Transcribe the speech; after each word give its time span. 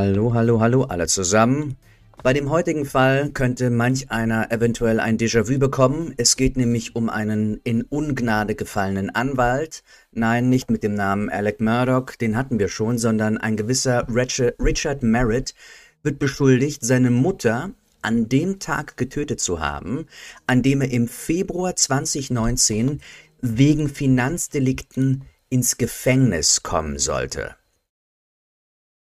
Hallo, 0.00 0.32
hallo, 0.32 0.60
hallo 0.60 0.84
alle 0.84 1.08
zusammen. 1.08 1.76
Bei 2.22 2.32
dem 2.32 2.50
heutigen 2.50 2.84
Fall 2.84 3.30
könnte 3.30 3.68
manch 3.68 4.12
einer 4.12 4.52
eventuell 4.52 5.00
ein 5.00 5.18
Déjà-vu 5.18 5.58
bekommen. 5.58 6.14
Es 6.16 6.36
geht 6.36 6.56
nämlich 6.56 6.94
um 6.94 7.08
einen 7.08 7.60
in 7.64 7.82
Ungnade 7.82 8.54
gefallenen 8.54 9.10
Anwalt. 9.12 9.82
Nein, 10.12 10.50
nicht 10.50 10.70
mit 10.70 10.84
dem 10.84 10.94
Namen 10.94 11.28
Alec 11.28 11.60
Murdoch, 11.60 12.14
den 12.14 12.36
hatten 12.36 12.60
wir 12.60 12.68
schon, 12.68 12.96
sondern 12.96 13.38
ein 13.38 13.56
gewisser 13.56 14.06
Richard 14.08 15.02
Merritt 15.02 15.56
wird 16.04 16.20
beschuldigt, 16.20 16.84
seine 16.84 17.10
Mutter 17.10 17.72
an 18.00 18.28
dem 18.28 18.60
Tag 18.60 18.96
getötet 18.98 19.40
zu 19.40 19.58
haben, 19.58 20.06
an 20.46 20.62
dem 20.62 20.80
er 20.80 20.92
im 20.92 21.08
Februar 21.08 21.74
2019 21.74 23.00
wegen 23.40 23.88
Finanzdelikten 23.88 25.24
ins 25.48 25.76
Gefängnis 25.76 26.62
kommen 26.62 27.00
sollte. 27.00 27.56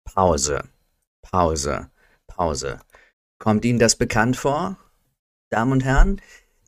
Pause, 0.05 0.65
Pause, 1.23 1.91
Pause. 2.27 2.81
Kommt 3.39 3.65
Ihnen 3.65 3.79
das 3.79 3.97
bekannt 3.97 4.37
vor? 4.37 4.77
Damen 5.51 5.73
und 5.73 5.85
Herren, 5.85 6.21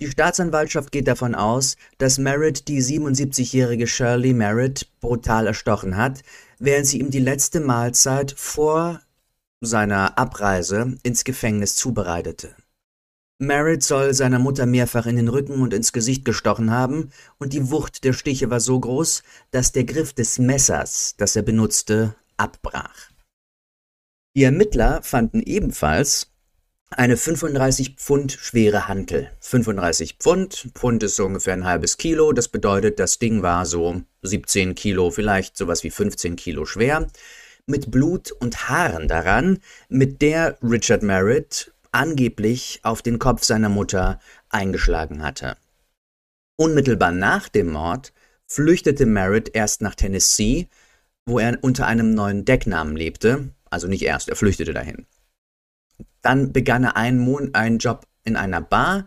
die 0.02 0.10
Staatsanwaltschaft 0.10 0.90
geht 0.90 1.06
davon 1.06 1.36
aus, 1.36 1.76
dass 1.98 2.18
Merritt 2.18 2.66
die 2.66 2.82
77-jährige 2.82 3.86
Shirley 3.86 4.32
Merritt 4.32 4.90
brutal 5.00 5.46
erstochen 5.46 5.96
hat, 5.96 6.22
während 6.58 6.86
sie 6.86 6.98
ihm 6.98 7.10
die 7.10 7.20
letzte 7.20 7.60
Mahlzeit 7.60 8.34
vor 8.36 9.00
seiner 9.60 10.18
Abreise 10.18 10.98
ins 11.04 11.22
Gefängnis 11.22 11.76
zubereitete. 11.76 12.56
Merritt 13.38 13.84
soll 13.84 14.12
seiner 14.12 14.40
Mutter 14.40 14.66
mehrfach 14.66 15.06
in 15.06 15.14
den 15.14 15.28
Rücken 15.28 15.62
und 15.62 15.72
ins 15.72 15.92
Gesicht 15.92 16.24
gestochen 16.24 16.72
haben, 16.72 17.10
und 17.38 17.52
die 17.52 17.70
Wucht 17.70 18.02
der 18.02 18.12
Stiche 18.12 18.50
war 18.50 18.58
so 18.58 18.80
groß, 18.80 19.22
dass 19.52 19.70
der 19.70 19.84
Griff 19.84 20.12
des 20.14 20.40
Messers, 20.40 21.14
das 21.16 21.36
er 21.36 21.42
benutzte, 21.42 22.16
abbrach. 22.36 23.11
Die 24.34 24.44
Ermittler 24.44 25.02
fanden 25.02 25.42
ebenfalls 25.42 26.32
eine 26.88 27.18
35 27.18 27.96
Pfund 27.96 28.32
schwere 28.32 28.88
Hantel. 28.88 29.30
35 29.40 30.16
Pfund, 30.18 30.70
Pfund 30.74 31.02
ist 31.02 31.16
so 31.16 31.26
ungefähr 31.26 31.52
ein 31.52 31.66
halbes 31.66 31.98
Kilo, 31.98 32.32
das 32.32 32.48
bedeutet, 32.48 32.98
das 32.98 33.18
Ding 33.18 33.42
war 33.42 33.66
so 33.66 34.02
17 34.22 34.74
Kilo, 34.74 35.10
vielleicht 35.10 35.56
sowas 35.58 35.84
wie 35.84 35.90
15 35.90 36.36
Kilo 36.36 36.64
schwer, 36.64 37.08
mit 37.66 37.90
Blut 37.90 38.32
und 38.32 38.70
Haaren 38.70 39.06
daran, 39.06 39.58
mit 39.90 40.22
der 40.22 40.56
Richard 40.62 41.02
Merritt 41.02 41.72
angeblich 41.92 42.80
auf 42.84 43.02
den 43.02 43.18
Kopf 43.18 43.44
seiner 43.44 43.68
Mutter 43.68 44.18
eingeschlagen 44.48 45.22
hatte. 45.22 45.58
Unmittelbar 46.56 47.12
nach 47.12 47.50
dem 47.50 47.70
Mord 47.70 48.14
flüchtete 48.46 49.04
Merritt 49.04 49.50
erst 49.54 49.82
nach 49.82 49.94
Tennessee, 49.94 50.68
wo 51.26 51.38
er 51.38 51.58
unter 51.60 51.86
einem 51.86 52.14
neuen 52.14 52.46
Decknamen 52.46 52.96
lebte, 52.96 53.50
also 53.72 53.88
nicht 53.88 54.02
erst, 54.02 54.28
er 54.28 54.36
flüchtete 54.36 54.72
dahin. 54.72 55.06
Dann 56.20 56.52
begann 56.52 56.84
er 56.84 56.96
einen, 56.96 57.18
Mon 57.18 57.54
einen 57.54 57.78
Job 57.78 58.06
in 58.24 58.36
einer 58.36 58.60
Bar. 58.60 59.06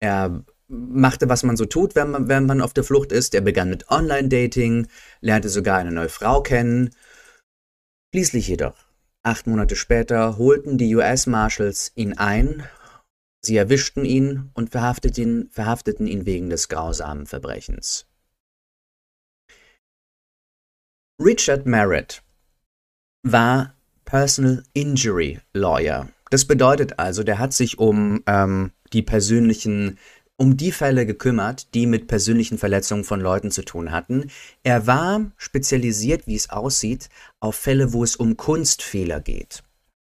Er 0.00 0.44
machte, 0.68 1.28
was 1.28 1.42
man 1.42 1.56
so 1.56 1.66
tut, 1.66 1.94
wenn 1.94 2.10
man, 2.10 2.28
wenn 2.28 2.46
man 2.46 2.60
auf 2.60 2.72
der 2.72 2.84
Flucht 2.84 3.12
ist. 3.12 3.34
Er 3.34 3.40
begann 3.40 3.70
mit 3.70 3.90
Online-Dating, 3.90 4.86
lernte 5.20 5.48
sogar 5.48 5.78
eine 5.78 5.92
neue 5.92 6.08
Frau 6.08 6.42
kennen. 6.42 6.90
Schließlich 8.12 8.48
jedoch, 8.48 8.76
acht 9.22 9.46
Monate 9.46 9.76
später, 9.76 10.38
holten 10.38 10.78
die 10.78 10.94
US 10.96 11.26
Marshals 11.26 11.92
ihn 11.94 12.16
ein. 12.16 12.64
Sie 13.42 13.56
erwischten 13.56 14.04
ihn 14.04 14.50
und 14.54 14.70
verhafteten 14.70 15.22
ihn, 15.22 15.48
verhafteten 15.50 16.06
ihn 16.06 16.26
wegen 16.26 16.50
des 16.50 16.68
grausamen 16.68 17.26
Verbrechens. 17.26 18.06
Richard 21.20 21.66
Merritt 21.66 22.22
war 23.22 23.74
Personal 24.10 24.64
Injury 24.72 25.38
Lawyer. 25.52 26.08
Das 26.30 26.44
bedeutet 26.44 26.98
also, 26.98 27.22
der 27.22 27.38
hat 27.38 27.52
sich 27.52 27.78
um 27.78 28.24
ähm, 28.26 28.72
die 28.92 29.02
persönlichen, 29.02 29.98
um 30.36 30.56
die 30.56 30.72
Fälle 30.72 31.06
gekümmert, 31.06 31.74
die 31.74 31.86
mit 31.86 32.08
persönlichen 32.08 32.58
Verletzungen 32.58 33.04
von 33.04 33.20
Leuten 33.20 33.52
zu 33.52 33.62
tun 33.62 33.92
hatten. 33.92 34.28
Er 34.64 34.88
war 34.88 35.30
spezialisiert, 35.36 36.26
wie 36.26 36.34
es 36.34 36.50
aussieht, 36.50 37.08
auf 37.38 37.54
Fälle, 37.54 37.92
wo 37.92 38.02
es 38.02 38.16
um 38.16 38.36
Kunstfehler 38.36 39.20
geht. 39.20 39.62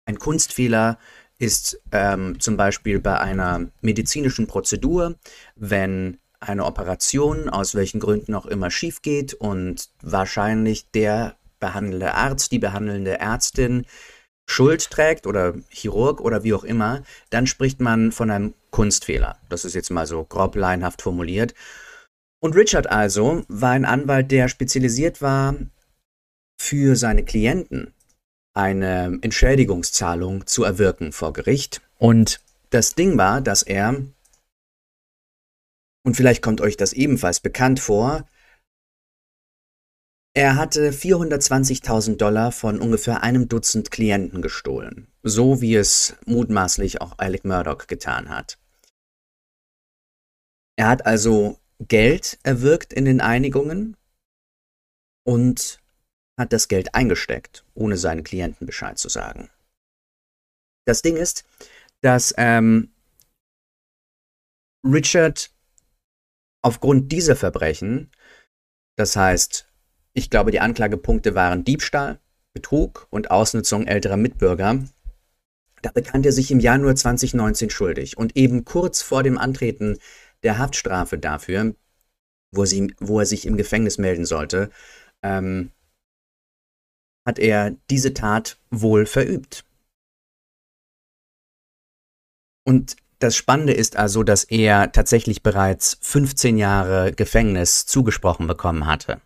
Ein 0.05 0.19
Kunstfehler 0.19 0.97
ist 1.37 1.81
ähm, 1.91 2.39
zum 2.39 2.55
Beispiel 2.55 3.01
bei 3.01 3.19
einer 3.19 3.67
medizinischen 3.81 4.47
Prozedur, 4.47 5.15
wenn 5.57 6.17
eine 6.39 6.63
Operation 6.63 7.49
aus 7.49 7.75
welchen 7.75 7.99
Gründen 7.99 8.35
auch 8.35 8.45
immer 8.45 8.71
schief 8.71 9.01
geht 9.01 9.33
und 9.33 9.89
wahrscheinlich 10.01 10.89
der 10.91 11.35
behandelnde 11.61 12.13
Arzt, 12.13 12.51
die 12.51 12.59
behandelnde 12.59 13.19
Ärztin 13.19 13.85
Schuld 14.49 14.89
trägt 14.89 15.27
oder 15.27 15.53
Chirurg 15.69 16.19
oder 16.19 16.43
wie 16.43 16.53
auch 16.53 16.65
immer, 16.65 17.03
dann 17.29 17.47
spricht 17.47 17.79
man 17.79 18.11
von 18.11 18.29
einem 18.29 18.53
Kunstfehler. 18.69 19.39
Das 19.47 19.63
ist 19.63 19.75
jetzt 19.75 19.91
mal 19.91 20.05
so 20.05 20.25
grob 20.25 20.55
laienhaft 20.55 21.01
formuliert. 21.01 21.53
Und 22.43 22.55
Richard 22.55 22.87
also 22.87 23.45
war 23.47 23.71
ein 23.71 23.85
Anwalt, 23.85 24.31
der 24.31 24.49
spezialisiert 24.49 25.21
war, 25.21 25.55
für 26.59 26.95
seine 26.95 27.23
Klienten 27.23 27.93
eine 28.53 29.19
Entschädigungszahlung 29.21 30.45
zu 30.47 30.63
erwirken 30.63 31.13
vor 31.13 31.33
Gericht. 31.33 31.81
Und 31.97 32.41
das 32.71 32.95
Ding 32.95 33.17
war, 33.17 33.41
dass 33.41 33.63
er, 33.63 34.03
und 36.03 36.15
vielleicht 36.17 36.41
kommt 36.41 36.61
euch 36.61 36.77
das 36.77 36.93
ebenfalls 36.93 37.39
bekannt 37.39 37.79
vor, 37.79 38.27
er 40.33 40.55
hatte 40.55 40.91
420.000 40.91 42.15
Dollar 42.15 42.51
von 42.51 42.79
ungefähr 42.79 43.21
einem 43.21 43.49
Dutzend 43.49 43.91
Klienten 43.91 44.41
gestohlen, 44.41 45.07
so 45.23 45.61
wie 45.61 45.75
es 45.75 46.15
mutmaßlich 46.25 47.01
auch 47.01 47.17
Alec 47.17 47.43
Murdoch 47.43 47.87
getan 47.87 48.29
hat. 48.29 48.57
Er 50.77 50.87
hat 50.87 51.05
also 51.05 51.59
Geld 51.79 52.39
erwirkt 52.43 52.93
in 52.93 53.05
den 53.05 53.21
Einigungen 53.21 53.97
und 55.25 55.79
hat 56.39 56.53
das 56.53 56.67
Geld 56.67 56.95
eingesteckt, 56.95 57.65
ohne 57.73 57.97
seinen 57.97 58.23
Klienten 58.23 58.65
Bescheid 58.65 58.97
zu 58.97 59.09
sagen. 59.09 59.49
Das 60.87 61.01
Ding 61.01 61.17
ist, 61.17 61.45
dass 62.01 62.33
ähm, 62.37 62.93
Richard 64.83 65.51
aufgrund 66.63 67.11
dieser 67.11 67.35
Verbrechen, 67.35 68.11
das 68.97 69.15
heißt 69.15 69.70
ich 70.13 70.29
glaube, 70.29 70.51
die 70.51 70.59
Anklagepunkte 70.59 71.35
waren 71.35 71.63
Diebstahl, 71.63 72.19
Betrug 72.53 73.07
und 73.09 73.31
Ausnutzung 73.31 73.87
älterer 73.87 74.17
Mitbürger. 74.17 74.83
Da 75.81 75.91
bekannte 75.91 76.29
er 76.29 76.33
sich 76.33 76.51
im 76.51 76.59
Januar 76.59 76.95
2019 76.95 77.69
schuldig 77.69 78.17
und 78.17 78.35
eben 78.35 78.65
kurz 78.65 79.01
vor 79.01 79.23
dem 79.23 79.37
Antreten 79.37 79.97
der 80.43 80.57
Haftstrafe 80.57 81.17
dafür, 81.17 81.75
wo, 82.51 82.65
sie, 82.65 82.93
wo 82.99 83.19
er 83.19 83.25
sich 83.25 83.45
im 83.45 83.57
Gefängnis 83.57 83.97
melden 83.97 84.25
sollte, 84.25 84.69
ähm, 85.23 85.71
hat 87.25 87.39
er 87.39 87.75
diese 87.89 88.13
Tat 88.13 88.59
wohl 88.69 89.05
verübt. 89.05 89.63
Und 92.63 92.95
das 93.19 93.35
Spannende 93.35 93.73
ist 93.73 93.97
also, 93.97 94.23
dass 94.23 94.43
er 94.43 94.91
tatsächlich 94.91 95.43
bereits 95.43 95.97
15 96.01 96.57
Jahre 96.57 97.13
Gefängnis 97.13 97.85
zugesprochen 97.85 98.47
bekommen 98.47 98.87
hatte. 98.87 99.21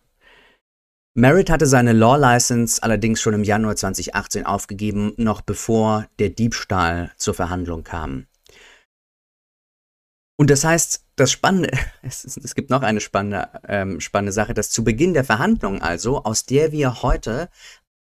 Merritt 1.18 1.48
hatte 1.48 1.64
seine 1.64 1.94
Law 1.94 2.16
License 2.16 2.82
allerdings 2.82 3.22
schon 3.22 3.32
im 3.32 3.42
Januar 3.42 3.74
2018 3.74 4.44
aufgegeben, 4.44 5.14
noch 5.16 5.40
bevor 5.40 6.06
der 6.18 6.28
Diebstahl 6.28 7.10
zur 7.16 7.32
Verhandlung 7.32 7.84
kam. 7.84 8.26
Und 10.38 10.50
das 10.50 10.62
heißt, 10.62 11.06
das 11.16 11.32
Spannende, 11.32 11.70
es, 12.02 12.24
es 12.24 12.54
gibt 12.54 12.68
noch 12.68 12.82
eine 12.82 13.00
spannende, 13.00 13.48
ähm, 13.66 13.98
spannende 14.00 14.32
Sache, 14.32 14.52
dass 14.52 14.68
zu 14.68 14.84
Beginn 14.84 15.14
der 15.14 15.24
Verhandlung 15.24 15.80
also, 15.80 16.22
aus 16.22 16.44
der 16.44 16.70
wir 16.70 17.00
heute 17.02 17.48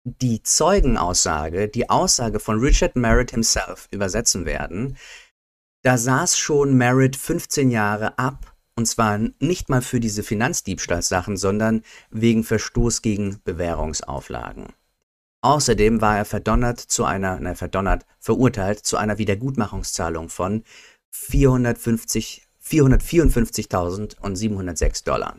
die 0.03 0.43
Zeugenaussage, 0.43 1.69
die 1.69 1.89
Aussage 1.89 2.41
von 2.41 2.59
Richard 2.59 2.97
Merritt 2.97 3.31
himself 3.31 3.87
übersetzen 3.89 4.45
werden, 4.45 4.97
da 5.81 5.97
saß 5.97 6.37
schon 6.37 6.75
Merritt 6.75 7.15
15 7.15 7.71
Jahre 7.71 8.19
ab 8.19 8.56
und 8.77 8.85
zwar 8.85 9.19
nicht 9.39 9.67
mal 9.69 9.81
für 9.81 9.99
diese 9.99 10.21
Finanzdiebstahlsachen, 10.23 11.35
sondern 11.35 11.81
wegen 12.11 12.43
Verstoß 12.43 13.01
gegen 13.01 13.41
Bewährungsauflagen. 13.43 14.67
Außerdem 15.41 15.99
war 15.99 16.17
er 16.17 16.25
verdonnert 16.25 16.79
zu 16.79 17.03
einer, 17.03 17.39
nein, 17.39 17.55
verdonnert, 17.55 18.05
verurteilt 18.19 18.85
zu 18.85 18.97
einer 18.97 19.17
Wiedergutmachungszahlung 19.17 20.29
von 20.29 20.63
450, 21.09 22.47
454.706 22.63 25.03
Dollar. 25.03 25.37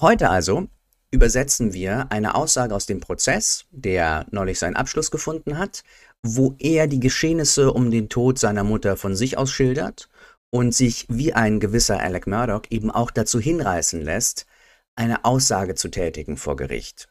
Heute 0.00 0.30
also 0.30 0.66
übersetzen 1.12 1.72
wir 1.72 2.10
eine 2.10 2.34
Aussage 2.34 2.74
aus 2.74 2.86
dem 2.86 2.98
Prozess, 2.98 3.66
der 3.70 4.26
neulich 4.32 4.58
seinen 4.58 4.74
Abschluss 4.74 5.12
gefunden 5.12 5.58
hat, 5.58 5.84
wo 6.24 6.56
er 6.58 6.88
die 6.88 6.98
Geschehnisse 6.98 7.72
um 7.72 7.92
den 7.92 8.08
Tod 8.08 8.40
seiner 8.40 8.64
Mutter 8.64 8.96
von 8.96 9.14
sich 9.14 9.38
aus 9.38 9.52
schildert 9.52 10.08
und 10.54 10.72
sich 10.72 11.06
wie 11.08 11.32
ein 11.32 11.58
gewisser 11.58 11.98
Alec 11.98 12.28
Murdoch 12.28 12.62
eben 12.70 12.88
auch 12.92 13.10
dazu 13.10 13.40
hinreißen 13.40 14.00
lässt, 14.00 14.46
eine 14.94 15.24
Aussage 15.24 15.74
zu 15.74 15.88
tätigen 15.88 16.36
vor 16.36 16.54
Gericht. 16.54 17.08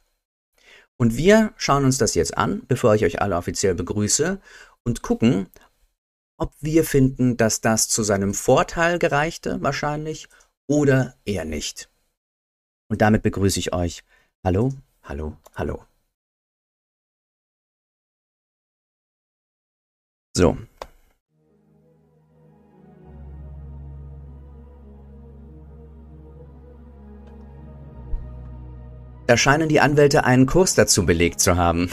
Und 0.95 1.17
wir 1.17 1.51
schauen 1.57 1.83
uns 1.83 1.97
das 1.97 2.15
jetzt 2.15 2.37
an, 2.37 2.63
bevor 2.69 2.95
ich 2.95 3.03
euch 3.03 3.21
alle 3.21 3.35
offiziell 3.35 3.75
begrüße 3.75 4.39
und 4.83 5.01
gucken, 5.01 5.49
ob 6.37 6.53
wir 6.61 6.85
finden, 6.85 7.35
dass 7.35 7.59
das 7.59 7.89
zu 7.89 8.01
seinem 8.03 8.33
Vorteil 8.33 8.97
gereichte, 8.97 9.61
wahrscheinlich, 9.61 10.29
oder 10.69 11.17
eher 11.25 11.43
nicht. 11.43 11.89
Und 12.87 13.01
damit 13.01 13.23
begrüße 13.23 13.59
ich 13.59 13.73
euch. 13.73 14.05
Hallo, 14.45 14.71
hallo, 15.03 15.35
hallo. 15.53 15.83
So. 20.33 20.57
Da 29.27 29.37
scheinen 29.37 29.69
die 29.69 29.79
Anwälte 29.79 30.25
einen 30.25 30.45
Kurs 30.45 30.75
dazu 30.75 31.05
belegt 31.05 31.39
zu 31.39 31.55
haben. 31.55 31.89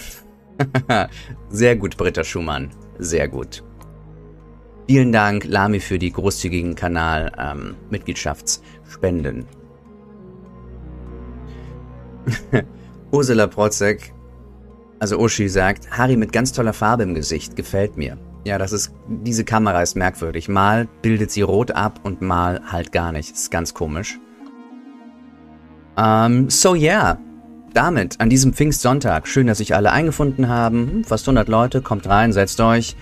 Sehr 1.49 1.77
gut, 1.77 1.97
Britta 1.97 2.25
Schumann. 2.25 2.71
Sehr 2.99 3.29
gut. 3.29 3.63
Vielen 4.89 5.13
Dank, 5.13 5.45
Lami, 5.45 5.79
für 5.79 6.01
die 6.01 6.11
großzügigen 6.11 6.75
Kanal-Mitgliedschaftsspenden. 6.75 9.47
Ähm, 12.53 12.65
Ursula 13.13 13.47
Protzek, 13.47 14.13
also 14.99 15.19
Uschi 15.19 15.49
sagt, 15.49 15.97
Harry 15.97 16.17
mit 16.17 16.33
ganz 16.33 16.53
toller 16.53 16.73
Farbe 16.73 17.05
im 17.05 17.15
Gesicht, 17.15 17.55
gefällt 17.57 17.97
mir. 17.97 18.19
Ja, 18.45 18.59
das 18.59 18.73
ist, 18.73 18.93
diese 19.09 19.45
Kamera 19.45 19.83
ist 19.83 19.95
merkwürdig. 19.97 20.49
Mal 20.49 20.89
bildet 21.03 21.31
sie 21.31 21.43
rot 21.43 21.71
ab 21.71 22.01
und 22.03 22.23
mal 22.23 22.61
halt 22.73 22.91
gar 22.91 23.13
nicht. 23.13 23.33
Ist 23.33 23.51
ganz 23.51 23.75
komisch. 23.75 24.19
Um, 26.01 26.07
ähm, 26.07 26.51
so 26.51 26.75
yeah. 26.75 27.19
Damit, 27.75 28.19
an 28.21 28.31
diesem 28.31 28.55
Pfingstsonntag, 28.55 29.29
schön, 29.29 29.47
dass 29.47 29.59
sich 29.59 29.75
alle 29.75 29.93
eingefunden 29.93 30.49
haben. 30.49 30.91
Hm, 30.91 31.05
fast 31.05 31.29
100 31.29 31.47
Leute, 31.49 31.83
kommt 31.83 32.09
rein, 32.09 32.33
setzt 32.33 32.59
euch. 32.61 32.97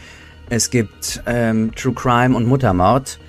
Es 0.51 0.69
gibt 0.71 1.23
ähm, 1.27 1.73
True 1.77 1.95
Crime 1.95 2.37
und 2.37 2.47
Muttermord. 2.47 3.21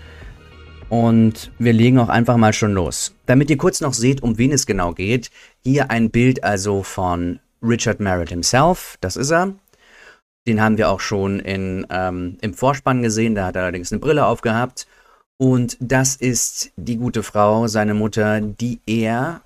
Und 0.90 1.52
wir 1.60 1.72
legen 1.72 2.00
auch 2.00 2.10
einfach 2.10 2.36
mal 2.38 2.52
schon 2.52 2.74
los. 2.74 3.14
Damit 3.28 3.52
ihr 3.52 3.58
kurz 3.58 3.80
noch 3.80 3.94
seht, 3.94 4.24
um 4.24 4.40
wen 4.40 4.52
es 4.52 4.66
genau 4.66 4.94
geht, 4.94 5.30
hier 5.64 5.92
ein 5.92 6.10
Bild 6.10 6.44
also 6.44 6.82
von 6.82 7.40
Richard 7.62 8.00
Merritt 8.00 8.30
himself. 8.30 8.98
Das 9.02 9.16
ist 9.16 9.30
er. 9.30 9.54
Den 10.48 10.62
haben 10.62 10.80
wir 10.80 10.90
auch 10.90 11.00
schon 11.00 11.40
in, 11.40 11.86
ähm, 11.92 12.38
im 12.42 12.56
Vorspann 12.56 13.04
gesehen. 13.04 13.36
Da 13.36 13.46
hat 13.46 13.56
er 13.56 13.64
allerdings 13.64 13.92
eine 13.92 14.00
Brille 14.00 14.26
aufgehabt. 14.26 14.88
Und 15.38 15.78
das 15.80 16.16
ist 16.16 16.72
die 16.76 16.98
gute 16.98 17.22
Frau, 17.22 17.68
seine 17.68 17.94
Mutter, 17.94 18.42
die 18.42 18.80
er 18.88 19.42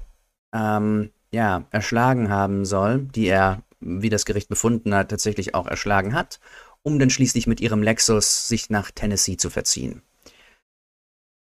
ähm, 0.54 1.12
ja, 1.32 1.66
erschlagen 1.72 2.30
haben 2.30 2.66
soll, 2.66 3.00
die 3.00 3.26
er, 3.26 3.64
wie 3.80 4.10
das 4.10 4.26
Gericht 4.26 4.50
befunden 4.50 4.94
hat, 4.94 5.10
tatsächlich 5.10 5.56
auch 5.56 5.68
erschlagen 5.68 6.14
hat 6.14 6.40
um 6.84 7.00
dann 7.00 7.10
schließlich 7.10 7.48
mit 7.48 7.62
ihrem 7.62 7.82
Lexus 7.82 8.48
sich 8.48 8.70
nach 8.70 8.92
Tennessee 8.92 9.38
zu 9.38 9.50
verziehen. 9.50 10.04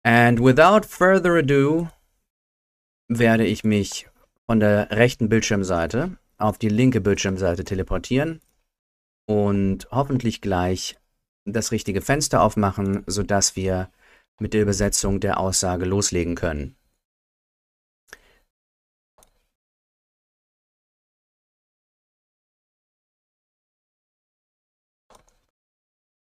And 0.03 0.41
without 0.41 0.87
further 0.89 1.37
ado 1.37 1.89
werde 3.09 3.47
ich 3.47 3.63
mich 3.63 4.09
von 4.47 4.61
der 4.61 4.91
rechten 4.91 5.29
Bildschirmseite 5.29 6.19
auf 6.39 6.59
die 6.59 6.69
linke 6.69 7.01
Bildschirmseite 7.01 7.65
teleportieren 7.65 8.41
und 9.27 9.89
hoffentlich 9.91 10.41
gleich 10.41 10.97
das 11.45 11.71
richtige 11.71 12.01
Fenster 12.01 12.43
aufmachen, 12.43 13.05
sodass 13.07 13.57
wir 13.57 13.91
mit 14.39 14.55
der 14.55 14.63
Übersetzung 14.63 15.21
der 15.21 15.39
Aussage 15.39 15.85
loslegen 15.85 16.35
können. 16.35 16.77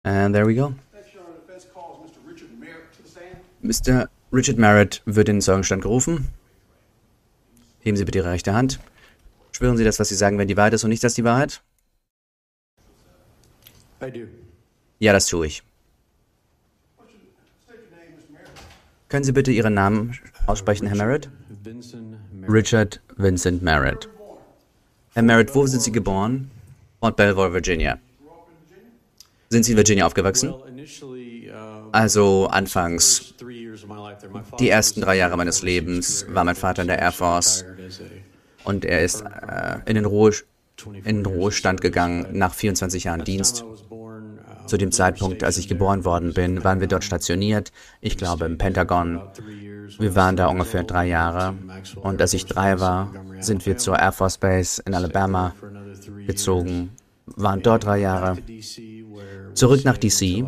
And 0.04 0.36
there 0.36 0.46
we 0.46 0.56
go. 0.56 0.76
Mr. 3.64 4.10
Richard 4.34 4.58
Merritt 4.58 5.02
wird 5.06 5.30
in 5.30 5.38
den 5.38 5.42
Zeugenstand 5.42 5.84
gerufen. 5.84 6.28
Heben 7.80 7.96
Sie 7.96 8.04
bitte 8.04 8.18
Ihre 8.18 8.32
rechte 8.32 8.54
Hand. 8.54 8.80
Schwören 9.54 9.78
Sie 9.78 9.86
das, 9.86 10.00
was 10.00 10.10
Sie 10.10 10.16
sagen, 10.16 10.38
wenn 10.38 10.48
die 10.50 10.58
Wahrheit 10.58 10.74
ist 10.74 10.84
und 10.84 10.90
nicht 10.90 11.04
das 11.04 11.14
die 11.14 11.24
Wahrheit? 11.24 11.62
Ja, 15.00 15.14
das 15.14 15.28
tue 15.28 15.48
ich. 15.48 15.64
Können 19.08 19.24
Sie 19.24 19.32
bitte 19.32 19.52
Ihren 19.52 19.76
Namen 19.76 20.18
aussprechen, 20.48 20.88
Herr 20.88 20.98
Merritt? 20.98 21.30
Richard 22.50 23.00
Vincent 23.16 23.62
Merritt. 23.62 24.10
Herr 25.14 25.24
Merritt, 25.24 25.56
wo 25.56 25.66
sind 25.68 25.82
Sie 25.82 25.92
geboren? 25.92 26.52
Fort 27.00 27.16
Belvoir, 27.16 27.54
Virginia. 27.54 28.00
Sind 29.54 29.66
Sie 29.66 29.74
in 29.74 29.78
Virginia 29.78 30.08
aufgewachsen? 30.08 30.52
Also 31.92 32.48
anfangs, 32.48 33.36
die 34.60 34.68
ersten 34.68 35.02
drei 35.02 35.18
Jahre 35.18 35.38
meines 35.38 35.62
Lebens 35.62 36.26
war 36.28 36.44
mein 36.44 36.56
Vater 36.56 36.82
in 36.82 36.88
der 36.88 36.98
Air 36.98 37.12
Force 37.12 37.64
und 38.64 38.84
er 38.84 39.04
ist 39.04 39.22
äh, 39.22 39.78
in, 39.86 39.94
den 39.94 40.06
Ruhe, 40.06 40.32
in 41.04 41.18
den 41.18 41.26
Ruhestand 41.28 41.82
gegangen 41.82 42.26
nach 42.32 42.56
24 42.56 43.04
Jahren 43.04 43.24
Dienst. 43.26 43.64
Zu 44.66 44.78
dem 44.78 44.92
Zeitpunkt, 44.92 45.44
als 45.44 45.60
ich 45.60 45.68
geboren 45.68 46.04
worden 46.04 46.34
bin, 46.34 46.64
waren 46.64 46.80
wir 46.80 46.88
dort 46.88 47.04
stationiert, 47.04 47.72
ich 48.02 48.18
glaube 48.18 48.46
im 48.46 48.58
Pentagon. 48.58 49.22
Wir 50.00 50.16
waren 50.16 50.36
da 50.36 50.48
ungefähr 50.48 50.82
drei 50.82 51.06
Jahre 51.06 51.54
und 52.02 52.20
als 52.20 52.34
ich 52.34 52.48
drei 52.48 52.80
war, 52.80 53.14
sind 53.40 53.68
wir 53.68 53.78
zur 53.78 54.00
Air 54.00 54.14
Force 54.14 54.40
Base 54.40 54.82
in 54.84 54.96
Alabama 54.96 55.54
gezogen, 56.26 56.90
waren 57.28 57.62
dort 57.62 57.84
drei 57.84 58.00
Jahre 58.00 58.38
zurück 59.54 59.86
nach 59.86 59.98
DC, 59.98 60.46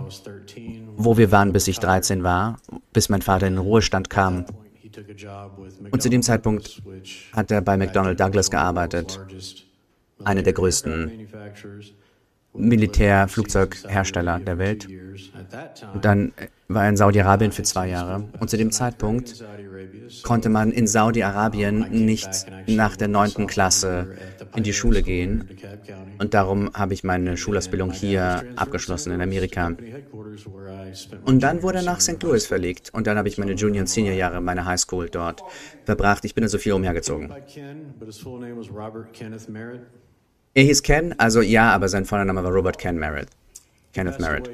wo 0.98 1.18
wir 1.18 1.32
waren, 1.32 1.52
bis 1.54 1.68
ich 1.68 1.80
13 1.80 2.24
war, 2.24 2.58
bis 2.94 3.10
mein 3.10 3.22
Vater 3.22 3.48
in 3.48 3.54
den 3.54 3.60
Ruhestand 3.60 4.10
kam. 4.10 4.46
Und 5.92 6.02
zu 6.02 6.10
dem 6.10 6.22
Zeitpunkt 6.22 6.82
hat 7.34 7.52
er 7.52 7.62
bei 7.62 7.78
McDonnell 7.78 8.16
Douglas 8.16 8.50
gearbeitet, 8.50 9.20
einer 10.24 10.42
der 10.42 10.54
größten 10.54 11.28
Militärflugzeughersteller 12.54 14.40
der 14.40 14.58
Welt. 14.58 14.88
Und 15.94 16.06
dann 16.06 16.34
war 16.68 16.84
er 16.84 16.90
in 16.90 16.98
Saudi-Arabien 16.98 17.52
für 17.52 17.64
zwei 17.64 17.90
Jahre. 17.90 18.30
Und 18.40 18.50
zu 18.50 18.58
dem 18.58 18.72
Zeitpunkt 18.72 19.44
konnte 20.24 20.50
man 20.50 20.72
in 20.72 20.88
Saudi-Arabien 20.88 22.06
nicht 22.06 22.46
nach 22.68 22.96
der 22.96 23.08
neunten 23.08 23.48
Klasse 23.48 24.16
in 24.56 24.64
die 24.64 24.74
Schule 24.74 25.04
gehen. 25.04 25.50
Und 26.18 26.34
darum 26.34 26.72
habe 26.74 26.94
ich 26.94 27.04
meine 27.04 27.38
Schulausbildung 27.38 27.92
hier 27.92 28.44
abgeschlossen 28.56 29.12
in 29.12 29.22
Amerika. 29.22 29.72
Und 31.26 31.44
dann 31.44 31.64
wurde 31.64 31.80
er 31.80 31.84
nach 31.84 32.02
St. 32.02 32.22
Louis 32.24 32.46
verlegt. 32.46 32.92
Und 32.94 33.08
dann 33.08 33.18
habe 33.18 33.28
ich 33.28 33.38
meine 33.38 33.54
Junior- 33.54 33.82
und 33.82 33.88
Senior-Jahre 33.88 34.42
meine 34.42 34.66
Highschool 34.66 35.10
dort 35.10 35.44
verbracht. 35.84 36.26
Ich 36.26 36.36
bin 36.36 36.44
also 36.44 36.58
viel 36.58 36.74
umhergezogen. 36.74 37.34
Er 40.54 40.64
hieß 40.64 40.84
Ken, 40.84 41.20
also 41.20 41.42
ja, 41.42 41.72
aber 41.72 41.90
sein 41.90 42.06
Vorname 42.06 42.44
war 42.44 42.52
Robert 42.52 42.78
Ken 42.78 42.98
Merritt. 42.98 43.28
Kenneth 43.96 44.20
Merritt. 44.20 44.50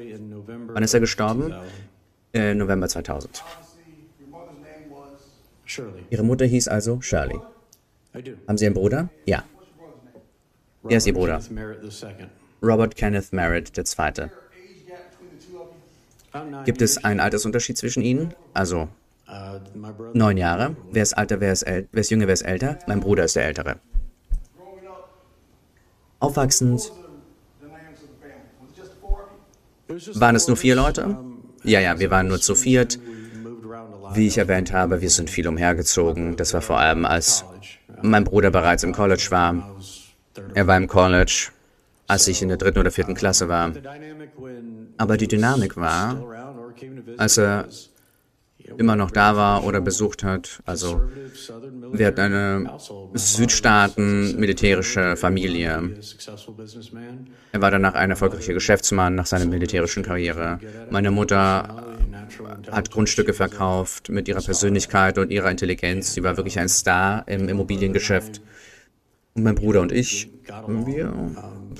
Wann 0.68 0.82
ist 0.82 0.94
er 0.94 1.00
gestorben? 1.00 1.52
Äh, 2.32 2.54
November 2.54 2.88
2000. 2.88 3.42
Ihre 6.10 6.22
Mutter 6.22 6.44
hieß 6.44 6.68
also 6.68 7.00
Shirley. 7.00 7.40
Haben 8.46 8.58
Sie 8.58 8.66
einen 8.66 8.74
Bruder? 8.74 9.08
Ja. 9.26 9.44
Er 10.88 10.96
ist 10.96 11.06
Ihr 11.06 11.14
Bruder. 11.14 11.40
Robert 12.62 12.96
Kenneth 12.96 13.32
Merritt 13.32 13.72
II. 13.76 14.30
Gibt 16.64 16.82
es 16.82 17.04
einen 17.04 17.20
Altersunterschied 17.20 17.76
zwischen 17.76 18.02
Ihnen? 18.02 18.34
Also 18.54 18.88
neun 20.12 20.36
Jahre. 20.36 20.76
Wer 20.90 21.02
ist 21.02 21.12
älter, 21.12 21.40
wer 21.40 21.52
ist, 21.52 21.66
wer 21.66 21.86
ist 21.92 22.10
jünger, 22.10 22.26
wer 22.26 22.34
ist 22.34 22.42
älter? 22.42 22.78
Mein 22.86 23.00
Bruder 23.00 23.24
ist 23.24 23.36
der 23.36 23.46
Ältere. 23.46 23.76
Aufwachsend. 26.20 26.92
Waren 30.14 30.36
es 30.36 30.48
nur 30.48 30.56
vier 30.56 30.74
Leute? 30.74 31.16
Ja, 31.64 31.80
ja, 31.80 31.98
wir 31.98 32.10
waren 32.10 32.28
nur 32.28 32.40
zu 32.40 32.54
viert. 32.54 32.98
Wie 34.14 34.26
ich 34.26 34.38
erwähnt 34.38 34.72
habe, 34.72 35.00
wir 35.00 35.10
sind 35.10 35.30
viel 35.30 35.48
umhergezogen. 35.48 36.36
Das 36.36 36.54
war 36.54 36.60
vor 36.60 36.78
allem, 36.78 37.04
als 37.04 37.44
mein 38.02 38.24
Bruder 38.24 38.50
bereits 38.50 38.82
im 38.84 38.92
College 38.92 39.26
war. 39.30 39.76
Er 40.54 40.66
war 40.66 40.76
im 40.76 40.88
College, 40.88 41.48
als 42.06 42.28
ich 42.28 42.42
in 42.42 42.48
der 42.48 42.58
dritten 42.58 42.78
oder 42.78 42.90
vierten 42.90 43.14
Klasse 43.14 43.48
war. 43.48 43.72
Aber 44.98 45.16
die 45.16 45.28
Dynamik 45.28 45.76
war, 45.76 46.22
als 47.16 47.38
er 47.38 47.68
immer 48.78 48.96
noch 48.96 49.10
da 49.10 49.36
war 49.36 49.64
oder 49.64 49.80
besucht 49.80 50.24
hat. 50.24 50.62
Also 50.64 51.02
wir 51.92 52.06
hatten 52.06 52.20
eine 52.20 52.78
Südstaaten 53.14 54.38
militärische 54.38 55.16
Familie. 55.16 55.96
Er 57.52 57.60
war 57.60 57.70
danach 57.70 57.94
ein 57.94 58.10
erfolgreicher 58.10 58.54
Geschäftsmann 58.54 59.14
nach 59.14 59.26
seiner 59.26 59.46
militärischen 59.46 60.02
Karriere. 60.02 60.58
Meine 60.90 61.10
Mutter 61.10 61.96
hat 62.70 62.90
Grundstücke 62.90 63.34
verkauft 63.34 64.08
mit 64.08 64.28
ihrer 64.28 64.42
Persönlichkeit 64.42 65.18
und 65.18 65.30
ihrer 65.30 65.50
Intelligenz. 65.50 66.14
Sie 66.14 66.22
war 66.22 66.36
wirklich 66.36 66.58
ein 66.58 66.68
Star 66.68 67.26
im 67.26 67.48
Immobiliengeschäft. 67.48 68.40
Und 69.34 69.44
mein 69.44 69.54
Bruder 69.54 69.80
und 69.80 69.92
ich, 69.92 70.30
wir 70.68 71.12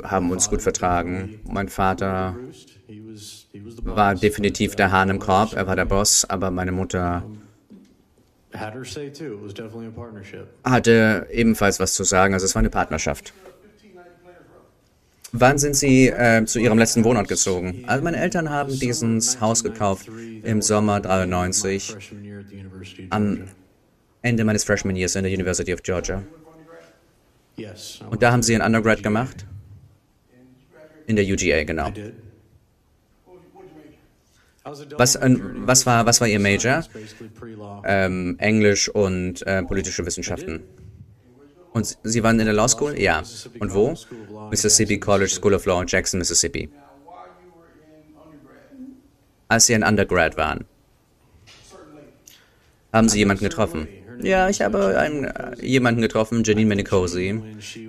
haben 0.02 0.30
uns 0.30 0.48
gut 0.48 0.62
vertragen. 0.62 1.40
Mein 1.44 1.68
Vater 1.68 2.36
war 3.82 4.14
definitiv 4.14 4.74
der 4.76 4.90
Hahn 4.90 5.10
im 5.10 5.18
Korb, 5.18 5.54
er 5.54 5.66
war 5.66 5.76
der 5.76 5.84
Boss, 5.84 6.24
aber 6.24 6.50
meine 6.50 6.72
Mutter 6.72 7.24
hatte 10.64 11.26
ebenfalls 11.30 11.80
was 11.80 11.94
zu 11.94 12.04
sagen, 12.04 12.34
also 12.34 12.46
es 12.46 12.54
war 12.54 12.60
eine 12.60 12.70
Partnerschaft. 12.70 13.32
Wann 15.34 15.56
sind 15.56 15.74
Sie 15.74 16.08
äh, 16.08 16.44
zu 16.44 16.58
Ihrem 16.58 16.78
letzten 16.78 17.04
Wohnort 17.04 17.26
gezogen? 17.26 17.84
Also 17.86 18.04
meine 18.04 18.18
Eltern 18.18 18.50
haben 18.50 18.78
dieses 18.78 19.40
Haus 19.40 19.64
gekauft 19.64 20.06
im 20.42 20.60
Sommer 20.60 21.00
93, 21.00 21.96
am 23.08 23.44
Ende 24.20 24.44
meines 24.44 24.64
Freshman 24.64 24.94
Years 24.94 25.16
in 25.16 25.24
der 25.24 25.32
University 25.32 25.72
of 25.72 25.82
Georgia. 25.82 26.22
Und 28.10 28.22
da 28.22 28.32
haben 28.32 28.42
Sie 28.42 28.54
ein 28.54 28.62
Undergrad 28.62 29.02
gemacht? 29.02 29.46
In 31.06 31.16
der 31.16 31.24
UGA, 31.24 31.64
genau. 31.64 31.92
Was, 34.64 35.18
was, 35.20 35.86
war, 35.86 36.06
was 36.06 36.20
war 36.20 36.28
Ihr 36.28 36.38
Major? 36.38 36.84
Ähm, 37.84 38.36
Englisch 38.38 38.88
und 38.88 39.44
äh, 39.46 39.62
politische 39.64 40.06
Wissenschaften. 40.06 40.62
Und 41.72 41.98
Sie 42.02 42.22
waren 42.22 42.38
in 42.38 42.46
der 42.46 42.54
Law 42.54 42.68
School? 42.68 42.98
Ja. 42.98 43.22
Und 43.58 43.74
wo? 43.74 43.96
Mississippi 44.50 44.98
College 44.98 45.30
School 45.30 45.54
of 45.54 45.66
Law 45.66 45.80
in 45.80 45.88
Jackson, 45.88 46.18
Mississippi. 46.18 46.68
Als 49.48 49.66
Sie 49.66 49.74
ein 49.74 49.82
Undergrad 49.82 50.36
waren, 50.36 50.64
haben 52.92 53.08
Sie 53.08 53.18
jemanden 53.18 53.44
getroffen? 53.44 53.88
Ja, 54.20 54.48
ich 54.48 54.60
habe 54.60 54.98
einen, 54.98 55.24
äh, 55.24 55.64
jemanden 55.64 56.00
getroffen, 56.00 56.42
Janine 56.44 56.68
Menicosi. 56.68 57.40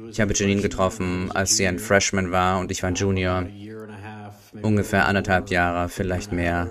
Ich 0.10 0.20
habe 0.20 0.34
Janine 0.34 0.62
getroffen, 0.62 1.32
als 1.32 1.58
sie 1.58 1.68
ein 1.68 1.80
Freshman 1.80 2.32
war 2.32 2.60
und 2.60 2.72
ich 2.72 2.84
war 2.84 2.90
ein 2.90 2.96
Junior. 2.96 3.46
Ungefähr 4.62 5.08
anderthalb 5.08 5.50
Jahre, 5.50 5.90
vielleicht 5.90 6.32
mehr. 6.32 6.70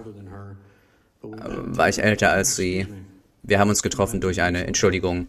Äh, 1.22 1.26
war 1.26 1.88
ich 1.88 2.02
älter 2.02 2.30
als 2.30 2.56
sie. 2.56 2.86
Wir 3.42 3.58
haben 3.58 3.70
uns 3.70 3.82
getroffen 3.82 4.20
durch 4.20 4.40
eine, 4.40 4.66
Entschuldigung, 4.66 5.28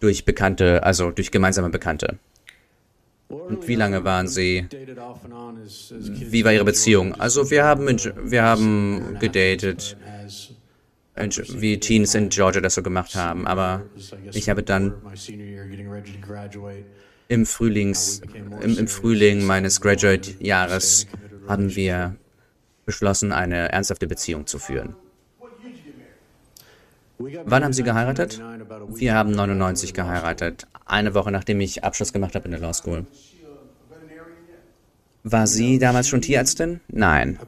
durch 0.00 0.24
Bekannte, 0.24 0.82
also 0.82 1.10
durch 1.10 1.30
gemeinsame 1.30 1.68
Bekannte. 1.68 2.18
Und 3.30 3.68
wie 3.68 3.76
lange 3.76 4.02
waren 4.02 4.26
Sie? 4.26 4.66
Wie 6.00 6.44
war 6.44 6.52
Ihre 6.52 6.64
Beziehung? 6.64 7.14
Also 7.14 7.50
wir 7.50 7.62
haben, 7.64 7.86
wir 8.24 8.42
haben 8.42 9.18
gedatet, 9.20 9.96
wie 11.16 11.78
Teens 11.78 12.14
in 12.14 12.28
Georgia 12.28 12.60
das 12.60 12.74
so 12.74 12.82
gemacht 12.82 13.14
haben. 13.14 13.46
Aber 13.46 13.82
ich 14.32 14.48
habe 14.48 14.62
dann 14.62 14.94
im, 17.28 17.46
Frühlings, 17.46 18.22
im, 18.62 18.78
im 18.78 18.88
Frühling 18.88 19.44
meines 19.44 19.80
Graduate-Jahres 19.80 21.06
haben 21.46 21.74
wir 21.74 22.16
beschlossen, 22.86 23.32
eine 23.32 23.70
ernsthafte 23.70 24.06
Beziehung 24.06 24.46
zu 24.46 24.58
führen. 24.58 24.96
Wann 27.18 27.64
haben 27.64 27.72
Sie 27.72 27.82
geheiratet? 27.82 28.40
Wir 28.88 29.14
haben 29.14 29.32
99 29.32 29.92
geheiratet, 29.92 30.66
eine 30.86 31.14
Woche 31.14 31.30
nachdem 31.30 31.60
ich 31.60 31.84
Abschluss 31.84 32.12
gemacht 32.12 32.34
habe 32.34 32.46
in 32.46 32.52
der 32.52 32.60
Law 32.60 32.72
School. 32.72 33.06
War 35.22 35.46
sie 35.46 35.78
damals 35.78 36.08
schon 36.08 36.22
Tierärztin? 36.22 36.80
Nein. 36.88 37.38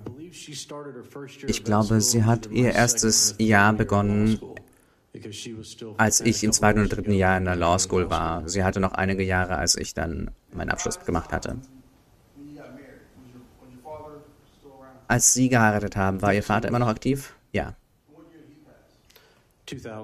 Ich 1.47 1.65
glaube, 1.65 2.01
sie 2.01 2.25
hat 2.25 2.51
ihr 2.51 2.73
erstes 2.73 3.35
Jahr 3.39 3.73
begonnen, 3.73 4.39
als 5.97 6.21
ich 6.21 6.43
im 6.43 6.53
zweiten 6.53 6.81
oder 6.81 6.89
dritten 6.89 7.13
Jahr 7.13 7.37
in 7.39 7.45
der 7.45 7.57
Law 7.57 7.79
School 7.79 8.11
war. 8.11 8.49
Sie 8.49 8.65
hatte 8.65 8.81
noch 8.81 8.93
einige 8.93 9.23
Jahre, 9.23 9.57
als 9.57 9.77
ich 9.77 9.95
dann 9.95 10.31
meinen 10.53 10.71
Abschluss 10.71 10.99
gemacht 11.01 11.33
hatte. 11.33 11.57
Als 15.09 15.35
Sie 15.35 15.49
geheiratet 15.51 15.97
haben, 15.97 16.23
war 16.23 16.33
Ihr 16.33 16.43
Vater 16.43 16.69
immer 16.69 16.79
noch 16.79 16.89
aktiv? 16.89 17.35
Ja. 17.53 17.75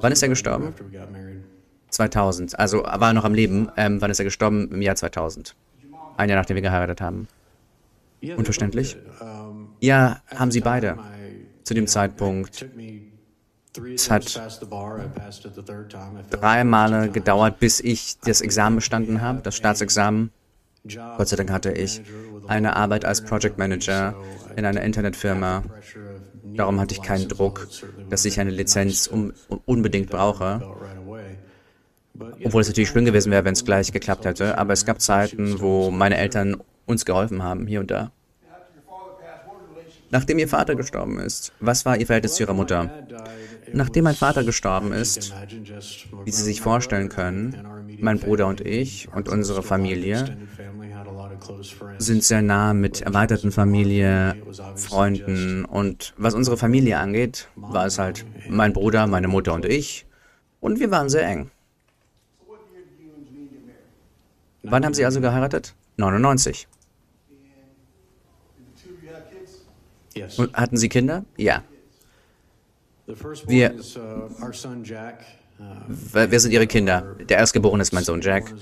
Wann 0.01 0.13
ist 0.13 0.23
er 0.23 0.29
gestorben? 0.29 0.75
2000. 1.91 2.59
Also 2.59 2.83
war 2.83 3.11
er 3.11 3.13
noch 3.15 3.25
am 3.25 3.35
Leben. 3.35 3.71
Ähm, 3.77 4.01
wann 4.01 4.11
ist 4.11 4.19
er 4.19 4.25
gestorben? 4.25 4.71
Im 4.71 4.83
Jahr 4.83 4.97
2000. 4.97 5.55
Ein 6.17 6.29
Jahr 6.29 6.39
nachdem 6.39 6.57
wir 6.57 6.63
geheiratet 6.63 7.01
haben. 7.01 7.29
Unverständlich? 8.37 8.97
Ja, 9.81 10.23
haben 10.35 10.51
sie 10.51 10.61
beide. 10.61 10.99
Zu 11.65 11.75
dem 11.75 11.87
Zeitpunkt. 11.87 12.67
Es 13.95 14.11
hat 14.11 14.41
drei 16.31 16.65
Male 16.65 17.11
gedauert, 17.11 17.61
bis 17.61 17.81
ich 17.81 18.19
das 18.21 18.41
Examen 18.41 18.77
bestanden 18.77 19.21
habe, 19.21 19.41
das 19.43 19.57
Staatsexamen. 19.57 20.31
Gott 21.17 21.29
sei 21.29 21.37
Dank 21.37 21.51
hatte 21.51 21.73
ich 21.73 22.01
eine 22.47 22.77
Arbeit 22.77 23.05
als 23.05 23.23
Project 23.23 23.59
Manager 23.59 24.15
in 24.57 24.65
einer 24.65 24.83
Internetfirma. 24.83 25.63
Darum 26.55 26.81
hatte 26.81 26.95
ich 26.95 27.03
keinen 27.03 27.29
Druck, 27.29 27.69
dass 28.09 28.25
ich 28.25 28.41
eine 28.41 28.51
Lizenz 28.51 29.07
um, 29.07 29.33
unbedingt 29.67 30.11
brauche. 30.11 30.61
Obwohl 32.45 32.63
es 32.63 32.69
natürlich 32.69 32.89
schön 32.89 33.05
gewesen 33.05 33.31
wäre, 33.31 33.45
wenn 33.45 33.53
es 33.53 33.65
gleich 33.65 33.93
geklappt 33.93 34.25
hätte. 34.25 34.59
Aber 34.59 34.73
es 34.73 34.85
gab 34.85 35.01
Zeiten, 35.01 35.61
wo 35.61 35.91
meine 35.91 36.17
Eltern 36.17 36.57
uns 36.89 37.05
geholfen 37.05 37.43
haben, 37.43 37.67
hier 37.67 37.81
und 37.81 37.91
da. 37.91 38.11
Nachdem 40.11 40.39
ihr 40.39 40.49
Vater 40.49 40.75
gestorben 40.75 41.19
ist, 41.19 41.53
was 41.61 41.85
war 41.85 41.97
ihr 41.99 42.07
Verhältnis 42.07 42.35
zu 42.35 42.43
ihrer 42.43 42.55
Mutter? 42.55 42.91
Nachdem 43.73 44.05
mein 44.05 44.15
Vater 44.15 44.43
gestorben 44.43 44.93
ist, 44.93 45.35
wie 46.25 46.31
Sie 46.31 46.43
sich 46.43 46.63
vorstellen 46.63 47.11
können, 47.11 47.55
mein 48.01 48.19
Bruder 48.19 48.47
und 48.47 48.63
ich 48.63 49.09
und 49.15 49.29
unsere 49.29 49.63
Familie 49.63 50.39
sind 51.99 52.25
sehr 52.25 52.41
nah 52.41 52.73
mit 52.73 53.03
erweiterten 53.03 53.53
Familie, 53.53 54.37
Freunden 54.77 55.67
und 55.67 56.15
was 56.17 56.35
unsere 56.35 56.57
Familie 56.57 56.99
angeht, 56.99 57.49
war 57.57 57.85
es 57.85 57.99
halt 57.99 58.25
mein 58.49 58.73
Bruder, 58.73 59.07
meine 59.07 59.29
Mutter 59.29 59.53
und 59.53 59.67
ich 59.67 60.07
und 60.61 60.81
wir 60.81 60.91
waren 60.91 61.11
sehr 61.11 61.27
eng. 61.27 61.51
Wann 64.63 64.85
haben 64.85 64.95
Sie 64.95 65.05
also 65.05 65.21
geheiratet? 65.21 65.75
99. 65.99 66.67
Und 70.37 70.55
hatten 70.55 70.77
Sie 70.77 70.89
Kinder? 70.89 71.25
Ja. 71.37 71.63
Wir, 73.47 73.75
wer 76.13 76.41
sind 76.41 76.53
Ihre 76.53 76.67
Kinder? 76.67 77.17
Der 77.29 77.39
Erstgeborene 77.39 77.83
ist 77.83 77.93
mein 77.93 78.05
Sohn 78.05 78.21
Jack, 78.21 78.53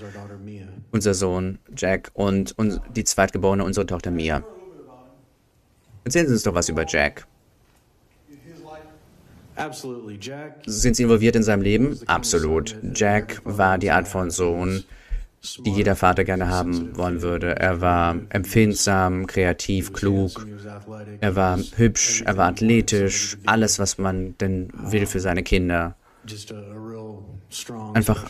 unser 0.92 1.14
Sohn 1.14 1.58
Jack 1.76 2.10
und, 2.14 2.56
und 2.58 2.80
die 2.94 3.04
Zweitgeborene, 3.04 3.64
unsere 3.64 3.86
Tochter 3.86 4.10
Mia. 4.10 4.42
Erzählen 6.04 6.26
Sie 6.26 6.32
uns 6.32 6.42
doch 6.44 6.54
was 6.54 6.68
über 6.68 6.86
Jack. 6.86 7.26
Sind 10.66 10.96
Sie 10.96 11.02
involviert 11.02 11.36
in 11.36 11.42
seinem 11.42 11.62
Leben? 11.62 11.98
Absolut. 12.06 12.76
Jack 12.94 13.40
war 13.44 13.78
die 13.78 13.90
Art 13.90 14.06
von 14.06 14.30
Sohn, 14.30 14.84
die 15.64 15.70
jeder 15.70 15.96
Vater 15.96 16.24
gerne 16.24 16.48
haben 16.48 16.96
wollen 16.96 17.22
würde. 17.22 17.56
Er 17.56 17.80
war 17.80 18.16
empfindsam, 18.30 19.26
kreativ, 19.26 19.92
klug. 19.92 20.46
Er 21.20 21.36
war 21.36 21.58
hübsch, 21.76 22.22
er 22.24 22.36
war 22.36 22.48
athletisch, 22.48 23.38
alles, 23.46 23.78
was 23.78 23.98
man 23.98 24.36
denn 24.38 24.70
will 24.74 25.06
für 25.06 25.20
seine 25.20 25.42
Kinder. 25.42 25.96
Einfach 27.94 28.24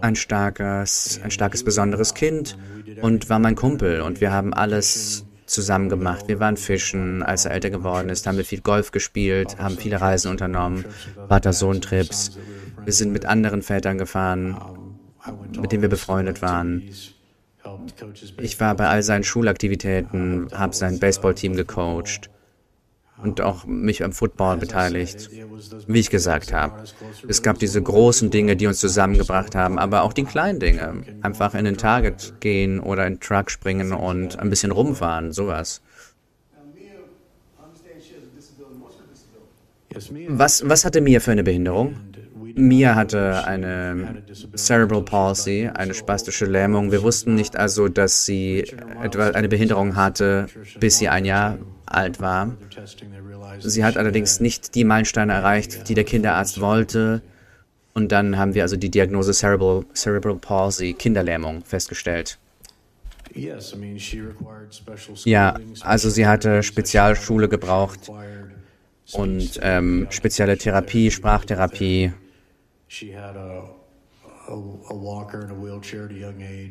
ein 0.00 0.16
starkes, 0.16 1.20
ein 1.22 1.30
starkes, 1.30 1.64
besonderes 1.64 2.14
Kind 2.14 2.56
und 3.02 3.28
war 3.28 3.38
mein 3.38 3.54
Kumpel 3.54 4.00
und 4.00 4.20
wir 4.20 4.32
haben 4.32 4.54
alles 4.54 5.24
zusammen 5.46 5.88
gemacht. 5.88 6.28
Wir 6.28 6.40
waren 6.40 6.56
fischen. 6.56 7.22
Als 7.22 7.46
er 7.46 7.52
älter 7.52 7.70
geworden 7.70 8.10
ist, 8.10 8.26
haben 8.26 8.36
wir 8.36 8.44
viel 8.44 8.60
Golf 8.60 8.92
gespielt, 8.92 9.58
haben 9.58 9.76
viele 9.76 10.00
Reisen 10.00 10.30
unternommen, 10.30 10.84
Vater-Sohn-Trips. 11.28 12.38
Wir 12.84 12.92
sind 12.92 13.12
mit 13.12 13.26
anderen 13.26 13.62
Vätern 13.62 13.98
gefahren 13.98 14.56
mit 15.60 15.72
dem 15.72 15.82
wir 15.82 15.88
befreundet 15.88 16.42
waren. 16.42 16.90
Ich 18.40 18.60
war 18.60 18.74
bei 18.74 18.88
all 18.88 19.02
seinen 19.02 19.24
Schulaktivitäten, 19.24 20.48
habe 20.52 20.74
sein 20.74 20.98
Baseballteam 20.98 21.54
gecoacht 21.54 22.30
und 23.22 23.40
auch 23.40 23.66
mich 23.66 24.04
am 24.04 24.12
Football 24.12 24.58
beteiligt. 24.58 25.30
Wie 25.86 25.98
ich 25.98 26.10
gesagt 26.10 26.52
habe, 26.52 26.84
es 27.26 27.42
gab 27.42 27.58
diese 27.58 27.82
großen 27.82 28.30
Dinge, 28.30 28.56
die 28.56 28.66
uns 28.66 28.78
zusammengebracht 28.78 29.54
haben, 29.54 29.78
aber 29.78 30.02
auch 30.02 30.12
die 30.12 30.24
kleinen 30.24 30.60
Dinge. 30.60 31.02
Einfach 31.22 31.54
in 31.54 31.64
den 31.64 31.76
Target 31.76 32.34
gehen 32.40 32.80
oder 32.80 33.06
in 33.06 33.14
den 33.14 33.20
Truck 33.20 33.50
springen 33.50 33.92
und 33.92 34.38
ein 34.38 34.50
bisschen 34.50 34.70
rumfahren, 34.70 35.32
sowas. 35.32 35.82
Was, 40.28 40.68
was 40.68 40.84
hatte 40.84 41.00
Mia 41.00 41.18
für 41.18 41.32
eine 41.32 41.42
Behinderung? 41.42 41.96
Mia 42.54 42.94
hatte 42.94 43.44
eine 43.46 44.22
Cerebral 44.56 45.02
Palsy, 45.02 45.70
eine 45.72 45.94
spastische 45.94 46.46
Lähmung. 46.46 46.92
Wir 46.92 47.02
wussten 47.02 47.34
nicht 47.34 47.56
also, 47.56 47.88
dass 47.88 48.24
sie 48.24 48.64
etwa 49.02 49.30
eine 49.30 49.48
Behinderung 49.48 49.96
hatte, 49.96 50.46
bis 50.78 50.98
sie 50.98 51.08
ein 51.08 51.24
Jahr 51.24 51.58
alt 51.86 52.20
war. 52.20 52.56
Sie 53.60 53.84
hat 53.84 53.96
allerdings 53.96 54.40
nicht 54.40 54.74
die 54.74 54.84
Meilensteine 54.84 55.32
erreicht, 55.32 55.88
die 55.88 55.94
der 55.94 56.04
Kinderarzt 56.04 56.60
wollte. 56.60 57.22
Und 57.94 58.12
dann 58.12 58.38
haben 58.38 58.54
wir 58.54 58.62
also 58.62 58.76
die 58.76 58.90
Diagnose 58.90 59.32
Cerebral, 59.32 59.84
Cerebral 59.94 60.36
Palsy, 60.36 60.94
Kinderlähmung, 60.94 61.64
festgestellt. 61.64 62.38
Ja, 65.24 65.58
also 65.80 66.10
sie 66.10 66.26
hatte 66.26 66.62
Spezialschule 66.62 67.48
gebraucht 67.48 68.10
und 69.12 69.58
ähm, 69.62 70.06
spezielle 70.10 70.56
Therapie, 70.56 71.10
Sprachtherapie. 71.10 72.12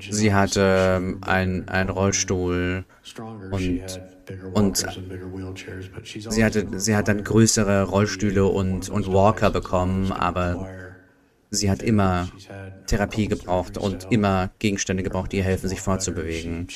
Sie 0.10 0.34
hatte 0.34 1.18
einen, 1.22 1.70
einen 1.70 1.90
Rollstuhl 1.90 2.86
und, 3.52 4.02
und 4.54 4.86
sie, 6.04 6.44
hatte, 6.44 6.80
sie 6.80 6.96
hat 6.96 7.08
dann 7.08 7.24
größere 7.24 7.84
Rollstühle 7.84 8.46
und, 8.46 8.90
und 8.90 9.14
Walker 9.14 9.52
bekommen, 9.52 10.12
aber 10.12 10.68
sie 11.52 11.70
hat 11.70 11.84
immer 11.84 12.30
Therapie 12.88 13.28
gebraucht 13.28 13.78
und 13.78 14.08
immer 14.12 14.50
Gegenstände 14.60 15.04
gebraucht, 15.04 15.32
die 15.32 15.38
ihr 15.38 15.44
helfen, 15.44 15.70
sich 15.70 15.82
fortzubewegen. 15.82 16.68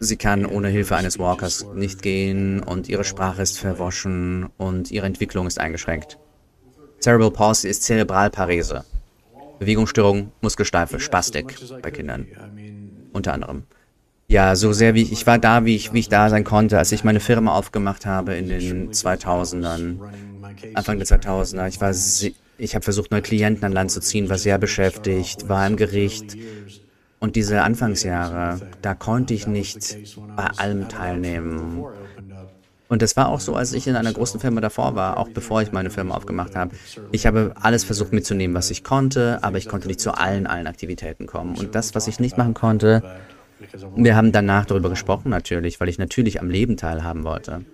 Sie 0.00 0.16
kann 0.16 0.46
ohne 0.46 0.68
Hilfe 0.68 0.96
eines 0.96 1.18
Walkers 1.18 1.66
nicht 1.74 2.02
gehen 2.02 2.60
und 2.62 2.88
ihre 2.88 3.04
Sprache 3.04 3.42
ist 3.42 3.58
verwaschen 3.58 4.48
und 4.56 4.90
ihre 4.90 5.06
Entwicklung 5.06 5.46
ist 5.46 5.60
eingeschränkt. 5.60 6.18
Cerebral 7.04 7.32
Palsy 7.32 7.68
ist 7.68 7.82
Zerebralparese. 7.82 8.82
Bewegungsstörung, 9.58 10.32
Muskelsteife, 10.40 10.98
Spastik 10.98 11.54
bei 11.82 11.90
Kindern. 11.90 12.26
Unter 13.12 13.34
anderem. 13.34 13.64
Ja, 14.26 14.56
so 14.56 14.72
sehr 14.72 14.94
wie 14.94 15.02
ich, 15.02 15.12
ich 15.12 15.26
war 15.26 15.38
da, 15.38 15.66
wie 15.66 15.76
ich, 15.76 15.92
wie 15.92 15.98
ich 15.98 16.08
da 16.08 16.30
sein 16.30 16.44
konnte, 16.44 16.78
als 16.78 16.92
ich 16.92 17.04
meine 17.04 17.20
Firma 17.20 17.54
aufgemacht 17.54 18.06
habe 18.06 18.36
in 18.36 18.48
den 18.48 18.90
2000ern, 18.90 19.98
Anfang 20.72 20.96
der 20.96 21.06
2000er. 21.06 21.68
Ich 21.68 21.78
war, 21.82 21.92
ich 22.56 22.74
habe 22.74 22.82
versucht, 22.82 23.10
neue 23.10 23.20
Klienten 23.20 23.66
an 23.66 23.72
Land 23.72 23.90
zu 23.90 24.00
ziehen, 24.00 24.30
war 24.30 24.38
sehr 24.38 24.56
beschäftigt, 24.56 25.46
war 25.46 25.66
im 25.66 25.76
Gericht. 25.76 26.38
Und 27.20 27.36
diese 27.36 27.60
Anfangsjahre, 27.60 28.62
da 28.80 28.94
konnte 28.94 29.34
ich 29.34 29.46
nicht 29.46 29.98
bei 30.36 30.46
allem 30.56 30.88
teilnehmen. 30.88 31.84
Und 32.94 33.02
das 33.02 33.16
war 33.16 33.26
auch 33.26 33.40
so, 33.40 33.56
als 33.56 33.72
ich 33.72 33.88
in 33.88 33.96
einer 33.96 34.12
großen 34.12 34.38
Firma 34.38 34.60
davor 34.60 34.94
war, 34.94 35.16
auch 35.16 35.28
bevor 35.28 35.60
ich 35.60 35.72
meine 35.72 35.90
Firma 35.90 36.14
aufgemacht 36.14 36.54
habe. 36.54 36.76
Ich 37.10 37.26
habe 37.26 37.52
alles 37.60 37.82
versucht 37.82 38.12
mitzunehmen, 38.12 38.54
was 38.54 38.70
ich 38.70 38.84
konnte, 38.84 39.40
aber 39.42 39.58
ich 39.58 39.68
konnte 39.68 39.88
nicht 39.88 39.98
zu 39.98 40.12
allen, 40.12 40.46
allen 40.46 40.68
Aktivitäten 40.68 41.26
kommen. 41.26 41.56
Und 41.58 41.74
das, 41.74 41.96
was 41.96 42.06
ich 42.06 42.20
nicht 42.20 42.38
machen 42.38 42.54
konnte, 42.54 43.02
wir 43.96 44.14
haben 44.14 44.30
danach 44.30 44.64
darüber 44.66 44.90
gesprochen 44.90 45.28
natürlich, 45.28 45.80
weil 45.80 45.88
ich 45.88 45.98
natürlich 45.98 46.40
am 46.40 46.48
Leben 46.48 46.76
teilhaben 46.76 47.24
wollte. 47.24 47.64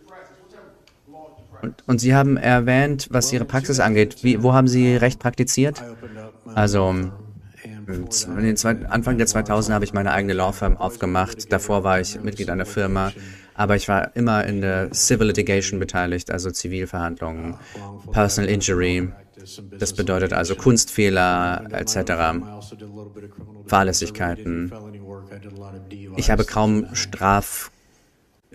Und, 1.61 1.85
und 1.87 1.99
Sie 1.99 2.15
haben 2.15 2.39
erwähnt, 2.39 3.09
was 3.11 3.31
Ihre 3.31 3.45
Praxis 3.45 3.79
angeht. 3.79 4.25
Wie, 4.25 4.43
wo 4.43 4.55
haben 4.55 4.69
Sie 4.69 4.97
Recht 4.97 5.19
praktiziert? 5.19 5.83
Also, 6.55 6.95
Anfang 8.89 9.19
der 9.19 9.27
2000er 9.27 9.75
habe 9.75 9.85
ich 9.85 9.93
meine 9.93 10.13
eigene 10.13 10.33
Law 10.33 10.53
Firm 10.53 10.79
aufgemacht. 10.79 11.53
Davor 11.53 11.85
war 11.85 12.01
ich 12.01 12.23
Mitglied 12.23 12.49
einer 12.49 12.65
Firma. 12.65 13.13
Aber 13.61 13.77
ich 13.77 13.89
war 13.89 14.17
immer 14.17 14.47
in 14.47 14.63
der 14.63 14.89
Civil 14.95 15.27
Litigation 15.27 15.79
beteiligt, 15.79 16.31
also 16.31 16.51
Zivilverhandlungen, 16.51 17.59
Personal 18.11 18.51
Injury. 18.51 19.13
Das 19.79 19.93
bedeutet 19.93 20.33
also 20.33 20.55
Kunstfehler 20.55 21.69
etc., 21.71 22.43
Fahrlässigkeiten. 23.67 24.73
Ich 26.17 26.31
habe 26.31 26.47
kaum 26.47 26.95
Straf, 26.95 27.71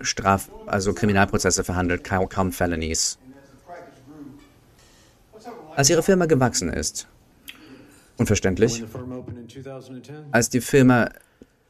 Straf, 0.02 0.50
also 0.66 0.96
Kriminalprozesse 0.96 1.64
verhandelt, 1.64 2.04
kaum, 2.04 2.28
kaum 2.28 2.52
Felonies. 2.52 3.20
Als 5.76 5.88
Ihre 5.92 6.02
Firma 6.02 6.26
gewachsen 6.26 6.74
ist, 6.74 7.08
unverständlich, 8.18 8.84
als 10.32 10.50
die 10.50 10.62
Firma 10.62 11.10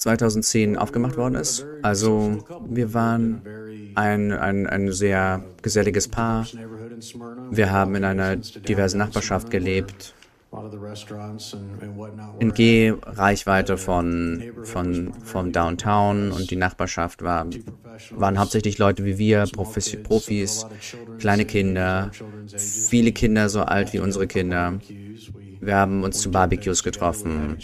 2010 0.06 0.78
aufgemacht 0.78 1.18
worden 1.18 1.34
ist. 1.34 1.66
Also 1.82 2.38
wir 2.70 2.94
waren 2.94 3.42
ein, 3.96 4.32
ein, 4.32 4.68
ein 4.68 4.92
sehr 4.92 5.44
geselliges 5.64 6.08
Paar. 6.08 6.46
Wir 7.50 7.72
haben 7.72 7.96
in 7.96 8.04
einer 8.04 8.36
diversen 8.36 9.00
Nachbarschaft 9.00 9.50
gelebt. 9.50 10.14
In 12.40 12.54
Gehreichweite 12.54 13.78
von, 13.78 14.44
von, 14.64 15.12
vom 15.24 15.52
Downtown 15.52 16.32
und 16.32 16.52
die 16.52 16.56
Nachbarschaft 16.56 17.24
war, 17.24 17.48
waren 18.12 18.40
hauptsächlich 18.40 18.78
Leute 18.78 19.06
wie 19.06 19.18
wir, 19.18 19.46
Profis, 19.52 19.98
Profis, 20.04 20.68
kleine 21.18 21.46
Kinder, 21.46 22.12
viele 22.56 23.12
Kinder 23.12 23.50
so 23.50 23.62
alt 23.62 23.92
wie 23.92 24.00
unsere 24.00 24.28
Kinder. 24.28 24.80
Wir 25.62 25.76
haben 25.76 26.04
uns 26.04 26.20
zu 26.20 26.30
Barbecues 26.30 26.84
getroffen. 26.84 27.58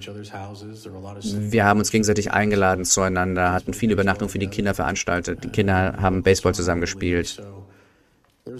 Wir 0.00 1.64
haben 1.64 1.78
uns 1.78 1.90
gegenseitig 1.90 2.32
eingeladen 2.32 2.84
zueinander, 2.84 3.52
hatten 3.52 3.74
viele 3.74 3.92
Übernachtungen 3.92 4.30
für 4.30 4.38
die 4.38 4.48
Kinder 4.48 4.74
veranstaltet. 4.74 5.44
Die 5.44 5.48
Kinder 5.48 5.96
haben 6.00 6.22
Baseball 6.22 6.54
zusammengespielt 6.54 7.42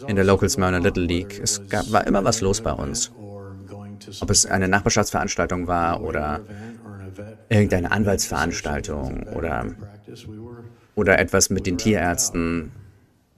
in 0.07 0.16
der 0.16 0.24
Local 0.24 0.48
Smyrna 0.48 0.79
Little 0.79 1.05
League. 1.05 1.40
Es 1.42 1.68
gab, 1.68 1.90
war 1.92 2.07
immer 2.07 2.24
was 2.24 2.40
los 2.40 2.61
bei 2.61 2.72
uns. 2.72 3.11
Ob 4.20 4.31
es 4.31 4.46
eine 4.46 4.68
Nachbarschaftsveranstaltung 4.68 5.66
war 5.66 6.03
oder 6.03 6.40
irgendeine 7.48 7.90
Anwaltsveranstaltung 7.90 9.24
oder, 9.35 9.66
oder 10.94 11.18
etwas 11.18 11.50
mit 11.50 11.66
den 11.66 11.79
Tierärzten, 11.79 12.72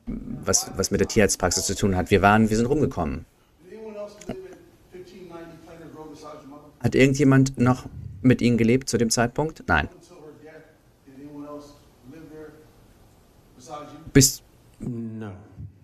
was, 0.06 0.70
was 0.76 0.90
mit 0.90 1.00
der 1.00 1.08
Tierarztpraxis 1.08 1.66
zu 1.66 1.74
tun 1.74 1.96
hat. 1.96 2.10
Wir 2.10 2.22
waren, 2.22 2.50
wir 2.50 2.56
sind 2.56 2.66
rumgekommen. 2.66 3.24
Hat 6.82 6.94
irgendjemand 6.94 7.58
noch 7.58 7.86
mit 8.22 8.40
Ihnen 8.42 8.58
gelebt 8.58 8.88
zu 8.88 8.98
dem 8.98 9.10
Zeitpunkt? 9.10 9.64
Nein. 9.66 9.88
Bis, 14.12 14.42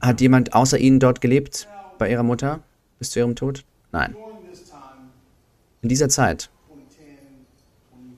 hat 0.00 0.20
jemand 0.20 0.52
außer 0.52 0.78
Ihnen 0.78 1.00
dort 1.00 1.20
gelebt, 1.20 1.68
bei 1.98 2.10
Ihrer 2.10 2.22
Mutter, 2.22 2.62
bis 2.98 3.10
zu 3.10 3.20
Ihrem 3.20 3.36
Tod? 3.36 3.64
Nein. 3.92 4.14
In 5.80 5.88
dieser 5.88 6.08
Zeit, 6.08 6.50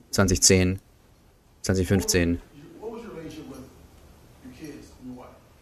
2010, 0.09 0.79
2015, 1.61 2.41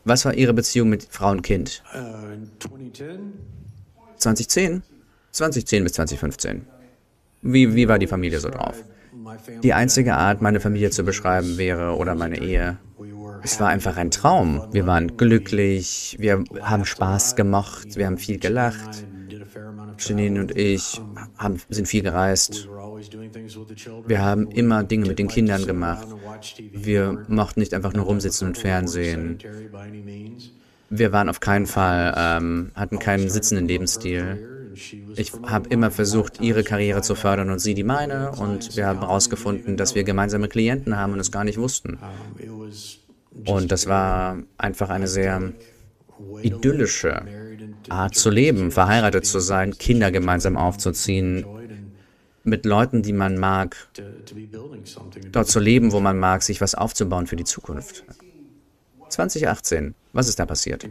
was 0.06 0.26
war 0.26 0.34
Ihre 0.34 0.54
Beziehung 0.54 0.90
mit 0.90 1.04
Frau 1.04 1.30
und 1.32 1.44
Kind? 1.44 1.84
2010? 4.18 4.82
2010 5.32 5.84
bis 5.84 5.94
2015. 5.94 6.66
Wie, 7.42 7.76
wie 7.76 7.88
war 7.88 8.00
die 8.00 8.08
Familie 8.08 8.40
so 8.40 8.50
drauf? 8.50 8.84
Die 9.64 9.74
einzige 9.74 10.16
Art, 10.16 10.42
meine 10.42 10.60
Familie 10.60 10.92
zu 10.92 11.04
beschreiben 11.04 11.58
wäre, 11.58 11.96
oder 11.96 12.16
meine 12.16 12.40
Ehe, 12.40 12.78
es 13.42 13.60
war 13.60 13.70
einfach 13.70 13.98
ein 13.98 14.12
Traum. 14.12 14.68
Wir 14.72 14.86
waren 14.86 15.16
glücklich, 15.16 16.18
wir 16.20 16.44
haben 16.62 16.86
Spaß 16.86 17.36
gemacht, 17.36 17.96
wir 17.96 18.06
haben 18.06 18.18
viel 18.18 18.40
gelacht. 18.40 19.06
Janine 19.98 20.40
und 20.40 20.58
ich 20.58 21.02
haben, 21.38 21.60
sind 21.70 21.88
viel 21.88 22.04
gereist. 22.04 22.68
Wir 24.06 24.22
haben 24.22 24.50
immer 24.52 24.84
Dinge 24.84 25.08
mit 25.08 25.20
den 25.20 25.28
Kindern 25.28 25.66
gemacht. 25.66 26.08
Wir 26.74 27.26
mochten 27.28 27.60
nicht 27.60 27.74
einfach 27.74 27.94
nur 27.94 28.06
rumsitzen 28.06 28.48
und 28.48 28.58
Fernsehen. 28.58 29.40
Wir 30.90 31.12
waren 31.12 31.30
auf 31.30 31.40
keinen 31.40 31.68
Fall, 31.68 32.14
ähm, 32.18 32.72
hatten 32.76 33.00
keinen 33.00 33.30
sitzenden 33.30 33.68
Lebensstil. 33.68 34.49
Ich 35.16 35.34
habe 35.44 35.70
immer 35.70 35.92
versucht, 35.92 36.42
ihre 36.42 36.64
Karriere 36.64 37.02
zu 37.02 37.16
fördern 37.16 37.50
und 37.50 37.60
sie 37.60 37.74
die 37.74 37.84
meine. 37.84 38.32
Und 38.32 38.76
wir 38.76 38.88
haben 38.88 39.00
herausgefunden, 39.00 39.78
dass 39.78 39.96
wir 39.96 40.04
gemeinsame 40.04 40.48
Klienten 40.48 40.98
haben 40.98 41.14
und 41.14 41.20
es 41.20 41.32
gar 41.32 41.44
nicht 41.44 41.58
wussten. 41.58 42.00
Und 43.46 43.72
das 43.72 43.88
war 43.88 44.38
einfach 44.58 44.90
eine 44.90 45.08
sehr 45.08 45.54
idyllische 46.42 47.24
Art 47.90 48.16
zu 48.16 48.30
leben, 48.30 48.72
verheiratet 48.72 49.26
zu 49.26 49.40
sein, 49.40 49.78
Kinder 49.78 50.12
gemeinsam 50.12 50.58
aufzuziehen, 50.58 51.46
mit 52.44 52.66
Leuten, 52.66 53.04
die 53.04 53.14
man 53.14 53.38
mag, 53.38 53.76
dort 55.32 55.48
zu 55.48 55.60
leben, 55.60 55.92
wo 55.92 56.00
man 56.00 56.18
mag, 56.18 56.42
sich 56.42 56.62
was 56.62 56.76
aufzubauen 56.76 57.28
für 57.28 57.36
die 57.36 57.44
Zukunft. 57.44 58.04
2018, 59.10 59.96
was 60.14 60.28
ist 60.28 60.40
da 60.40 60.46
passiert? 60.46 60.88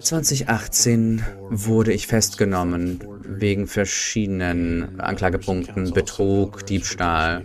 2018 0.00 1.24
wurde 1.50 1.92
ich 1.92 2.06
festgenommen 2.06 3.00
wegen 3.22 3.66
verschiedenen 3.66 5.00
Anklagepunkten, 5.00 5.92
Betrug, 5.92 6.64
Diebstahl 6.66 7.44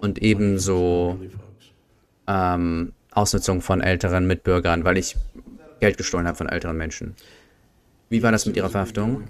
und 0.00 0.20
ebenso 0.22 1.20
ähm, 2.26 2.92
Ausnutzung 3.10 3.62
von 3.62 3.80
älteren 3.80 4.26
Mitbürgern, 4.26 4.84
weil 4.84 4.98
ich 4.98 5.16
Geld 5.80 5.96
gestohlen 5.96 6.26
habe 6.26 6.36
von 6.36 6.48
älteren 6.48 6.76
Menschen. 6.76 7.14
Wie 8.10 8.22
war 8.22 8.32
das 8.32 8.46
mit 8.46 8.56
Ihrer 8.56 8.70
Verhaftung? 8.70 9.24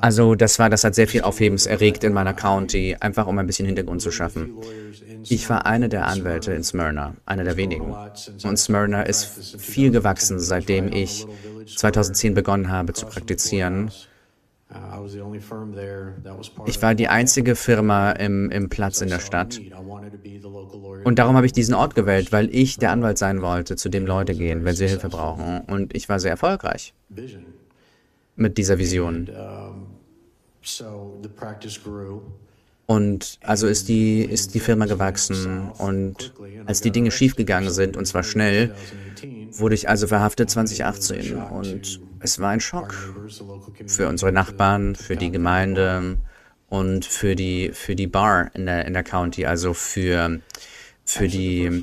Also 0.00 0.34
das 0.34 0.58
war, 0.58 0.70
das 0.70 0.84
hat 0.84 0.94
sehr 0.94 1.08
viel 1.08 1.22
Aufhebens 1.22 1.66
erregt 1.66 2.04
in 2.04 2.12
meiner 2.12 2.34
County, 2.34 2.96
einfach 3.00 3.26
um 3.26 3.38
ein 3.38 3.46
bisschen 3.46 3.66
Hintergrund 3.66 4.02
zu 4.02 4.10
schaffen. 4.10 4.54
Ich 5.28 5.48
war 5.48 5.66
einer 5.66 5.88
der 5.88 6.06
Anwälte 6.06 6.52
in 6.52 6.62
Smyrna, 6.62 7.14
einer 7.24 7.44
der 7.44 7.56
wenigen. 7.56 7.94
Und 8.44 8.58
Smyrna 8.58 9.02
ist 9.02 9.56
viel 9.58 9.90
gewachsen, 9.90 10.38
seitdem 10.38 10.92
ich 10.92 11.26
2010 11.66 12.34
begonnen 12.34 12.70
habe 12.70 12.92
zu 12.92 13.06
praktizieren. 13.06 13.90
Ich 16.66 16.82
war 16.82 16.94
die 16.94 17.08
einzige 17.08 17.54
Firma 17.54 18.12
im, 18.12 18.50
im 18.50 18.68
Platz 18.68 19.00
in 19.00 19.08
der 19.08 19.20
Stadt. 19.20 19.60
Und 21.04 21.18
darum 21.18 21.36
habe 21.36 21.46
ich 21.46 21.52
diesen 21.52 21.74
Ort 21.74 21.94
gewählt, 21.94 22.32
weil 22.32 22.54
ich 22.54 22.78
der 22.78 22.90
Anwalt 22.90 23.18
sein 23.18 23.40
wollte, 23.40 23.76
zu 23.76 23.88
dem 23.88 24.06
Leute 24.06 24.34
gehen, 24.34 24.64
wenn 24.64 24.74
sie 24.74 24.88
Hilfe 24.88 25.08
brauchen. 25.08 25.60
Und 25.60 25.94
ich 25.94 26.08
war 26.08 26.18
sehr 26.18 26.32
erfolgreich 26.32 26.92
mit 28.36 28.58
dieser 28.58 28.78
Vision. 28.78 29.30
Und 32.86 33.38
also 33.42 33.66
ist 33.66 33.88
die, 33.88 34.22
ist 34.22 34.54
die 34.54 34.60
Firma 34.60 34.84
gewachsen 34.84 35.70
und 35.78 36.34
als 36.66 36.82
die 36.82 36.90
Dinge 36.90 37.10
schiefgegangen 37.10 37.70
sind, 37.70 37.96
und 37.96 38.04
zwar 38.06 38.22
schnell, 38.22 38.74
wurde 39.52 39.74
ich 39.74 39.88
also 39.88 40.06
verhaftet 40.06 40.50
2018 40.50 41.34
und 41.34 42.00
es 42.20 42.38
war 42.40 42.50
ein 42.50 42.60
Schock 42.60 42.94
für 43.86 44.08
unsere 44.08 44.32
Nachbarn, 44.32 44.96
für 44.96 45.16
die 45.16 45.30
Gemeinde 45.30 46.18
und 46.68 47.06
für 47.06 47.34
die, 47.36 47.70
für 47.72 47.94
die 47.94 48.06
Bar 48.06 48.50
in 48.54 48.66
der, 48.66 48.84
in 48.86 48.92
der 48.92 49.02
County, 49.02 49.46
also 49.46 49.72
für, 49.72 50.40
für 51.04 51.28
die, 51.28 51.82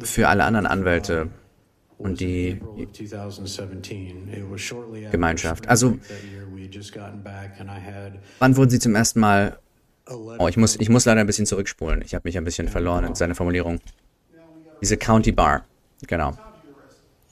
für 0.00 0.28
alle 0.28 0.44
anderen 0.44 0.66
Anwälte 0.66 1.28
und 1.98 2.20
die 2.20 2.60
Gemeinschaft. 5.10 5.68
Also, 5.68 5.98
wann 8.38 8.56
wurden 8.56 8.70
Sie 8.70 8.78
zum 8.78 8.94
ersten 8.94 9.20
Mal... 9.20 9.58
Oh, 10.38 10.46
ich 10.48 10.56
muss, 10.56 10.76
ich 10.76 10.88
muss 10.88 11.04
leider 11.04 11.20
ein 11.20 11.26
bisschen 11.26 11.46
zurückspulen. 11.46 12.02
Ich 12.02 12.14
habe 12.14 12.22
mich 12.28 12.38
ein 12.38 12.44
bisschen 12.44 12.68
verloren 12.68 13.04
in 13.04 13.14
seiner 13.16 13.34
Formulierung. 13.34 13.80
Diese 14.80 14.96
County 14.96 15.32
Bar, 15.32 15.64
genau. 16.06 16.36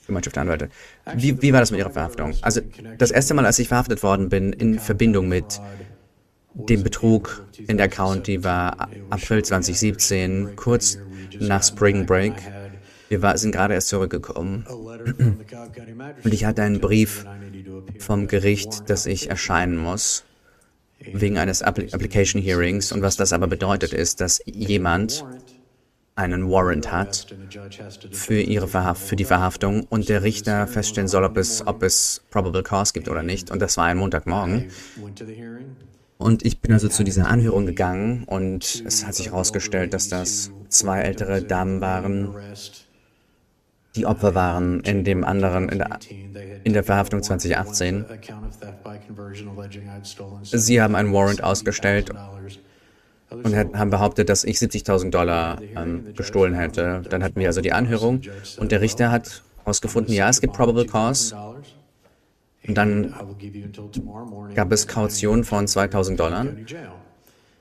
Gemeinschaft 0.07 0.37
der 0.37 0.43
Anwälte. 0.43 0.71
Wie, 1.15 1.41
wie 1.41 1.53
war 1.53 1.61
das 1.61 1.71
mit 1.71 1.79
Ihrer 1.79 1.91
Verhaftung? 1.91 2.35
Also, 2.43 2.61
das 2.99 3.11
erste 3.11 3.35
Mal, 3.35 3.47
als 3.47 3.59
ich 3.59 3.69
verhaftet 3.69 4.03
worden 4.03 4.29
bin, 4.29 4.53
in 4.53 4.79
Verbindung 4.79 5.29
mit 5.29 5.61
dem 6.55 6.83
Betrug 6.83 7.47
in 7.69 7.77
der 7.77 7.89
County, 7.89 8.45
war 8.45 8.89
April 9.11 9.45
2017, 9.45 10.57
kurz 10.57 10.99
nach 11.39 11.63
Spring 11.63 12.07
Break. 12.07 12.35
Wir 13.15 13.23
war, 13.23 13.39
sind 13.39 13.53
gerade 13.53 13.75
erst 13.75 13.87
zurückgekommen 13.91 14.67
und 16.25 16.35
ich 16.35 16.45
hatte 16.47 16.63
einen 16.63 16.81
Brief 16.81 17.25
vom 18.01 18.27
Gericht, 18.27 18.91
dass 18.91 19.07
ich 19.07 19.31
erscheinen 19.31 19.77
muss 19.77 20.25
wegen 20.99 21.39
eines 21.39 21.63
Application 21.63 22.43
Hearings. 22.43 22.91
Und 22.91 23.03
was 23.03 23.15
das 23.15 23.33
aber 23.33 23.47
bedeutet, 23.47 23.93
ist, 23.93 24.21
dass 24.21 24.43
jemand 24.47 25.25
einen 26.17 26.51
Warrant 26.51 26.91
hat 26.91 27.33
für, 28.11 28.41
ihre 28.41 28.67
Verhaft, 28.67 29.05
für 29.05 29.15
die 29.15 29.25
Verhaftung 29.25 29.87
und 29.89 30.09
der 30.09 30.25
Richter 30.25 30.67
feststellen 30.67 31.07
soll, 31.07 31.23
ob 31.23 31.37
es, 31.37 31.65
ob 31.65 31.85
es 31.85 32.21
Probable 32.33 32.65
Cause 32.65 32.95
gibt 32.95 33.09
oder 33.09 33.23
nicht. 33.23 33.49
Und 33.53 33.63
das 33.63 33.77
war 33.77 33.85
ein 33.85 33.97
Montagmorgen. 33.97 34.73
Und 36.19 36.45
ich 36.45 36.61
bin 36.61 36.73
also 36.73 36.89
zu 36.89 37.05
dieser 37.05 37.29
Anhörung 37.29 37.65
gegangen 37.65 38.25
und 38.25 38.83
es 38.85 39.07
hat 39.07 39.15
sich 39.15 39.27
herausgestellt, 39.27 39.95
dass 39.95 40.09
das 40.09 40.51
zwei 40.69 41.03
ältere 41.03 41.43
Damen 41.43 41.81
waren, 41.81 42.35
die 43.97 44.07
Opfer 44.07 44.35
waren 44.35 44.81
in 44.81 45.05
dem 45.05 45.25
anderen, 45.25 45.69
in 45.69 45.79
der, 45.79 45.99
in 46.65 46.73
der 46.73 46.85
Verhaftung 46.85 47.23
2018. 47.23 48.05
Sie 50.43 50.81
haben 50.81 50.95
einen 50.95 51.13
Warrant 51.13 51.43
ausgestellt 51.43 52.11
und 53.31 53.57
haben 53.57 53.91
behauptet, 53.91 54.29
dass 54.29 54.45
ich 54.45 54.57
70.000 54.57 55.11
Dollar 55.11 55.61
ähm, 55.77 56.15
gestohlen 56.17 56.55
hätte. 56.55 57.03
Dann 57.09 57.23
hatten 57.23 57.39
wir 57.39 57.49
also 57.49 57.61
die 57.61 57.73
Anhörung 57.73 58.21
und 58.59 58.73
der 58.73 58.81
Richter 58.81 59.11
hat 59.11 59.43
herausgefunden, 59.59 60.15
ja, 60.15 60.29
es 60.29 60.41
gibt 60.41 60.55
Probable 60.55 60.87
Cause. 60.87 61.35
Und 62.67 62.77
dann 62.79 63.15
gab 64.55 64.73
es 64.73 64.89
Kaution 64.89 65.45
von 65.45 65.67
2.000 65.67 66.17
Dollar. 66.17 66.47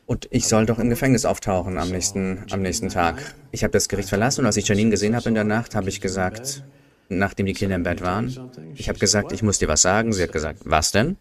Und 0.05 0.27
ich 0.31 0.47
soll 0.47 0.65
doch 0.65 0.79
im 0.79 0.89
Gefängnis 0.89 1.25
auftauchen 1.25 1.77
am 1.77 1.89
nächsten, 1.89 2.43
am 2.51 2.61
nächsten 2.61 2.89
Tag. 2.89 3.35
Ich 3.51 3.63
habe 3.63 3.71
das 3.71 3.87
Gericht 3.87 4.09
verlassen 4.09 4.41
und 4.41 4.47
als 4.47 4.57
ich 4.57 4.67
Janine 4.67 4.89
gesehen 4.89 5.15
habe 5.15 5.29
in 5.29 5.35
der 5.35 5.45
Nacht, 5.45 5.75
habe 5.75 5.87
ich 5.89 6.01
gesagt, 6.01 6.63
nachdem 7.07 7.45
die 7.45 7.53
Kinder 7.53 7.75
im 7.75 7.83
Bett 7.83 8.01
waren, 8.01 8.35
ich 8.75 8.89
habe 8.89 8.99
gesagt, 8.99 9.31
ich 9.31 9.43
muss 9.43 9.59
dir 9.59 9.69
was 9.69 9.81
sagen. 9.81 10.11
Sie 10.11 10.23
hat 10.23 10.33
gesagt, 10.33 10.59
was 10.65 10.91
denn? 10.91 11.15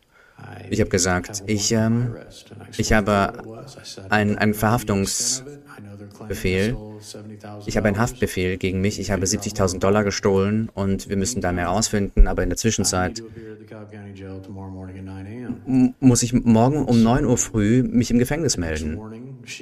Ich 0.70 0.80
habe 0.80 0.90
gesagt, 0.90 1.44
ich, 1.46 1.70
ähm, 1.72 2.16
ich 2.76 2.92
habe 2.92 3.32
einen 4.08 4.54
Verhaftungsbefehl. 4.54 6.76
Ich 7.66 7.76
habe 7.76 7.88
einen 7.88 7.98
Haftbefehl 7.98 8.56
gegen 8.56 8.80
mich. 8.80 8.98
Ich 8.98 9.10
habe 9.10 9.24
70.000 9.24 9.78
Dollar 9.78 10.04
gestohlen 10.04 10.70
und 10.74 11.08
wir 11.08 11.16
müssen 11.16 11.40
da 11.40 11.52
mehr 11.52 11.66
rausfinden. 11.66 12.28
Aber 12.28 12.42
in 12.42 12.48
der 12.48 12.56
Zwischenzeit 12.56 13.22
muss 16.00 16.22
ich 16.22 16.32
morgen 16.32 16.84
um 16.84 17.02
9 17.02 17.24
Uhr 17.24 17.38
früh 17.38 17.82
mich 17.82 18.10
im 18.10 18.18
Gefängnis 18.18 18.56
melden. 18.56 18.98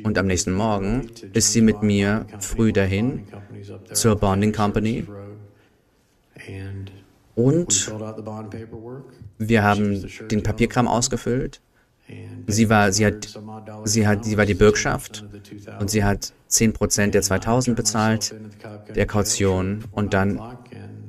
Und 0.03 0.19
am 0.19 0.27
nächsten 0.27 0.53
Morgen 0.53 1.11
ist 1.33 1.53
sie 1.53 1.63
mit 1.63 1.83
mir 1.83 2.27
früh 2.39 2.73
dahin 2.73 3.25
zur 3.93 4.17
Bonding 4.17 4.53
Company 4.53 5.07
und 7.35 7.93
wir 9.39 9.63
haben 9.63 10.07
den 10.31 10.43
Papierkram 10.43 10.89
ausgefüllt. 10.89 11.61
Sie 12.47 12.69
war, 12.69 12.93
sie 12.93 13.07
hat, 13.07 13.39
sie 13.85 14.07
hat, 14.07 14.25
sie 14.25 14.37
war 14.37 14.47
die 14.47 14.55
Bürgschaft 14.55 15.25
und 15.79 15.91
sie 15.91 16.03
hat 16.03 16.33
10% 16.51 17.11
der 17.11 17.23
2000 17.23 17.77
bezahlt, 17.77 18.35
der 18.95 19.07
Kaution. 19.07 19.85
Und 19.93 20.15
dann 20.15 20.41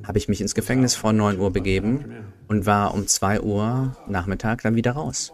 habe 0.04 0.17
ich 0.17 0.27
mich 0.27 0.41
ins 0.41 0.56
Gefängnis 0.56 0.95
vor 0.95 1.13
9 1.13 1.39
Uhr 1.39 1.51
begeben 1.51 2.06
und 2.47 2.65
war 2.65 2.93
um 2.93 3.08
2 3.08 3.41
Uhr 3.41 3.95
Nachmittag 4.08 4.62
dann 4.63 4.75
wieder 4.75 4.91
raus. 4.93 5.32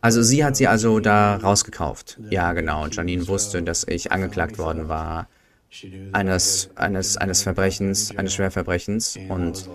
Also 0.00 0.20
sie 0.20 0.44
hat 0.44 0.56
sie 0.56 0.66
also 0.66 0.98
da 0.98 1.36
rausgekauft. 1.36 2.18
Ja, 2.28 2.52
genau. 2.54 2.86
Janine 2.88 3.28
wusste, 3.28 3.62
dass 3.62 3.86
ich 3.86 4.10
angeklagt 4.10 4.58
worden 4.58 4.88
war 4.88 5.28
eines, 6.12 6.70
eines, 6.74 7.16
eines 7.16 7.42
Verbrechens, 7.42 8.16
eines 8.16 8.34
Schwerverbrechens. 8.34 9.18
Und, 9.28 9.68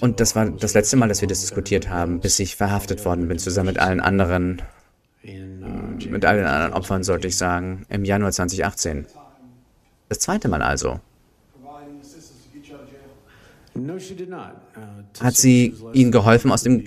und 0.00 0.20
das 0.20 0.36
war 0.36 0.50
das 0.50 0.74
letzte 0.74 0.96
Mal, 0.96 1.08
dass 1.08 1.20
wir 1.20 1.28
das 1.28 1.40
diskutiert 1.40 1.88
haben, 1.88 2.20
bis 2.20 2.38
ich 2.38 2.56
verhaftet 2.56 3.04
worden 3.04 3.28
bin, 3.28 3.38
zusammen 3.38 3.68
mit 3.68 3.78
allen 3.78 4.00
anderen, 4.00 4.62
mit 5.22 6.24
allen 6.24 6.46
anderen 6.46 6.72
Opfern, 6.72 7.02
sollte 7.02 7.28
ich 7.28 7.36
sagen, 7.36 7.84
im 7.88 8.04
Januar 8.04 8.32
2018. 8.32 9.06
Das 10.08 10.20
zweite 10.20 10.48
Mal 10.48 10.62
also. 10.62 11.00
Hat 15.20 15.36
sie 15.36 15.74
ihnen 15.92 16.12
geholfen, 16.12 16.50
aus 16.50 16.62
dem 16.62 16.84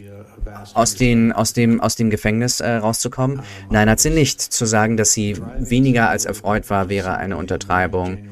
aus, 0.73 0.95
den, 0.95 1.31
aus, 1.31 1.53
dem, 1.53 1.81
aus 1.81 1.95
dem 1.95 2.09
Gefängnis 2.09 2.59
äh, 2.59 2.73
rauszukommen? 2.73 3.41
Nein, 3.69 3.89
hat 3.89 3.99
sie 3.99 4.09
nicht. 4.09 4.41
Zu 4.41 4.65
sagen, 4.65 4.97
dass 4.97 5.13
sie 5.13 5.37
weniger 5.57 6.09
als 6.09 6.25
erfreut 6.25 6.69
war, 6.69 6.89
wäre 6.89 7.17
eine 7.17 7.37
Untertreibung. 7.37 8.29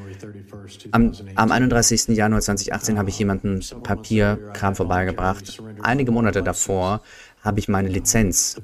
Am, 0.92 1.14
am 1.36 1.52
31. 1.52 2.10
Januar 2.10 2.42
2018 2.42 2.98
habe 2.98 3.10
ich 3.10 3.20
jemanden 3.20 3.62
Papierkram 3.84 4.76
vorbeigebracht. 4.76 5.62
Einige 5.82 6.12
Monate 6.12 6.44
davor 6.44 7.02
habe 7.42 7.60
ich 7.60 7.68
meine 7.68 7.88
Lizenz 7.88 8.62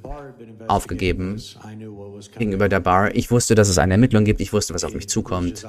aufgegeben 0.68 1.42
gegenüber 2.38 2.68
der 2.68 2.82
Bar. 2.82 3.16
Ich 3.16 3.32
wusste, 3.32 3.56
dass 3.56 3.70
es 3.70 3.78
eine 3.78 3.94
Ermittlung 3.94 4.26
gibt. 4.26 4.42
Ich 4.42 4.52
wusste, 4.52 4.74
was 4.74 4.84
auf 4.84 4.94
mich 4.94 5.08
zukommt. 5.08 5.66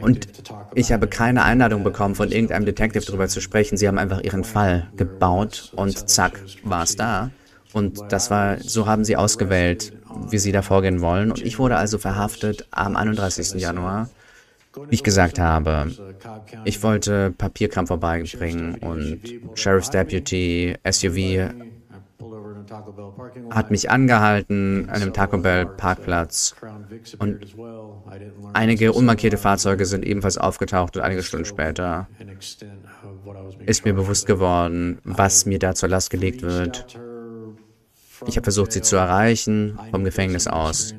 Und 0.00 0.28
ich 0.74 0.92
habe 0.92 1.06
keine 1.06 1.44
Einladung 1.44 1.84
bekommen, 1.84 2.14
von 2.14 2.32
irgendeinem 2.32 2.64
Detective 2.64 3.04
darüber 3.04 3.28
zu 3.28 3.40
sprechen. 3.40 3.76
Sie 3.76 3.86
haben 3.86 3.98
einfach 3.98 4.20
ihren 4.22 4.44
Fall 4.44 4.88
gebaut 4.96 5.72
und 5.76 6.08
zack, 6.08 6.40
war 6.64 6.82
es 6.82 6.96
da. 6.96 7.30
Und 7.72 8.00
das 8.10 8.30
war, 8.30 8.58
so 8.60 8.86
haben 8.86 9.04
sie 9.04 9.16
ausgewählt, 9.16 9.92
wie 10.30 10.38
sie 10.38 10.52
da 10.52 10.62
vorgehen 10.62 11.00
wollen. 11.00 11.30
Und 11.30 11.42
ich 11.42 11.58
wurde 11.58 11.76
also 11.76 11.98
verhaftet 11.98 12.66
am 12.70 12.96
31. 12.96 13.60
Januar 13.60 14.10
wie 14.88 14.94
ich 14.94 15.02
gesagt 15.02 15.38
habe, 15.38 15.90
ich 16.64 16.82
wollte 16.82 17.32
Papierkram 17.36 17.86
vorbeibringen 17.86 18.74
und 18.76 19.20
Sheriff's 19.54 19.90
Deputy, 19.90 20.76
SUV 20.90 21.52
hat 23.50 23.70
mich 23.70 23.90
angehalten 23.90 24.88
an 24.88 25.02
einem 25.02 25.12
Taco 25.12 25.38
Bell 25.38 25.66
Parkplatz 25.66 26.54
und 27.18 27.40
einige 28.52 28.92
unmarkierte 28.92 29.36
Fahrzeuge 29.36 29.84
sind 29.84 30.04
ebenfalls 30.04 30.38
aufgetaucht 30.38 30.96
und 30.96 31.02
einige 31.02 31.22
Stunden 31.22 31.44
später 31.44 32.08
ist 33.66 33.84
mir 33.84 33.94
bewusst 33.94 34.26
geworden, 34.26 34.98
was 35.04 35.46
mir 35.46 35.58
da 35.58 35.74
zur 35.74 35.88
Last 35.88 36.10
gelegt 36.10 36.42
wird. 36.42 36.98
Ich 38.26 38.36
habe 38.36 38.44
versucht, 38.44 38.72
sie 38.72 38.82
zu 38.82 38.96
erreichen 38.96 39.78
vom 39.90 40.04
Gefängnis 40.04 40.46
aus. 40.46 40.94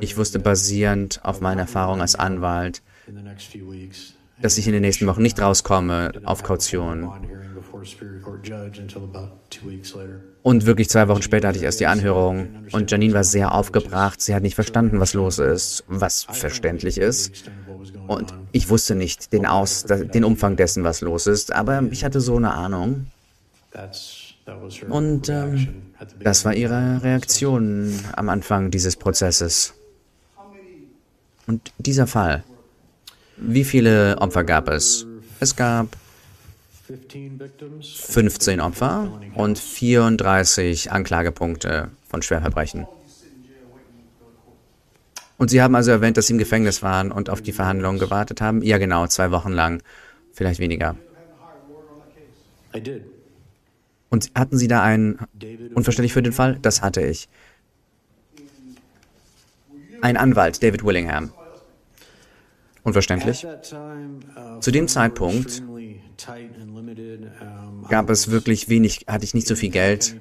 Ich 0.00 0.16
wusste 0.16 0.38
basierend 0.38 1.20
auf 1.24 1.40
meiner 1.40 1.62
Erfahrung 1.62 2.00
als 2.00 2.14
Anwalt, 2.14 2.82
dass 4.40 4.58
ich 4.58 4.66
in 4.66 4.72
den 4.72 4.82
nächsten 4.82 5.06
Wochen 5.06 5.22
nicht 5.22 5.40
rauskomme 5.40 6.12
auf 6.24 6.42
Kaution. 6.42 7.10
Und 10.42 10.66
wirklich 10.66 10.88
zwei 10.88 11.08
Wochen 11.08 11.22
später 11.22 11.48
hatte 11.48 11.58
ich 11.58 11.64
erst 11.64 11.80
die 11.80 11.86
Anhörung 11.86 12.48
und 12.72 12.90
Janine 12.90 13.14
war 13.14 13.24
sehr 13.24 13.52
aufgebracht. 13.52 14.20
Sie 14.20 14.34
hat 14.34 14.42
nicht 14.42 14.54
verstanden, 14.54 15.00
was 15.00 15.14
los 15.14 15.38
ist, 15.38 15.84
was 15.88 16.24
verständlich 16.24 16.98
ist. 16.98 17.50
Und 18.06 18.32
ich 18.52 18.68
wusste 18.70 18.94
nicht 18.94 19.32
den, 19.32 19.46
Aus, 19.46 19.84
den 19.84 20.24
Umfang 20.24 20.56
dessen, 20.56 20.84
was 20.84 21.00
los 21.00 21.26
ist, 21.26 21.52
aber 21.52 21.82
ich 21.90 22.04
hatte 22.04 22.20
so 22.20 22.36
eine 22.36 22.52
Ahnung. 22.52 23.06
Und 24.88 25.28
ähm, 25.28 25.68
das 26.20 26.44
war 26.44 26.54
ihre 26.54 27.02
Reaktion 27.02 27.92
am 28.16 28.28
Anfang 28.28 28.70
dieses 28.70 28.96
Prozesses. 28.96 29.74
Und 31.46 31.72
dieser 31.78 32.06
Fall, 32.06 32.44
wie 33.40 33.64
viele 33.64 34.18
Opfer 34.18 34.44
gab 34.44 34.68
es? 34.68 35.06
Es 35.40 35.56
gab 35.56 35.96
15 37.82 38.60
Opfer 38.60 39.20
und 39.34 39.58
34 39.58 40.90
Anklagepunkte 40.90 41.90
von 42.08 42.22
Schwerverbrechen. 42.22 42.86
Und 45.36 45.50
Sie 45.50 45.62
haben 45.62 45.74
also 45.76 45.92
erwähnt, 45.92 46.16
dass 46.16 46.26
Sie 46.26 46.32
im 46.32 46.38
Gefängnis 46.38 46.82
waren 46.82 47.12
und 47.12 47.30
auf 47.30 47.42
die 47.42 47.52
Verhandlungen 47.52 47.98
gewartet 47.98 48.40
haben? 48.40 48.62
Ja, 48.62 48.78
genau, 48.78 49.06
zwei 49.06 49.30
Wochen 49.30 49.52
lang, 49.52 49.82
vielleicht 50.32 50.58
weniger. 50.58 50.96
Und 54.10 54.30
hatten 54.34 54.58
Sie 54.58 54.66
da 54.66 54.82
einen 54.82 55.18
unverständlich 55.74 56.12
für 56.12 56.22
den 56.22 56.32
Fall? 56.32 56.58
Das 56.60 56.82
hatte 56.82 57.02
ich. 57.02 57.28
Ein 60.00 60.16
Anwalt, 60.16 60.62
David 60.62 60.84
Willingham. 60.84 61.32
Unverständlich. 62.82 63.46
Zu 64.60 64.70
dem 64.70 64.88
Zeitpunkt 64.88 65.62
gab 67.88 68.10
es 68.10 68.30
wirklich 68.30 68.68
wenig, 68.68 69.04
hatte 69.06 69.24
ich 69.24 69.34
nicht 69.34 69.46
so 69.46 69.54
viel 69.54 69.70
Geld. 69.70 70.16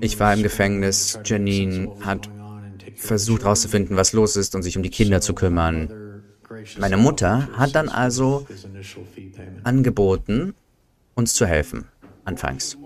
Ich 0.00 0.18
war 0.18 0.34
im 0.34 0.42
Gefängnis. 0.42 1.18
Janine 1.24 1.92
hat 2.00 2.28
versucht 2.96 3.42
herauszufinden, 3.42 3.96
was 3.96 4.12
los 4.12 4.36
ist 4.36 4.54
und 4.54 4.62
sich 4.62 4.76
um 4.76 4.82
die 4.82 4.90
Kinder 4.90 5.20
zu 5.20 5.34
kümmern. 5.34 6.22
Meine 6.78 6.96
Mutter 6.96 7.48
hat 7.52 7.74
dann 7.74 7.88
also 7.88 8.46
angeboten, 9.64 10.54
uns 11.14 11.34
zu 11.34 11.46
helfen, 11.46 11.86
anfangs. 12.24 12.76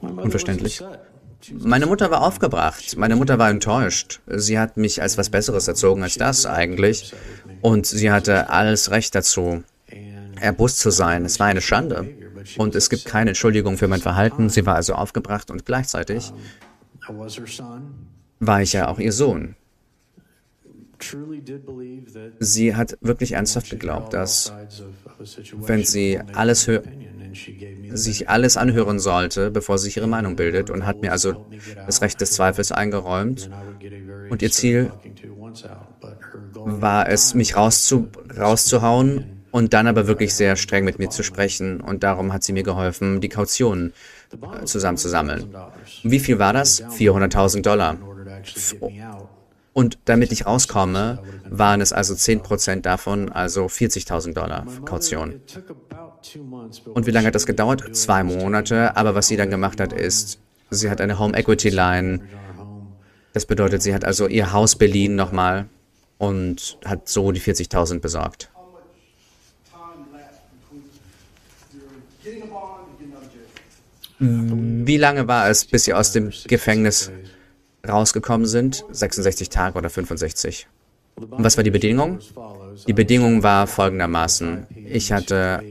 Unverständlich. 0.00 0.82
Meine 1.52 1.86
Mutter 1.86 2.10
war 2.10 2.22
aufgebracht. 2.22 2.96
Meine 2.96 3.16
Mutter 3.16 3.38
war 3.38 3.50
enttäuscht. 3.50 4.20
Sie 4.26 4.58
hat 4.58 4.76
mich 4.76 5.00
als 5.02 5.16
was 5.18 5.30
Besseres 5.30 5.68
erzogen 5.68 6.02
als 6.02 6.16
das 6.16 6.46
eigentlich. 6.46 7.14
Und 7.62 7.86
sie 7.86 8.10
hatte 8.10 8.50
alles 8.50 8.90
Recht 8.90 9.14
dazu, 9.14 9.62
erbost 10.40 10.78
zu 10.78 10.90
sein. 10.90 11.24
Es 11.24 11.40
war 11.40 11.46
eine 11.46 11.60
Schande. 11.60 12.08
Und 12.56 12.74
es 12.74 12.90
gibt 12.90 13.04
keine 13.04 13.30
Entschuldigung 13.30 13.78
für 13.78 13.88
mein 13.88 14.00
Verhalten. 14.00 14.48
Sie 14.48 14.66
war 14.66 14.76
also 14.76 14.94
aufgebracht 14.94 15.50
und 15.50 15.66
gleichzeitig 15.66 16.32
war 18.38 18.62
ich 18.62 18.72
ja 18.72 18.88
auch 18.88 18.98
ihr 18.98 19.12
Sohn. 19.12 19.56
Sie 22.38 22.74
hat 22.74 22.98
wirklich 23.00 23.32
ernsthaft 23.32 23.70
geglaubt, 23.70 24.12
dass 24.12 24.52
wenn 25.52 25.84
sie 25.84 26.20
alles 26.34 26.68
sich 27.90 28.28
alles 28.28 28.56
anhören 28.56 28.98
sollte, 28.98 29.50
bevor 29.50 29.78
sie 29.78 29.84
sich 29.84 29.96
ihre 29.96 30.06
Meinung 30.06 30.36
bildet 30.36 30.70
und 30.70 30.86
hat 30.86 31.02
mir 31.02 31.12
also 31.12 31.46
das 31.86 32.02
Recht 32.02 32.20
des 32.20 32.32
Zweifels 32.32 32.72
eingeräumt. 32.72 33.50
Und 34.30 34.42
ihr 34.42 34.50
Ziel 34.50 34.90
war 36.54 37.08
es, 37.08 37.34
mich 37.34 37.56
rauszu, 37.56 38.08
rauszuhauen 38.36 39.40
und 39.50 39.72
dann 39.74 39.86
aber 39.86 40.06
wirklich 40.06 40.34
sehr 40.34 40.56
streng 40.56 40.84
mit 40.84 40.98
mir 40.98 41.10
zu 41.10 41.22
sprechen. 41.22 41.80
Und 41.80 42.02
darum 42.02 42.32
hat 42.32 42.44
sie 42.44 42.52
mir 42.52 42.62
geholfen, 42.62 43.20
die 43.20 43.28
Kautionen 43.28 43.92
äh, 44.32 44.64
zusammenzusammeln. 44.64 45.54
Wie 46.02 46.20
viel 46.20 46.38
war 46.38 46.52
das? 46.52 46.82
400.000 46.84 47.62
Dollar. 47.62 47.96
Und 49.72 49.98
damit 50.04 50.32
ich 50.32 50.46
rauskomme, 50.46 51.22
waren 51.48 51.80
es 51.80 51.92
also 51.92 52.14
10% 52.14 52.80
davon, 52.80 53.30
also 53.30 53.66
40.000 53.66 54.34
Dollar 54.34 54.66
Kaution. 54.84 55.40
Und 56.94 57.06
wie 57.06 57.10
lange 57.10 57.26
hat 57.28 57.34
das 57.34 57.46
gedauert? 57.46 57.96
Zwei 57.96 58.22
Monate. 58.22 58.96
Aber 58.96 59.14
was 59.14 59.28
sie 59.28 59.36
dann 59.36 59.50
gemacht 59.50 59.80
hat, 59.80 59.92
ist, 59.92 60.38
sie 60.70 60.90
hat 60.90 61.00
eine 61.00 61.18
Home 61.18 61.36
Equity 61.36 61.70
Line. 61.70 62.20
Das 63.32 63.46
bedeutet, 63.46 63.82
sie 63.82 63.94
hat 63.94 64.04
also 64.04 64.26
ihr 64.26 64.52
Haus 64.52 64.76
Berlin 64.76 65.14
nochmal 65.14 65.66
und 66.18 66.78
hat 66.84 67.08
so 67.08 67.32
die 67.32 67.40
40.000 67.40 68.00
besorgt. 68.00 68.50
Wie 74.18 74.98
lange 74.98 75.28
war 75.28 75.48
es, 75.48 75.64
bis 75.64 75.84
Sie 75.84 75.94
aus 75.94 76.12
dem 76.12 76.30
Gefängnis 76.46 77.10
rausgekommen 77.88 78.46
sind? 78.46 78.84
66 78.90 79.48
Tage 79.48 79.78
oder 79.78 79.88
65? 79.88 80.66
Und 81.16 81.42
was 81.42 81.56
war 81.56 81.64
die 81.64 81.70
Bedingung? 81.70 82.18
Die 82.86 82.92
Bedingung 82.92 83.42
war 83.42 83.66
folgendermaßen. 83.66 84.66
Ich 84.90 85.12
hatte 85.12 85.62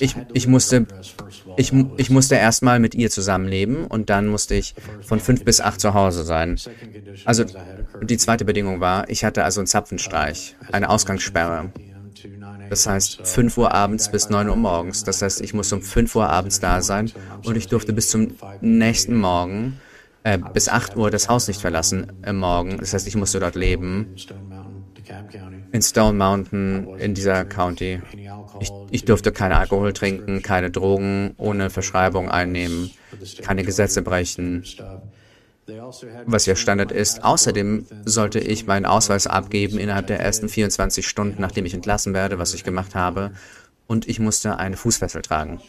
ich, 0.00 0.16
ich, 0.32 0.46
musste, 0.46 0.86
ich, 1.56 1.72
ich 1.96 2.10
musste 2.10 2.34
erstmal 2.34 2.80
mit 2.80 2.94
ihr 2.94 3.10
zusammenleben 3.10 3.86
und 3.86 4.10
dann 4.10 4.28
musste 4.28 4.54
ich 4.54 4.74
von 5.02 5.20
fünf 5.20 5.44
bis 5.44 5.60
acht 5.60 5.80
zu 5.80 5.94
Hause 5.94 6.24
sein. 6.24 6.58
Also 7.24 7.44
die 8.02 8.16
zweite 8.16 8.44
Bedingung 8.44 8.80
war, 8.80 9.08
ich 9.08 9.24
hatte 9.24 9.44
also 9.44 9.60
einen 9.60 9.66
Zapfenstreich, 9.66 10.56
eine 10.70 10.90
Ausgangssperre. 10.90 11.72
Das 12.70 12.86
heißt 12.86 13.26
5 13.26 13.58
Uhr 13.58 13.72
abends 13.74 14.10
bis 14.10 14.30
9 14.30 14.48
Uhr 14.48 14.56
morgens. 14.56 15.04
Das 15.04 15.22
heißt, 15.22 15.40
ich 15.40 15.54
musste 15.54 15.76
um 15.76 15.82
5 15.82 16.14
Uhr 16.16 16.28
abends 16.28 16.60
da 16.60 16.80
sein 16.82 17.10
und 17.44 17.56
ich 17.56 17.68
durfte 17.68 17.92
bis 17.92 18.08
zum 18.08 18.34
nächsten 18.60 19.16
Morgen, 19.16 19.80
äh, 20.22 20.38
bis 20.38 20.68
8 20.68 20.96
Uhr 20.96 21.10
das 21.10 21.28
Haus 21.28 21.48
nicht 21.48 21.60
verlassen 21.60 22.12
im 22.24 22.38
Morgen. 22.38 22.78
Das 22.78 22.94
heißt, 22.94 23.06
ich 23.06 23.16
musste 23.16 23.40
dort 23.40 23.56
leben 23.56 24.14
in 25.72 25.82
Stone 25.82 26.18
Mountain 26.18 26.98
in 26.98 27.14
dieser 27.14 27.44
County. 27.44 28.00
Ich, 28.60 28.70
ich 28.90 29.04
durfte 29.04 29.32
keinen 29.32 29.52
Alkohol 29.52 29.92
trinken, 29.92 30.42
keine 30.42 30.70
Drogen 30.70 31.34
ohne 31.38 31.70
Verschreibung 31.70 32.30
einnehmen, 32.30 32.90
keine 33.42 33.64
Gesetze 33.64 34.02
brechen, 34.02 34.64
was 36.26 36.46
ja 36.46 36.56
Standard 36.56 36.92
ist. 36.92 37.24
Außerdem 37.24 37.86
sollte 38.04 38.38
ich 38.38 38.66
meinen 38.66 38.86
Ausweis 38.86 39.26
abgeben 39.26 39.78
innerhalb 39.78 40.06
der 40.06 40.20
ersten 40.20 40.48
24 40.48 41.06
Stunden, 41.06 41.40
nachdem 41.40 41.64
ich 41.64 41.74
entlassen 41.74 42.14
werde, 42.14 42.38
was 42.38 42.54
ich 42.54 42.64
gemacht 42.64 42.94
habe. 42.94 43.32
Und 43.86 44.08
ich 44.08 44.20
musste 44.20 44.58
eine 44.58 44.76
Fußfessel 44.76 45.22
tragen. 45.22 45.60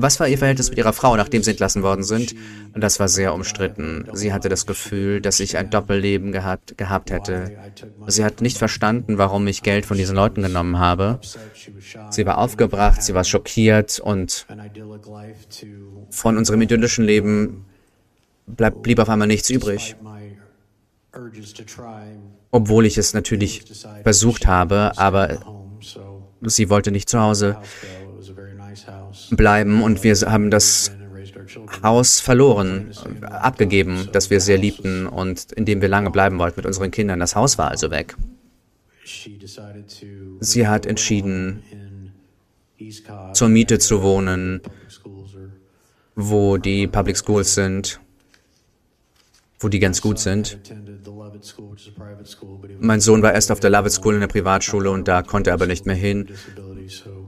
Was 0.00 0.20
war 0.20 0.28
Ihr 0.28 0.38
Verhältnis 0.38 0.70
mit 0.70 0.78
Ihrer 0.78 0.92
Frau, 0.92 1.16
nachdem 1.16 1.42
Sie 1.42 1.50
entlassen 1.50 1.82
worden 1.82 2.04
sind? 2.04 2.32
Das 2.72 3.00
war 3.00 3.08
sehr 3.08 3.34
umstritten. 3.34 4.06
Sie 4.12 4.32
hatte 4.32 4.48
das 4.48 4.64
Gefühl, 4.64 5.20
dass 5.20 5.40
ich 5.40 5.56
ein 5.56 5.70
Doppelleben 5.70 6.30
gehabt, 6.30 6.78
gehabt 6.78 7.10
hätte. 7.10 7.58
Sie 8.06 8.24
hat 8.24 8.40
nicht 8.40 8.58
verstanden, 8.58 9.18
warum 9.18 9.44
ich 9.48 9.64
Geld 9.64 9.84
von 9.86 9.96
diesen 9.96 10.14
Leuten 10.14 10.42
genommen 10.42 10.78
habe. 10.78 11.18
Sie 12.10 12.26
war 12.26 12.38
aufgebracht, 12.38 13.02
sie 13.02 13.12
war 13.12 13.24
schockiert 13.24 13.98
und 13.98 14.46
von 16.10 16.36
unserem 16.36 16.62
idyllischen 16.62 17.04
Leben 17.04 17.64
bleib, 18.46 18.80
blieb 18.84 19.00
auf 19.00 19.08
einmal 19.08 19.26
nichts 19.26 19.50
übrig. 19.50 19.96
Obwohl 22.52 22.86
ich 22.86 22.98
es 22.98 23.14
natürlich 23.14 23.64
versucht 24.04 24.46
habe, 24.46 24.92
aber 24.96 25.40
sie 26.42 26.70
wollte 26.70 26.92
nicht 26.92 27.08
zu 27.08 27.18
Hause 27.18 27.58
bleiben 29.30 29.82
und 29.82 30.02
wir 30.04 30.14
haben 30.14 30.50
das 30.50 30.92
Haus 31.82 32.20
verloren, 32.20 32.90
abgegeben, 33.22 34.08
das 34.12 34.30
wir 34.30 34.40
sehr 34.40 34.58
liebten 34.58 35.06
und 35.06 35.52
in 35.52 35.64
dem 35.64 35.80
wir 35.80 35.88
lange 35.88 36.10
bleiben 36.10 36.38
wollten 36.38 36.60
mit 36.60 36.66
unseren 36.66 36.90
Kindern. 36.90 37.20
Das 37.20 37.34
Haus 37.34 37.58
war 37.58 37.70
also 37.70 37.90
weg. 37.90 38.16
Sie 40.40 40.68
hat 40.68 40.86
entschieden, 40.86 41.62
zur 43.32 43.48
Miete 43.48 43.78
zu 43.78 44.02
wohnen, 44.02 44.60
wo 46.14 46.56
die 46.56 46.86
Public 46.86 47.16
Schools 47.16 47.54
sind, 47.54 48.00
wo 49.60 49.68
die 49.68 49.78
ganz 49.78 50.00
gut 50.00 50.18
sind. 50.18 50.58
Mein 52.80 53.00
Sohn 53.00 53.22
war 53.22 53.32
erst 53.34 53.50
auf 53.50 53.60
der 53.60 53.70
Lovett 53.70 53.92
School 53.92 54.14
in 54.14 54.20
der 54.20 54.28
Privatschule 54.28 54.90
und 54.90 55.08
da 55.08 55.22
konnte 55.22 55.50
er 55.50 55.54
aber 55.54 55.66
nicht 55.66 55.86
mehr 55.86 55.96
hin. 55.96 56.28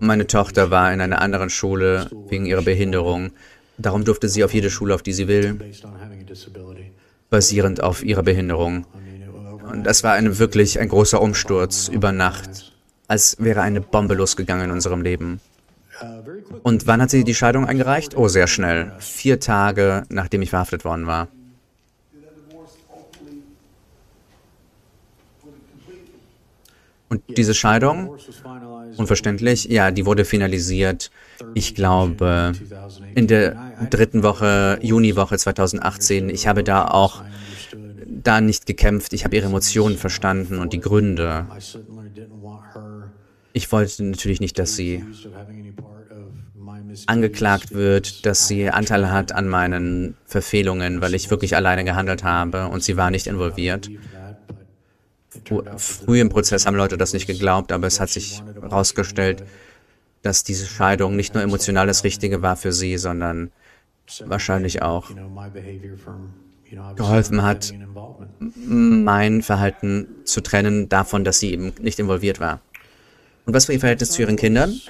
Meine 0.00 0.26
Tochter 0.26 0.70
war 0.70 0.92
in 0.92 1.00
einer 1.00 1.20
anderen 1.20 1.50
Schule 1.50 2.10
wegen 2.28 2.46
ihrer 2.46 2.62
Behinderung. 2.62 3.30
Darum 3.78 4.04
durfte 4.04 4.28
sie 4.28 4.44
auf 4.44 4.52
jede 4.52 4.70
Schule, 4.70 4.94
auf 4.94 5.02
die 5.02 5.12
sie 5.12 5.28
will, 5.28 5.58
basierend 7.30 7.82
auf 7.82 8.04
ihrer 8.04 8.22
Behinderung. 8.22 8.86
Und 9.70 9.84
das 9.84 10.02
war 10.02 10.14
eine, 10.14 10.38
wirklich 10.38 10.80
ein 10.80 10.88
großer 10.88 11.20
Umsturz 11.20 11.88
über 11.88 12.12
Nacht, 12.12 12.72
als 13.08 13.36
wäre 13.38 13.62
eine 13.62 13.80
Bombe 13.80 14.14
losgegangen 14.14 14.66
in 14.66 14.70
unserem 14.70 15.02
Leben. 15.02 15.40
Und 16.62 16.86
wann 16.86 17.02
hat 17.02 17.10
sie 17.10 17.24
die 17.24 17.34
Scheidung 17.34 17.66
eingereicht? 17.66 18.16
Oh, 18.16 18.28
sehr 18.28 18.46
schnell. 18.46 18.92
Vier 18.98 19.38
Tage, 19.38 20.04
nachdem 20.08 20.42
ich 20.42 20.50
verhaftet 20.50 20.84
worden 20.84 21.06
war. 21.06 21.28
Und 27.10 27.22
diese 27.36 27.54
Scheidung 27.54 28.16
unverständlich, 29.00 29.64
ja, 29.64 29.90
die 29.90 30.06
wurde 30.06 30.24
finalisiert, 30.24 31.10
ich 31.54 31.74
glaube, 31.74 32.52
in 33.14 33.26
der 33.26 33.56
dritten 33.90 34.22
Woche, 34.22 34.78
Juniwoche 34.82 35.36
2018. 35.38 36.28
Ich 36.28 36.46
habe 36.46 36.62
da 36.62 36.86
auch 36.86 37.22
da 38.06 38.40
nicht 38.40 38.66
gekämpft. 38.66 39.12
Ich 39.12 39.24
habe 39.24 39.36
ihre 39.36 39.46
Emotionen 39.46 39.96
verstanden 39.96 40.58
und 40.58 40.72
die 40.72 40.80
Gründe. 40.80 41.46
Ich 43.52 43.72
wollte 43.72 44.04
natürlich 44.04 44.40
nicht, 44.40 44.58
dass 44.58 44.76
sie 44.76 45.04
angeklagt 47.06 47.72
wird, 47.72 48.26
dass 48.26 48.48
sie 48.48 48.68
Anteil 48.68 49.10
hat 49.10 49.32
an 49.32 49.48
meinen 49.48 50.14
Verfehlungen, 50.26 51.00
weil 51.00 51.14
ich 51.14 51.30
wirklich 51.30 51.56
alleine 51.56 51.84
gehandelt 51.84 52.24
habe 52.24 52.68
und 52.68 52.82
sie 52.82 52.96
war 52.96 53.10
nicht 53.10 53.26
involviert. 53.26 53.90
Früh 55.76 56.20
im 56.20 56.28
Prozess 56.28 56.66
haben 56.66 56.76
Leute 56.76 56.96
das 56.96 57.12
nicht 57.12 57.26
geglaubt, 57.26 57.72
aber 57.72 57.86
es 57.86 58.00
hat 58.00 58.10
sich 58.10 58.42
herausgestellt, 58.60 59.44
dass 60.22 60.44
diese 60.44 60.66
Scheidung 60.66 61.16
nicht 61.16 61.34
nur 61.34 61.42
emotional 61.42 61.86
das 61.86 62.04
Richtige 62.04 62.42
war 62.42 62.56
für 62.56 62.72
sie, 62.72 62.96
sondern 62.98 63.50
wahrscheinlich 64.26 64.82
auch 64.82 65.10
geholfen 66.96 67.42
hat, 67.42 67.72
mein 68.38 69.42
Verhalten 69.42 70.06
zu 70.24 70.40
trennen 70.40 70.88
davon, 70.88 71.24
dass 71.24 71.40
sie 71.40 71.52
eben 71.52 71.72
nicht 71.80 71.98
involviert 71.98 72.38
war. 72.40 72.60
Und 73.46 73.54
was 73.54 73.68
war 73.68 73.74
ihr 73.74 73.80
Verhältnis 73.80 74.12
zu 74.12 74.22
ihren 74.22 74.36
Kindern? 74.36 74.80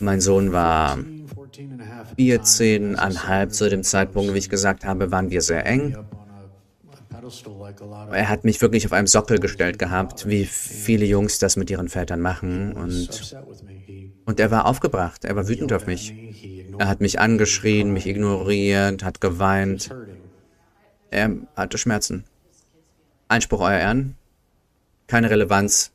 Mein 0.00 0.20
Sohn 0.20 0.52
war 0.52 0.96
14,5 2.16 3.48
zu 3.48 3.68
dem 3.68 3.82
Zeitpunkt, 3.82 4.32
wie 4.32 4.38
ich 4.38 4.48
gesagt 4.48 4.84
habe, 4.84 5.10
waren 5.10 5.30
wir 5.30 5.42
sehr 5.42 5.66
eng. 5.66 5.96
Er 8.10 8.28
hat 8.28 8.44
mich 8.44 8.60
wirklich 8.60 8.86
auf 8.86 8.92
einem 8.92 9.06
Sockel 9.06 9.38
gestellt 9.38 9.78
gehabt, 9.78 10.26
wie 10.26 10.44
viele 10.44 11.04
Jungs 11.04 11.38
das 11.38 11.56
mit 11.56 11.70
ihren 11.70 11.88
Vätern 11.88 12.20
machen. 12.20 12.72
Und, 12.72 13.36
und 14.24 14.40
er 14.40 14.50
war 14.50 14.66
aufgebracht, 14.66 15.24
er 15.24 15.36
war 15.36 15.48
wütend 15.48 15.72
auf 15.72 15.86
mich. 15.86 16.14
Er 16.78 16.88
hat 16.88 17.00
mich 17.00 17.18
angeschrien, 17.18 17.92
mich 17.92 18.06
ignoriert, 18.06 19.02
hat 19.02 19.20
geweint. 19.20 19.94
Er 21.10 21.36
hatte 21.56 21.78
Schmerzen. 21.78 22.24
Einspruch, 23.28 23.60
Euer 23.60 23.78
Ehren. 23.78 24.16
Keine 25.06 25.30
Relevanz. 25.30 25.92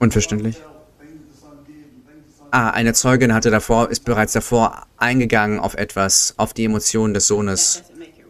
Unverständlich. 0.00 0.56
Ah, 2.52 2.70
eine 2.70 2.94
Zeugin 2.94 3.32
hatte 3.32 3.50
davor, 3.50 3.90
ist 3.90 4.04
bereits 4.04 4.32
davor 4.32 4.86
eingegangen 4.96 5.60
auf 5.60 5.74
etwas, 5.74 6.34
auf 6.36 6.52
die 6.52 6.64
Emotionen 6.64 7.14
des 7.14 7.28
Sohnes. 7.28 7.84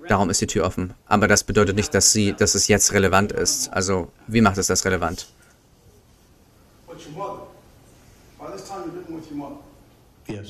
Darum 0.08 0.28
ist 0.28 0.40
die 0.40 0.46
Tür 0.46 0.64
offen. 0.64 0.92
Aber 1.06 1.26
das 1.28 1.44
bedeutet 1.44 1.76
nicht, 1.76 1.94
dass 1.94 2.12
sie, 2.12 2.34
dass 2.34 2.54
es 2.54 2.68
jetzt 2.68 2.92
relevant 2.92 3.32
ist. 3.32 3.72
Also, 3.72 4.10
wie 4.26 4.40
macht 4.40 4.58
es 4.58 4.66
das 4.66 4.84
relevant? 4.84 5.28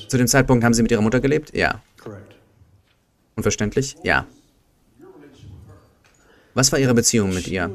Zu 0.07 0.17
dem 0.17 0.27
Zeitpunkt 0.27 0.63
haben 0.63 0.73
Sie 0.73 0.81
mit 0.81 0.91
Ihrer 0.91 1.01
Mutter 1.01 1.19
gelebt? 1.19 1.55
Ja. 1.55 1.81
Unverständlich? 3.35 3.95
Ja. 4.03 4.27
Was 6.53 6.71
war 6.71 6.79
Ihre 6.79 6.93
Beziehung 6.93 7.33
mit 7.33 7.47
ihr? 7.47 7.71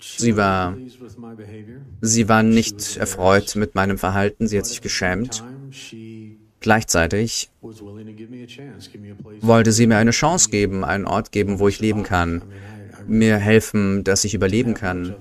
Sie 0.00 0.36
war, 0.36 0.76
sie 2.00 2.28
war 2.28 2.42
nicht 2.42 2.96
erfreut 2.96 3.56
mit 3.56 3.74
meinem 3.74 3.98
Verhalten, 3.98 4.48
sie 4.48 4.58
hat 4.58 4.66
sich 4.66 4.80
geschämt. 4.80 5.44
Gleichzeitig 6.60 7.50
wollte 9.40 9.72
sie 9.72 9.86
mir 9.86 9.96
eine 9.96 10.10
Chance 10.10 10.50
geben, 10.50 10.84
einen 10.84 11.06
Ort 11.06 11.32
geben, 11.32 11.58
wo 11.58 11.68
ich 11.68 11.80
leben 11.80 12.02
kann, 12.02 12.42
mir 13.06 13.36
helfen, 13.38 14.04
dass 14.04 14.24
ich 14.24 14.34
überleben 14.34 14.74
kann. 14.74 15.14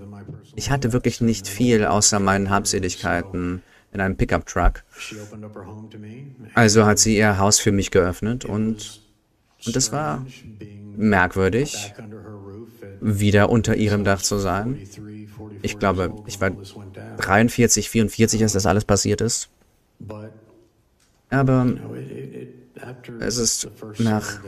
Ich 0.55 0.69
hatte 0.69 0.91
wirklich 0.91 1.21
nicht 1.21 1.47
viel 1.47 1.85
außer 1.85 2.19
meinen 2.19 2.49
Habseligkeiten 2.49 3.63
in 3.93 4.01
einem 4.01 4.17
Pickup-Truck. 4.17 4.83
Also 6.53 6.85
hat 6.85 6.99
sie 6.99 7.17
ihr 7.17 7.37
Haus 7.37 7.59
für 7.59 7.71
mich 7.71 7.91
geöffnet 7.91 8.45
und, 8.45 9.01
und 9.65 9.75
es 9.75 9.91
war 9.91 10.25
merkwürdig, 10.97 11.93
wieder 13.01 13.49
unter 13.49 13.75
ihrem 13.75 14.03
Dach 14.03 14.21
zu 14.21 14.37
sein. 14.37 14.79
Ich 15.61 15.79
glaube, 15.79 16.13
ich 16.25 16.39
war 16.41 16.51
43, 17.17 17.89
44, 17.89 18.43
als 18.43 18.53
das 18.53 18.65
alles 18.65 18.85
passiert 18.85 19.21
ist. 19.21 19.49
Aber 21.29 21.67
es 23.19 23.37
ist 23.37 23.69
nach 23.99 24.39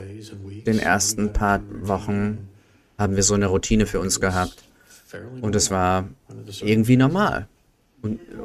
den 0.66 0.78
ersten 0.78 1.32
paar 1.32 1.60
Wochen 1.82 2.48
haben 2.98 3.16
wir 3.16 3.22
so 3.22 3.34
eine 3.34 3.46
Routine 3.46 3.86
für 3.86 4.00
uns 4.00 4.20
gehabt. 4.20 4.64
Und 5.40 5.54
es 5.54 5.70
war 5.70 6.08
irgendwie 6.60 6.96
normal 6.96 7.48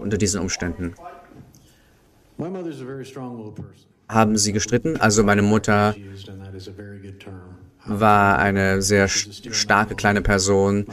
unter 0.01 0.17
diesen 0.17 0.41
Umständen. 0.41 0.93
Haben 4.09 4.37
Sie 4.37 4.53
gestritten? 4.53 4.97
Also 4.97 5.23
meine 5.23 5.41
Mutter 5.41 5.95
war 7.87 8.39
eine 8.39 8.81
sehr 8.81 9.07
starke 9.07 9.95
kleine 9.95 10.21
Person. 10.21 10.85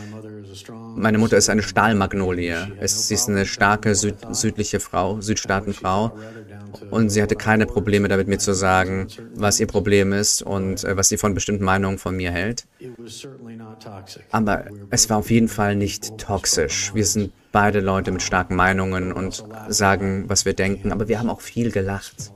Meine 0.97 1.19
Mutter 1.19 1.37
ist 1.37 1.51
eine 1.51 1.63
Stahlmagnolie. 1.63 2.73
sie 2.83 3.15
ist 3.15 3.29
eine 3.29 3.47
starke 3.47 3.95
süd 3.95 4.17
südliche 4.31 4.81
Frau, 4.81 5.21
Südstaatenfrau. 5.21 6.17
Und 6.91 7.11
sie 7.11 7.23
hatte 7.23 7.37
keine 7.37 7.67
Probleme 7.67 8.09
damit, 8.09 8.29
mir 8.29 8.39
zu 8.39 8.55
sagen, 8.55 9.09
was 9.35 9.61
ihr 9.61 9.67
Problem 9.67 10.13
ist 10.13 10.43
und 10.43 10.85
äh, 10.85 10.97
was 10.97 11.09
sie 11.09 11.17
von 11.17 11.35
bestimmten 11.35 11.65
Meinungen 11.65 11.99
von 11.99 12.17
mir 12.17 12.31
hält. 12.31 12.67
Aber 14.31 14.65
es 14.91 15.09
war 15.11 15.19
auf 15.19 15.31
jeden 15.31 15.49
Fall 15.49 15.77
nicht 15.77 16.19
toxisch. 16.19 16.93
Wir 16.95 17.07
sind 17.07 17.33
beide 17.53 17.81
Leute 17.81 18.11
mit 18.11 18.23
starken 18.23 18.57
Meinungen 18.57 19.13
und 19.13 19.45
sagen, 19.69 20.25
was 20.29 20.45
wir 20.45 20.55
denken. 20.55 20.93
Aber 20.93 21.09
wir 21.09 21.19
haben 21.19 21.31
auch 21.31 21.41
viel 21.41 21.71
gelacht 21.71 22.33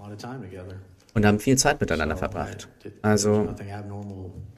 und 1.15 1.27
haben 1.27 1.41
viel 1.41 1.59
Zeit 1.59 1.81
miteinander 1.81 2.17
verbracht. 2.17 2.69
Also 3.03 3.49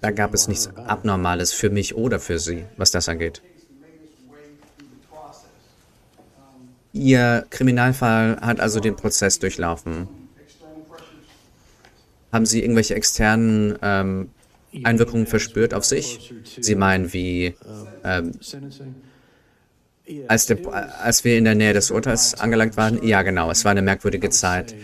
da 0.00 0.10
gab 0.10 0.34
es 0.34 0.48
nichts 0.48 0.68
Abnormales 0.76 1.52
für 1.52 1.70
mich 1.70 1.94
oder 1.94 2.20
für 2.20 2.38
sie, 2.38 2.64
was 2.76 2.90
das 2.90 3.08
angeht. 3.08 3.42
Ihr 6.92 7.46
Kriminalfall 7.50 8.38
hat 8.40 8.60
also 8.60 8.80
den 8.80 8.96
Prozess 8.96 9.38
durchlaufen. 9.38 10.08
Haben 12.32 12.46
Sie 12.46 12.62
irgendwelche 12.62 12.94
externen 12.94 13.78
ähm, 13.82 14.30
Einwirkungen 14.84 15.26
verspürt 15.26 15.74
auf 15.74 15.84
sich? 15.84 16.32
Sie 16.60 16.74
meinen 16.74 17.12
wie, 17.12 17.54
ähm, 18.04 18.32
als, 20.28 20.46
der, 20.46 20.58
als 21.02 21.24
wir 21.24 21.38
in 21.38 21.44
der 21.44 21.54
Nähe 21.54 21.72
des 21.72 21.90
Urteils 21.90 22.34
angelangt 22.34 22.76
waren? 22.76 23.04
Ja, 23.06 23.22
genau, 23.22 23.50
es 23.50 23.64
war 23.64 23.72
eine 23.72 23.82
merkwürdige 23.82 24.30
Zeit 24.30 24.74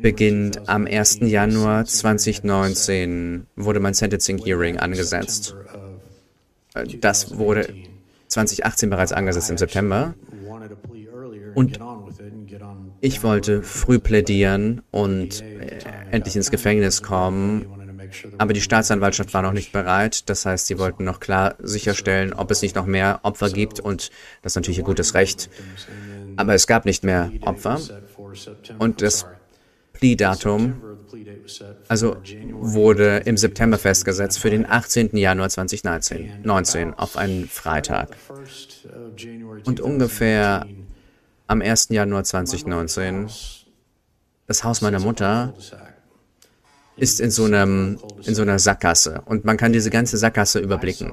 beginnt 0.00 0.68
am 0.68 0.86
1. 0.86 1.20
Januar 1.22 1.84
2019 1.84 3.46
wurde 3.56 3.80
mein 3.80 3.94
Sentencing 3.94 4.38
Hearing 4.38 4.78
angesetzt. 4.78 5.56
Das 7.00 7.36
wurde 7.38 7.72
2018 8.28 8.90
bereits 8.90 9.12
angesetzt 9.12 9.50
im 9.50 9.58
September. 9.58 10.14
Und 11.54 11.78
ich 13.00 13.22
wollte 13.22 13.62
früh 13.62 13.98
plädieren 13.98 14.82
und 14.90 15.42
äh, 15.42 15.78
endlich 16.10 16.36
ins 16.36 16.50
Gefängnis 16.50 17.02
kommen. 17.02 17.66
Aber 18.38 18.52
die 18.52 18.60
Staatsanwaltschaft 18.60 19.32
war 19.34 19.42
noch 19.42 19.52
nicht 19.52 19.72
bereit. 19.72 20.28
Das 20.28 20.46
heißt, 20.46 20.66
sie 20.66 20.78
wollten 20.78 21.04
noch 21.04 21.20
klar 21.20 21.56
sicherstellen, 21.58 22.32
ob 22.32 22.50
es 22.50 22.62
nicht 22.62 22.76
noch 22.76 22.86
mehr 22.86 23.20
Opfer 23.22 23.50
gibt. 23.50 23.80
Und 23.80 24.10
das 24.42 24.52
ist 24.52 24.56
natürlich 24.56 24.78
ein 24.78 24.84
gutes 24.84 25.14
Recht. 25.14 25.50
Aber 26.36 26.54
es 26.54 26.66
gab 26.66 26.84
nicht 26.84 27.04
mehr 27.04 27.32
Opfer. 27.40 27.80
Und 28.78 29.02
das 29.02 29.26
Plea-Datum 29.98 30.82
also 31.88 32.16
wurde 32.50 33.18
im 33.24 33.36
September 33.36 33.78
festgesetzt 33.78 34.38
für 34.38 34.50
den 34.50 34.68
18. 34.68 35.16
Januar 35.16 35.48
2019 35.48 36.40
19, 36.42 36.94
auf 36.94 37.16
einen 37.16 37.48
Freitag. 37.48 38.16
Und 39.64 39.80
ungefähr 39.80 40.66
am 41.46 41.62
1. 41.62 41.88
Januar 41.90 42.24
2019, 42.24 43.28
das 44.46 44.64
Haus 44.64 44.80
meiner 44.80 45.00
Mutter 45.00 45.54
ist 46.96 47.20
in 47.20 47.30
so, 47.30 47.44
einem, 47.44 47.98
in 48.24 48.34
so 48.34 48.42
einer 48.42 48.58
Sackgasse 48.58 49.22
und 49.26 49.44
man 49.44 49.56
kann 49.56 49.72
diese 49.72 49.90
ganze 49.90 50.16
Sackgasse 50.16 50.58
überblicken. 50.58 51.12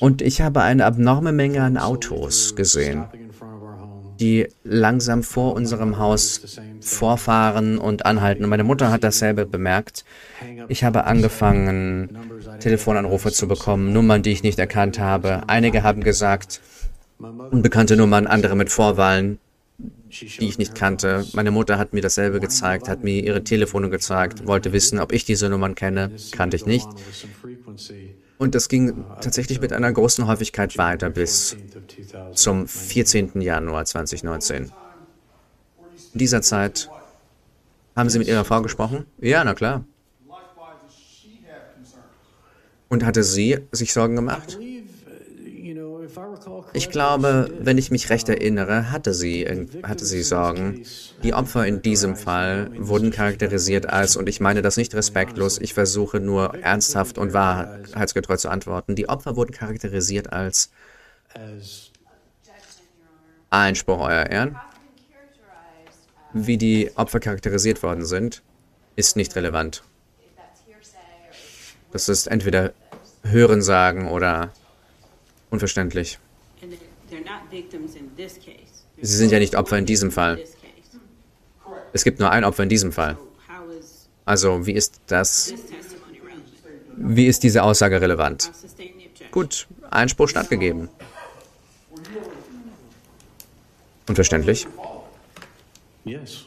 Und 0.00 0.22
ich 0.22 0.40
habe 0.40 0.62
eine 0.62 0.84
abnorme 0.86 1.32
Menge 1.32 1.62
an 1.62 1.76
Autos 1.76 2.56
gesehen 2.56 3.04
die 4.20 4.46
langsam 4.62 5.22
vor 5.22 5.54
unserem 5.54 5.98
Haus 5.98 6.60
vorfahren 6.80 7.78
und 7.78 8.06
anhalten. 8.06 8.44
Und 8.44 8.50
meine 8.50 8.64
Mutter 8.64 8.90
hat 8.90 9.02
dasselbe 9.02 9.46
bemerkt. 9.46 10.04
Ich 10.68 10.84
habe 10.84 11.04
angefangen, 11.04 12.16
Telefonanrufe 12.60 13.32
zu 13.32 13.48
bekommen, 13.48 13.92
Nummern, 13.92 14.22
die 14.22 14.32
ich 14.32 14.42
nicht 14.42 14.58
erkannt 14.58 14.98
habe. 14.98 15.42
Einige 15.48 15.82
haben 15.82 16.02
gesagt, 16.02 16.60
unbekannte 17.18 17.96
Nummern, 17.96 18.26
andere 18.26 18.56
mit 18.56 18.70
Vorwahlen. 18.70 19.38
die 20.10 20.48
ich 20.48 20.58
nicht 20.58 20.74
kannte. 20.74 21.24
Meine 21.34 21.52
Mutter 21.52 21.78
hat 21.78 21.92
mir 21.92 22.02
dasselbe 22.02 22.40
gezeigt, 22.40 22.88
hat 22.88 23.04
mir 23.04 23.22
ihre 23.22 23.44
Telefone 23.44 23.90
gezeigt, 23.90 24.46
wollte 24.46 24.72
wissen, 24.72 24.98
ob 24.98 25.12
ich 25.12 25.24
diese 25.24 25.48
Nummern 25.48 25.76
kenne, 25.76 26.10
kannte 26.32 26.56
ich 26.56 26.66
nicht. 26.66 26.88
Und 28.40 28.54
das 28.54 28.70
ging 28.70 29.04
tatsächlich 29.20 29.60
mit 29.60 29.70
einer 29.74 29.92
großen 29.92 30.26
Häufigkeit 30.26 30.78
weiter 30.78 31.10
bis 31.10 31.58
zum 32.32 32.66
14. 32.66 33.38
Januar 33.42 33.84
2019. 33.84 34.72
In 36.14 36.18
dieser 36.18 36.40
Zeit 36.40 36.88
haben 37.94 38.08
Sie 38.08 38.18
mit 38.18 38.28
Ihrer 38.28 38.46
Frau 38.46 38.62
gesprochen? 38.62 39.04
Ja, 39.18 39.44
na 39.44 39.52
klar. 39.52 39.84
Und 42.88 43.04
hatte 43.04 43.24
sie 43.24 43.58
sich 43.72 43.92
Sorgen 43.92 44.16
gemacht? 44.16 44.58
Ich 46.72 46.90
glaube, 46.90 47.52
wenn 47.58 47.78
ich 47.78 47.90
mich 47.90 48.10
recht 48.10 48.28
erinnere, 48.28 48.92
hatte 48.92 49.12
sie, 49.12 49.44
hatte 49.82 50.04
sie 50.04 50.22
Sorgen. 50.22 50.84
Die 51.22 51.34
Opfer 51.34 51.66
in 51.66 51.82
diesem 51.82 52.14
Fall 52.14 52.70
wurden 52.76 53.10
charakterisiert 53.10 53.86
als, 53.86 54.16
und 54.16 54.28
ich 54.28 54.40
meine 54.40 54.62
das 54.62 54.76
nicht 54.76 54.94
respektlos, 54.94 55.58
ich 55.58 55.74
versuche 55.74 56.20
nur 56.20 56.54
ernsthaft 56.62 57.18
und 57.18 57.32
wahrheitsgetreu 57.32 58.36
zu 58.36 58.48
antworten, 58.50 58.94
die 58.94 59.08
Opfer 59.08 59.34
wurden 59.36 59.52
charakterisiert 59.52 60.32
als 60.32 60.70
Einspruch, 63.50 64.00
Euer 64.00 64.26
Ehren. 64.26 64.56
Wie 66.32 66.56
die 66.56 66.92
Opfer 66.94 67.18
charakterisiert 67.18 67.82
worden 67.82 68.04
sind, 68.04 68.42
ist 68.94 69.16
nicht 69.16 69.34
relevant. 69.34 69.82
Das 71.90 72.08
ist 72.08 72.28
entweder 72.28 72.72
Hörensagen 73.24 74.06
oder 74.06 74.52
unverständlich. 75.50 76.20
Sie 79.02 79.16
sind 79.16 79.32
ja 79.32 79.38
nicht 79.38 79.56
Opfer 79.56 79.78
in 79.78 79.86
diesem 79.86 80.10
Fall. 80.10 80.38
Es 81.92 82.04
gibt 82.04 82.20
nur 82.20 82.30
ein 82.30 82.44
Opfer 82.44 82.62
in 82.62 82.68
diesem 82.68 82.92
Fall. 82.92 83.18
Also, 84.24 84.66
wie 84.66 84.72
ist 84.72 85.00
das? 85.06 85.54
Wie 86.96 87.26
ist 87.26 87.42
diese 87.42 87.62
Aussage 87.62 88.00
relevant? 88.00 88.50
Gut, 89.30 89.66
Einspruch 89.90 90.28
stattgegeben. 90.28 90.88
Unverständlich? 94.08 94.66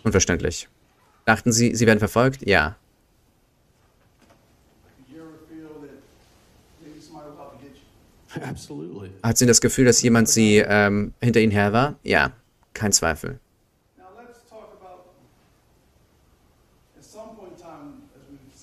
Unverständlich. 0.04 0.68
Dachten 1.26 1.52
Sie, 1.52 1.76
Sie 1.76 1.88
werden 1.88 2.00
verfolgt? 2.00 2.46
Ja. 2.48 2.76
Hat 9.24 9.38
sie 9.38 9.46
das 9.46 9.62
Gefühl, 9.62 9.86
dass 9.86 10.02
jemand 10.02 10.30
sie 10.30 10.58
ähm, 10.58 11.14
hinter 11.22 11.40
ihnen 11.40 11.52
her 11.52 11.74
war? 11.74 11.96
Ja, 12.04 12.32
kein 12.74 12.92
Zweifel. 12.92 13.40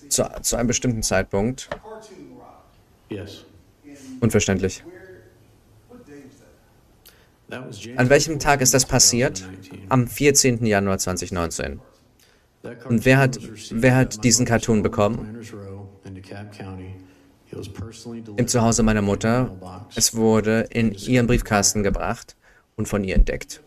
Zu, 0.09 0.29
zu 0.41 0.55
einem 0.57 0.67
bestimmten 0.67 1.03
Zeitpunkt. 1.03 1.69
Unverständlich. 4.19 4.83
An 7.97 8.09
welchem 8.09 8.39
Tag 8.39 8.61
ist 8.61 8.73
das 8.73 8.85
passiert? 8.85 9.47
Am 9.89 10.07
14. 10.07 10.65
Januar 10.65 10.97
2019. 10.97 11.79
Und 12.85 13.05
wer 13.05 13.17
hat, 13.17 13.39
wer 13.71 13.95
hat 13.95 14.23
diesen 14.23 14.45
Cartoon 14.45 14.83
bekommen? 14.83 15.41
Im 18.37 18.47
Zuhause 18.47 18.83
meiner 18.83 19.01
Mutter. 19.01 19.55
Es 19.95 20.15
wurde 20.15 20.67
in 20.69 20.93
ihren 20.93 21.27
Briefkasten 21.27 21.83
gebracht 21.83 22.35
und 22.75 22.87
von 22.87 23.03
ihr 23.03 23.15
entdeckt. 23.15 23.61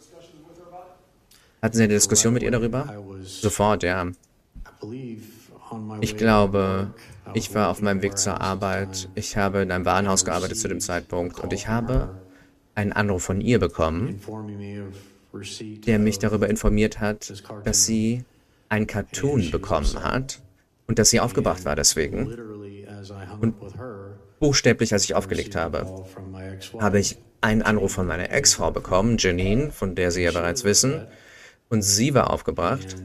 Hatten 1.63 1.77
Sie 1.77 1.83
eine 1.85 1.95
Diskussion 1.95 2.35
mit 2.35 2.43
ihr 2.43 2.51
darüber? 2.51 2.95
Sofort, 3.23 3.83
ja. 3.83 4.07
Ich 6.01 6.17
glaube, 6.17 6.93
ich 7.33 7.55
war 7.55 7.71
auf 7.71 7.81
meinem 7.81 8.03
Weg 8.03 8.19
zur 8.19 8.41
Arbeit. 8.41 9.09
Ich 9.15 9.37
habe 9.37 9.63
in 9.63 9.73
einem 9.73 9.85
Warenhaus 9.85 10.25
gearbeitet 10.25 10.59
zu 10.59 10.69
dem 10.69 10.81
Zeitpunkt 10.81 11.41
und 11.41 11.53
ich 11.53 11.69
habe 11.69 12.21
einen 12.75 12.93
Anruf 12.93 13.23
von 13.23 13.41
ihr 13.41 13.59
bekommen, 13.59 14.21
der 15.87 15.99
mich 15.99 16.19
darüber 16.19 16.49
informiert 16.49 17.01
hat, 17.01 17.43
dass 17.65 17.87
sie 17.87 18.25
ein 18.69 18.87
Cartoon 18.87 19.51
bekommen 19.51 20.03
hat 20.03 20.41
und 20.87 20.99
dass 20.99 21.11
sie 21.11 21.21
aufgebracht 21.21 21.65
war 21.65 21.77
deswegen. 21.77 22.31
Und 23.41 23.55
buchstäblich, 24.41 24.93
als 24.93 25.05
ich 25.05 25.15
aufgelegt 25.15 25.57
habe, 25.57 26.05
habe 26.79 26.99
ich 26.99 27.19
einen 27.41 27.63
Anruf 27.63 27.93
von 27.93 28.07
meiner 28.07 28.31
Ex-Frau 28.31 28.71
bekommen, 28.71 29.17
Janine, 29.19 29.71
von 29.71 29.95
der 29.95 30.11
Sie 30.11 30.23
ja 30.23 30.33
bereits 30.33 30.65
wissen. 30.65 31.07
Und 31.69 31.83
sie 31.83 32.15
war 32.15 32.31
aufgebracht. 32.31 32.97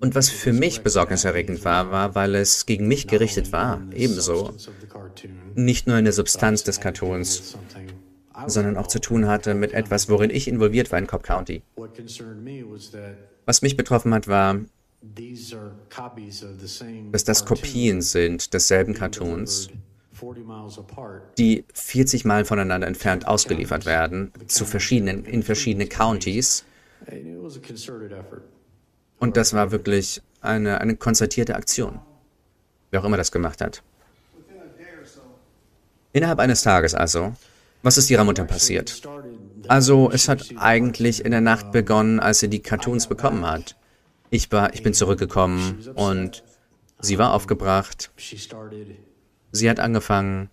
Und 0.00 0.14
was 0.14 0.28
für 0.30 0.52
mich 0.52 0.82
besorgniserregend 0.82 1.64
war, 1.64 1.90
war, 1.90 2.14
weil 2.14 2.34
es 2.36 2.66
gegen 2.66 2.86
mich 2.86 3.06
gerichtet 3.06 3.52
war, 3.52 3.82
ebenso. 3.92 4.54
Nicht 5.54 5.86
nur 5.86 5.98
in 5.98 6.04
der 6.04 6.12
Substanz 6.12 6.62
des 6.62 6.80
Cartoons, 6.80 7.58
sondern 8.46 8.76
auch 8.76 8.86
zu 8.86 9.00
tun 9.00 9.26
hatte 9.26 9.54
mit 9.54 9.72
etwas, 9.72 10.08
worin 10.08 10.30
ich 10.30 10.46
involviert 10.46 10.92
war 10.92 10.98
in 10.98 11.06
Cobb 11.06 11.22
County. 11.24 11.62
Was 13.44 13.62
mich 13.62 13.76
betroffen 13.76 14.14
hat, 14.14 14.28
war, 14.28 14.60
dass 17.12 17.24
das 17.24 17.44
Kopien 17.44 18.02
sind 18.02 18.52
desselben 18.52 18.94
Cartoons, 18.94 19.68
die 21.38 21.64
40 21.72 22.24
Meilen 22.24 22.44
voneinander 22.44 22.86
entfernt 22.86 23.26
ausgeliefert 23.26 23.86
werden, 23.86 24.32
zu 24.48 24.64
verschiedenen, 24.64 25.24
in 25.24 25.42
verschiedene 25.42 25.86
Countys. 25.86 26.64
Und 29.20 29.36
das 29.36 29.52
war 29.52 29.70
wirklich 29.70 30.20
eine, 30.40 30.80
eine 30.80 30.96
konzertierte 30.96 31.54
Aktion. 31.54 32.00
Wer 32.90 33.00
auch 33.00 33.04
immer 33.04 33.16
das 33.16 33.30
gemacht 33.30 33.60
hat. 33.60 33.82
Innerhalb 36.12 36.38
eines 36.38 36.62
Tages 36.62 36.94
also. 36.94 37.34
Was 37.82 37.96
ist 37.96 38.10
ihrer 38.10 38.24
Mutter 38.24 38.44
passiert? 38.44 39.02
Also, 39.68 40.10
es 40.10 40.28
hat 40.28 40.54
eigentlich 40.56 41.24
in 41.24 41.30
der 41.30 41.40
Nacht 41.40 41.70
begonnen, 41.70 42.18
als 42.18 42.40
sie 42.40 42.48
die 42.48 42.60
Cartoons 42.60 43.06
bekommen 43.06 43.46
hat. 43.46 43.76
Ich, 44.30 44.52
war, 44.52 44.74
ich 44.74 44.82
bin 44.82 44.94
zurückgekommen 44.94 45.78
und 45.94 46.44
sie 47.00 47.18
war 47.18 47.32
aufgebracht. 47.32 48.10
Sie 49.52 49.70
hat 49.70 49.80
angefangen, 49.80 50.50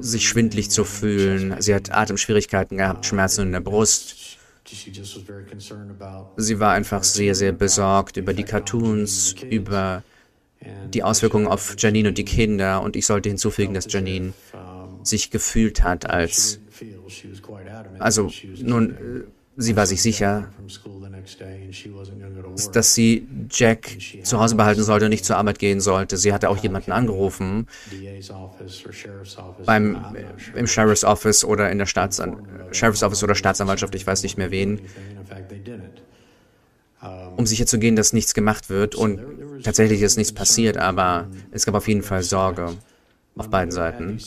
sich 0.00 0.28
schwindlig 0.28 0.70
zu 0.70 0.84
fühlen. 0.84 1.56
Sie 1.60 1.74
hat 1.74 1.92
Atemschwierigkeiten 1.92 2.78
gehabt, 2.78 3.06
Schmerzen 3.06 3.42
in 3.42 3.52
der 3.52 3.60
Brust. 3.60 4.38
Sie 6.36 6.60
war 6.60 6.72
einfach 6.72 7.04
sehr, 7.04 7.34
sehr 7.34 7.52
besorgt 7.52 8.16
über 8.16 8.32
die 8.32 8.44
Cartoons, 8.44 9.34
über 9.50 10.02
die 10.88 11.02
Auswirkungen 11.02 11.46
auf 11.46 11.74
Janine 11.78 12.08
und 12.08 12.18
die 12.18 12.24
Kinder. 12.24 12.80
Und 12.82 12.96
ich 12.96 13.06
sollte 13.06 13.28
hinzufügen, 13.28 13.74
dass 13.74 13.92
Janine 13.92 14.32
sich 15.02 15.30
gefühlt 15.30 15.82
hat 15.82 16.08
als... 16.08 16.60
Also 17.98 18.30
nun, 18.58 19.26
sie 19.56 19.76
war 19.76 19.86
sich 19.86 20.02
sicher, 20.02 20.48
dass 22.72 22.94
sie 22.94 23.28
Jack 23.50 23.88
zu 24.22 24.40
Hause 24.40 24.54
behalten 24.56 24.82
sollte 24.82 25.06
und 25.06 25.10
nicht 25.10 25.24
zur 25.24 25.36
Arbeit 25.36 25.58
gehen 25.58 25.80
sollte. 25.80 26.16
Sie 26.16 26.32
hatte 26.32 26.50
auch 26.50 26.56
jemanden 26.56 26.92
angerufen 26.92 27.66
beim 29.64 30.04
im 30.54 30.66
Sheriff's 30.66 31.04
Office 31.04 31.44
oder 31.44 31.70
in 31.70 31.78
der 31.78 31.86
Staatsan 31.86 32.46
Sheriff's 32.72 33.02
Office 33.02 33.22
oder 33.22 33.34
Staatsanwaltschaft, 33.34 33.94
ich 33.94 34.06
weiß 34.06 34.22
nicht 34.22 34.36
mehr 34.36 34.50
wen, 34.50 34.80
um 37.36 37.46
sicher 37.46 37.66
zu 37.66 37.78
gehen, 37.78 37.96
dass 37.96 38.12
nichts 38.12 38.34
gemacht 38.34 38.70
wird 38.70 38.94
und 38.94 39.20
tatsächlich 39.62 40.02
ist 40.02 40.16
nichts 40.16 40.32
passiert, 40.32 40.76
aber 40.76 41.28
es 41.50 41.66
gab 41.66 41.74
auf 41.74 41.88
jeden 41.88 42.02
Fall 42.02 42.22
Sorge 42.22 42.76
auf 43.36 43.50
beiden 43.50 43.72
Seiten. 43.72 44.18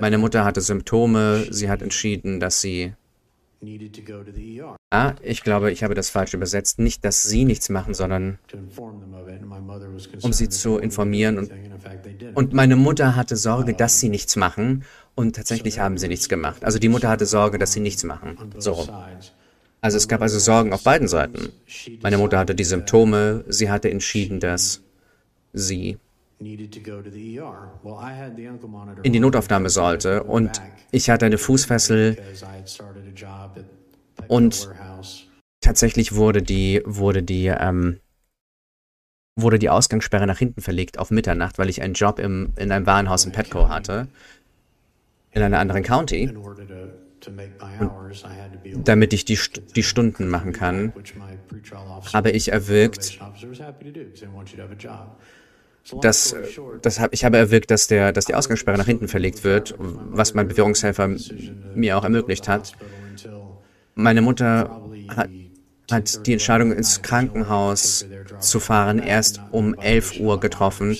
Meine 0.00 0.18
Mutter 0.18 0.44
hatte 0.44 0.60
Symptome, 0.60 1.46
sie 1.50 1.68
hat 1.68 1.82
entschieden, 1.82 2.40
dass 2.40 2.60
sie 2.60 2.94
Ah, 4.90 5.14
ich 5.22 5.42
glaube, 5.42 5.70
ich 5.70 5.84
habe 5.84 5.94
das 5.94 6.10
falsch 6.10 6.34
übersetzt. 6.34 6.78
Nicht, 6.78 7.04
dass 7.04 7.22
sie 7.22 7.44
nichts 7.44 7.68
machen, 7.68 7.94
sondern 7.94 8.38
um 10.22 10.32
sie 10.32 10.48
zu 10.48 10.78
informieren. 10.78 11.38
Und, 11.38 11.52
und 12.34 12.52
meine 12.54 12.76
Mutter 12.76 13.16
hatte 13.16 13.36
Sorge, 13.36 13.74
dass 13.74 14.00
sie 14.00 14.08
nichts 14.08 14.36
machen. 14.36 14.84
Und 15.14 15.36
tatsächlich 15.36 15.78
haben 15.78 15.98
sie 15.98 16.08
nichts 16.08 16.28
gemacht. 16.28 16.64
Also 16.64 16.78
die 16.78 16.88
Mutter 16.88 17.08
hatte 17.08 17.26
Sorge, 17.26 17.58
dass 17.58 17.72
sie 17.72 17.80
nichts 17.80 18.02
machen. 18.04 18.36
So 18.56 18.72
rum. 18.72 18.88
Also 19.82 19.96
es 19.96 20.08
gab 20.08 20.22
also 20.22 20.38
Sorgen 20.38 20.72
auf 20.72 20.82
beiden 20.82 21.08
Seiten. 21.08 21.50
Meine 22.02 22.18
Mutter 22.18 22.38
hatte 22.38 22.54
die 22.54 22.64
Symptome. 22.64 23.44
Sie 23.48 23.70
hatte 23.70 23.90
entschieden, 23.90 24.40
dass 24.40 24.82
sie 25.52 25.98
in 29.02 29.12
die 29.12 29.20
Notaufnahme 29.20 29.68
sollte 29.68 30.22
und 30.22 30.62
ich 30.90 31.10
hatte 31.10 31.26
eine 31.26 31.36
Fußfessel 31.36 32.16
und 34.26 34.70
tatsächlich 35.60 36.14
wurde 36.14 36.42
die, 36.42 36.82
wurde 36.86 37.22
die, 37.22 37.46
ähm, 37.46 38.00
wurde 39.36 39.58
die 39.58 39.68
Ausgangssperre 39.68 40.26
nach 40.26 40.38
hinten 40.38 40.62
verlegt 40.62 40.98
auf 40.98 41.10
Mitternacht, 41.10 41.58
weil 41.58 41.68
ich 41.68 41.82
einen 41.82 41.94
Job 41.94 42.18
im, 42.18 42.52
in 42.56 42.72
einem 42.72 42.86
Warenhaus 42.86 43.24
in 43.24 43.32
Petco 43.32 43.68
hatte. 43.68 44.08
in 45.32 45.42
einer 45.42 45.58
anderen 45.58 45.82
County, 45.82 46.34
damit 48.84 49.12
ich 49.12 49.24
die, 49.26 49.38
die 49.76 49.82
Stunden 49.82 50.28
machen 50.28 50.52
kann, 50.52 50.92
habe 52.12 52.30
ich 52.30 52.50
erwirkt, 52.50 53.18
dass, 56.02 56.34
das 56.82 57.00
hab, 57.00 57.12
ich 57.12 57.24
habe 57.24 57.36
erwirkt, 57.38 57.70
dass, 57.70 57.86
der, 57.86 58.12
dass 58.12 58.26
die 58.26 58.34
Ausgangssperre 58.34 58.78
nach 58.78 58.86
hinten 58.86 59.08
verlegt 59.08 59.44
wird, 59.44 59.74
was 59.78 60.34
mein 60.34 60.48
Bewährungshelfer 60.48 61.10
mir 61.74 61.98
auch 61.98 62.04
ermöglicht 62.04 62.48
hat. 62.48 62.72
Meine 63.94 64.22
Mutter 64.22 64.82
hat, 65.08 65.30
hat 65.90 66.26
die 66.26 66.32
Entscheidung, 66.32 66.72
ins 66.72 67.02
Krankenhaus 67.02 68.06
zu 68.38 68.60
fahren, 68.60 68.98
erst 68.98 69.40
um 69.50 69.74
11 69.74 70.20
Uhr 70.20 70.40
getroffen. 70.40 70.96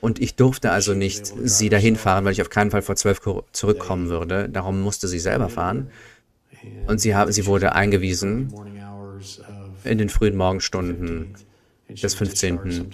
Und 0.00 0.20
ich 0.20 0.34
durfte 0.34 0.70
also 0.70 0.92
nicht 0.92 1.32
sie 1.44 1.70
dahin 1.70 1.96
fahren, 1.96 2.24
weil 2.24 2.32
ich 2.32 2.42
auf 2.42 2.50
keinen 2.50 2.70
Fall 2.70 2.82
vor 2.82 2.96
12 2.96 3.26
Uhr 3.26 3.44
zurückkommen 3.52 4.08
würde. 4.08 4.48
Darum 4.50 4.82
musste 4.82 5.08
sie 5.08 5.18
selber 5.18 5.48
fahren. 5.48 5.90
Und 6.86 7.00
sie, 7.00 7.14
sie 7.28 7.46
wurde 7.46 7.74
eingewiesen 7.74 8.52
in 9.84 9.98
den 9.98 10.08
frühen 10.08 10.36
Morgenstunden 10.36 11.34
des 11.88 12.14
15. 12.14 12.90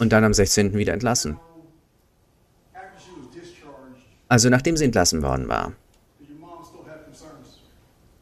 Und 0.00 0.12
dann 0.12 0.24
am 0.24 0.34
16. 0.34 0.74
wieder 0.74 0.92
entlassen. 0.92 1.38
Also 4.28 4.48
nachdem 4.48 4.76
sie 4.76 4.84
entlassen 4.84 5.22
worden 5.22 5.48
war, 5.48 5.72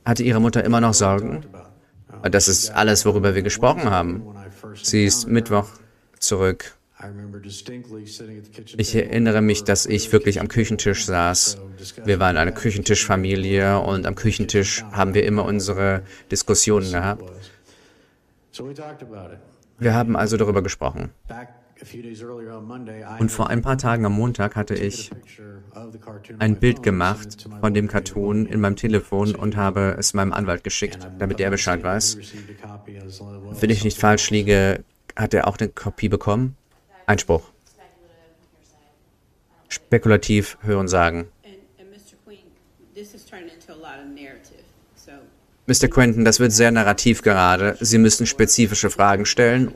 hatte 0.05 0.23
ihre 0.23 0.41
Mutter 0.41 0.65
immer 0.65 0.81
noch 0.81 0.95
Sorgen. 0.95 1.45
Das 2.23 2.49
ist 2.49 2.71
alles, 2.71 3.05
worüber 3.05 3.35
wir 3.35 3.43
gesprochen 3.43 3.91
haben. 3.91 4.23
Sie 4.83 5.05
ist 5.05 5.29
Mittwoch 5.29 5.69
zurück. 6.19 6.75
Ich 8.77 8.95
erinnere 8.95 9.41
mich, 9.41 9.63
dass 9.65 9.87
ich 9.87 10.11
wirklich 10.11 10.41
am 10.41 10.49
Küchentisch 10.49 11.05
saß. 11.07 11.59
Wir 12.05 12.19
waren 12.19 12.37
eine 12.37 12.53
Küchentischfamilie 12.53 13.79
und 13.79 14.07
am 14.07 14.17
Küchentisch 14.17 14.83
haben 14.91 15.15
wir 15.15 15.25
immer 15.25 15.45
unsere 15.45 16.03
Diskussionen 16.31 16.91
gehabt. 16.91 17.23
Wir 19.79 19.95
haben 19.95 20.17
also 20.17 20.37
darüber 20.37 20.63
gesprochen. 20.63 21.11
Und 23.19 23.31
vor 23.31 23.51
ein 23.51 23.63
paar 23.63 23.79
Tagen 23.79 24.05
am 24.05 24.13
Montag 24.13 24.57
hatte 24.57 24.75
ich 24.75 25.11
ein 26.39 26.59
Bild 26.59 26.83
gemacht 26.83 27.49
von 27.61 27.75
dem 27.75 27.89
Cartoon 27.89 28.47
in 28.47 28.61
meinem 28.61 28.77
Telefon 28.77 29.35
und 29.35 29.57
habe 29.57 29.97
es 29.99 30.15
meinem 30.15 30.33
Anwalt 30.33 30.65
geschickt, 30.65 31.09
damit 31.19 31.41
er 31.41 31.51
Bescheid 31.51 31.83
weiß. 31.83 32.19
Wenn 33.61 33.71
ich 33.71 33.85
nicht 33.85 33.99
falsch 33.99 34.31
liege, 34.31 34.85
hat 35.17 35.35
er 35.35 35.47
auch 35.47 35.57
eine 35.59 35.69
Kopie 35.69 36.09
bekommen? 36.09 36.57
Einspruch. 37.07 37.51
Spekulativ 39.69 40.59
hören 40.63 40.89
sagen. 40.89 41.29
Mr. 45.67 45.89
Quentin, 45.89 46.25
das 46.25 46.41
wird 46.41 46.53
sehr 46.53 46.71
narrativ 46.71 47.23
gerade. 47.23 47.77
Sie 47.81 47.99
müssen 47.99 48.27
spezifische 48.27 48.89
Fragen 48.89 49.27
stellen 49.27 49.75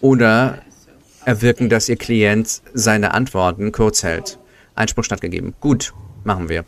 oder 0.00 0.62
erwirken, 1.24 1.68
dass 1.68 1.88
Ihr 1.88 1.96
Klient 1.96 2.62
seine 2.74 3.12
Antworten 3.14 3.72
kurz 3.72 4.02
hält. 4.02 4.38
Einspruch 4.74 5.04
stattgegeben. 5.04 5.54
Gut, 5.60 5.92
machen 6.24 6.48
wir. 6.48 6.64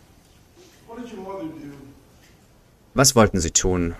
Was 2.95 3.15
wollten 3.15 3.41
Sie 3.41 3.53
tun? 3.53 3.95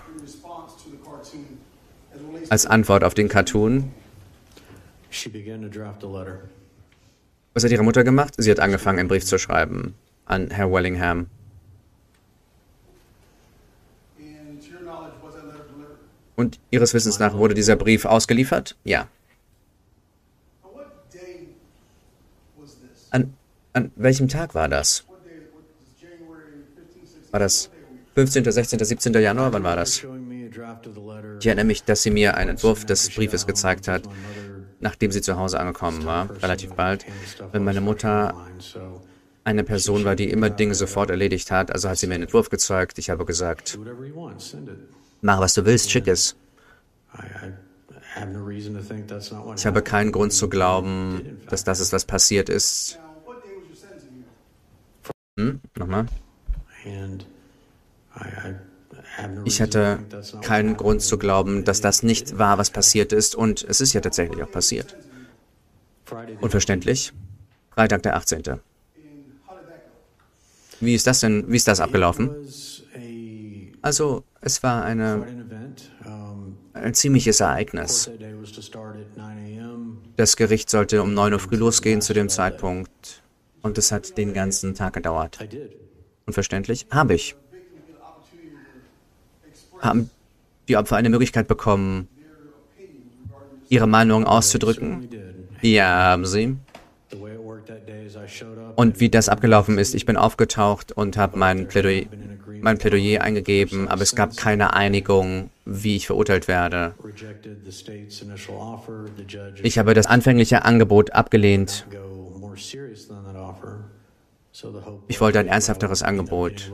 Als 2.49 2.65
Antwort 2.65 3.03
auf 3.03 3.13
den 3.13 3.29
Cartoon? 3.29 3.91
Was 7.53 7.63
hat 7.63 7.71
Ihre 7.71 7.83
Mutter 7.83 8.03
gemacht? 8.03 8.33
Sie 8.37 8.51
hat 8.51 8.59
angefangen, 8.59 8.99
einen 8.99 9.07
Brief 9.07 9.25
zu 9.25 9.37
schreiben 9.37 9.95
an 10.25 10.49
Herr 10.51 10.71
Wellingham. 10.71 11.27
Und 16.35 16.59
Ihres 16.71 16.93
Wissens 16.93 17.19
nach 17.19 17.33
wurde 17.35 17.53
dieser 17.53 17.75
Brief 17.75 18.05
ausgeliefert? 18.05 18.75
Ja. 18.83 19.07
An, 23.11 23.33
an 23.73 23.91
welchem 23.95 24.27
Tag 24.27 24.55
war 24.55 24.67
das? 24.67 25.05
War 27.31 27.39
das 27.39 27.69
15., 28.15 28.49
16., 28.51 28.83
17. 28.83 29.13
Januar? 29.13 29.53
Wann 29.53 29.63
war 29.63 29.75
das? 29.75 30.05
Ich 31.39 31.45
erinnere 31.45 31.65
mich, 31.65 31.83
dass 31.83 32.03
sie 32.03 32.11
mir 32.11 32.35
einen 32.35 32.51
Entwurf 32.51 32.85
des 32.85 33.09
Briefes 33.09 33.45
gezeigt 33.45 33.87
hat, 33.87 34.03
nachdem 34.79 35.11
sie 35.11 35.21
zu 35.21 35.37
Hause 35.37 35.59
angekommen 35.59 36.05
war, 36.05 36.29
relativ 36.41 36.73
bald. 36.73 37.05
Wenn 37.51 37.63
meine 37.63 37.81
Mutter 37.81 38.33
eine 39.43 39.63
Person 39.63 40.03
war, 40.05 40.15
die 40.15 40.29
immer 40.29 40.49
Dinge 40.49 40.75
sofort 40.75 41.09
erledigt 41.09 41.51
hat, 41.51 41.71
also 41.71 41.89
hat 41.89 41.97
sie 41.97 42.07
mir 42.07 42.15
einen 42.15 42.23
Entwurf 42.23 42.49
gezeigt. 42.49 42.97
Ich 42.97 43.09
habe 43.09 43.25
gesagt, 43.25 43.79
mach 45.21 45.39
was 45.39 45.53
du 45.53 45.65
willst, 45.65 45.89
schick 45.91 46.07
es. 46.07 46.35
Ich 49.55 49.65
habe 49.65 49.81
keinen 49.81 50.11
Grund 50.11 50.33
zu 50.33 50.49
glauben, 50.49 51.39
dass 51.49 51.63
das 51.63 51.79
ist, 51.79 51.93
was 51.93 52.05
passiert 52.05 52.49
ist. 52.49 52.99
Hm? 55.39 55.61
Nochmal. 55.77 56.07
Ich 59.45 59.61
hatte 59.61 59.99
keinen 60.41 60.77
Grund 60.77 61.01
zu 61.01 61.17
glauben, 61.17 61.63
dass 61.63 61.81
das 61.81 62.03
nicht 62.03 62.37
war, 62.37 62.57
was 62.57 62.69
passiert 62.69 63.13
ist, 63.13 63.35
und 63.35 63.63
es 63.63 63.81
ist 63.81 63.93
ja 63.93 64.01
tatsächlich 64.01 64.43
auch 64.43 64.51
passiert. 64.51 64.95
Unverständlich. 66.41 67.13
Freitag 67.73 68.03
der 68.03 68.15
18. 68.15 68.43
Wie 70.81 70.95
ist 70.95 71.07
das 71.07 71.21
denn, 71.21 71.45
wie 71.47 71.55
ist 71.55 71.67
das 71.67 71.79
abgelaufen? 71.79 72.31
Also, 73.81 74.23
es 74.41 74.61
war 74.63 74.83
eine 74.83 75.25
ein 76.73 76.93
ziemliches 76.93 77.39
Ereignis. 77.39 78.09
Das 80.15 80.35
Gericht 80.35 80.69
sollte 80.69 81.01
um 81.01 81.13
9 81.13 81.33
Uhr 81.33 81.39
früh 81.39 81.55
losgehen 81.55 82.01
zu 82.01 82.13
dem 82.13 82.29
Zeitpunkt 82.29 83.21
und 83.61 83.77
es 83.77 83.91
hat 83.91 84.17
den 84.17 84.33
ganzen 84.33 84.75
Tag 84.75 84.93
gedauert. 84.93 85.39
Unverständlich? 86.25 86.87
Habe 86.91 87.15
ich. 87.15 87.35
Haben 89.79 90.09
die 90.67 90.77
Opfer 90.77 90.95
eine 90.95 91.09
Möglichkeit 91.09 91.47
bekommen, 91.47 92.07
ihre 93.69 93.87
Meinung 93.87 94.25
auszudrücken? 94.25 95.09
Ja, 95.61 95.87
haben 95.87 96.25
sie. 96.25 96.57
Und 98.75 98.99
wie 98.99 99.09
das 99.09 99.29
abgelaufen 99.29 99.77
ist, 99.77 99.95
ich 99.95 100.05
bin 100.05 100.17
aufgetaucht 100.17 100.91
und 100.91 101.17
habe 101.17 101.37
mein 101.37 101.67
Plädoyer, 101.67 102.05
mein 102.61 102.77
Plädoyer 102.77 103.21
eingegeben, 103.21 103.87
aber 103.87 104.01
es 104.01 104.15
gab 104.15 104.37
keine 104.37 104.73
Einigung, 104.73 105.49
wie 105.65 105.95
ich 105.95 106.07
verurteilt 106.07 106.47
werde. 106.47 106.93
Ich 109.63 109.77
habe 109.77 109.93
das 109.93 110.05
anfängliche 110.07 110.63
Angebot 110.65 111.11
abgelehnt. 111.13 111.85
Ich 115.07 115.21
wollte 115.21 115.39
ein 115.39 115.47
ernsthafteres 115.47 116.03
Angebot. 116.03 116.71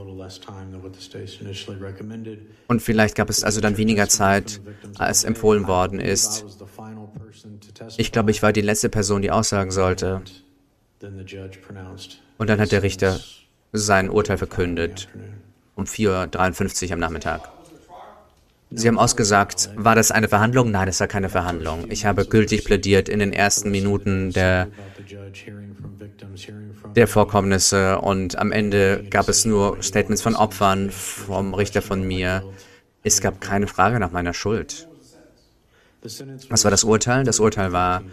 Und 2.67 2.81
vielleicht 2.81 3.15
gab 3.15 3.29
es 3.29 3.43
also 3.43 3.61
dann 3.61 3.77
weniger 3.77 4.09
Zeit, 4.09 4.59
als 4.97 5.23
empfohlen 5.23 5.67
worden 5.67 5.99
ist. 5.99 6.45
Ich 7.97 8.11
glaube, 8.11 8.31
ich 8.31 8.41
war 8.41 8.51
die 8.51 8.61
letzte 8.61 8.89
Person, 8.89 9.21
die 9.21 9.31
aussagen 9.31 9.71
sollte. 9.71 10.21
Und 12.37 12.49
dann 12.49 12.59
hat 12.59 12.71
der 12.71 12.83
Richter 12.83 13.19
sein 13.73 14.09
Urteil 14.09 14.37
verkündet 14.37 15.07
um 15.75 15.85
4.53 15.85 16.87
Uhr 16.87 16.93
am 16.93 16.99
Nachmittag. 16.99 17.49
Sie 18.69 18.87
haben 18.87 18.99
ausgesagt, 18.99 19.69
war 19.75 19.95
das 19.95 20.11
eine 20.11 20.27
Verhandlung? 20.27 20.71
Nein, 20.71 20.89
es 20.89 20.99
war 20.99 21.07
keine 21.07 21.29
Verhandlung. 21.29 21.85
Ich 21.89 22.05
habe 22.05 22.25
gültig 22.25 22.65
plädiert 22.65 23.07
in 23.07 23.19
den 23.19 23.31
ersten 23.31 23.71
Minuten 23.71 24.33
der, 24.33 24.67
der 26.95 27.07
Vorkommnisse 27.07 27.99
und 27.99 28.37
am 28.37 28.51
Ende 28.51 29.05
gab 29.09 29.29
es 29.29 29.45
nur 29.45 29.81
Statements 29.81 30.21
von 30.21 30.35
Opfern, 30.35 30.91
vom 30.91 31.53
Richter 31.53 31.81
von 31.81 32.05
mir. 32.05 32.43
Es 33.03 33.21
gab 33.21 33.39
keine 33.39 33.67
Frage 33.67 33.99
nach 34.01 34.11
meiner 34.11 34.33
Schuld. 34.33 34.89
Was 36.49 36.63
war 36.65 36.71
das 36.71 36.83
Urteil? 36.83 37.23
Das 37.23 37.39
Urteil 37.39 37.71
war, 37.71 38.03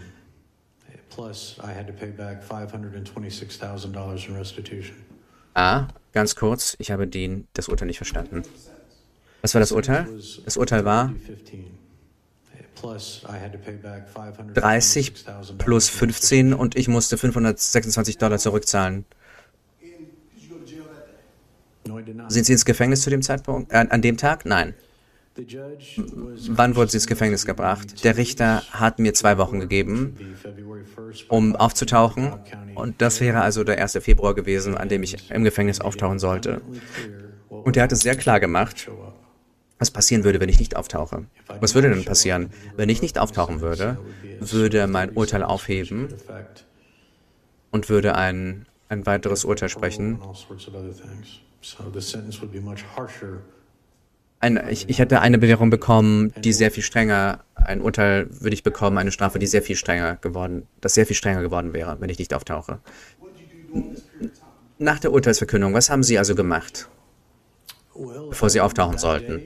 Ah, 5.53 5.87
ganz 6.11 6.35
kurz, 6.35 6.75
ich 6.79 6.91
habe 6.91 7.07
den, 7.07 7.47
das 7.53 7.69
Urteil 7.69 7.87
nicht 7.87 7.97
verstanden. 7.97 8.43
Was 9.41 9.53
war 9.53 9.59
das 9.59 9.71
Urteil? 9.71 10.07
Das 10.43 10.57
Urteil 10.57 10.83
war 10.85 11.13
30 14.53 15.13
plus 15.57 15.89
15 15.89 16.53
und 16.53 16.75
ich 16.75 16.87
musste 16.87 17.17
526 17.17 18.17
Dollar 18.17 18.37
zurückzahlen. 18.37 19.05
Sind 22.27 22.45
Sie 22.45 22.51
ins 22.51 22.65
Gefängnis 22.65 23.01
zu 23.03 23.09
dem 23.09 23.21
Zeitpunkt, 23.21 23.71
äh, 23.71 23.85
an 23.89 24.01
dem 24.01 24.17
Tag? 24.17 24.45
Nein. 24.45 24.73
Wann 25.37 26.75
wurde 26.75 26.91
sie 26.91 26.97
ins 26.97 27.07
Gefängnis 27.07 27.45
gebracht? 27.45 28.03
Der 28.03 28.15
Richter 28.15 28.63
hat 28.71 28.99
mir 28.99 29.13
zwei 29.13 29.37
Wochen 29.37 29.59
gegeben, 29.59 30.17
um 31.27 31.55
aufzutauchen. 31.55 32.33
Und 32.75 33.01
das 33.01 33.19
wäre 33.19 33.41
also 33.41 33.63
der 33.63 33.81
1. 33.81 33.99
Februar 34.01 34.33
gewesen, 34.33 34.77
an 34.77 34.87
dem 34.87 35.03
ich 35.03 35.29
im 35.31 35.43
Gefängnis 35.43 35.81
auftauchen 35.81 36.19
sollte. 36.19 36.61
Und 37.49 37.75
er 37.75 37.83
hat 37.83 37.91
es 37.91 38.01
sehr 38.01 38.15
klar 38.15 38.39
gemacht, 38.39 38.89
was 39.77 39.91
passieren 39.91 40.23
würde, 40.23 40.39
wenn 40.39 40.49
ich 40.49 40.59
nicht 40.59 40.77
auftauche. 40.77 41.25
Was 41.59 41.75
würde 41.75 41.89
denn 41.89 42.05
passieren? 42.05 42.49
Wenn 42.77 42.87
ich 42.87 43.01
nicht 43.01 43.17
auftauchen 43.17 43.59
würde, 43.59 43.97
würde 44.39 44.87
mein 44.87 45.11
Urteil 45.11 45.43
aufheben 45.43 46.13
und 47.71 47.89
würde 47.89 48.15
ein, 48.15 48.67
ein 48.87 49.05
weiteres 49.05 49.43
Urteil 49.43 49.67
sprechen. 49.67 50.19
Ein, 54.39 54.61
ich, 54.69 54.89
ich 54.89 54.99
hätte 54.99 55.21
eine 55.21 55.37
Bewährung 55.37 55.69
bekommen, 55.69 56.33
die 56.37 56.53
sehr 56.53 56.69
viel 56.69 56.83
strenger, 56.83 57.43
ein 57.55 57.81
Urteil 57.81 58.27
würde 58.29 58.53
ich 58.53 58.63
bekommen, 58.63 58.97
eine 58.97 59.11
Strafe, 59.11 59.39
die 59.39 59.47
sehr 59.47 59.61
viel 59.61 59.75
strenger 59.75 60.17
geworden, 60.17 60.67
das 60.81 60.93
sehr 60.93 61.05
viel 61.05 61.15
strenger 61.15 61.41
geworden 61.41 61.73
wäre, 61.73 61.99
wenn 61.99 62.09
ich 62.09 62.19
nicht 62.19 62.33
auftauche. 62.33 62.79
Nach 64.77 64.99
der 64.99 65.13
Urteilsverkündung, 65.13 65.73
was 65.73 65.89
haben 65.89 66.03
Sie 66.03 66.19
also 66.19 66.35
gemacht, 66.35 66.89
bevor 68.29 68.49
Sie 68.49 68.61
auftauchen 68.61 68.97
sollten? 68.97 69.41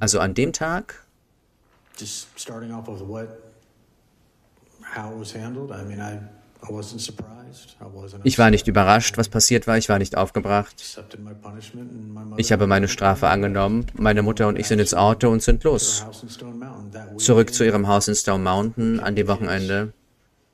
Also 0.00 0.20
an 0.20 0.34
dem 0.34 0.52
Tag? 0.52 1.06
Just 1.96 2.28
starting 2.36 2.72
off 2.72 2.88
with 2.88 3.00
what, 3.06 3.28
how 4.96 5.12
it 5.12 5.18
was 5.18 5.34
handled. 5.34 5.70
I 5.70 5.84
mean, 5.84 6.00
I 6.00 6.18
ich 8.22 8.38
war 8.38 8.50
nicht 8.50 8.68
überrascht, 8.68 9.18
was 9.18 9.28
passiert 9.28 9.66
war. 9.66 9.78
Ich 9.78 9.88
war 9.88 9.98
nicht 9.98 10.16
aufgebracht. 10.16 11.02
Ich 12.36 12.52
habe 12.52 12.66
meine 12.66 12.88
Strafe 12.88 13.28
angenommen. 13.28 13.86
Meine 13.94 14.22
Mutter 14.22 14.48
und 14.48 14.58
ich 14.58 14.68
sind 14.68 14.78
ins 14.78 14.94
Auto 14.94 15.28
und 15.30 15.42
sind 15.42 15.64
los. 15.64 16.04
Zurück 17.16 17.52
zu 17.52 17.64
ihrem 17.64 17.88
Haus 17.88 18.08
in 18.08 18.14
Stone 18.14 18.44
Mountain 18.44 19.00
an 19.00 19.16
dem 19.16 19.28
Wochenende. 19.28 19.92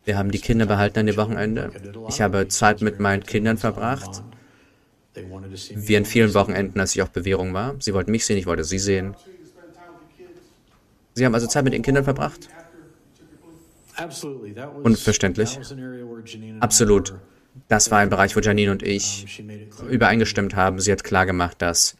Wir 0.05 0.17
haben 0.17 0.31
die 0.31 0.39
Kinder 0.39 0.67
behalten 0.67 1.01
an 1.01 1.07
dem 1.07 1.17
Wochenende. 1.17 1.71
Ich 2.09 2.21
habe 2.21 2.49
Zeit 2.49 2.81
mit 2.81 3.01
meinen 3.01 3.25
Kindern 3.25 3.59
verbracht. 3.59 4.23
Wie 5.75 5.97
an 5.97 6.05
vielen 6.05 6.35
Wochenenden, 6.35 6.81
als 6.81 6.95
ich 6.95 7.03
auf 7.03 7.11
Bewährung 7.11 7.53
war. 7.55 7.75
Sie 7.81 7.95
wollten 7.95 8.11
mich 8.11 8.25
sehen, 8.25 8.39
ich 8.39 8.47
wollte 8.47 8.65
sie 8.65 8.79
sehen. 8.79 9.17
Sie 11.15 11.25
haben 11.25 11.35
also 11.35 11.47
Zeit 11.47 11.65
mit 11.65 11.73
den 11.73 11.83
Kindern 11.83 12.05
verbracht? 12.05 12.49
Unverständlich. 14.83 15.59
Absolut. 16.61 17.15
Das 17.69 17.91
war 17.91 17.99
ein 17.99 18.11
Bereich, 18.11 18.37
wo 18.37 18.41
Janine 18.41 18.71
und 18.71 18.83
ich 18.83 19.43
übereingestimmt 19.89 20.55
haben. 20.55 20.79
Sie 20.79 20.93
hat 20.93 21.05
klargemacht, 21.05 21.63
dass 21.63 21.97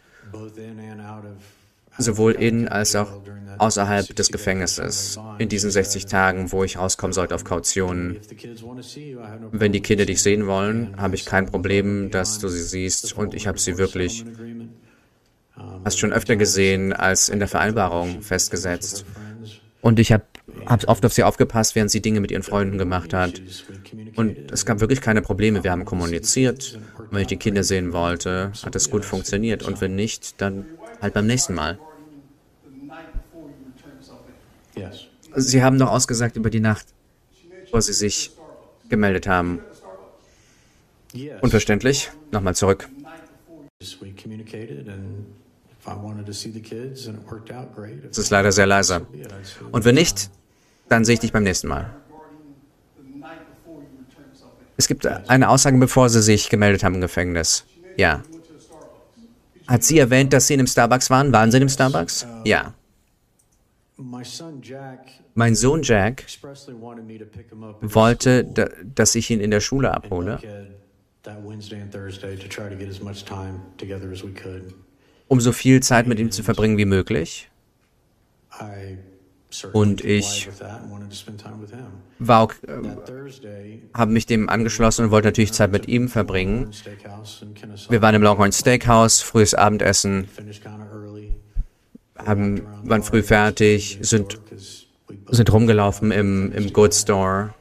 sowohl 1.99 2.33
in 2.33 2.69
als 2.69 2.95
auch 2.95 3.21
außerhalb 3.59 4.15
des 4.15 4.31
Gefängnisses, 4.31 5.19
in 5.39 5.49
diesen 5.49 5.71
60 5.71 6.07
Tagen, 6.07 6.53
wo 6.53 6.63
ich 6.63 6.77
rauskommen 6.77 7.15
sollte 7.15 7.35
auf 7.35 7.45
Kautionen, 7.45 8.19
wenn 9.51 9.73
die 9.73 9.81
Kinder 9.81 10.05
dich 10.05 10.23
sehen 10.23 10.47
wollen, 10.47 10.95
habe 10.99 11.15
ich 11.15 11.25
kein 11.25 11.47
Problem, 11.47 12.11
dass 12.11 12.39
du 12.39 12.49
sie 12.49 12.63
siehst 12.63 13.17
und 13.17 13.33
ich 13.33 13.47
habe 13.47 13.59
sie 13.59 13.79
wirklich 13.79 14.27
hast 15.85 15.99
schon 15.99 16.13
öfter 16.13 16.37
gesehen 16.37 16.93
als 16.93 17.29
in 17.29 17.39
der 17.39 17.49
Vereinbarung 17.49 18.21
festgesetzt. 18.23 19.05
Und 19.81 19.99
ich 19.99 20.13
habe 20.13 20.25
habe 20.67 20.89
oft 20.89 21.05
auf 21.05 21.13
sie 21.13 21.23
aufgepasst, 21.23 21.75
während 21.75 21.91
sie 21.91 22.01
Dinge 22.01 22.21
mit 22.21 22.31
ihren 22.31 22.43
Freunden 22.43 22.79
gemacht 22.79 23.13
hat. 23.13 23.43
Und 24.17 24.51
es 24.51 24.65
gab 24.65 24.81
wirklich 24.81 25.01
keine 25.01 25.23
Probleme. 25.23 25.65
Wir 25.65 25.73
haben 25.73 25.85
kommuniziert. 25.85 26.79
Und 26.99 27.13
wenn 27.13 27.23
ich 27.23 27.27
die 27.27 27.37
Kinder 27.37 27.65
sehen 27.65 27.93
wollte, 27.93 28.53
hat 28.65 28.77
es 28.77 28.91
gut 28.91 29.05
funktioniert. 29.05 29.63
Und 29.63 29.81
wenn 29.81 29.95
nicht, 29.95 30.41
dann 30.41 30.67
halt 31.01 31.15
beim 31.15 31.27
nächsten 31.27 31.55
Mal. 31.55 31.79
Sie 35.35 35.63
haben 35.63 35.79
doch 35.79 35.91
ausgesagt 35.91 36.37
über 36.37 36.51
die 36.51 36.61
Nacht, 36.61 36.87
wo 37.73 37.81
Sie 37.81 37.93
sich 37.93 38.31
gemeldet 38.89 39.27
haben. 39.27 39.61
Unverständlich. 41.41 42.11
Nochmal 42.31 42.55
zurück. 42.55 42.89
Es 48.11 48.19
ist 48.19 48.31
leider 48.31 48.53
sehr 48.53 48.67
leise. 48.67 49.07
Und 49.73 49.85
wenn 49.85 49.95
nicht, 49.95 50.31
dann 50.89 51.05
sehe 51.05 51.15
ich 51.15 51.21
dich 51.21 51.33
beim 51.33 51.43
nächsten 51.43 51.69
Mal. 51.69 51.95
Es 54.77 54.89
gibt 54.89 55.07
eine 55.07 55.49
Aussage, 55.49 55.79
bevor 55.79 56.09
Sie 56.09 56.23
sich 56.23 56.51
gemeldet 56.51 56.85
haben 56.85 56.97
im 56.97 57.01
Gefängnis. 57.01 57.65
Ja. 57.97 58.23
Hat 59.67 59.83
sie 59.83 59.99
erwähnt, 59.99 60.33
dass 60.33 60.47
Sie 60.47 60.55
in 60.55 60.59
dem 60.59 60.67
Starbucks 60.67 61.11
waren? 61.11 61.33
Waren 61.33 61.51
Sie 61.51 61.57
in 61.57 61.63
dem 61.63 61.69
Starbucks? 61.69 62.27
Ja. 62.45 62.75
Mein 65.35 65.55
Sohn 65.55 65.83
Jack 65.83 66.25
wollte, 67.81 68.45
dass 68.95 69.15
ich 69.15 69.31
ihn 69.31 69.41
in 69.41 69.51
der 69.51 69.61
Schule 69.61 69.93
abhole, 69.93 70.39
um 75.29 75.41
so 75.41 75.53
viel 75.53 75.83
Zeit 75.83 76.07
mit 76.07 76.19
ihm 76.19 76.31
zu 76.31 76.43
verbringen 76.43 76.77
wie 76.77 76.85
möglich. 76.85 77.51
Und 79.73 80.05
ich 80.05 80.49
war 82.19 82.49
äh, 82.67 83.79
habe 83.95 84.13
mich 84.13 84.27
dem 84.27 84.49
angeschlossen 84.49 85.07
und 85.07 85.11
wollte 85.11 85.29
natürlich 85.29 85.53
Zeit 85.53 85.71
mit 85.73 85.89
ihm 85.89 86.09
verbringen. 86.09 86.71
Wir 87.89 88.03
waren 88.03 88.15
im 88.15 88.23
Longhorn 88.23 88.53
Steakhouse, 88.53 89.23
frühes 89.23 89.55
Abendessen, 89.55 90.29
haben, 92.19 92.63
waren 92.85 93.03
früh 93.03 93.23
fertig, 93.23 93.99
sind, 94.03 94.39
sind 95.29 95.53
rumgelaufen 95.53 96.11
im, 96.11 96.53
im 96.53 96.73
Good 96.73 96.95
Store. 96.95 97.55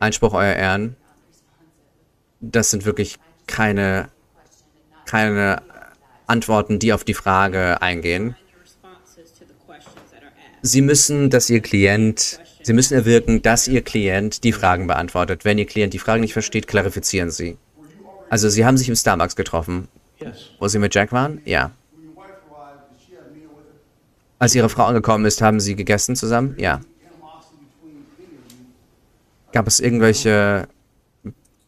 Einspruch, 0.00 0.34
Euer 0.34 0.54
Ehren. 0.54 0.96
Das 2.40 2.70
sind 2.70 2.84
wirklich 2.84 3.18
keine, 3.46 4.10
keine 5.06 5.62
Antworten, 6.26 6.78
die 6.78 6.92
auf 6.92 7.04
die 7.04 7.14
Frage 7.14 7.80
eingehen. 7.80 8.36
Sie 10.66 10.80
müssen, 10.80 11.28
dass 11.28 11.50
Ihr 11.50 11.60
Klient, 11.60 12.40
Sie 12.62 12.72
müssen 12.72 12.94
erwirken, 12.94 13.42
dass 13.42 13.68
Ihr 13.68 13.82
Klient 13.82 14.44
die 14.44 14.52
Fragen 14.52 14.86
beantwortet. 14.86 15.44
Wenn 15.44 15.58
Ihr 15.58 15.66
Klient 15.66 15.92
die 15.92 15.98
Fragen 15.98 16.22
nicht 16.22 16.32
versteht, 16.32 16.66
klarifizieren 16.66 17.30
Sie. 17.30 17.58
Also 18.30 18.48
Sie 18.48 18.64
haben 18.64 18.78
sich 18.78 18.88
im 18.88 18.96
Starbucks 18.96 19.36
getroffen, 19.36 19.88
wo 20.58 20.66
Sie 20.66 20.78
mit 20.78 20.94
Jack 20.94 21.12
waren? 21.12 21.42
Ja. 21.44 21.72
Als 24.38 24.54
Ihre 24.54 24.70
Frau 24.70 24.86
angekommen 24.86 25.26
ist, 25.26 25.42
haben 25.42 25.60
Sie 25.60 25.76
gegessen 25.76 26.16
zusammen? 26.16 26.54
Ja. 26.58 26.80
Gab 29.52 29.66
es 29.66 29.80
irgendwelche 29.80 30.66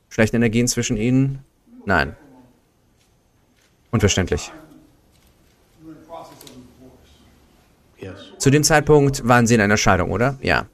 schlechten 0.09 0.37
Energien 0.37 0.69
zwischen 0.69 0.97
Ihnen? 0.97 1.41
Nein. 1.85 2.17
Unverständlich. 3.91 4.51
Zu 8.39 8.51
dem 8.51 8.62
Zeitpunkt 8.64 9.26
waren 9.26 9.47
Sie 9.47 9.55
in 9.55 9.61
einer 9.61 9.76
Scheidung, 9.76 10.11
oder? 10.11 10.39
Ja. 10.41 10.66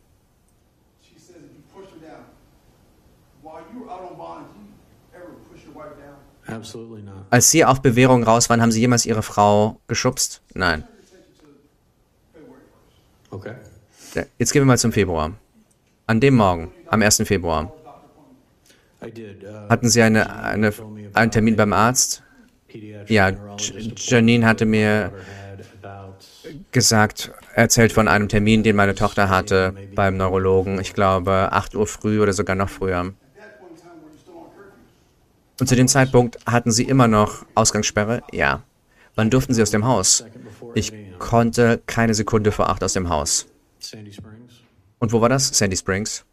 Als 7.31 7.51
Sie 7.51 7.65
auf 7.65 7.81
Bewährung 7.81 8.25
raus 8.25 8.51
waren, 8.51 8.61
haben 8.61 8.73
Sie 8.73 8.81
jemals 8.81 9.07
Ihre 9.07 9.23
Frau 9.23 9.81
geschubst? 9.87 10.43
Nein. 10.55 10.85
Okay. 13.31 13.55
Jetzt 14.39 14.53
gehen 14.53 14.63
wir 14.63 14.67
mal 14.67 14.79
zum 14.79 14.93
Februar. 14.93 15.33
An 16.07 16.21
dem 16.21 16.35
Morgen, 16.35 16.73
am 16.89 17.01
1. 17.01 17.23
Februar, 17.25 17.73
hatten 19.69 19.89
Sie 19.89 20.03
eine, 20.03 20.31
eine, 20.43 20.73
einen 21.15 21.31
Termin 21.31 21.57
beim 21.57 21.73
Arzt? 21.73 22.23
Ja, 23.07 23.33
Janine 23.97 24.47
hatte 24.47 24.67
mir 24.67 25.13
gesagt, 26.71 27.33
erzählt 27.55 27.93
von 27.93 28.09
einem 28.09 28.29
Termin, 28.29 28.63
den 28.63 28.77
meine 28.77 28.95
Tochter 28.95 29.29
hatte 29.29 29.75
beim 29.95 30.17
Neurologen. 30.17 30.81
Ich 30.81 30.95
glaube, 30.95 31.49
8 31.53 31.75
Uhr 31.75 31.87
früh 31.87 32.21
oder 32.21 32.33
sogar 32.33 32.57
noch 32.57 32.69
früher. 32.69 33.13
Und 35.61 35.67
zu 35.67 35.77
dem 35.77 35.89
Zeitpunkt 35.89 36.39
hatten 36.47 36.73
Sie 36.73 36.85
immer 36.85 37.09
noch 37.09 37.45
Ausgangssperre? 37.55 38.23
Ja. 38.33 38.63
Wann 39.15 39.31
durften 39.31 39.55
Sie 39.55 39.63
aus 39.63 39.71
dem 39.71 39.85
Haus? 39.85 40.25
Ich 40.75 40.93
konnte 41.19 41.81
keine 41.87 42.15
Sekunde 42.15 42.51
vor 42.51 42.69
acht 42.69 42.83
aus 42.83 42.95
dem 42.95 43.09
Haus. 43.09 43.47
Und 44.99 45.13
wo 45.13 45.21
war 45.21 45.29
das? 45.29 45.49
Sandy 45.49 45.77
Springs. 45.77 46.25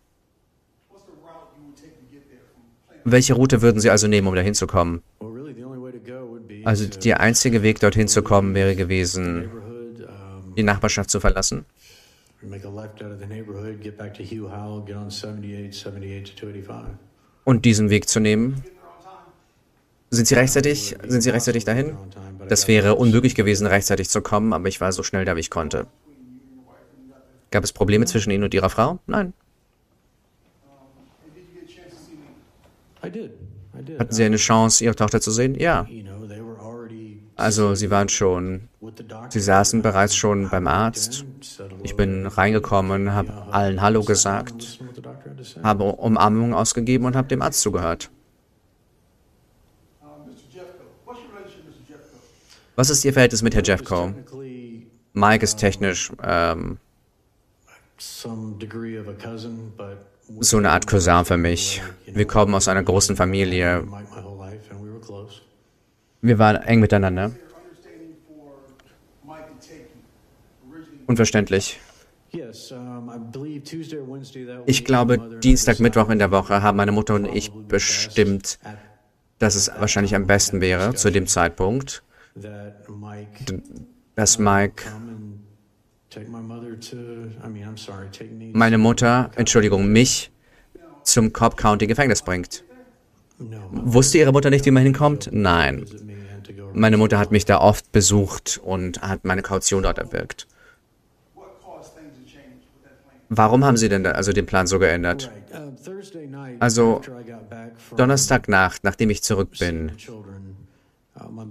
Welche 3.03 3.33
Route 3.33 3.61
würden 3.61 3.81
Sie 3.81 3.89
also 3.89 4.07
nehmen, 4.07 4.27
um 4.27 4.35
dahin 4.35 4.53
zu 4.53 4.67
kommen? 4.67 5.03
Also 6.63 6.87
der 6.87 7.19
einzige 7.19 7.63
Weg, 7.63 7.79
dorthin 7.79 8.07
zu 8.07 8.21
kommen, 8.21 8.53
wäre 8.55 8.75
gewesen, 8.75 9.49
die 10.59 10.63
Nachbarschaft 10.63 11.09
zu 11.09 11.19
verlassen? 11.19 11.65
Und 17.43 17.65
diesen 17.65 17.89
Weg 17.89 18.07
zu 18.07 18.19
nehmen? 18.19 18.63
Sind 20.11 20.27
Sie 20.27 20.35
rechtzeitig, 20.35 20.95
sind 21.07 21.21
Sie 21.21 21.29
rechtzeitig 21.29 21.65
dahin? 21.65 21.97
Das 22.47 22.67
wäre 22.67 22.95
unmöglich 22.95 23.35
gewesen, 23.35 23.67
rechtzeitig 23.67 24.09
zu 24.09 24.21
kommen, 24.21 24.53
aber 24.53 24.67
ich 24.67 24.81
war 24.81 24.91
so 24.91 25.03
schnell 25.03 25.25
da, 25.25 25.35
wie 25.35 25.41
ich 25.41 25.49
konnte. 25.49 25.87
Gab 27.51 27.63
es 27.63 27.73
Probleme 27.73 28.05
zwischen 28.05 28.31
Ihnen 28.31 28.43
und 28.43 28.53
Ihrer 28.53 28.69
Frau? 28.69 28.99
Nein. 29.07 29.33
Hatten 33.01 34.13
Sie 34.13 34.23
eine 34.23 34.37
Chance, 34.37 34.83
Ihre 34.83 34.95
Tochter 34.95 35.21
zu 35.21 35.31
sehen? 35.31 35.55
Ja. 35.55 35.87
Also, 37.39 37.73
Sie 37.73 37.89
waren 37.89 38.09
schon, 38.09 38.67
Sie 39.29 39.39
saßen 39.39 39.81
bereits 39.81 40.13
schon 40.15 40.49
beim 40.49 40.67
Arzt. 40.67 41.23
Ich 41.83 41.95
bin 41.95 42.27
reingekommen, 42.27 43.13
habe 43.13 43.31
allen 43.51 43.81
Hallo 43.81 44.03
gesagt, 44.03 44.79
habe 45.63 45.85
Umarmungen 45.85 46.53
ausgegeben 46.53 47.05
und 47.05 47.15
habe 47.15 47.29
dem 47.29 47.41
Arzt 47.41 47.61
zugehört. 47.61 48.11
Was 52.75 52.89
ist 52.89 53.05
Ihr 53.05 53.13
Verhältnis 53.13 53.41
mit 53.41 53.55
Herrn 53.55 53.65
Jeffco? 53.65 54.13
Mike 55.13 55.43
ist 55.43 55.57
technisch 55.57 56.11
ähm, 56.21 56.77
so 60.39 60.57
eine 60.57 60.71
Art 60.71 60.87
Cousin 60.87 61.25
für 61.25 61.37
mich. 61.37 61.81
Wir 62.05 62.27
kommen 62.27 62.53
aus 62.53 62.67
einer 62.67 62.83
großen 62.83 63.15
Familie. 63.15 63.85
Wir 66.21 66.37
waren 66.37 66.57
eng 66.57 66.79
miteinander. 66.79 67.31
Unverständlich. 71.07 71.79
Ich 74.65 74.85
glaube, 74.85 75.39
Dienstag, 75.41 75.79
Mittwoch 75.79 76.09
in 76.09 76.19
der 76.19 76.29
Woche 76.31 76.61
haben 76.61 76.77
meine 76.77 76.91
Mutter 76.91 77.15
und 77.15 77.25
ich 77.25 77.51
bestimmt, 77.51 78.59
dass 79.39 79.55
es 79.55 79.71
wahrscheinlich 79.79 80.13
am 80.13 80.27
besten 80.27 80.61
wäre 80.61 80.93
zu 80.93 81.11
dem 81.11 81.25
Zeitpunkt, 81.25 82.03
dass 84.15 84.37
Mike 84.37 84.83
meine 88.53 88.77
Mutter, 88.77 89.31
Entschuldigung, 89.35 89.91
mich 89.91 90.31
zum 91.03 91.33
Cobb 91.33 91.57
County 91.57 91.87
Gefängnis 91.87 92.21
bringt. 92.21 92.63
Wusste 93.71 94.17
Ihre 94.17 94.31
Mutter 94.31 94.49
nicht, 94.49 94.65
wie 94.65 94.71
man 94.71 94.83
hinkommt? 94.83 95.29
Nein. 95.31 95.85
Meine 96.73 96.97
Mutter 96.97 97.17
hat 97.17 97.31
mich 97.31 97.45
da 97.45 97.59
oft 97.59 97.91
besucht 97.91 98.59
und 98.63 99.01
hat 99.01 99.25
meine 99.25 99.41
Kaution 99.41 99.83
dort 99.83 99.97
erwirkt. 99.97 100.47
Warum 103.29 103.63
haben 103.63 103.77
Sie 103.77 103.89
denn 103.89 104.05
also 104.05 104.33
den 104.33 104.45
Plan 104.45 104.67
so 104.67 104.79
geändert? 104.79 105.31
Also 106.59 107.01
Donnerstagnacht, 107.95 108.83
nachdem 108.83 109.09
ich 109.11 109.23
zurück 109.23 109.51
bin, 109.59 109.91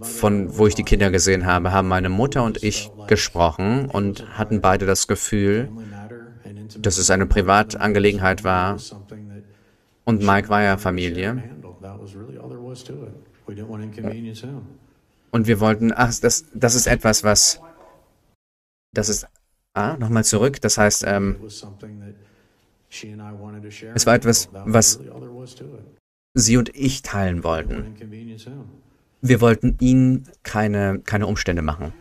von 0.03 0.57
wo 0.59 0.66
ich 0.66 0.74
die 0.74 0.82
Kinder 0.82 1.11
gesehen 1.11 1.47
habe, 1.47 1.72
haben 1.72 1.89
meine 1.89 2.09
Mutter 2.09 2.43
und 2.43 2.62
ich 2.62 2.91
gesprochen 3.07 3.86
und 3.86 4.36
hatten 4.36 4.61
beide 4.61 4.86
das 4.86 5.07
Gefühl, 5.07 5.68
dass 6.78 6.99
es 6.99 7.11
eine 7.11 7.26
Privatangelegenheit 7.26 8.45
war. 8.45 8.78
Und 10.05 10.22
Mike 10.22 10.49
war 10.49 10.62
ja 10.62 10.78
Familie. 10.78 11.43
Und 15.30 15.47
wir 15.47 15.61
wollten, 15.61 15.93
ach, 15.95 16.14
das, 16.20 16.45
das 16.55 16.74
ist 16.74 16.86
etwas, 16.86 17.24
was, 17.24 17.61
das 18.95 19.09
ist, 19.09 19.26
ah, 19.74 19.97
nochmal 19.99 20.24
zurück, 20.24 20.61
das 20.61 20.78
heißt, 20.78 21.05
ähm, 21.07 21.36
es 23.95 24.07
war 24.07 24.14
etwas, 24.14 24.49
was 24.53 25.01
sie 26.34 26.57
und 26.57 26.74
ich 26.74 27.03
teilen 27.03 27.45
wollten. 27.45 27.95
Wir 29.20 29.41
wollten 29.41 29.76
ihnen 29.80 30.24
keine, 30.43 31.01
keine 31.05 31.26
Umstände 31.26 31.62
machen. 31.62 31.93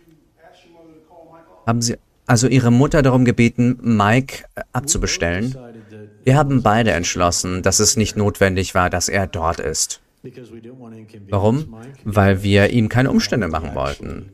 Haben 1.65 1.81
Sie 1.81 1.97
also 2.27 2.47
Ihre 2.47 2.71
Mutter 2.71 3.01
darum 3.01 3.25
gebeten, 3.25 3.77
Mike 3.81 4.45
äh, 4.55 4.61
abzubestellen? 4.73 5.55
Wir 6.23 6.35
haben 6.35 6.61
beide 6.61 6.91
entschlossen, 6.91 7.63
dass 7.63 7.79
es 7.79 7.97
nicht 7.97 8.17
notwendig 8.17 8.75
war, 8.75 8.89
dass 8.89 9.09
er 9.09 9.27
dort 9.27 9.59
ist. 9.59 10.01
Warum? 11.29 11.75
Weil 12.03 12.43
wir 12.43 12.69
ihm 12.69 12.89
keine 12.89 13.11
Umstände 13.11 13.47
machen 13.47 13.75
wollten. 13.75 14.31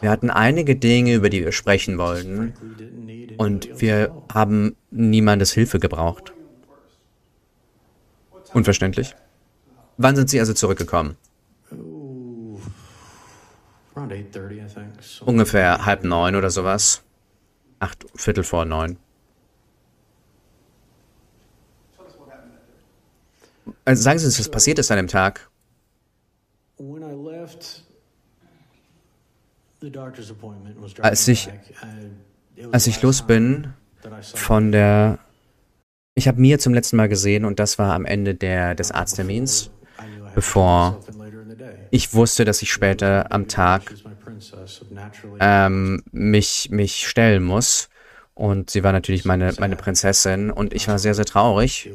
Wir 0.00 0.10
hatten 0.10 0.30
einige 0.30 0.76
Dinge, 0.76 1.14
über 1.14 1.30
die 1.30 1.42
wir 1.42 1.52
sprechen 1.52 1.96
wollten, 1.98 2.52
und 3.38 3.80
wir 3.80 4.14
haben 4.32 4.76
niemandes 4.90 5.52
Hilfe 5.52 5.78
gebraucht. 5.78 6.32
Unverständlich. 8.52 9.14
Wann 9.96 10.16
sind 10.16 10.28
Sie 10.28 10.38
also 10.38 10.52
zurückgekommen? 10.52 11.16
Ungefähr 15.24 15.86
halb 15.86 16.04
neun 16.04 16.34
oder 16.34 16.50
sowas. 16.50 17.02
Acht, 17.78 18.04
Viertel 18.14 18.44
vor 18.44 18.64
neun. 18.64 18.98
Also 23.84 24.02
sagen 24.02 24.18
Sie 24.18 24.26
uns, 24.26 24.38
was 24.38 24.50
passiert 24.50 24.78
ist 24.78 24.90
an 24.90 24.96
dem 24.96 25.08
Tag? 25.08 25.48
Als 31.00 31.28
ich, 31.28 31.50
als 32.72 32.86
ich 32.86 33.02
los 33.02 33.22
bin 33.22 33.72
von 34.34 34.72
der... 34.72 35.18
Ich 36.16 36.28
habe 36.28 36.40
Mia 36.40 36.58
zum 36.58 36.74
letzten 36.74 36.96
Mal 36.96 37.08
gesehen 37.08 37.44
und 37.44 37.58
das 37.58 37.78
war 37.78 37.92
am 37.92 38.04
Ende 38.04 38.34
der, 38.34 38.74
des 38.74 38.92
Arzttermins 38.92 39.70
bevor 40.34 41.00
ich 41.90 42.12
wusste, 42.12 42.44
dass 42.44 42.60
ich 42.62 42.72
später 42.72 43.32
am 43.32 43.48
Tag 43.48 43.94
ähm, 45.40 46.02
mich, 46.10 46.68
mich 46.70 47.08
stellen 47.08 47.44
muss. 47.44 47.88
Und 48.34 48.70
sie 48.70 48.82
war 48.82 48.92
natürlich 48.92 49.24
meine, 49.24 49.54
meine 49.58 49.76
Prinzessin. 49.76 50.50
Und 50.50 50.74
ich 50.74 50.88
war 50.88 50.98
sehr, 50.98 51.14
sehr 51.14 51.24
traurig. 51.24 51.88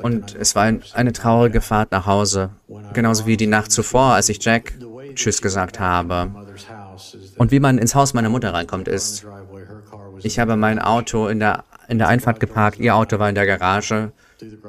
Und 0.00 0.34
es 0.34 0.54
war 0.54 0.64
ein, 0.64 0.82
eine 0.92 1.12
traurige 1.12 1.60
Fahrt 1.60 1.92
nach 1.92 2.06
Hause, 2.06 2.50
genauso 2.92 3.26
wie 3.26 3.36
die 3.36 3.46
Nacht 3.46 3.72
zuvor, 3.72 4.14
als 4.14 4.28
ich 4.28 4.44
Jack 4.44 4.74
Tschüss 5.14 5.42
gesagt 5.42 5.80
habe. 5.80 6.30
Und 7.36 7.50
wie 7.50 7.60
man 7.60 7.78
ins 7.78 7.94
Haus 7.94 8.14
meiner 8.14 8.28
Mutter 8.28 8.52
reinkommt, 8.54 8.88
ist, 8.88 9.26
ich 10.22 10.38
habe 10.38 10.56
mein 10.56 10.78
Auto 10.78 11.28
in 11.28 11.40
der, 11.40 11.64
in 11.88 11.98
der 11.98 12.08
Einfahrt 12.08 12.40
geparkt, 12.40 12.78
ihr 12.78 12.94
Auto 12.94 13.18
war 13.18 13.28
in 13.28 13.34
der 13.34 13.46
Garage 13.46 14.12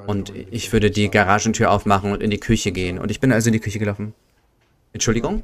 und 0.08 0.34
ich 0.52 0.72
würde 0.74 0.92
die 0.92 1.10
Garagentür 1.10 1.72
aufmachen 1.72 2.12
und 2.12 2.22
in 2.22 2.30
die 2.30 2.40
Küche 2.40 2.72
gehen. 2.72 3.00
Und 3.00 3.12
ich 3.12 3.20
bin 3.20 3.32
also 3.32 3.50
in 3.50 3.54
die 3.54 3.60
Küche 3.60 3.80
gelaufen. 3.80 4.14
Entschuldigung? 4.94 5.44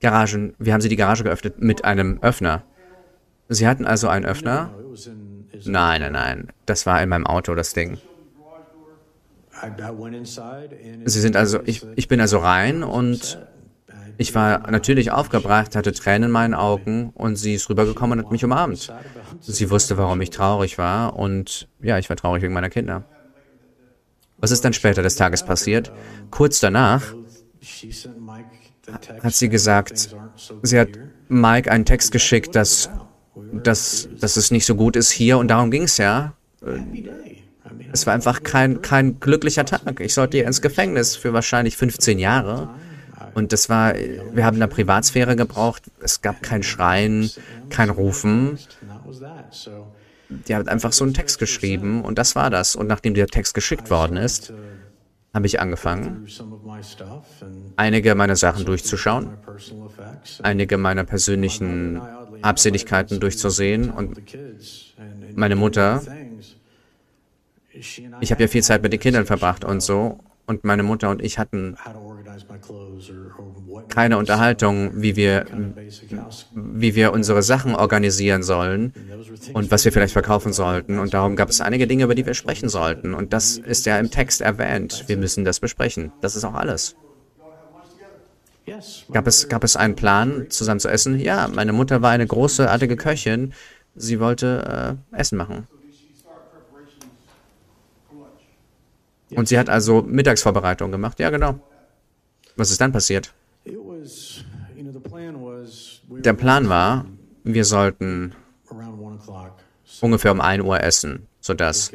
Garagen. 0.00 0.54
Wie 0.58 0.72
haben 0.72 0.80
Sie 0.80 0.88
die 0.88 0.96
Garage 0.96 1.24
geöffnet? 1.24 1.60
Mit 1.60 1.84
einem 1.84 2.18
Öffner. 2.22 2.64
Sie 3.48 3.68
hatten 3.68 3.86
also 3.86 4.08
einen 4.08 4.24
Öffner? 4.24 4.70
Nein, 5.64 6.00
nein, 6.00 6.12
nein. 6.12 6.48
Das 6.66 6.86
war 6.86 7.02
in 7.02 7.08
meinem 7.08 7.26
Auto, 7.26 7.54
das 7.54 7.72
Ding. 7.72 7.98
Sie 11.04 11.20
sind 11.20 11.36
also, 11.36 11.60
ich, 11.64 11.86
ich 11.96 12.08
bin 12.08 12.20
also 12.20 12.38
rein 12.38 12.82
und 12.82 13.38
ich 14.18 14.34
war 14.34 14.70
natürlich 14.70 15.10
aufgebracht, 15.10 15.74
hatte 15.74 15.92
Tränen 15.92 16.24
in 16.24 16.30
meinen 16.30 16.54
Augen 16.54 17.10
und 17.14 17.36
sie 17.36 17.54
ist 17.54 17.68
rübergekommen 17.68 18.18
und 18.18 18.24
hat 18.26 18.32
mich 18.32 18.44
umarmt. 18.44 18.92
Sie 19.40 19.70
wusste, 19.70 19.96
warum 19.96 20.20
ich 20.20 20.30
traurig 20.30 20.78
war 20.78 21.16
und 21.16 21.68
ja, 21.80 21.98
ich 21.98 22.08
war 22.08 22.16
traurig 22.16 22.42
wegen 22.42 22.52
meiner 22.52 22.70
Kinder. 22.70 23.04
Was 24.38 24.50
ist 24.50 24.64
dann 24.64 24.72
später 24.72 25.02
des 25.02 25.16
Tages 25.16 25.44
passiert? 25.44 25.92
Kurz 26.30 26.60
danach 26.60 27.14
hat 29.22 29.34
sie 29.34 29.48
gesagt, 29.48 30.14
sie 30.62 30.78
hat 30.78 30.88
Mike 31.28 31.70
einen 31.70 31.84
Text 31.84 32.12
geschickt, 32.12 32.54
dass, 32.56 32.90
dass, 33.52 34.08
dass 34.20 34.36
es 34.36 34.50
nicht 34.50 34.66
so 34.66 34.74
gut 34.74 34.96
ist 34.96 35.10
hier 35.10 35.38
und 35.38 35.48
darum 35.48 35.70
ging 35.70 35.84
es 35.84 35.96
ja. 35.96 36.34
Es 37.92 38.06
war 38.06 38.14
einfach 38.14 38.42
kein, 38.42 38.82
kein 38.82 39.20
glücklicher 39.20 39.64
Tag. 39.64 40.00
Ich 40.00 40.14
sollte 40.14 40.38
ins 40.38 40.62
Gefängnis 40.62 41.14
für 41.14 41.32
wahrscheinlich 41.32 41.76
15 41.76 42.18
Jahre. 42.18 42.70
Und 43.34 43.52
das 43.52 43.68
war, 43.68 43.94
wir 43.94 44.44
haben 44.44 44.58
da 44.58 44.66
Privatsphäre 44.66 45.36
gebraucht. 45.36 45.84
Es 46.00 46.22
gab 46.22 46.42
kein 46.42 46.62
Schreien, 46.62 47.30
kein 47.70 47.90
Rufen. 47.90 48.58
Die 50.28 50.54
hat 50.54 50.68
einfach 50.68 50.92
so 50.92 51.04
einen 51.04 51.14
Text 51.14 51.38
geschrieben 51.38 52.02
und 52.02 52.18
das 52.18 52.34
war 52.34 52.50
das. 52.50 52.74
Und 52.76 52.86
nachdem 52.86 53.14
der 53.14 53.26
Text 53.26 53.54
geschickt 53.54 53.90
worden 53.90 54.16
ist, 54.16 54.52
habe 55.34 55.46
ich 55.46 55.60
angefangen, 55.60 56.26
einige 57.76 58.14
meiner 58.14 58.36
Sachen 58.36 58.66
durchzuschauen, 58.66 59.30
einige 60.42 60.76
meiner 60.76 61.04
persönlichen 61.04 62.00
Absinnigkeiten 62.42 63.18
durchzusehen 63.18 63.90
und 63.90 64.20
meine 65.34 65.56
Mutter, 65.56 66.02
ich 67.74 68.30
habe 68.30 68.42
ja 68.42 68.48
viel 68.48 68.62
Zeit 68.62 68.82
mit 68.82 68.92
den 68.92 69.00
Kindern 69.00 69.26
verbracht 69.26 69.64
und 69.64 69.80
so 69.80 70.20
und 70.46 70.64
meine 70.64 70.82
Mutter 70.82 71.10
und 71.10 71.22
ich 71.22 71.38
hatten 71.38 71.76
keine 73.88 74.18
Unterhaltung, 74.18 74.90
wie 75.00 75.16
wir, 75.16 75.46
wie 76.54 76.94
wir 76.94 77.12
unsere 77.12 77.42
Sachen 77.42 77.74
organisieren 77.74 78.42
sollen 78.42 78.92
und 79.52 79.70
was 79.70 79.84
wir 79.84 79.92
vielleicht 79.92 80.12
verkaufen 80.12 80.52
sollten. 80.52 80.98
Und 80.98 81.14
darum 81.14 81.36
gab 81.36 81.48
es 81.48 81.60
einige 81.60 81.86
Dinge, 81.86 82.04
über 82.04 82.14
die 82.14 82.26
wir 82.26 82.34
sprechen 82.34 82.68
sollten. 82.68 83.14
Und 83.14 83.32
das 83.32 83.56
ist 83.56 83.86
ja 83.86 83.98
im 83.98 84.10
Text 84.10 84.40
erwähnt. 84.40 85.04
Wir 85.06 85.16
müssen 85.16 85.44
das 85.44 85.60
besprechen. 85.60 86.12
Das 86.20 86.36
ist 86.36 86.44
auch 86.44 86.54
alles. 86.54 86.96
Gab 89.12 89.26
es, 89.26 89.48
gab 89.48 89.64
es 89.64 89.76
einen 89.76 89.96
Plan, 89.96 90.46
zusammen 90.48 90.80
zu 90.80 90.88
essen? 90.88 91.18
Ja, 91.18 91.48
meine 91.48 91.72
Mutter 91.72 92.02
war 92.02 92.10
eine 92.10 92.26
großartige 92.26 92.96
Köchin. 92.96 93.52
Sie 93.94 94.20
wollte 94.20 94.98
äh, 95.12 95.18
Essen 95.18 95.36
machen. 95.36 95.66
Und 99.34 99.48
sie 99.48 99.58
hat 99.58 99.68
also 99.68 100.02
Mittagsvorbereitung 100.02 100.90
gemacht. 100.90 101.18
Ja, 101.20 101.30
genau. 101.30 101.58
Was 102.56 102.70
ist 102.70 102.80
dann 102.80 102.92
passiert? 102.92 103.32
Der 106.08 106.32
Plan 106.32 106.68
war, 106.68 107.06
wir 107.44 107.64
sollten 107.64 108.34
ungefähr 110.00 110.32
um 110.32 110.40
1 110.40 110.64
Uhr 110.64 110.80
essen, 110.80 111.26
sodass 111.40 111.92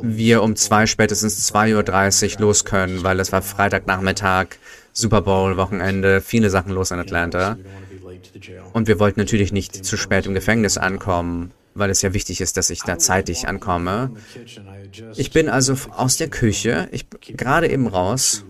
wir 0.00 0.42
um 0.42 0.56
2, 0.56 0.86
spätestens 0.86 1.52
2.30 1.52 2.34
Uhr 2.34 2.40
los 2.40 2.64
können, 2.64 3.02
weil 3.02 3.20
es 3.20 3.32
war 3.32 3.42
Freitagnachmittag, 3.42 4.48
Super 4.92 5.22
Bowl, 5.22 5.56
Wochenende, 5.56 6.20
viele 6.20 6.50
Sachen 6.50 6.72
los 6.72 6.90
in 6.90 6.98
Atlanta. 6.98 7.56
Und 8.72 8.88
wir 8.88 8.98
wollten 8.98 9.20
natürlich 9.20 9.52
nicht 9.52 9.84
zu 9.84 9.96
spät 9.96 10.26
im 10.26 10.34
Gefängnis 10.34 10.76
ankommen, 10.78 11.52
weil 11.78 11.90
es 11.90 12.02
ja 12.02 12.12
wichtig 12.12 12.40
ist, 12.40 12.56
dass 12.56 12.70
ich 12.70 12.82
da 12.82 12.98
zeitig 12.98 13.48
ankomme. 13.48 14.12
Ich 15.16 15.30
bin 15.30 15.48
also 15.48 15.74
aus 15.92 16.16
der 16.16 16.28
Küche, 16.28 16.88
ich 16.92 17.06
gerade 17.20 17.70
eben 17.70 17.86
raus. 17.86 18.44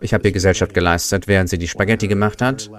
Ich 0.00 0.14
habe 0.14 0.28
ihr 0.28 0.32
Gesellschaft 0.32 0.72
geleistet, 0.72 1.28
während 1.28 1.50
sie 1.50 1.58
die 1.58 1.68
Spaghetti 1.68 2.08
gemacht 2.08 2.40
hat, 2.40 2.70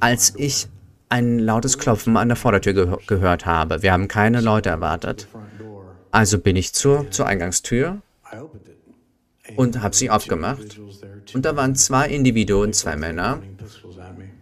als 0.00 0.34
ich 0.36 0.68
ein 1.08 1.38
lautes 1.38 1.78
Klopfen 1.78 2.16
an 2.16 2.28
der 2.28 2.36
Vordertür 2.36 2.72
ge 2.72 2.96
gehört 3.06 3.46
habe. 3.46 3.82
Wir 3.82 3.92
haben 3.92 4.08
keine 4.08 4.40
Leute 4.40 4.68
erwartet. 4.68 5.26
Also 6.12 6.38
bin 6.38 6.56
ich 6.56 6.72
zur, 6.72 7.10
zur 7.10 7.26
Eingangstür 7.26 8.02
und 9.56 9.82
habe 9.82 9.94
sie 9.94 10.10
aufgemacht. 10.10 10.80
Und 11.34 11.44
da 11.44 11.56
waren 11.56 11.74
zwei 11.74 12.08
Individuen, 12.08 12.72
zwei 12.72 12.96
Männer. 12.96 13.42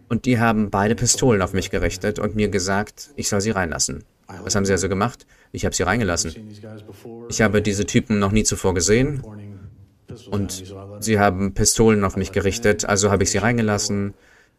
Und 0.07 0.25
die 0.25 0.39
haben 0.39 0.69
beide 0.69 0.95
Pistolen 0.95 1.41
auf 1.41 1.53
mich 1.53 1.69
gerichtet 1.69 2.19
und 2.19 2.35
mir 2.35 2.49
gesagt, 2.49 3.11
ich 3.15 3.29
soll 3.29 3.41
sie 3.41 3.51
reinlassen. 3.51 4.03
Was 4.43 4.55
haben 4.55 4.65
sie 4.65 4.71
also 4.71 4.89
gemacht? 4.89 5.25
Ich 5.51 5.65
habe 5.65 5.75
sie 5.75 5.83
reingelassen. 5.83 6.33
Ich 7.29 7.41
habe 7.41 7.61
diese 7.61 7.85
Typen 7.85 8.19
noch 8.19 8.31
nie 8.31 8.43
zuvor 8.43 8.73
gesehen 8.73 9.23
und 10.29 10.73
sie 10.99 11.19
haben 11.19 11.53
Pistolen 11.53 12.03
auf 12.03 12.15
mich 12.15 12.31
gerichtet, 12.31 12.85
also 12.85 13.11
habe 13.11 13.23
ich 13.23 13.31
sie 13.31 13.39
reingelassen. 13.39 14.13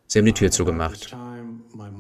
Sie 0.07 0.19
haben 0.19 0.27
die 0.27 0.33
Tür 0.33 0.51
zugemacht. 0.51 1.17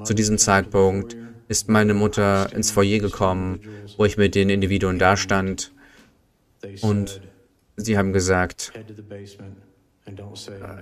Zu 0.05 0.15
diesem 0.15 0.39
Zeitpunkt 0.39 1.17
ist 1.49 1.69
meine 1.69 1.95
Mutter 1.95 2.53
ins 2.53 2.71
Foyer 2.71 2.99
gekommen, 2.99 3.61
wo 3.97 4.05
ich 4.05 4.17
mit 4.17 4.35
den 4.35 4.51
Individuen 4.51 4.99
dastand 4.99 5.73
und 6.81 7.21
sie 7.77 7.97
haben 7.97 8.13
gesagt, 8.13 8.73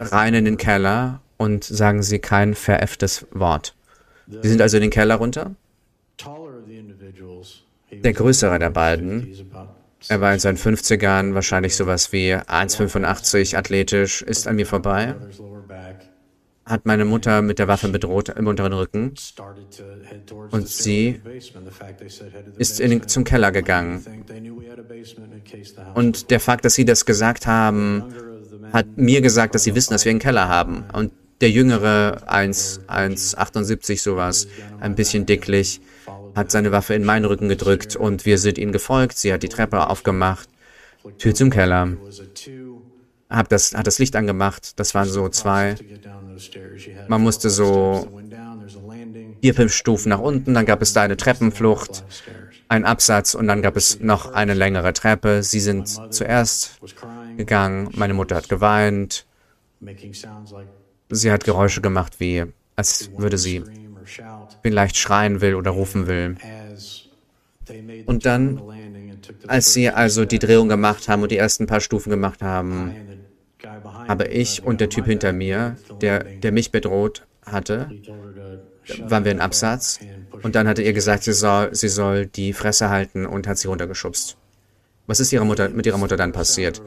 rein 0.01 0.35
in 0.35 0.45
den 0.45 0.57
Keller 0.57 1.21
und 1.37 1.65
sagen 1.65 2.03
Sie 2.03 2.19
kein 2.19 2.55
veräfftes 2.55 3.27
Wort. 3.31 3.75
Sie 4.27 4.49
sind 4.49 4.61
also 4.61 4.79
in 4.79 4.83
den 4.83 4.91
Keller 4.91 5.17
runter 5.17 5.55
der 7.91 8.13
größere 8.13 8.59
der 8.59 8.71
beiden, 8.71 9.35
er 10.09 10.21
war 10.21 10.33
in 10.33 10.39
seinen 10.39 10.57
50ern, 10.57 11.35
wahrscheinlich 11.35 11.75
sowas 11.75 12.13
wie 12.13 12.35
1,85 12.35 13.57
athletisch, 13.57 14.23
ist 14.23 14.47
an 14.47 14.57
mir 14.57 14.67
vorbei, 14.67 15.17
hat 16.65 16.87
meine 16.87 17.05
Mutter 17.05 17.43
mit 17.43 17.59
der 17.59 17.67
Waffe 17.67 17.89
bedroht 17.89 18.29
im 18.29 18.47
unteren 18.47 18.75
Rücken. 18.75 19.15
Und 20.51 20.69
sie 20.69 21.21
ist 22.59 22.79
in, 22.79 23.09
zum 23.09 23.25
Keller 23.25 23.51
gegangen. 23.51 24.05
Und 25.95 26.31
der 26.31 26.41
Fakt, 26.41 26.65
dass 26.65 26.75
sie 26.75 26.85
das 26.85 27.07
gesagt 27.07 27.47
haben, 27.47 28.05
hat 28.73 28.87
mir 28.97 29.21
gesagt, 29.21 29.55
dass 29.55 29.65
sie 29.65 29.75
wissen, 29.75 29.95
dass 29.95 30.05
wir 30.05 30.11
einen 30.11 30.21
Keller 30.21 30.49
haben. 30.49 30.85
Und 30.93 31.13
der 31.41 31.51
Jüngere, 31.51 32.23
1,78 32.29 34.01
sowas, 34.01 34.47
ein 34.81 34.95
bisschen 34.95 35.25
dicklich, 35.25 35.81
hat 36.39 36.51
seine 36.51 36.73
Waffe 36.73 36.95
in 36.95 37.05
meinen 37.05 37.27
Rücken 37.27 37.49
gedrückt 37.49 37.97
und 37.97 38.25
wir 38.25 38.39
sind 38.39 38.57
ihnen 38.57 38.73
gefolgt. 38.73 39.19
Sie 39.19 39.33
hat 39.33 39.43
die 39.43 39.49
Treppe 39.49 39.89
aufgemacht, 39.89 40.49
Tür 41.19 41.35
zum 41.35 41.51
Keller, 41.51 41.97
hab 43.29 43.49
das, 43.49 43.75
hat 43.75 43.87
das 43.87 43.99
Licht 43.99 44.17
angemacht. 44.17 44.79
Das 44.81 44.95
waren 44.95 45.09
so 45.09 45.29
zwei. 45.29 45.75
Man 47.09 47.23
musste 47.23 47.51
so 47.51 48.09
vier, 49.41 49.55
fünf 49.55 49.73
Stufen 49.73 50.09
nach 50.09 50.21
unten, 50.21 50.55
dann 50.55 50.67
gab 50.67 50.83
es 50.83 50.93
da 50.93 51.03
eine 51.03 51.17
Treppenflucht, 51.17 52.05
ein 52.69 52.85
Absatz 52.85 53.35
und 53.35 53.47
dann 53.47 53.63
gab 53.63 53.77
es 53.77 54.01
noch 54.01 54.33
eine 54.33 54.55
längere 54.55 54.93
Treppe. 54.93 55.43
Sie 55.43 55.61
sind 55.61 55.89
zuerst 56.13 56.79
gegangen, 57.37 57.91
meine 57.95 58.15
Mutter 58.15 58.37
hat 58.37 58.49
geweint. 58.49 59.27
Sie 61.11 61.33
hat 61.33 61.45
Geräusche 61.45 61.81
gemacht, 61.81 62.21
wie 62.21 62.45
als 62.77 63.11
würde 63.17 63.39
sie 63.39 63.65
vielleicht 64.63 64.97
schreien 64.97 65.41
will 65.41 65.55
oder 65.55 65.71
rufen 65.71 66.07
will. 66.07 66.37
Und 68.07 68.25
dann, 68.27 68.63
als 69.47 69.73
sie 69.73 69.91
also 69.91 70.25
die 70.25 70.39
Drehung 70.39 70.69
gemacht 70.69 71.09
haben 71.09 71.23
und 71.23 71.31
die 71.31 71.37
ersten 71.37 71.67
paar 71.67 71.81
Stufen 71.81 72.11
gemacht 72.11 72.43
haben, 72.43 72.95
habe 74.07 74.27
ich 74.27 74.63
und 74.65 74.81
der 74.81 74.89
Typ 74.89 75.05
hinter 75.05 75.33
mir, 75.33 75.77
der, 76.01 76.25
der 76.25 76.53
mich 76.53 76.71
bedroht 76.71 77.27
hatte, 77.45 77.91
waren 79.01 79.25
wir 79.25 79.33
in 79.33 79.41
Absatz. 79.41 80.01
Und 80.43 80.55
dann 80.55 80.69
hatte 80.69 80.83
ihr 80.83 80.93
gesagt, 80.93 81.25
sie 81.25 81.33
soll, 81.33 81.75
sie 81.75 81.89
soll 81.89 82.27
die 82.27 82.53
Fresse 82.53 82.89
halten 82.89 83.27
und 83.27 83.47
hat 83.47 83.59
sie 83.59 83.69
runtergeschubst. 83.69 84.37
Was 85.07 85.21
ist 85.21 85.33
ihrer 85.33 85.45
Mutter, 85.45 85.69
mit 85.69 85.87
ihrer 85.87 85.99
Mutter 85.99 86.17
dann 86.17 86.33
passiert? 86.33 86.81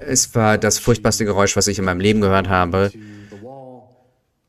Es 0.00 0.34
war 0.34 0.58
das 0.58 0.78
furchtbarste 0.78 1.24
Geräusch, 1.24 1.56
was 1.56 1.68
ich 1.68 1.78
in 1.78 1.84
meinem 1.84 2.00
Leben 2.00 2.20
gehört 2.20 2.48
habe. 2.48 2.90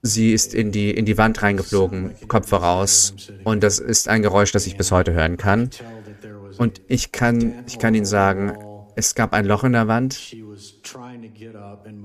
Sie 0.05 0.33
ist 0.33 0.53
in 0.53 0.71
die, 0.73 0.91
in 0.91 1.05
die 1.05 1.17
Wand 1.17 1.41
reingeflogen, 1.41 2.11
Kopf 2.27 2.49
voraus. 2.49 3.15
Und 3.45 3.63
das 3.63 3.79
ist 3.79 4.09
ein 4.09 4.21
Geräusch, 4.21 4.51
das 4.51 4.67
ich 4.67 4.75
bis 4.75 4.91
heute 4.91 5.13
hören 5.13 5.37
kann. 5.37 5.69
Und 6.57 6.81
ich 6.87 7.13
kann, 7.13 7.63
ich 7.67 7.79
kann 7.79 7.95
Ihnen 7.95 8.05
sagen, 8.05 8.53
es 8.95 9.15
gab 9.15 9.33
ein 9.33 9.45
Loch 9.45 9.63
in 9.63 9.71
der 9.71 9.87
Wand. 9.87 10.35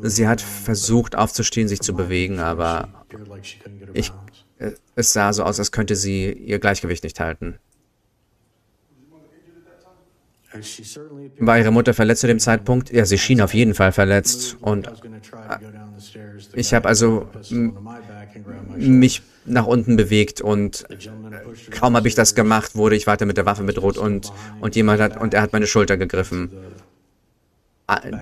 Sie 0.03 0.29
hat 0.29 0.41
versucht 0.41 1.17
aufzustehen, 1.17 1.69
sich 1.69 1.81
zu 1.81 1.93
bewegen, 1.93 2.39
aber 2.39 3.05
ich, 3.93 4.13
es 4.95 5.13
sah 5.13 5.33
so 5.33 5.43
aus, 5.43 5.59
als 5.59 5.73
könnte 5.73 5.97
sie 5.97 6.33
ihr 6.33 6.59
Gleichgewicht 6.59 7.05
nicht 7.05 7.21
halten. 7.21 7.59
War 11.39 11.59
Ihre 11.59 11.71
Mutter 11.71 11.93
verletzt 11.93 12.23
zu 12.23 12.27
dem 12.27 12.39
Zeitpunkt? 12.39 12.91
Ja, 12.91 13.05
sie 13.05 13.19
schien 13.19 13.41
auf 13.43 13.53
jeden 13.53 13.75
Fall 13.75 13.93
verletzt. 13.93 14.57
Und 14.61 14.91
ich 16.55 16.73
habe 16.73 16.89
also 16.89 17.29
mich 18.77 19.23
nach 19.45 19.67
unten 19.67 19.97
bewegt 19.97 20.41
und 20.41 20.87
kaum 21.71 21.97
habe 21.97 22.09
ich 22.09 22.15
das 22.15 22.35
gemacht, 22.35 22.77
wurde 22.77 22.97
ich 22.97 23.07
weiter 23.07 23.27
mit 23.27 23.37
der 23.37 23.47
Waffe 23.47 23.65
bedroht 23.65 23.99
und, 23.99 24.33
und 24.61 24.77
jemand 24.77 25.01
hat, 25.01 25.21
und 25.21 25.35
er 25.35 25.43
hat 25.43 25.53
meine 25.53 25.67
Schulter 25.67 25.97
gegriffen. 25.97 26.51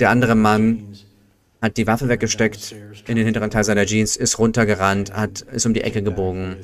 Der 0.00 0.10
andere 0.10 0.34
Mann 0.34 0.96
hat 1.60 1.76
die 1.76 1.86
Waffe 1.86 2.08
weggesteckt 2.08 2.74
in 3.06 3.16
den 3.16 3.24
hinteren 3.24 3.50
Teil 3.50 3.64
seiner 3.64 3.86
Jeans, 3.86 4.16
ist 4.16 4.38
runtergerannt, 4.38 5.12
hat, 5.12 5.40
ist 5.40 5.66
um 5.66 5.74
die 5.74 5.82
Ecke 5.82 6.02
gebogen 6.02 6.56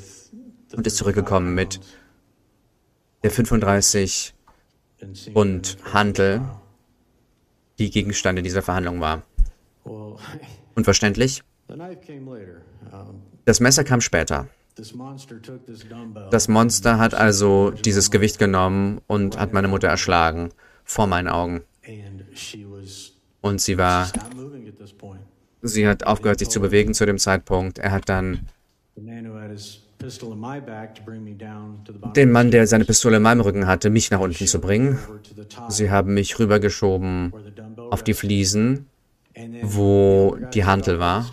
und 0.74 0.86
ist 0.86 0.96
zurückgekommen 0.96 1.54
mit 1.54 1.80
der 3.22 3.30
35 3.30 4.34
und 5.34 5.78
Handel, 5.92 6.42
die 7.78 7.90
Gegenstände 7.90 8.42
dieser 8.42 8.62
Verhandlung 8.62 9.00
war. 9.00 9.22
Unverständlich? 10.74 11.42
Das 13.44 13.60
Messer 13.60 13.84
kam 13.84 14.00
später. 14.00 14.48
Das 16.30 16.48
Monster 16.48 16.98
hat 16.98 17.14
also 17.14 17.70
dieses 17.70 18.10
Gewicht 18.10 18.38
genommen 18.38 19.00
und 19.06 19.38
hat 19.38 19.52
meine 19.52 19.68
Mutter 19.68 19.88
erschlagen, 19.88 20.50
vor 20.84 21.06
meinen 21.06 21.28
Augen. 21.28 21.62
Und 23.40 23.60
sie 23.60 23.76
war, 23.76 24.10
sie 25.62 25.86
hat 25.86 26.06
aufgehört, 26.06 26.38
sich 26.38 26.48
zu 26.48 26.60
bewegen 26.60 26.94
zu 26.94 27.04
dem 27.04 27.18
Zeitpunkt. 27.18 27.78
Er 27.78 27.90
hat 27.92 28.08
dann 28.08 28.46
den 32.16 32.32
Mann, 32.32 32.50
der 32.50 32.66
seine 32.66 32.84
Pistole 32.84 33.16
in 33.16 33.22
meinem 33.22 33.40
Rücken 33.40 33.66
hatte, 33.66 33.90
mich 33.90 34.10
nach 34.10 34.20
unten 34.20 34.46
zu 34.46 34.60
bringen. 34.60 34.98
Sie 35.68 35.90
haben 35.90 36.14
mich 36.14 36.38
rübergeschoben 36.38 37.32
auf 37.90 38.02
die 38.02 38.14
Fliesen, 38.14 38.86
wo 39.62 40.36
die 40.54 40.64
Hantel 40.64 40.98
war. 40.98 41.30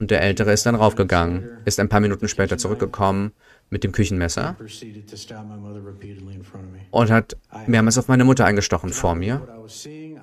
Und 0.00 0.10
der 0.10 0.22
Ältere 0.22 0.52
ist 0.52 0.66
dann 0.66 0.74
raufgegangen, 0.74 1.48
ist 1.64 1.78
ein 1.78 1.88
paar 1.88 2.00
Minuten 2.00 2.28
später 2.28 2.58
zurückgekommen 2.58 3.32
mit 3.70 3.84
dem 3.84 3.92
Küchenmesser 3.92 4.56
und 6.90 7.10
hat 7.10 7.36
mehrmals 7.66 7.96
auf 7.98 8.08
meine 8.08 8.24
Mutter 8.24 8.44
eingestochen 8.44 8.92
vor 8.92 9.14
mir. 9.14 9.64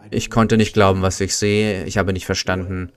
Ich 0.09 0.29
konnte 0.29 0.57
nicht 0.57 0.73
glauben, 0.73 1.01
was 1.01 1.19
ich 1.19 1.35
sehe. 1.35 1.85
Ich 1.85 1.97
habe 1.97 2.13
nicht 2.13 2.25
verstanden, 2.25 2.91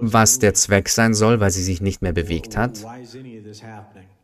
was 0.00 0.38
der 0.38 0.54
Zweck 0.54 0.88
sein 0.88 1.14
soll, 1.14 1.40
weil 1.40 1.50
sie 1.50 1.62
sich 1.62 1.80
nicht 1.80 2.02
mehr 2.02 2.12
bewegt 2.12 2.56
hat. 2.56 2.84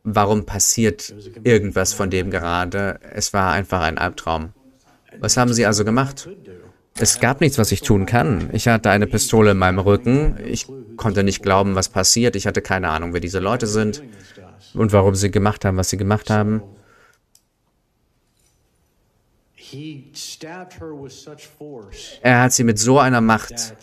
Warum 0.03 0.45
passiert 0.45 1.13
irgendwas 1.43 1.93
von 1.93 2.09
dem 2.09 2.31
gerade? 2.31 2.99
Es 3.13 3.33
war 3.33 3.51
einfach 3.51 3.81
ein 3.81 3.97
Albtraum. 3.97 4.53
Was 5.19 5.37
haben 5.37 5.53
Sie 5.53 5.65
also 5.65 5.85
gemacht? 5.85 6.29
Es 6.97 7.19
gab 7.19 7.41
nichts, 7.41 7.57
was 7.57 7.71
ich 7.71 7.81
tun 7.81 8.05
kann. 8.05 8.49
Ich 8.53 8.67
hatte 8.67 8.89
eine 8.89 9.07
Pistole 9.07 9.51
in 9.51 9.57
meinem 9.57 9.79
Rücken. 9.79 10.37
Ich 10.45 10.67
konnte 10.95 11.23
nicht 11.23 11.41
glauben, 11.41 11.75
was 11.75 11.89
passiert. 11.89 12.35
Ich 12.35 12.47
hatte 12.47 12.61
keine 12.61 12.89
Ahnung, 12.89 13.13
wer 13.13 13.19
diese 13.19 13.39
Leute 13.39 13.67
sind 13.67 14.01
und 14.73 14.93
warum 14.93 15.15
sie 15.15 15.31
gemacht 15.31 15.65
haben, 15.65 15.77
was 15.77 15.89
sie 15.89 15.97
gemacht 15.97 16.29
haben. 16.29 16.61
Er 22.21 22.41
hat 22.41 22.53
sie 22.53 22.63
mit 22.63 22.79
so 22.79 22.99
einer 22.99 23.21
Macht 23.21 23.75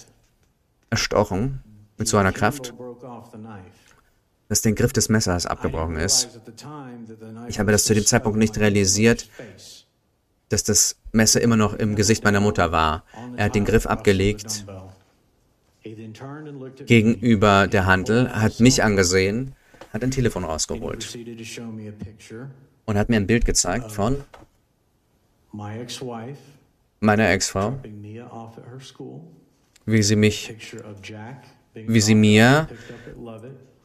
erstochen, 0.93 1.63
mit 1.97 2.07
so 2.07 2.19
einer 2.19 2.33
Kraft, 2.33 2.75
dass 4.49 4.61
der 4.61 4.73
Griff 4.75 4.93
des 4.93 5.09
Messers 5.09 5.47
abgebrochen 5.47 5.97
ist. 5.97 6.41
Ich 7.49 7.59
habe 7.59 7.73
das 7.73 7.85
zu 7.85 7.95
dem 7.95 8.05
Zeitpunkt 8.05 8.39
nicht 8.39 8.59
realisiert, 8.59 9.29
dass 10.51 10.63
das 10.63 10.97
Messer 11.11 11.41
immer 11.41 11.57
noch 11.57 11.73
im 11.73 11.97
Gesicht 11.97 12.25
meiner 12.25 12.41
Mutter 12.41 12.73
war. 12.73 13.05
Er 13.37 13.47
hat 13.47 13.55
den 13.55 13.65
Griff 13.65 13.87
abgelegt 13.87 14.67
gegenüber 16.85 17.67
der 17.67 17.87
Handel, 17.87 18.31
hat 18.31 18.61
mich 18.61 18.85
angesehen, 18.85 19.55
hat 19.95 20.05
ein 20.05 20.11
Telefon 20.11 20.45
rausgeholt 20.45 21.19
und 22.85 22.99
hat 22.99 23.09
mir 23.09 23.17
ein 23.17 23.27
Bild 23.27 23.47
gezeigt 23.47 23.91
von 23.91 24.23
meiner 27.01 27.31
Ex-Frau, 27.31 27.79
wie 29.87 30.03
sie 30.03 30.17
mich, 30.17 30.55
wie 31.75 32.01
sie 32.01 32.15
mir 32.15 32.69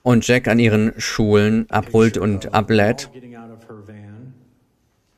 und 0.03 0.27
Jack 0.27 0.47
an 0.47 0.59
ihren 0.59 0.93
Schulen 0.97 1.69
abholt 1.69 2.17
und 2.17 2.53
ablädt. 2.53 3.09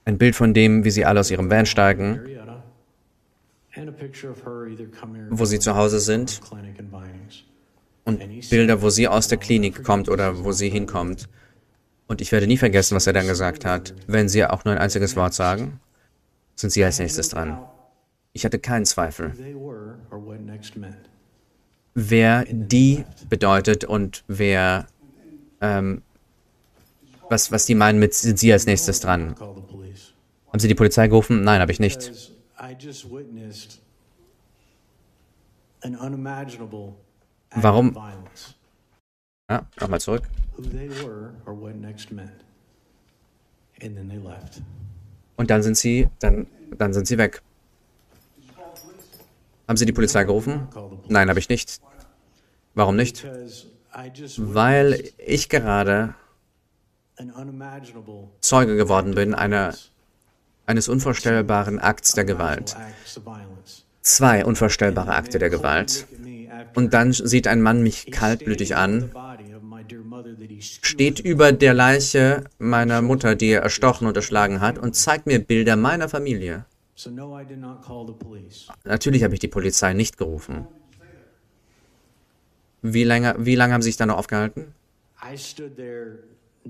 Ein 0.06 0.18
Bild 0.18 0.36
von 0.36 0.54
dem, 0.54 0.84
wie 0.84 0.92
sie 0.92 1.06
alle 1.06 1.20
aus 1.20 1.30
ihrem 1.30 1.50
Van 1.52 1.66
steigen, 1.66 2.22
wo 5.30 5.46
sie 5.46 5.60
zu 5.60 5.76
Hause 5.76 6.00
sind 6.00 6.42
und 8.04 8.50
Bilder, 8.50 8.82
wo 8.82 8.90
sie 8.90 9.08
aus 9.08 9.28
der 9.28 9.38
Klinik 9.38 9.84
kommt 9.84 10.10
oder 10.10 10.44
wo 10.44 10.52
sie 10.52 10.70
hinkommt. 10.70 11.30
Und 12.08 12.22
ich 12.22 12.32
werde 12.32 12.48
nie 12.48 12.58
vergessen, 12.58 12.96
was 12.96 13.06
er 13.06 13.14
dann 13.14 13.28
gesagt 13.28 13.66
hat. 13.66 13.94
Wenn 14.08 14.28
sie 14.28 14.44
auch 14.44 14.66
nur 14.66 14.74
ein 14.74 14.80
einziges 14.80 15.16
Wort 15.16 15.36
sagen, 15.36 15.80
sind 16.56 16.72
sie 16.72 16.84
als 16.84 16.98
nächstes 16.98 17.30
dran. 17.30 17.60
Ich 18.34 18.46
hatte 18.46 18.60
keinen 18.60 18.86
Zweifel, 18.86 19.34
wer 21.93 22.45
die 22.49 23.05
bedeutet 23.30 23.84
und 23.84 24.24
wer, 24.28 24.88
ähm, 25.62 26.01
was, 27.30 27.51
was 27.51 27.66
die 27.66 27.76
meinen 27.76 27.99
mit, 27.99 28.14
sind 28.14 28.39
sie 28.39 28.51
als 28.53 28.66
nächstes 28.66 28.99
dran. 28.99 29.36
Haben 29.38 30.60
Sie 30.60 30.68
die 30.68 30.76
Polizei 30.76 31.07
gerufen? 31.07 31.43
Nein, 31.43 31.62
habe 31.62 31.72
ich 31.72 31.80
nicht. 31.80 32.12
Warum? 37.51 37.97
Ja, 39.49 39.66
nochmal 39.80 40.01
zurück. 40.01 40.24
Und 45.36 45.49
dann 45.49 45.64
sind 45.64 45.78
sie, 45.78 46.10
dann, 46.20 46.47
dann 46.78 46.93
sind 46.93 47.07
sie 47.07 47.18
weg. 47.18 47.41
Haben 49.70 49.78
Sie 49.78 49.86
die 49.86 49.93
Polizei 49.93 50.24
gerufen? 50.24 50.67
Nein, 51.09 51.30
habe 51.30 51.38
ich 51.38 51.47
nicht. 51.47 51.80
Warum 52.74 52.95
nicht? 52.95 53.24
Weil 54.38 55.03
ich 55.24 55.47
gerade 55.47 56.15
Zeuge 58.41 58.76
geworden 58.78 59.13
bin 59.13 59.36
einer 59.36 59.76
eines 60.65 60.89
unvorstellbaren 60.89 61.78
Akts 61.78 62.13
der 62.13 62.26
Gewalt. 62.26 62.76
Zwei 64.01 64.43
unvorstellbare 64.43 65.13
Akte 65.13 65.38
der 65.38 65.51
Gewalt. 65.51 66.07
Und 66.74 66.95
dann 66.95 67.13
sieht 67.13 67.47
ein 67.47 67.61
Mann 67.61 67.84
mich 67.84 68.11
kaltblütig 68.11 68.76
an, 68.76 69.11
steht 70.59 71.20
über 71.20 71.51
der 71.51 71.76
Leiche 71.76 72.45
meiner 72.57 73.03
Mutter, 73.03 73.36
die 73.36 73.49
er 73.49 73.61
erstochen 73.61 74.07
und 74.07 74.15
erschlagen 74.15 74.61
hat, 74.61 74.80
und 74.80 74.95
zeigt 74.95 75.28
mir 75.28 75.38
Bilder 75.38 75.76
meiner 75.76 76.09
Familie. 76.09 76.65
Natürlich 78.84 79.24
habe 79.24 79.34
ich 79.34 79.39
die 79.39 79.47
Polizei 79.47 79.93
nicht 79.93 80.18
gerufen. 80.18 80.68
Wie 82.82 83.04
lange, 83.04 83.36
wie 83.39 83.56
lange 83.56 83.74
haben 83.74 83.82
Sie 83.82 83.89
sich 83.89 83.97
da 83.97 84.06
noch 84.06 84.18
aufgehalten? 84.18 84.74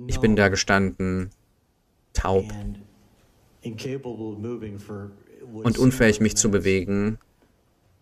Ich 0.07 0.19
bin 0.19 0.36
da 0.36 0.49
gestanden, 0.49 1.30
taub 2.13 2.45
und 5.63 5.77
unfähig, 5.77 6.19
mich 6.19 6.36
zu 6.36 6.51
bewegen. 6.51 7.17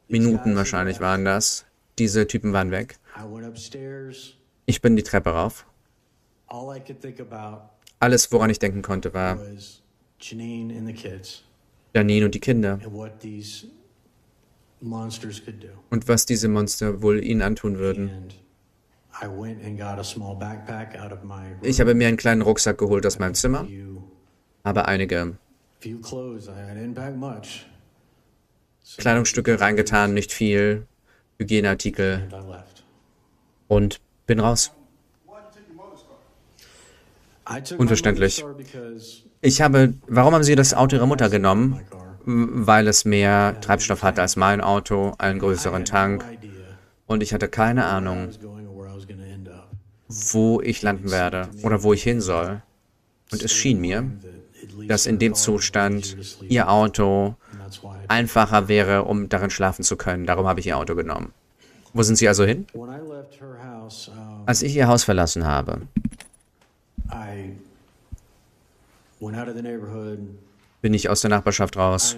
Minuten 0.08 0.56
wahrscheinlich 0.56 1.00
waren 1.00 1.26
das. 1.26 1.66
Diese 1.98 2.28
Typen 2.28 2.54
waren 2.54 2.72
weg. 2.72 3.00
Ich 4.66 4.82
bin 4.82 4.96
die 4.96 5.04
Treppe 5.04 5.30
rauf. 5.32 5.66
Alles, 8.00 8.32
woran 8.32 8.50
ich 8.50 8.60
denken 8.60 8.82
konnte, 8.82 9.14
war 9.14 9.40
Janine 10.20 10.74
und 12.24 12.36
die 12.36 12.40
Kinder. 12.40 12.80
Und 15.90 16.08
was 16.08 16.26
diese 16.26 16.48
Monster 16.48 17.02
wohl 17.02 17.24
ihnen 17.24 17.42
antun 17.42 17.78
würden. 17.78 18.30
Ich 21.62 21.80
habe 21.80 21.96
mir 21.96 22.08
einen 22.08 22.18
kleinen 22.18 22.42
Rucksack 22.42 22.78
geholt 22.78 23.06
aus 23.06 23.20
meinem 23.20 23.34
Zimmer, 23.34 23.68
habe 24.64 24.88
einige 24.88 25.38
Kleidungsstücke 28.98 29.60
reingetan, 29.60 30.14
nicht 30.14 30.32
viel, 30.32 30.88
Hygieneartikel. 31.40 32.30
Und 33.68 34.00
bin 34.26 34.40
raus. 34.40 34.72
Unverständlich. 37.78 38.44
Ich 39.48 39.62
habe, 39.62 39.94
warum 40.08 40.34
haben 40.34 40.44
Sie 40.44 40.56
das 40.56 40.74
Auto 40.74 40.98
Ihrer 40.98 41.06
Mutter 41.06 41.30
genommen? 41.30 41.80
Weil 42.26 42.86
es 42.90 43.06
mehr 43.06 43.56
Treibstoff 43.62 44.04
hatte 44.04 44.22
als 44.22 44.36
mein 44.36 44.60
Auto, 44.60 45.14
einen 45.20 45.40
größeren 45.40 45.86
Tank. 45.86 46.26
Und 47.06 47.24
ich 47.24 47.34
hatte 47.34 47.48
keine 47.48 47.86
Ahnung, 47.86 48.28
wo 50.10 50.60
ich 50.60 50.82
landen 50.82 51.12
werde 51.12 51.48
oder 51.64 51.82
wo 51.82 51.94
ich 51.94 52.04
hin 52.04 52.20
soll. 52.20 52.62
Und 53.32 53.42
es 53.42 53.54
schien 53.54 53.80
mir, 53.80 54.12
dass 54.90 55.06
in 55.06 55.18
dem 55.18 55.34
Zustand 55.34 56.18
ihr 56.50 56.70
Auto 56.70 57.36
einfacher 58.10 58.68
wäre, 58.68 59.06
um 59.06 59.30
darin 59.30 59.50
schlafen 59.50 59.84
zu 59.84 59.96
können. 59.96 60.26
Darum 60.26 60.46
habe 60.46 60.60
ich 60.60 60.68
ihr 60.68 60.78
Auto 60.78 60.94
genommen. 60.94 61.32
Wo 61.94 62.04
sind 62.04 62.18
Sie 62.18 62.28
also 62.28 62.44
hin? 62.44 62.68
Als 64.46 64.62
ich 64.62 64.76
ihr 64.76 64.90
Haus 64.90 65.06
verlassen 65.06 65.46
habe, 65.46 65.84
bin 69.20 70.94
ich 70.94 71.10
aus 71.10 71.22
der 71.22 71.30
Nachbarschaft 71.30 71.78
raus. 71.78 72.18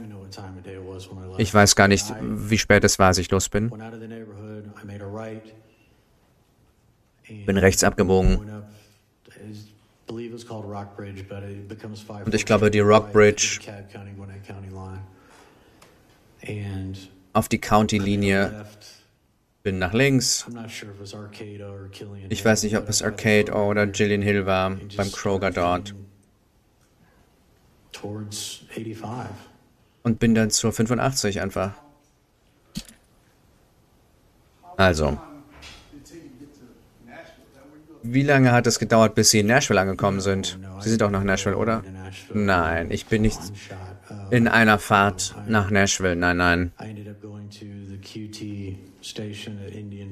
Ich 1.38 1.54
weiß 1.54 1.76
gar 1.76 1.88
nicht, 1.88 2.06
wie 2.22 2.58
spät 2.58 2.84
es 2.84 3.00
war, 3.00 3.08
als 3.08 3.18
ich 3.18 3.32
los 3.32 3.50
bin. 3.50 3.72
Bin 7.45 7.58
rechts 7.58 7.84
abgebogen 7.84 8.64
und 12.26 12.36
ich 12.36 12.45
glaube, 12.45 12.72
die 12.72 12.80
Rock 12.80 13.12
Bridge 13.12 13.60
auf 17.34 17.47
die 17.47 17.60
County-Linie 17.60 18.66
bin 19.62 19.78
nach 19.78 19.93
links. 19.93 20.47
Ich 22.30 22.45
weiß 22.45 22.64
nicht, 22.64 22.78
ob 22.78 22.89
es 22.89 23.04
Arcade 23.04 23.52
oder 23.52 23.88
Gillian 23.88 24.22
Hill 24.22 24.45
war, 24.45 24.78
beim 24.97 25.12
Kroger 25.12 25.52
dort. 25.52 25.93
Und 30.04 30.20
bin 30.20 30.36
dann 30.36 30.50
zur 30.50 30.72
85 30.72 31.41
einfach. 31.41 31.74
Also. 34.78 35.20
Wie 38.02 38.24
lange 38.24 38.54
hat 38.54 38.66
es 38.66 38.80
gedauert, 38.80 39.14
bis 39.14 39.32
Sie 39.32 39.39
in 39.39 39.47
Nashville 39.47 39.80
angekommen 39.80 40.22
sind? 40.22 40.58
Sie 40.80 40.89
sind 40.89 41.04
auch 41.04 41.12
nach 41.12 41.24
Nashville, 41.24 41.58
oder? 41.58 41.84
Nein, 42.34 42.91
ich 42.91 43.06
bin 43.08 43.24
nicht 43.24 43.39
in 44.32 44.47
einer 44.47 44.80
Fahrt 44.80 45.36
nach 45.47 45.69
Nashville. 45.69 46.15
Nein, 46.15 46.38
nein. 46.38 46.71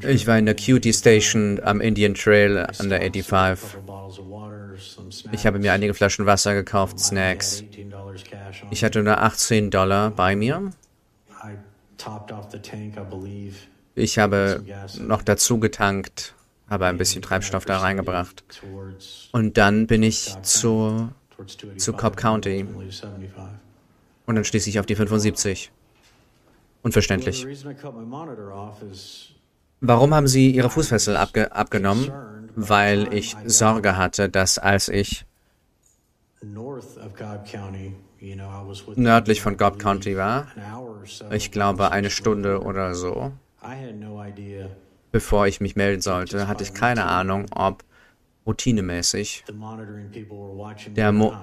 Ich 0.08 0.28
war 0.28 0.38
in 0.38 0.46
der 0.46 0.56
QT 0.56 0.96
Station 0.96 1.60
am 1.64 1.82
Indian 1.82 2.14
Trail 2.14 2.68
an 2.80 2.90
der 2.90 3.02
85. 3.02 3.80
Ich 5.32 5.46
habe 5.46 5.60
mir 5.60 5.74
einige 5.74 5.94
Flaschen 5.94 6.26
Wasser 6.26 6.54
gekauft, 6.54 7.00
Snacks. 7.00 7.64
Ich 8.72 8.84
hatte 8.84 9.04
nur 9.04 9.22
18 9.22 9.72
Dollar 9.72 10.12
bei 10.12 10.36
mir. 10.36 10.72
Ich 13.96 14.20
habe 14.20 14.64
noch 15.00 15.22
dazu 15.24 15.60
getankt 15.60 16.34
habe 16.70 16.86
ein 16.86 16.98
bisschen 16.98 17.22
Treibstoff 17.22 17.66
da 17.66 17.80
reingebracht. 17.80 18.44
Und 19.32 19.58
dann 19.58 19.88
bin 19.88 20.04
ich 20.04 20.36
zu, 20.42 21.10
zu 21.78 21.94
Cobb 21.94 22.18
County. 22.18 22.66
Und 24.28 24.36
dann 24.36 24.44
stieß 24.44 24.68
ich 24.68 24.80
auf 24.80 24.86
die 24.86 24.96
75. 24.96 25.72
Unverständlich. 26.84 27.48
Warum 29.80 30.14
haben 30.14 30.28
Sie 30.28 30.52
Ihre 30.52 30.70
Fußfessel 30.70 31.18
abge 31.18 31.52
abgenommen? 31.52 32.12
Weil 32.56 33.14
ich 33.14 33.36
Sorge 33.46 33.98
hatte, 33.98 34.30
dass 34.30 34.58
als 34.58 34.90
ich 34.90 35.26
nördlich 38.96 39.42
von 39.42 39.58
Gobb 39.58 39.80
County 39.80 40.18
war, 40.18 40.48
ich 41.32 41.52
glaube 41.52 41.92
eine 41.92 42.10
Stunde 42.10 42.62
oder 42.62 42.96
so, 42.96 43.32
bevor 45.12 45.48
ich 45.48 45.62
mich 45.62 45.76
melden 45.76 46.02
sollte, 46.02 46.48
hatte 46.48 46.64
ich 46.64 46.74
keine 46.74 47.06
Ahnung, 47.06 47.46
ob 47.52 47.84
routinemäßig 48.48 49.44
der 50.96 51.12
Mo 51.12 51.34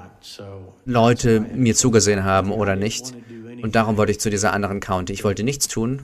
Leute 0.84 1.40
mir 1.40 1.74
zugesehen 1.74 2.24
haben 2.24 2.50
oder 2.50 2.74
nicht. 2.74 3.14
Und 3.62 3.74
darum 3.74 3.96
wollte 3.96 4.12
ich 4.12 4.20
zu 4.20 4.30
dieser 4.30 4.52
anderen 4.52 4.80
County. 4.80 5.12
Ich 5.12 5.22
wollte 5.22 5.44
nichts 5.44 5.68
tun, 5.68 6.02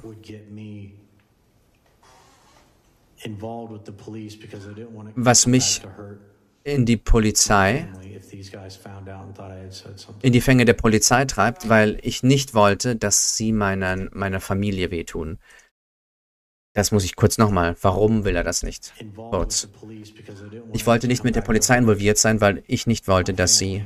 was 5.16 5.46
mich 5.46 5.82
in 6.64 6.86
die 6.86 6.96
Polizei, 6.96 7.88
in 10.22 10.32
die 10.32 10.40
Fänge 10.40 10.64
der 10.64 10.74
Polizei 10.74 11.24
treibt, 11.24 11.68
weil 11.68 11.98
ich 12.02 12.22
nicht 12.22 12.54
wollte, 12.54 12.96
dass 12.96 13.36
sie 13.36 13.52
meinen, 13.52 14.10
meiner 14.12 14.40
Familie 14.40 14.90
wehtun. 14.90 15.38
Das 16.72 16.92
muss 16.92 17.04
ich 17.04 17.16
kurz 17.16 17.36
nochmal. 17.36 17.76
Warum 17.82 18.24
will 18.24 18.36
er 18.36 18.44
das 18.44 18.62
nicht? 18.62 18.92
Kurz. 19.16 19.68
Ich 20.72 20.86
wollte 20.86 21.08
nicht 21.08 21.24
mit 21.24 21.34
der 21.34 21.40
Polizei 21.40 21.76
involviert 21.76 22.16
sein, 22.18 22.40
weil 22.40 22.62
ich 22.66 22.86
nicht 22.86 23.08
wollte, 23.08 23.34
dass 23.34 23.58
sie, 23.58 23.84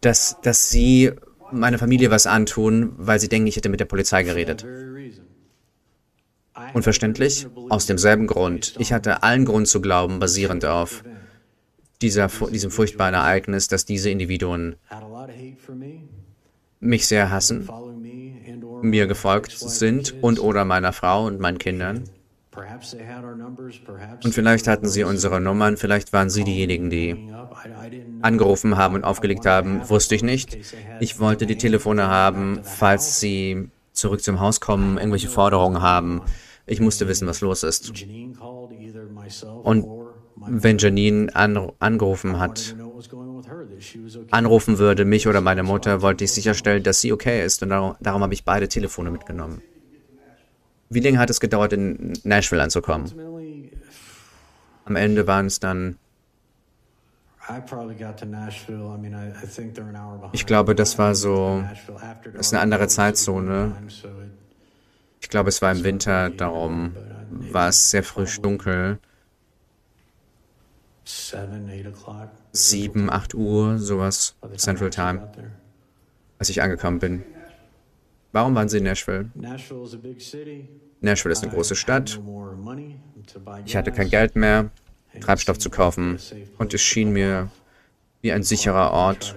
dass, 0.00 0.38
dass 0.42 0.70
sie 0.70 1.12
meiner 1.52 1.78
Familie 1.78 2.10
was 2.10 2.26
antun, 2.26 2.92
weil 2.96 3.20
sie 3.20 3.28
denken, 3.28 3.48
ich 3.48 3.56
hätte 3.56 3.68
mit 3.68 3.80
der 3.80 3.86
Polizei 3.86 4.22
geredet. 4.22 4.64
Unverständlich? 6.72 7.46
Aus 7.68 7.86
demselben 7.86 8.26
Grund. 8.26 8.74
Ich 8.78 8.92
hatte 8.92 9.22
allen 9.22 9.44
Grund 9.44 9.68
zu 9.68 9.80
glauben, 9.80 10.18
basierend 10.20 10.64
auf 10.64 11.04
dieser, 12.00 12.28
diesem 12.28 12.70
furchtbaren 12.70 13.14
Ereignis, 13.14 13.68
dass 13.68 13.84
diese 13.84 14.08
Individuen 14.08 14.76
mich 16.80 17.06
sehr 17.06 17.30
hassen, 17.30 17.68
mir 18.82 19.06
gefolgt 19.06 19.52
sind 19.58 20.14
und 20.22 20.40
oder 20.40 20.64
meiner 20.64 20.92
Frau 20.92 21.26
und 21.26 21.40
meinen 21.40 21.58
Kindern. 21.58 22.04
Und 24.24 24.34
vielleicht 24.34 24.66
hatten 24.66 24.88
sie 24.88 25.04
unsere 25.04 25.40
Nummern, 25.40 25.76
vielleicht 25.76 26.12
waren 26.12 26.30
sie 26.30 26.44
diejenigen, 26.44 26.90
die 26.90 27.32
angerufen 28.22 28.76
haben 28.76 28.96
und 28.96 29.04
aufgelegt 29.04 29.46
haben, 29.46 29.88
wusste 29.88 30.14
ich 30.14 30.22
nicht. 30.22 30.58
Ich 30.98 31.20
wollte 31.20 31.46
die 31.46 31.56
Telefone 31.56 32.08
haben, 32.08 32.60
falls 32.62 33.20
sie 33.20 33.68
zurück 33.92 34.22
zum 34.22 34.40
Haus 34.40 34.60
kommen, 34.60 34.98
irgendwelche 34.98 35.28
Forderungen 35.28 35.80
haben. 35.80 36.22
Ich 36.66 36.80
musste 36.80 37.06
wissen, 37.08 37.28
was 37.28 37.40
los 37.40 37.62
ist. 37.62 37.92
Und 39.62 39.86
wenn 40.36 40.78
Janine 40.78 41.34
an, 41.34 41.72
angerufen 41.78 42.38
hat, 42.38 42.74
anrufen 44.30 44.78
würde, 44.78 45.04
mich 45.04 45.26
oder 45.28 45.40
meine 45.40 45.62
Mutter, 45.62 46.02
wollte 46.02 46.24
ich 46.24 46.32
sicherstellen, 46.32 46.82
dass 46.82 47.00
sie 47.00 47.12
okay 47.12 47.44
ist. 47.44 47.62
Und 47.62 47.70
darum, 47.70 47.96
darum 48.00 48.22
habe 48.22 48.34
ich 48.34 48.44
beide 48.44 48.68
Telefone 48.68 49.10
mitgenommen. 49.10 49.62
Wie 50.88 51.00
lange 51.00 51.18
hat 51.18 51.30
es 51.30 51.40
gedauert, 51.40 51.72
in 51.72 52.12
Nashville 52.24 52.62
anzukommen? 52.62 53.12
Am 54.84 54.96
Ende 54.96 55.26
waren 55.26 55.46
es 55.46 55.60
dann. 55.60 55.98
Ich 60.32 60.46
glaube, 60.46 60.74
das 60.74 60.98
war 60.98 61.14
so. 61.14 61.64
Das 62.32 62.46
ist 62.46 62.54
eine 62.54 62.62
andere 62.62 62.88
Zeitzone. 62.88 63.72
Ich 65.20 65.28
glaube, 65.28 65.48
es 65.48 65.62
war 65.62 65.70
im 65.70 65.84
Winter, 65.84 66.30
darum 66.30 66.96
war 67.30 67.68
es 67.68 67.90
sehr 67.90 68.02
frisch 68.02 68.40
dunkel. 68.40 68.98
Sieben, 72.52 73.10
acht 73.10 73.34
Uhr, 73.34 73.78
sowas, 73.78 74.36
Central 74.56 74.90
Time, 74.90 75.30
als 76.38 76.48
ich 76.48 76.62
angekommen 76.62 76.98
bin. 76.98 77.24
Warum 78.32 78.54
waren 78.54 78.68
Sie 78.68 78.78
in 78.78 78.84
Nashville? 78.84 79.30
Nashville 81.00 81.32
ist 81.32 81.42
eine 81.42 81.52
große 81.52 81.74
Stadt. 81.74 82.20
Ich 83.64 83.76
hatte 83.76 83.92
kein 83.92 84.08
Geld 84.08 84.36
mehr, 84.36 84.70
Treibstoff 85.20 85.58
zu 85.58 85.70
kaufen 85.70 86.18
und 86.58 86.74
es 86.74 86.80
schien 86.80 87.12
mir 87.12 87.50
wie 88.20 88.32
ein 88.32 88.42
sicherer 88.42 88.92
Ort, 88.92 89.34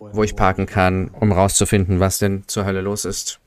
wo 0.00 0.22
ich 0.22 0.36
parken 0.36 0.66
kann, 0.66 1.08
um 1.08 1.32
rauszufinden, 1.32 2.00
was 2.00 2.18
denn 2.18 2.44
zur 2.46 2.64
Hölle 2.64 2.80
los 2.80 3.04
ist. 3.04 3.40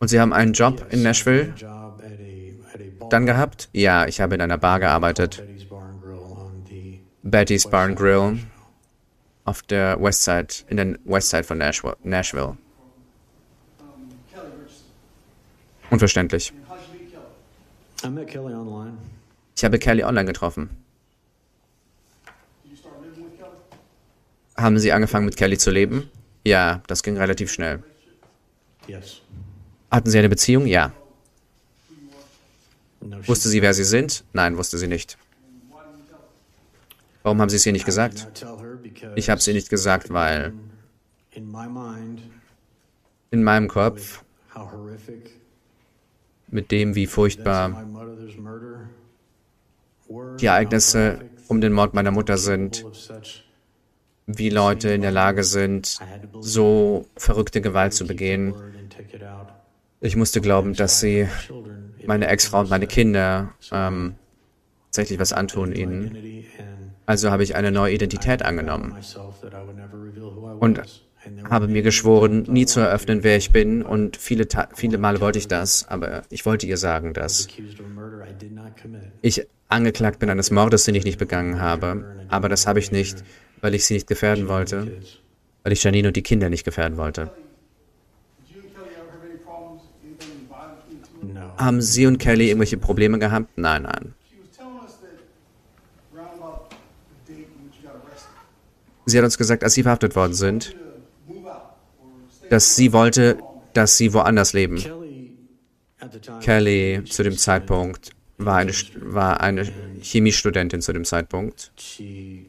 Und 0.00 0.08
Sie 0.08 0.20
haben 0.20 0.32
einen 0.32 0.52
Job 0.52 0.86
in 0.90 1.02
Nashville 1.02 1.54
dann 3.10 3.26
gehabt? 3.26 3.68
Ja, 3.72 4.06
ich 4.06 4.20
habe 4.20 4.34
in 4.34 4.40
einer 4.40 4.58
Bar 4.58 4.80
gearbeitet. 4.80 5.42
Betty's 7.22 7.68
Barn 7.68 7.94
Grill 7.94 8.38
auf 9.44 9.62
der 9.62 10.00
Westside, 10.00 10.48
in 10.68 10.76
der 10.76 10.98
Westside 11.04 11.44
von 11.44 11.58
Nashville. 11.58 12.56
Unverständlich. 15.90 16.52
Ich 19.56 19.64
habe 19.64 19.78
Kelly 19.78 20.04
online 20.04 20.26
getroffen. 20.26 20.70
Haben 24.56 24.78
Sie 24.78 24.92
angefangen 24.92 25.24
mit 25.24 25.36
Kelly 25.36 25.56
zu 25.56 25.70
leben? 25.70 26.10
Ja, 26.44 26.82
das 26.86 27.02
ging 27.02 27.16
relativ 27.16 27.50
schnell. 27.50 27.82
Hatten 29.90 30.10
Sie 30.10 30.18
eine 30.18 30.28
Beziehung? 30.28 30.66
Ja. 30.66 30.92
Wusste 33.26 33.48
sie, 33.48 33.62
wer 33.62 33.74
Sie 33.74 33.84
sind? 33.84 34.24
Nein, 34.32 34.56
wusste 34.56 34.78
sie 34.78 34.86
nicht. 34.86 35.18
Warum 37.22 37.40
haben 37.40 37.48
Sie 37.48 37.56
es 37.56 37.66
ihr 37.66 37.72
nicht 37.72 37.84
gesagt? 37.84 38.44
Ich 39.16 39.30
habe 39.30 39.38
es 39.38 39.46
ihr 39.46 39.54
nicht 39.54 39.68
gesagt, 39.68 40.10
weil 40.10 40.52
in 43.30 43.42
meinem 43.42 43.68
Kopf 43.68 44.24
mit 46.48 46.70
dem, 46.70 46.94
wie 46.94 47.06
furchtbar 47.06 47.84
die 50.40 50.46
Ereignisse 50.46 51.20
um 51.48 51.60
den 51.60 51.72
Mord 51.72 51.94
meiner 51.94 52.10
Mutter 52.10 52.38
sind, 52.38 52.84
wie 54.26 54.50
Leute 54.50 54.90
in 54.90 55.02
der 55.02 55.10
Lage 55.10 55.44
sind, 55.44 55.98
so 56.40 57.06
verrückte 57.16 57.60
Gewalt 57.60 57.94
zu 57.94 58.06
begehen. 58.06 58.54
Ich 60.00 60.16
musste 60.16 60.40
glauben, 60.40 60.74
dass 60.74 61.00
sie 61.00 61.26
meine 62.06 62.28
Ex-Frau 62.28 62.60
und 62.60 62.70
meine 62.70 62.86
Kinder 62.86 63.52
ähm, 63.72 64.14
tatsächlich 64.86 65.18
was 65.18 65.32
antun 65.32 65.72
ihnen. 65.72 66.44
Also 67.06 67.30
habe 67.30 67.42
ich 67.42 67.56
eine 67.56 67.72
neue 67.72 67.94
Identität 67.94 68.42
angenommen 68.42 68.96
und 70.60 70.82
habe 71.48 71.68
mir 71.68 71.82
geschworen, 71.82 72.44
nie 72.48 72.66
zu 72.66 72.80
eröffnen, 72.80 73.24
wer 73.24 73.36
ich 73.36 73.50
bin. 73.50 73.82
Und 73.82 74.16
viele, 74.16 74.46
viele 74.74 74.98
Male 74.98 75.20
wollte 75.20 75.38
ich 75.38 75.48
das, 75.48 75.88
aber 75.88 76.22
ich 76.30 76.46
wollte 76.46 76.66
ihr 76.66 76.76
sagen, 76.76 77.12
dass 77.12 77.48
ich 79.22 79.46
angeklagt 79.68 80.18
bin 80.20 80.30
eines 80.30 80.50
Mordes, 80.50 80.84
den 80.84 80.94
ich 80.94 81.04
nicht 81.04 81.18
begangen 81.18 81.60
habe. 81.60 82.26
Aber 82.28 82.48
das 82.48 82.66
habe 82.66 82.78
ich 82.78 82.92
nicht, 82.92 83.24
weil 83.60 83.74
ich 83.74 83.84
sie 83.84 83.94
nicht 83.94 84.06
gefährden 84.06 84.48
wollte, 84.48 85.00
weil 85.64 85.72
ich 85.72 85.82
Janine 85.82 86.08
und 86.08 86.16
die 86.16 86.22
Kinder 86.22 86.48
nicht 86.48 86.64
gefährden 86.64 86.96
wollte. 86.96 87.30
Haben 91.58 91.82
Sie 91.82 92.06
und 92.06 92.18
Kelly 92.18 92.48
irgendwelche 92.48 92.76
Probleme 92.76 93.18
gehabt? 93.18 93.56
Nein, 93.56 93.82
nein. 93.82 94.14
Sie 99.06 99.18
hat 99.18 99.24
uns 99.24 99.38
gesagt, 99.38 99.64
als 99.64 99.74
Sie 99.74 99.82
verhaftet 99.82 100.14
worden 100.16 100.34
sind, 100.34 100.76
dass 102.50 102.76
sie 102.76 102.92
wollte, 102.92 103.38
dass 103.72 103.96
Sie 103.96 104.12
woanders 104.12 104.52
leben. 104.52 104.84
Kelly 106.40 107.02
zu 107.04 107.22
dem 107.22 107.36
Zeitpunkt 107.36 108.10
war 108.36 108.56
eine, 108.56 108.72
war 109.00 109.40
eine 109.40 109.66
Chemiestudentin 110.00 110.80
zu 110.80 110.92
dem 110.92 111.04
Zeitpunkt. 111.04 111.72
Sie 111.76 112.46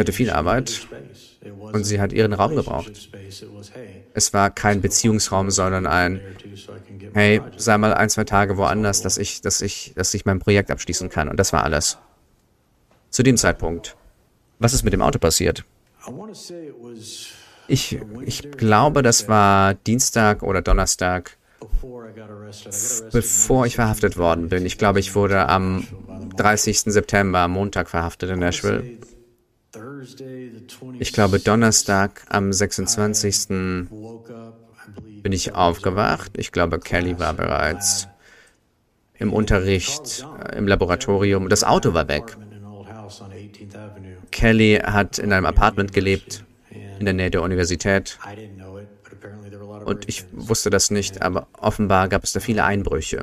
hatte 0.00 0.12
viel 0.12 0.30
Arbeit 0.30 0.88
und 1.72 1.84
sie 1.84 2.00
hat 2.00 2.12
ihren 2.12 2.32
Raum 2.32 2.54
gebraucht. 2.56 3.10
Es 4.14 4.32
war 4.32 4.50
kein 4.50 4.80
Beziehungsraum, 4.80 5.50
sondern 5.50 5.86
ein, 5.86 6.20
hey, 7.14 7.40
sei 7.56 7.78
mal 7.78 7.94
ein, 7.94 8.08
zwei 8.08 8.24
Tage 8.24 8.56
woanders, 8.56 9.02
dass 9.02 9.18
ich, 9.18 9.40
dass 9.40 9.60
ich, 9.60 9.92
dass 9.94 10.14
ich 10.14 10.24
mein 10.24 10.38
Projekt 10.38 10.70
abschließen 10.70 11.08
kann. 11.08 11.28
Und 11.28 11.38
das 11.38 11.52
war 11.52 11.64
alles. 11.64 11.98
Zu 13.10 13.22
dem 13.22 13.36
Zeitpunkt. 13.36 13.96
Was 14.58 14.72
ist 14.72 14.82
mit 14.82 14.92
dem 14.92 15.02
Auto 15.02 15.18
passiert? 15.18 15.64
Ich, 17.68 17.98
ich 18.24 18.50
glaube, 18.52 19.02
das 19.02 19.28
war 19.28 19.74
Dienstag 19.74 20.42
oder 20.42 20.62
Donnerstag, 20.62 21.36
bevor 23.12 23.66
ich 23.66 23.74
verhaftet 23.74 24.16
worden 24.16 24.48
bin. 24.48 24.64
Ich 24.64 24.78
glaube, 24.78 25.00
ich 25.00 25.14
wurde 25.14 25.48
am 25.48 25.86
30. 26.36 26.80
September, 26.80 27.48
Montag, 27.48 27.88
verhaftet 27.88 28.30
in 28.30 28.38
Nashville. 28.38 28.98
Ich 30.98 31.12
glaube, 31.12 31.38
Donnerstag 31.38 32.22
am 32.28 32.52
26. 32.52 33.88
bin 35.22 35.32
ich 35.32 35.54
aufgewacht. 35.54 36.32
Ich 36.36 36.52
glaube, 36.52 36.78
Kelly 36.78 37.18
war 37.18 37.34
bereits 37.34 38.08
im 39.18 39.32
Unterricht, 39.32 40.26
äh, 40.44 40.56
im 40.56 40.68
Laboratorium. 40.68 41.48
Das 41.48 41.64
Auto 41.64 41.94
war 41.94 42.08
weg. 42.08 42.36
Kelly 44.30 44.80
hat 44.82 45.18
in 45.18 45.32
einem 45.32 45.46
Apartment 45.46 45.92
gelebt, 45.92 46.44
in 46.98 47.04
der 47.04 47.14
Nähe 47.14 47.30
der 47.30 47.42
Universität. 47.42 48.18
Und 49.84 50.08
ich 50.08 50.24
wusste 50.32 50.68
das 50.68 50.90
nicht, 50.90 51.22
aber 51.22 51.46
offenbar 51.58 52.08
gab 52.08 52.24
es 52.24 52.32
da 52.32 52.40
viele 52.40 52.64
Einbrüche. 52.64 53.22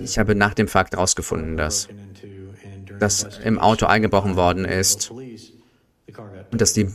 Ich 0.00 0.18
habe 0.18 0.34
nach 0.34 0.54
dem 0.54 0.68
Fakt 0.68 0.94
herausgefunden, 0.94 1.56
dass, 1.56 1.88
dass 2.98 3.38
im 3.44 3.58
Auto 3.58 3.86
eingebrochen 3.86 4.36
worden 4.36 4.64
ist 4.64 5.10
und 5.10 6.60
dass 6.60 6.72
die 6.72 6.88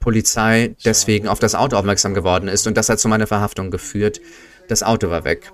Polizei 0.00 0.74
deswegen 0.84 1.28
auf 1.28 1.38
das 1.38 1.54
Auto 1.54 1.76
aufmerksam 1.76 2.12
geworden 2.14 2.48
ist 2.48 2.66
und 2.66 2.76
das 2.76 2.88
hat 2.88 2.98
zu 2.98 3.08
meiner 3.08 3.26
Verhaftung 3.26 3.70
geführt. 3.70 4.20
Das 4.68 4.82
Auto 4.82 5.10
war 5.10 5.24
weg. 5.24 5.52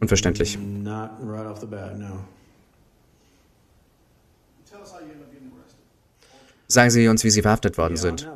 Unverständlich. 0.00 0.58
Sagen 6.66 6.90
Sie 6.90 7.08
uns, 7.08 7.24
wie 7.24 7.30
Sie 7.30 7.42
verhaftet 7.42 7.78
worden 7.78 7.96
sind. 7.96 8.28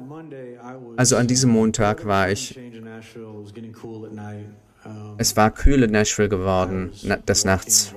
Also 0.97 1.16
an 1.16 1.26
diesem 1.26 1.51
Montag 1.51 2.06
war 2.06 2.30
ich. 2.30 2.59
Es 5.19 5.36
war 5.36 5.51
kühl 5.51 5.82
in 5.82 5.90
Nashville 5.90 6.28
geworden, 6.28 6.93
des 7.27 7.45
Nachts. 7.45 7.93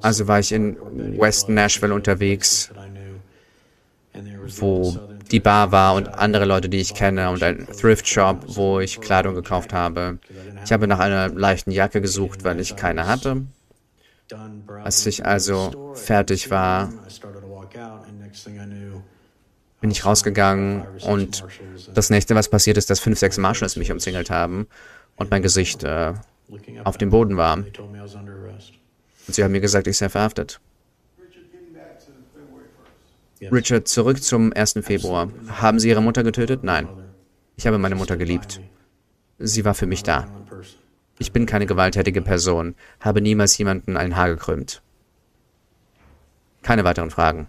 Also 0.00 0.28
war 0.28 0.38
ich 0.38 0.52
in 0.52 0.76
West 1.18 1.48
Nashville 1.48 1.92
unterwegs, 1.92 2.70
wo 4.58 4.96
die 5.30 5.40
Bar 5.40 5.72
war 5.72 5.94
und 5.94 6.08
andere 6.08 6.44
Leute, 6.44 6.68
die 6.68 6.78
ich 6.78 6.94
kenne 6.94 7.30
und 7.30 7.42
ein 7.42 7.66
Thrift 7.66 8.06
Shop, 8.06 8.44
wo 8.46 8.78
ich 8.78 9.00
Kleidung 9.00 9.34
gekauft 9.34 9.72
habe. 9.72 10.18
Ich 10.64 10.72
habe 10.72 10.86
nach 10.86 11.00
einer 11.00 11.28
leichten 11.28 11.72
Jacke 11.72 12.00
gesucht, 12.00 12.44
weil 12.44 12.60
ich 12.60 12.76
keine 12.76 13.06
hatte. 13.06 13.42
Als 14.84 15.04
ich 15.06 15.26
also 15.26 15.92
fertig 15.94 16.50
war, 16.50 16.92
bin 19.80 19.90
ich 19.90 20.04
rausgegangen 20.04 20.84
und 21.04 21.44
das 21.92 22.08
nächste, 22.08 22.36
was 22.36 22.48
passiert 22.48 22.76
ist, 22.76 22.88
dass 22.88 23.00
fünf, 23.00 23.18
sechs 23.18 23.36
Marshals 23.36 23.76
mich 23.76 23.90
umzingelt 23.90 24.30
haben 24.30 24.68
und 25.16 25.30
mein 25.30 25.42
Gesicht 25.42 25.84
äh, 25.84 26.14
auf 26.84 26.98
dem 26.98 27.10
Boden 27.10 27.36
war. 27.36 27.56
Und 27.56 27.66
sie 29.28 29.44
haben 29.44 29.52
mir 29.52 29.60
gesagt, 29.60 29.86
ich 29.86 29.96
sei 29.96 30.08
verhaftet. 30.08 30.60
Richard, 33.50 33.88
zurück 33.88 34.22
zum 34.22 34.52
1. 34.52 34.74
Februar. 34.82 35.30
Haben 35.48 35.80
Sie 35.80 35.88
Ihre 35.88 36.02
Mutter 36.02 36.22
getötet? 36.22 36.62
Nein. 36.62 36.88
Ich 37.56 37.66
habe 37.66 37.78
meine 37.78 37.96
Mutter 37.96 38.16
geliebt. 38.16 38.60
Sie 39.38 39.64
war 39.64 39.74
für 39.74 39.86
mich 39.86 40.02
da. 40.02 40.28
Ich 41.18 41.32
bin 41.32 41.46
keine 41.46 41.66
gewalttätige 41.66 42.22
Person, 42.22 42.74
habe 43.00 43.20
niemals 43.20 43.58
jemanden 43.58 43.96
ein 43.96 44.16
Haar 44.16 44.28
gekrümmt. 44.28 44.82
Keine 46.62 46.84
weiteren 46.84 47.10
Fragen. 47.10 47.48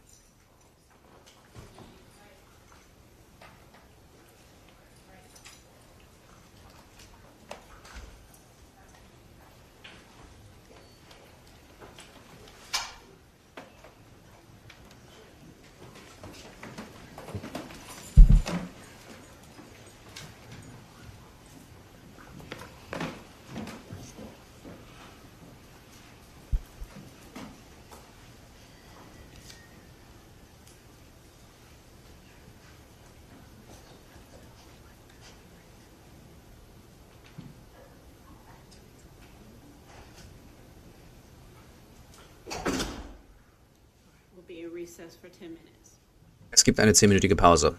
Es 46.64 46.66
gibt 46.66 46.80
eine 46.80 46.94
zehnminütige 46.94 47.36
Pause. 47.36 47.76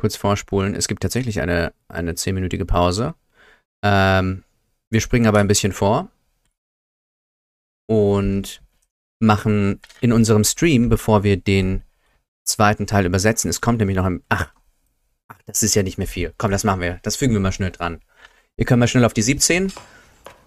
Kurz 0.00 0.16
vorspulen. 0.16 0.74
Es 0.74 0.88
gibt 0.88 1.02
tatsächlich 1.02 1.42
eine, 1.42 1.74
eine 1.88 2.14
zehnminütige 2.14 2.64
Pause. 2.64 3.14
Ähm, 3.84 4.44
wir 4.88 5.02
springen 5.02 5.26
aber 5.26 5.40
ein 5.40 5.46
bisschen 5.46 5.72
vor 5.72 6.08
und 7.86 8.62
machen 9.22 9.78
in 10.00 10.12
unserem 10.12 10.42
Stream, 10.44 10.88
bevor 10.88 11.22
wir 11.22 11.36
den 11.36 11.82
zweiten 12.46 12.86
Teil 12.86 13.04
übersetzen, 13.04 13.50
es 13.50 13.60
kommt 13.60 13.78
nämlich 13.78 13.96
noch 13.98 14.06
ein. 14.06 14.22
Ach, 14.30 14.50
ach, 15.28 15.38
das 15.44 15.62
ist 15.62 15.74
ja 15.74 15.82
nicht 15.82 15.98
mehr 15.98 16.06
viel. 16.06 16.32
Komm, 16.38 16.50
das 16.50 16.64
machen 16.64 16.80
wir. 16.80 16.98
Das 17.02 17.16
fügen 17.16 17.34
wir 17.34 17.40
mal 17.40 17.52
schnell 17.52 17.70
dran. 17.70 18.00
Wir 18.56 18.64
können 18.64 18.80
mal 18.80 18.88
schnell 18.88 19.04
auf 19.04 19.12
die 19.12 19.22
17. 19.22 19.70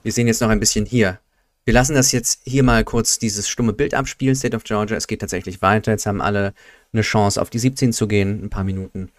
Wir 0.02 0.12
sehen 0.12 0.26
jetzt 0.26 0.42
noch 0.42 0.50
ein 0.50 0.60
bisschen 0.60 0.88
hier. 0.88 1.20
Wir 1.64 1.76
lassen 1.76 1.94
das 1.94 2.12
jetzt 2.12 2.42
hier 2.44 2.64
mal 2.64 2.84
kurz 2.84 3.20
dieses 3.20 3.48
stumme 3.48 3.74
Bild 3.74 3.94
abspielen, 3.94 4.36
State 4.36 4.56
of 4.56 4.64
Georgia. 4.64 4.98
Es 4.98 5.06
geht 5.06 5.22
tatsächlich 5.22 5.62
weiter. 5.62 5.92
Jetzt 5.92 6.08
haben 6.08 6.22
alle 6.22 6.56
eine 6.92 7.04
Chance, 7.04 7.40
auf 7.40 7.52
die 7.52 7.60
17 7.60 7.94
zu 7.94 8.08
gehen, 8.08 8.44
ein 8.44 8.50
paar 8.50 8.64
Minuten. 8.64 9.12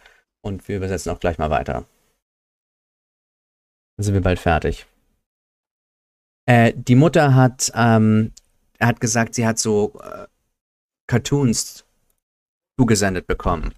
Und 0.45 0.69
wir 0.69 0.77
übersetzen 0.77 1.11
auch 1.11 1.21
gleich 1.21 1.39
mal 1.39 1.49
weiter. 1.49 1.87
Dann 3.97 4.05
sind 4.05 4.13
wir 4.13 4.21
bald 4.21 4.39
fertig. 4.39 4.87
Äh, 6.47 6.75
die 6.77 6.97
Mutter 6.97 7.35
hat, 7.35 7.73
ähm, 7.75 8.33
hat 8.79 9.01
gesagt, 9.01 9.35
sie 9.35 9.47
hat 9.47 9.59
so 9.59 9.99
äh, 10.03 10.27
Cartoons 11.07 11.87
zugesendet 12.79 13.27
bekommen. 13.27 13.73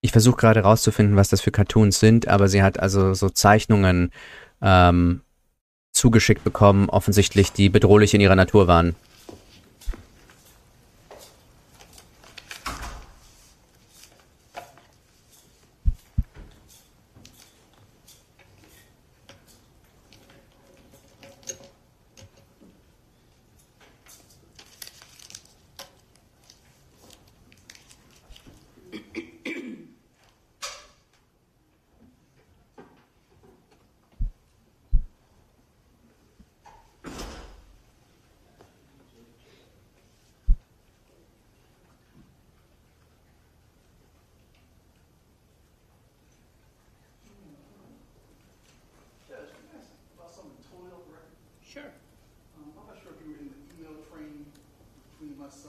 Ich 0.00 0.10
versuche 0.10 0.36
gerade 0.36 0.60
rauszufinden, 0.62 1.14
was 1.14 1.28
das 1.28 1.42
für 1.42 1.52
Cartoons 1.52 2.00
sind, 2.00 2.26
aber 2.26 2.48
sie 2.48 2.62
hat 2.62 2.80
also 2.80 3.14
so 3.14 3.28
Zeichnungen 3.28 4.10
ähm, 4.60 5.22
zugeschickt 5.98 6.44
bekommen, 6.44 6.88
offensichtlich 6.88 7.52
die 7.52 7.68
bedrohlich 7.68 8.14
in 8.14 8.20
ihrer 8.20 8.36
Natur 8.36 8.66
waren. 8.66 8.94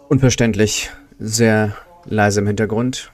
Unverständlich, 0.09 0.89
sehr 1.19 1.75
leise 2.05 2.39
im 2.39 2.47
Hintergrund. 2.47 3.11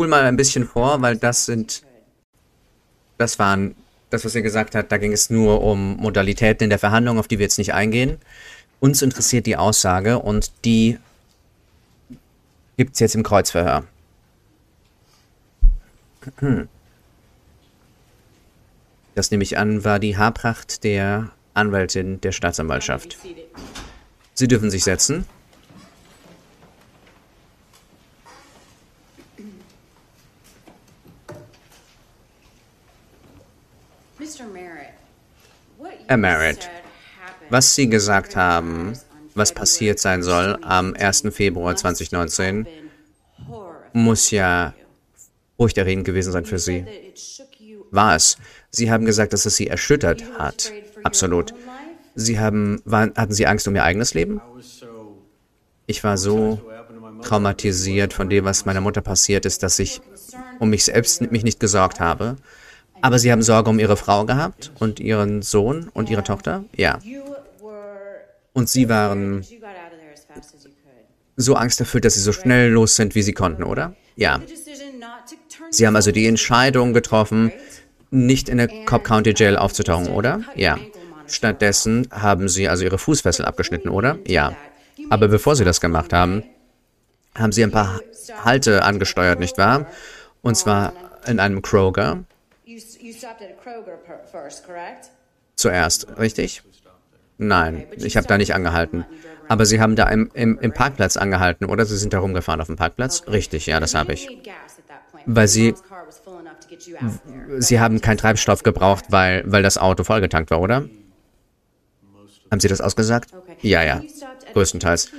Spulen 0.00 0.08
mal 0.08 0.24
ein 0.24 0.36
bisschen 0.36 0.66
vor, 0.66 1.02
weil 1.02 1.18
das 1.18 1.44
sind, 1.44 1.82
das 3.18 3.38
waren, 3.38 3.74
das, 4.08 4.24
was 4.24 4.34
er 4.34 4.40
gesagt 4.40 4.74
hat, 4.74 4.90
da 4.90 4.96
ging 4.96 5.12
es 5.12 5.28
nur 5.28 5.60
um 5.60 5.98
Modalitäten 5.98 6.64
in 6.64 6.70
der 6.70 6.78
Verhandlung, 6.78 7.18
auf 7.18 7.28
die 7.28 7.38
wir 7.38 7.44
jetzt 7.44 7.58
nicht 7.58 7.74
eingehen. 7.74 8.16
Uns 8.80 9.02
interessiert 9.02 9.44
die 9.44 9.58
Aussage 9.58 10.18
und 10.18 10.52
die 10.64 10.98
gibt 12.78 12.94
es 12.94 13.00
jetzt 13.00 13.14
im 13.14 13.22
Kreuzverhör. 13.22 13.84
Das 19.14 19.30
nehme 19.30 19.42
ich 19.42 19.58
an, 19.58 19.84
war 19.84 19.98
die 19.98 20.16
Haarpracht 20.16 20.82
der 20.82 21.28
Anwältin 21.52 22.22
der 22.22 22.32
Staatsanwaltschaft. 22.32 23.18
Sie 24.32 24.48
dürfen 24.48 24.70
sich 24.70 24.82
setzen. 24.82 25.26
Mr. 34.40 34.46
Merritt, 34.46 34.94
happened 36.10 36.68
Was 37.50 37.74
Sie 37.74 37.88
gesagt 37.88 38.36
haben, 38.36 38.92
was 39.34 39.52
passiert 39.52 39.98
sein 39.98 40.22
soll 40.22 40.58
am 40.62 40.94
1. 40.94 41.22
Februar 41.30 41.72
must 41.72 41.84
have 41.84 41.94
2019, 41.94 42.64
been 42.64 42.90
horrifying 43.48 44.04
muss 44.04 44.30
ja 44.30 44.74
furchterregend 45.56 46.04
gewesen 46.04 46.32
sein 46.32 46.44
für 46.44 46.58
Sie. 46.58 46.84
War 47.90 48.16
es. 48.16 48.36
Sie 48.70 48.90
haben 48.90 49.04
gesagt, 49.04 49.32
dass 49.32 49.46
es 49.46 49.56
Sie 49.56 49.66
erschüttert 49.66 50.22
hat. 50.38 50.72
Absolut. 51.02 51.54
Sie 52.14 52.38
haben, 52.38 52.80
waren, 52.84 53.12
hatten 53.16 53.32
Sie 53.32 53.46
Angst 53.46 53.66
um 53.68 53.74
Ihr 53.74 53.84
eigenes 53.84 54.14
Leben? 54.14 54.40
Ich 55.86 56.04
war 56.04 56.16
so 56.16 56.60
traumatisiert 57.22 58.12
von 58.12 58.28
dem, 58.30 58.44
was 58.44 58.64
meiner 58.64 58.80
Mutter 58.80 59.00
passiert 59.00 59.44
ist, 59.44 59.62
dass 59.62 59.78
ich 59.78 60.00
um 60.60 60.70
mich 60.70 60.84
selbst 60.84 61.20
mich 61.32 61.42
nicht 61.42 61.60
gesorgt 61.60 62.00
habe. 62.00 62.36
Aber 63.02 63.18
Sie 63.18 63.32
haben 63.32 63.42
Sorge 63.42 63.70
um 63.70 63.78
Ihre 63.78 63.96
Frau 63.96 64.24
gehabt 64.24 64.72
und 64.78 65.00
Ihren 65.00 65.42
Sohn 65.42 65.90
und 65.92 66.10
Ihre 66.10 66.22
Tochter? 66.22 66.64
Ja. 66.76 66.98
Und 68.52 68.68
Sie 68.68 68.88
waren 68.88 69.44
so 71.36 71.54
angsterfüllt, 71.54 72.04
dass 72.04 72.14
Sie 72.14 72.20
so 72.20 72.32
schnell 72.32 72.70
los 72.70 72.96
sind, 72.96 73.14
wie 73.14 73.22
Sie 73.22 73.32
konnten, 73.32 73.62
oder? 73.62 73.94
Ja. 74.16 74.40
Sie 75.70 75.86
haben 75.86 75.96
also 75.96 76.12
die 76.12 76.26
Entscheidung 76.26 76.92
getroffen, 76.92 77.52
nicht 78.10 78.48
in 78.48 78.58
der 78.58 78.68
Cobb 78.86 79.04
County 79.04 79.32
Jail 79.36 79.56
aufzutauchen, 79.56 80.08
oder? 80.08 80.42
Ja. 80.54 80.78
Stattdessen 81.26 82.08
haben 82.10 82.48
Sie 82.48 82.68
also 82.68 82.84
Ihre 82.84 82.98
Fußfessel 82.98 83.44
abgeschnitten, 83.44 83.88
oder? 83.88 84.18
Ja. 84.26 84.56
Aber 85.08 85.28
bevor 85.28 85.56
Sie 85.56 85.64
das 85.64 85.80
gemacht 85.80 86.12
haben, 86.12 86.42
haben 87.38 87.52
Sie 87.52 87.62
ein 87.62 87.70
paar 87.70 88.00
Halte 88.44 88.82
angesteuert, 88.82 89.38
nicht 89.38 89.56
wahr? 89.56 89.86
Und 90.42 90.56
zwar 90.56 90.92
in 91.26 91.38
einem 91.38 91.62
Kroger 91.62 92.24
zuerst, 95.56 96.18
richtig? 96.18 96.62
Nein, 97.38 97.86
ich 97.96 98.16
habe 98.16 98.26
da 98.26 98.36
nicht 98.38 98.54
angehalten. 98.54 99.04
Aber 99.48 99.64
Sie 99.66 99.80
haben 99.80 99.96
da 99.96 100.08
im, 100.08 100.30
im, 100.34 100.58
im 100.60 100.72
Parkplatz 100.72 101.16
angehalten, 101.16 101.64
oder? 101.64 101.84
Sie 101.86 101.96
sind 101.96 102.12
da 102.12 102.18
rumgefahren 102.20 102.60
auf 102.60 102.66
dem 102.68 102.76
Parkplatz? 102.76 103.24
Richtig, 103.28 103.66
ja, 103.66 103.80
das 103.80 103.94
habe 103.94 104.12
ich. 104.12 104.28
Weil 105.26 105.48
Sie- 105.48 105.74
Sie 107.58 107.80
haben 107.80 108.00
keinen 108.00 108.16
Treibstoff 108.18 108.62
gebraucht, 108.62 109.06
weil, 109.08 109.42
weil 109.46 109.62
das 109.62 109.76
Auto 109.78 110.04
vollgetankt 110.04 110.50
war, 110.50 110.60
oder? 110.60 110.88
Haben 112.50 112.60
Sie 112.60 112.68
das 112.68 112.80
ausgesagt? 112.80 113.30
Ja, 113.62 113.82
ja, 113.82 114.02
größtenteils. 114.52 115.10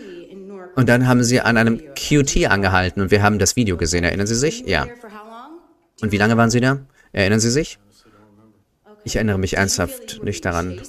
Und 0.75 0.89
dann 0.89 1.07
haben 1.07 1.23
Sie 1.23 1.41
an 1.41 1.57
einem 1.57 1.79
QT 1.95 2.47
angehalten 2.47 3.01
und 3.01 3.11
wir 3.11 3.21
haben 3.23 3.39
das 3.39 3.55
Video 3.55 3.77
gesehen. 3.77 4.03
Erinnern 4.03 4.27
Sie 4.27 4.35
sich? 4.35 4.61
Ja. 4.61 4.85
Und 6.01 6.11
wie 6.11 6.17
lange 6.17 6.37
waren 6.37 6.49
Sie 6.49 6.61
da? 6.61 6.79
Erinnern 7.13 7.39
Sie 7.39 7.51
sich? 7.51 7.79
Ich 9.03 9.15
erinnere 9.15 9.39
mich 9.39 9.57
ernsthaft 9.57 10.23
nicht 10.23 10.45
daran. 10.45 10.81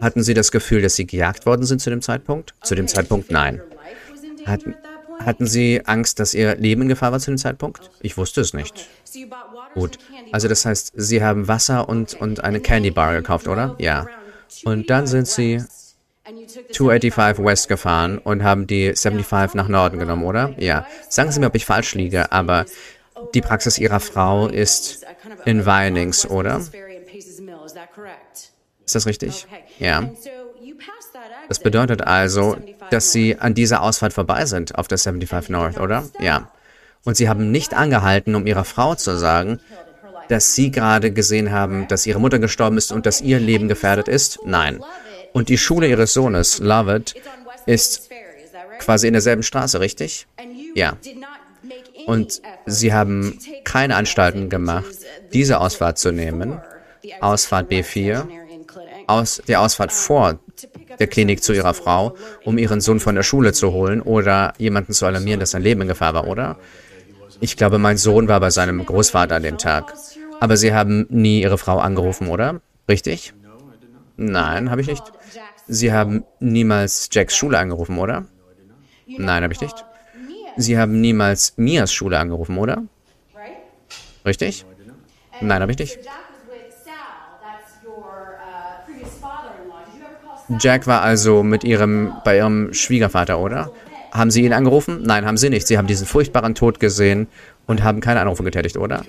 Hatten 0.00 0.22
Sie 0.22 0.34
das 0.34 0.50
Gefühl, 0.50 0.82
dass 0.82 0.96
Sie 0.96 1.06
gejagt 1.06 1.46
worden 1.46 1.64
sind 1.64 1.80
zu 1.80 1.90
dem 1.90 2.02
Zeitpunkt? 2.02 2.54
Zu 2.62 2.74
dem 2.74 2.88
Zeitpunkt 2.88 3.30
nein. 3.30 3.60
Hatten, 4.46 4.74
hatten 5.18 5.46
Sie 5.46 5.82
Angst, 5.84 6.18
dass 6.20 6.32
Ihr 6.32 6.56
Leben 6.56 6.82
in 6.82 6.88
Gefahr 6.88 7.12
war 7.12 7.20
zu 7.20 7.30
dem 7.30 7.38
Zeitpunkt? 7.38 7.90
Ich 8.00 8.16
wusste 8.16 8.40
es 8.40 8.54
nicht. 8.54 8.88
Gut. 9.74 9.98
Also 10.32 10.48
das 10.48 10.64
heißt, 10.64 10.92
Sie 10.94 11.22
haben 11.22 11.48
Wasser 11.48 11.88
und, 11.88 12.14
und 12.14 12.42
eine 12.42 12.60
Candy 12.60 12.90
Bar 12.90 13.14
gekauft, 13.14 13.48
oder? 13.48 13.76
Ja. 13.78 14.06
Und 14.64 14.90
dann 14.90 15.06
sind 15.06 15.28
Sie 15.28 15.62
285 16.72 17.44
West 17.44 17.68
gefahren 17.68 18.18
und 18.18 18.42
haben 18.42 18.66
die 18.66 18.94
75 18.94 19.54
nach 19.54 19.68
Norden 19.68 19.98
genommen, 19.98 20.24
oder? 20.24 20.54
Ja. 20.58 20.86
Sagen 21.08 21.30
Sie 21.30 21.40
mir, 21.40 21.46
ob 21.46 21.54
ich 21.54 21.66
falsch 21.66 21.94
liege, 21.94 22.32
aber 22.32 22.64
die 23.34 23.40
Praxis 23.40 23.78
Ihrer 23.78 24.00
Frau 24.00 24.48
ist 24.48 25.04
in 25.44 25.66
Vinings, 25.66 26.28
oder? 26.28 26.60
Ist 28.84 28.94
das 28.94 29.06
richtig? 29.06 29.46
Ja. 29.78 30.08
Das 31.48 31.58
bedeutet 31.58 32.02
also, 32.02 32.56
dass 32.90 33.12
Sie 33.12 33.38
an 33.38 33.54
dieser 33.54 33.82
Ausfahrt 33.82 34.12
vorbei 34.12 34.46
sind 34.46 34.76
auf 34.76 34.88
der 34.88 34.98
75 34.98 35.50
North, 35.50 35.78
oder? 35.78 36.04
Ja. 36.18 36.50
Und 37.04 37.16
Sie 37.16 37.28
haben 37.28 37.50
nicht 37.50 37.74
angehalten, 37.74 38.34
um 38.34 38.46
Ihrer 38.46 38.64
Frau 38.64 38.94
zu 38.94 39.16
sagen, 39.16 39.60
dass 40.28 40.54
Sie 40.54 40.70
gerade 40.70 41.12
gesehen 41.12 41.50
haben, 41.50 41.88
dass 41.88 42.06
Ihre 42.06 42.20
Mutter 42.20 42.38
gestorben 42.38 42.78
ist 42.78 42.92
und 42.92 43.06
dass 43.06 43.20
Ihr 43.20 43.40
Leben 43.40 43.68
gefährdet 43.68 44.08
ist? 44.08 44.40
Nein. 44.44 44.80
Und 45.32 45.48
die 45.48 45.58
Schule 45.58 45.88
Ihres 45.88 46.12
Sohnes, 46.12 46.58
Lovett, 46.58 47.14
ist 47.66 48.10
quasi 48.78 49.06
in 49.06 49.12
derselben 49.12 49.42
Straße, 49.42 49.80
richtig? 49.80 50.26
Ja. 50.74 50.96
Und 52.06 52.42
Sie 52.66 52.92
haben 52.92 53.38
keine 53.64 53.96
Anstalten 53.96 54.48
gemacht, 54.48 54.90
diese 55.32 55.60
Ausfahrt 55.60 55.98
zu 55.98 56.12
nehmen, 56.12 56.60
Ausfahrt 57.20 57.70
B4, 57.70 58.26
aus 59.06 59.42
der 59.46 59.60
Ausfahrt 59.60 59.92
vor 59.92 60.38
der 60.98 61.06
Klinik 61.06 61.42
zu 61.42 61.52
Ihrer 61.52 61.74
Frau, 61.74 62.14
um 62.44 62.58
Ihren 62.58 62.80
Sohn 62.80 63.00
von 63.00 63.14
der 63.14 63.22
Schule 63.22 63.52
zu 63.52 63.72
holen 63.72 64.02
oder 64.02 64.52
jemanden 64.58 64.92
zu 64.92 65.06
alarmieren, 65.06 65.40
dass 65.40 65.52
sein 65.52 65.62
Leben 65.62 65.82
in 65.82 65.88
Gefahr 65.88 66.14
war, 66.14 66.26
oder? 66.26 66.58
Ich 67.40 67.56
glaube, 67.56 67.78
mein 67.78 67.96
Sohn 67.96 68.28
war 68.28 68.40
bei 68.40 68.50
seinem 68.50 68.84
Großvater 68.84 69.36
an 69.36 69.42
dem 69.42 69.58
Tag. 69.58 69.94
Aber 70.40 70.56
Sie 70.56 70.74
haben 70.74 71.06
nie 71.08 71.42
Ihre 71.42 71.58
Frau 71.58 71.78
angerufen, 71.78 72.28
oder? 72.28 72.60
Richtig? 72.88 73.32
Nein, 74.16 74.70
habe 74.70 74.82
ich 74.82 74.86
nicht. 74.86 75.04
Sie 75.66 75.92
haben 75.92 76.24
niemals 76.40 77.08
Jacks 77.12 77.36
Schule 77.36 77.58
angerufen, 77.58 77.98
oder? 77.98 78.26
Nein, 79.06 79.42
habe 79.42 79.52
ich 79.52 79.60
nicht. 79.60 79.84
Sie 80.56 80.76
haben 80.78 81.00
niemals 81.00 81.54
Mias 81.56 81.92
Schule 81.92 82.18
angerufen, 82.18 82.58
oder? 82.58 82.82
Richtig? 84.24 84.66
Nein, 85.40 85.62
habe 85.62 85.72
ich 85.72 85.78
nicht. 85.78 85.98
Jack 90.58 90.86
war 90.86 91.02
also 91.02 91.42
mit 91.42 91.64
ihrem, 91.64 92.12
bei 92.24 92.38
ihrem 92.38 92.72
Schwiegervater, 92.72 93.38
oder? 93.38 93.70
Haben 94.12 94.30
Sie 94.30 94.44
ihn 94.44 94.52
angerufen? 94.52 95.02
Nein, 95.04 95.24
haben 95.24 95.36
Sie 95.36 95.50
nicht. 95.50 95.66
Sie 95.66 95.78
haben 95.78 95.86
diesen 95.86 96.06
furchtbaren 96.06 96.54
Tod 96.54 96.80
gesehen 96.80 97.28
und 97.66 97.84
haben 97.84 98.00
keine 98.00 98.20
Anrufe 98.20 98.42
getätigt, 98.42 98.76
oder? 98.76 99.02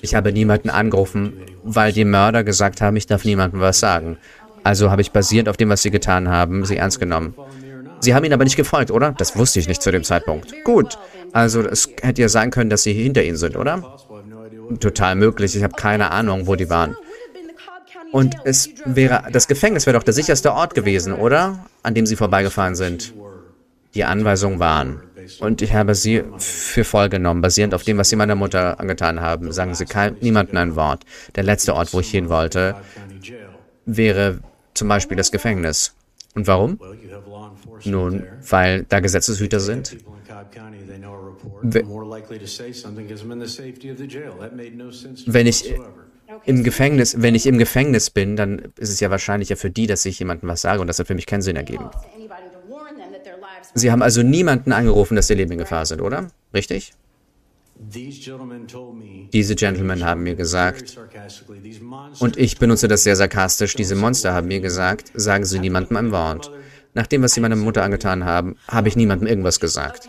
Ich 0.00 0.14
habe 0.14 0.32
niemanden 0.32 0.70
angerufen, 0.70 1.34
weil 1.62 1.92
die 1.92 2.06
Mörder 2.06 2.42
gesagt 2.42 2.80
haben, 2.80 2.96
ich 2.96 3.06
darf 3.06 3.24
niemandem 3.24 3.60
was 3.60 3.80
sagen. 3.80 4.16
Also 4.64 4.90
habe 4.90 5.02
ich 5.02 5.10
basierend 5.10 5.48
auf 5.48 5.56
dem, 5.56 5.68
was 5.68 5.82
Sie 5.82 5.90
getan 5.90 6.28
haben, 6.28 6.64
Sie 6.64 6.76
ernst 6.76 7.00
genommen. 7.00 7.34
Sie 8.00 8.14
haben 8.14 8.24
ihn 8.24 8.32
aber 8.32 8.44
nicht 8.44 8.56
gefolgt, 8.56 8.90
oder? 8.90 9.12
Das 9.12 9.36
wusste 9.36 9.60
ich 9.60 9.68
nicht 9.68 9.82
zu 9.82 9.92
dem 9.92 10.04
Zeitpunkt. 10.04 10.52
Gut. 10.64 10.98
Also 11.32 11.60
es 11.62 11.88
hätte 12.00 12.22
ja 12.22 12.28
sein 12.28 12.50
können, 12.50 12.70
dass 12.70 12.82
Sie 12.82 12.92
hinter 12.92 13.22
Ihnen 13.22 13.36
sind, 13.36 13.56
oder? 13.56 13.98
Total 14.80 15.14
möglich. 15.14 15.54
Ich 15.54 15.62
habe 15.62 15.74
keine 15.74 16.10
Ahnung, 16.10 16.46
wo 16.46 16.56
die 16.56 16.70
waren. 16.70 16.96
Und 18.12 18.36
es 18.44 18.68
wäre, 18.84 19.24
das 19.32 19.48
Gefängnis 19.48 19.86
wäre 19.86 19.96
doch 19.96 20.02
der 20.04 20.14
sicherste 20.14 20.52
Ort 20.52 20.74
gewesen, 20.74 21.12
oder? 21.14 21.66
An 21.82 21.94
dem 21.94 22.06
Sie 22.06 22.16
vorbeigefahren 22.16 22.74
sind. 22.74 23.14
Die 23.94 24.04
Anweisungen 24.04 24.58
waren. 24.58 25.02
Und 25.40 25.62
ich 25.62 25.72
habe 25.72 25.94
sie 25.94 26.22
für 26.38 26.84
voll 26.84 27.08
genommen, 27.08 27.40
basierend 27.42 27.74
auf 27.74 27.82
dem, 27.84 27.96
was 27.98 28.08
Sie 28.08 28.16
meiner 28.16 28.34
Mutter 28.34 28.80
angetan 28.80 29.20
haben. 29.20 29.52
Sagen 29.52 29.74
Sie 29.74 29.84
kein, 29.84 30.16
niemandem 30.20 30.56
ein 30.56 30.76
Wort. 30.76 31.04
Der 31.36 31.44
letzte 31.44 31.74
Ort, 31.74 31.92
wo 31.92 32.00
ich 32.00 32.10
hin 32.10 32.28
wollte, 32.28 32.74
wäre 33.86 34.38
zum 34.74 34.88
Beispiel 34.88 35.16
das 35.16 35.30
Gefängnis. 35.30 35.94
Und 36.34 36.46
warum? 36.46 36.78
Nun, 37.84 38.24
weil 38.48 38.84
da 38.88 39.00
Gesetzeshüter 39.00 39.60
sind. 39.60 39.96
Wenn- 41.62 41.86
ich. 45.46 45.74
Im 46.44 46.64
Gefängnis, 46.64 47.20
wenn 47.20 47.34
ich 47.34 47.46
im 47.46 47.58
Gefängnis 47.58 48.10
bin, 48.10 48.36
dann 48.36 48.72
ist 48.78 48.90
es 48.90 49.00
ja 49.00 49.10
wahrscheinlicher 49.10 49.56
für 49.56 49.70
die, 49.70 49.86
dass 49.86 50.04
ich 50.04 50.18
jemandem 50.18 50.48
was 50.48 50.62
sage 50.62 50.80
und 50.80 50.86
das 50.86 50.98
hat 50.98 51.06
für 51.06 51.14
mich 51.14 51.26
keinen 51.26 51.42
Sinn 51.42 51.56
ergeben. 51.56 51.90
Sie 53.74 53.90
haben 53.90 54.02
also 54.02 54.22
niemanden 54.22 54.72
angerufen, 54.72 55.16
dass 55.16 55.30
ihr 55.30 55.36
Leben 55.36 55.52
in 55.52 55.58
Gefahr 55.58 55.86
sind, 55.86 56.00
oder? 56.00 56.28
Richtig? 56.52 56.92
Diese 59.32 59.54
Gentlemen 59.54 60.04
haben 60.04 60.22
mir 60.22 60.34
gesagt, 60.34 60.98
und 62.20 62.36
ich 62.36 62.58
benutze 62.58 62.86
das 62.86 63.02
sehr 63.02 63.16
sarkastisch, 63.16 63.74
diese 63.74 63.96
Monster 63.96 64.34
haben 64.34 64.48
mir 64.48 64.60
gesagt, 64.60 65.10
sagen 65.14 65.44
Sie 65.44 65.58
niemandem 65.58 65.96
ein 65.96 66.12
Wort. 66.12 66.52
Nach 66.94 67.06
dem, 67.06 67.22
was 67.22 67.32
Sie 67.32 67.40
meiner 67.40 67.56
Mutter 67.56 67.82
angetan 67.82 68.24
haben, 68.24 68.56
habe 68.68 68.88
ich 68.88 68.96
niemandem 68.96 69.26
irgendwas 69.26 69.58
gesagt. 69.58 70.08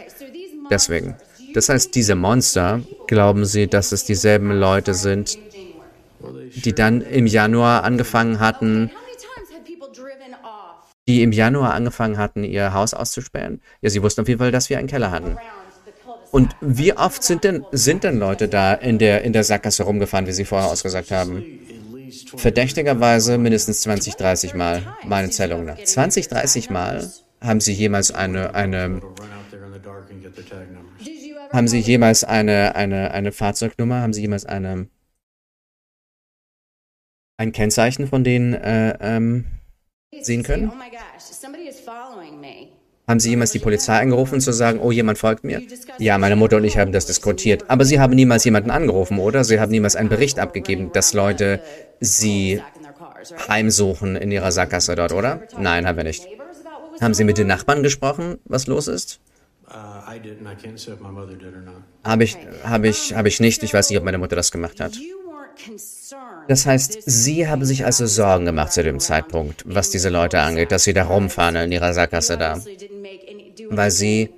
Deswegen. 0.70 1.16
Das 1.54 1.70
heißt, 1.70 1.96
diese 1.96 2.16
Monster, 2.16 2.82
glauben 3.08 3.46
Sie, 3.46 3.68
dass 3.68 3.92
es 3.92 4.04
dieselben 4.06 4.52
Leute 4.52 4.94
sind, 4.94 5.38
die 6.56 6.74
dann 6.74 7.02
im 7.02 7.28
Januar 7.28 7.84
angefangen 7.84 8.40
hatten, 8.40 8.92
die 11.08 11.22
im 11.22 11.32
Januar 11.32 11.74
angefangen 11.74 12.18
hatten, 12.18 12.44
ihr 12.44 12.74
Haus 12.74 12.94
auszusperren? 12.94 13.62
Ja, 13.82 13.90
sie 13.90 14.02
wussten 14.02 14.22
auf 14.22 14.28
jeden 14.28 14.40
Fall, 14.40 14.52
dass 14.52 14.70
wir 14.70 14.78
einen 14.78 14.88
Keller 14.88 15.12
hatten. 15.12 15.38
Und 16.32 16.56
wie 16.62 16.98
oft 16.98 17.24
sind 17.24 17.44
denn, 17.44 17.64
sind 17.72 18.04
denn 18.04 18.18
Leute 18.18 18.48
da 18.48 18.74
in 18.74 18.98
der, 18.98 19.24
in 19.24 19.34
der 19.34 19.44
Sackgasse 19.44 19.84
rumgefahren, 19.84 20.26
wie 20.26 20.32
Sie 20.32 20.46
vorher 20.46 20.70
ausgesagt 20.70 21.12
haben? 21.12 21.38
at 21.38 21.94
least 21.94 22.30
20 22.30 22.42
Verdächtigerweise 22.42 23.38
mindestens 23.38 23.82
20, 23.82 24.16
30 24.16 24.54
Mal, 24.54 24.82
meine 25.06 25.30
Zählung 25.30 25.66
nach. 25.66 25.78
20, 25.78 26.28
30 26.28 26.70
Mal 26.70 27.12
haben 27.42 27.60
Sie 27.60 27.74
jemals 27.74 28.12
eine, 28.12 28.56
eine, 28.56 29.02
haben 31.52 31.68
Sie 31.68 31.80
jemals 31.80 32.24
eine, 32.24 32.76
eine, 32.76 33.12
eine 33.12 33.32
Fahrzeugnummer? 33.32 34.02
Haben 34.02 34.14
Sie 34.14 34.22
jemals 34.22 34.46
eine, 34.46 34.88
ein 37.38 37.52
Kennzeichen 37.52 38.08
von 38.08 38.24
denen, 38.24 38.54
äh, 38.54 38.98
ähm, 39.02 39.46
sehen 40.22 40.44
können? 40.44 40.72
Oh 40.74 40.84
haben 43.06 43.20
Sie 43.20 43.32
jemals 43.32 43.52
die 43.52 43.60
Polizei 43.60 44.00
angerufen, 44.00 44.40
zu 44.40 44.54
sagen, 44.54 44.80
oh, 44.80 44.92
jemand 44.92 45.18
folgt 45.18 45.44
mir? 45.44 45.62
Ja, 45.98 46.18
meine 46.18 46.38
Mutter 46.38 46.58
und 46.58 46.64
ich 46.64 46.78
haben 46.78 46.94
das 46.94 47.06
diskutiert. 47.06 47.66
Aber 47.70 47.84
Sie 47.84 48.00
haben 48.00 48.16
niemals 48.16 48.46
jemanden 48.46 48.72
angerufen, 48.72 49.20
oder? 49.20 49.44
Sie 49.44 49.60
haben 49.60 49.72
niemals 49.72 49.98
einen 49.98 50.08
Bericht 50.08 50.40
abgegeben, 50.40 50.92
dass 50.94 51.14
Leute 51.14 51.60
Sie 52.00 52.62
heimsuchen 53.48 54.16
in 54.16 54.32
Ihrer 54.32 54.52
Sackgasse 54.54 54.96
dort, 54.96 55.12
oder? 55.12 55.42
Nein, 55.58 55.86
haben 55.86 55.98
wir 55.98 56.06
nicht. 56.06 56.26
Haben 57.02 57.14
Sie 57.14 57.26
mit 57.26 57.38
den? 57.38 57.48
Nachbarn 57.48 57.84
gesprochen, 57.84 58.38
was 58.46 58.68
los 58.68 58.88
ist? 58.88 59.20
Uh. 59.68 59.74
Habe 62.04 62.24
ich, 62.24 62.38
habe 62.64 62.88
ich, 62.88 63.14
habe 63.16 63.28
ich 63.28 63.40
nicht. 63.40 63.64
Ich 63.64 63.74
weiß 63.74 63.90
nicht, 63.90 63.98
ob 63.98 64.06
meine 64.06 64.18
Mutter 64.18 64.36
das 64.36 64.52
gemacht 64.52 64.80
hat. 64.80 64.94
Das 66.48 66.66
heißt, 66.66 67.00
Sie 67.06 67.48
haben 67.48 67.66
sich 67.66 67.86
also 67.86 68.06
Sorgen 68.06 68.46
gemacht 68.46 68.74
zu 68.74 68.84
dem 68.84 69.00
Zeitpunkt, 69.00 69.64
was 69.66 69.90
diese 69.90 70.10
Leute 70.10 70.40
angeht, 70.40 70.72
dass 70.72 70.84
Sie 70.84 70.94
da 70.94 71.06
rumfahren 71.06 71.56
in 71.56 71.72
Ihrer 71.72 71.94
Sackgasse 71.94 72.38
da. 72.38 72.62
Weil 73.70 73.92
Sie. 73.92 74.30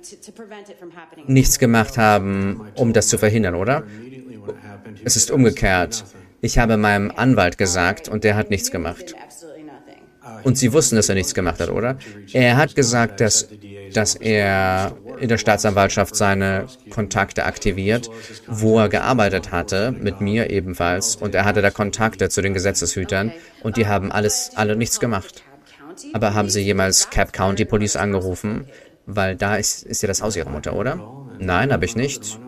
Nichts 1.26 1.58
gemacht 1.58 1.98
haben, 1.98 2.68
um 2.74 2.92
das 2.92 3.08
zu 3.08 3.18
verhindern, 3.18 3.54
oder? 3.54 3.84
Es 5.04 5.16
ist 5.16 5.30
umgekehrt. 5.30 6.04
Ich 6.40 6.58
habe 6.58 6.76
meinem 6.76 7.10
Anwalt 7.10 7.58
gesagt 7.58 8.08
und 8.08 8.24
der 8.24 8.36
hat 8.36 8.50
nichts 8.50 8.70
gemacht. 8.70 9.14
Und 10.44 10.58
Sie 10.58 10.72
wussten, 10.72 10.96
dass 10.96 11.08
er 11.08 11.14
nichts 11.14 11.34
gemacht 11.34 11.60
hat, 11.60 11.70
oder? 11.70 11.98
Er 12.32 12.56
hat 12.56 12.74
gesagt, 12.74 13.20
dass, 13.20 13.48
dass 13.96 14.14
er 14.14 14.96
in 15.18 15.28
der 15.28 15.38
Staatsanwaltschaft 15.38 16.14
seine 16.14 16.66
Kontakte 16.90 17.44
aktiviert, 17.44 18.10
wo 18.46 18.78
er 18.78 18.88
gearbeitet 18.88 19.52
hatte, 19.52 19.92
mit 19.92 20.20
mir 20.20 20.50
ebenfalls. 20.50 21.16
Und 21.16 21.34
er 21.34 21.44
hatte 21.44 21.62
da 21.62 21.70
Kontakte 21.70 22.28
zu 22.28 22.42
den 22.42 22.54
Gesetzeshütern 22.54 23.32
und 23.62 23.76
die 23.76 23.86
haben 23.86 24.12
alles, 24.12 24.52
alle 24.54 24.76
nichts 24.76 25.00
gemacht. 25.00 25.42
Aber 26.12 26.34
haben 26.34 26.50
Sie 26.50 26.60
jemals 26.60 27.10
Cap 27.10 27.32
County 27.32 27.64
Police 27.64 27.96
angerufen? 27.96 28.66
Weil 29.06 29.36
da 29.36 29.56
ist, 29.56 29.84
ist 29.84 30.02
ja 30.02 30.08
das 30.08 30.20
Haus 30.20 30.36
Ihrer 30.36 30.50
Mutter, 30.50 30.74
oder? 30.74 30.98
Nein, 31.38 31.72
habe 31.72 31.84
ich 31.84 31.96
nicht. 31.96 32.38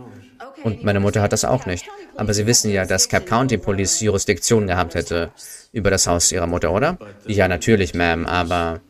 Und 0.64 0.82
meine 0.82 1.00
Mutter 1.00 1.22
hat 1.22 1.32
das 1.32 1.44
auch 1.44 1.66
nicht. 1.66 1.86
Aber 2.16 2.34
Sie 2.34 2.46
wissen 2.46 2.70
ja, 2.70 2.84
dass 2.84 3.08
Cap 3.08 3.26
County 3.26 3.58
Police 3.58 4.00
Jurisdiktion 4.00 4.66
gehabt 4.66 4.94
hätte 4.94 5.30
über 5.72 5.90
das 5.90 6.06
Haus 6.06 6.32
Ihrer 6.32 6.48
Mutter, 6.48 6.72
oder? 6.72 6.98
Ja, 7.26 7.46
natürlich, 7.46 7.92
Ma'am, 7.92 8.26
aber, 8.26 8.80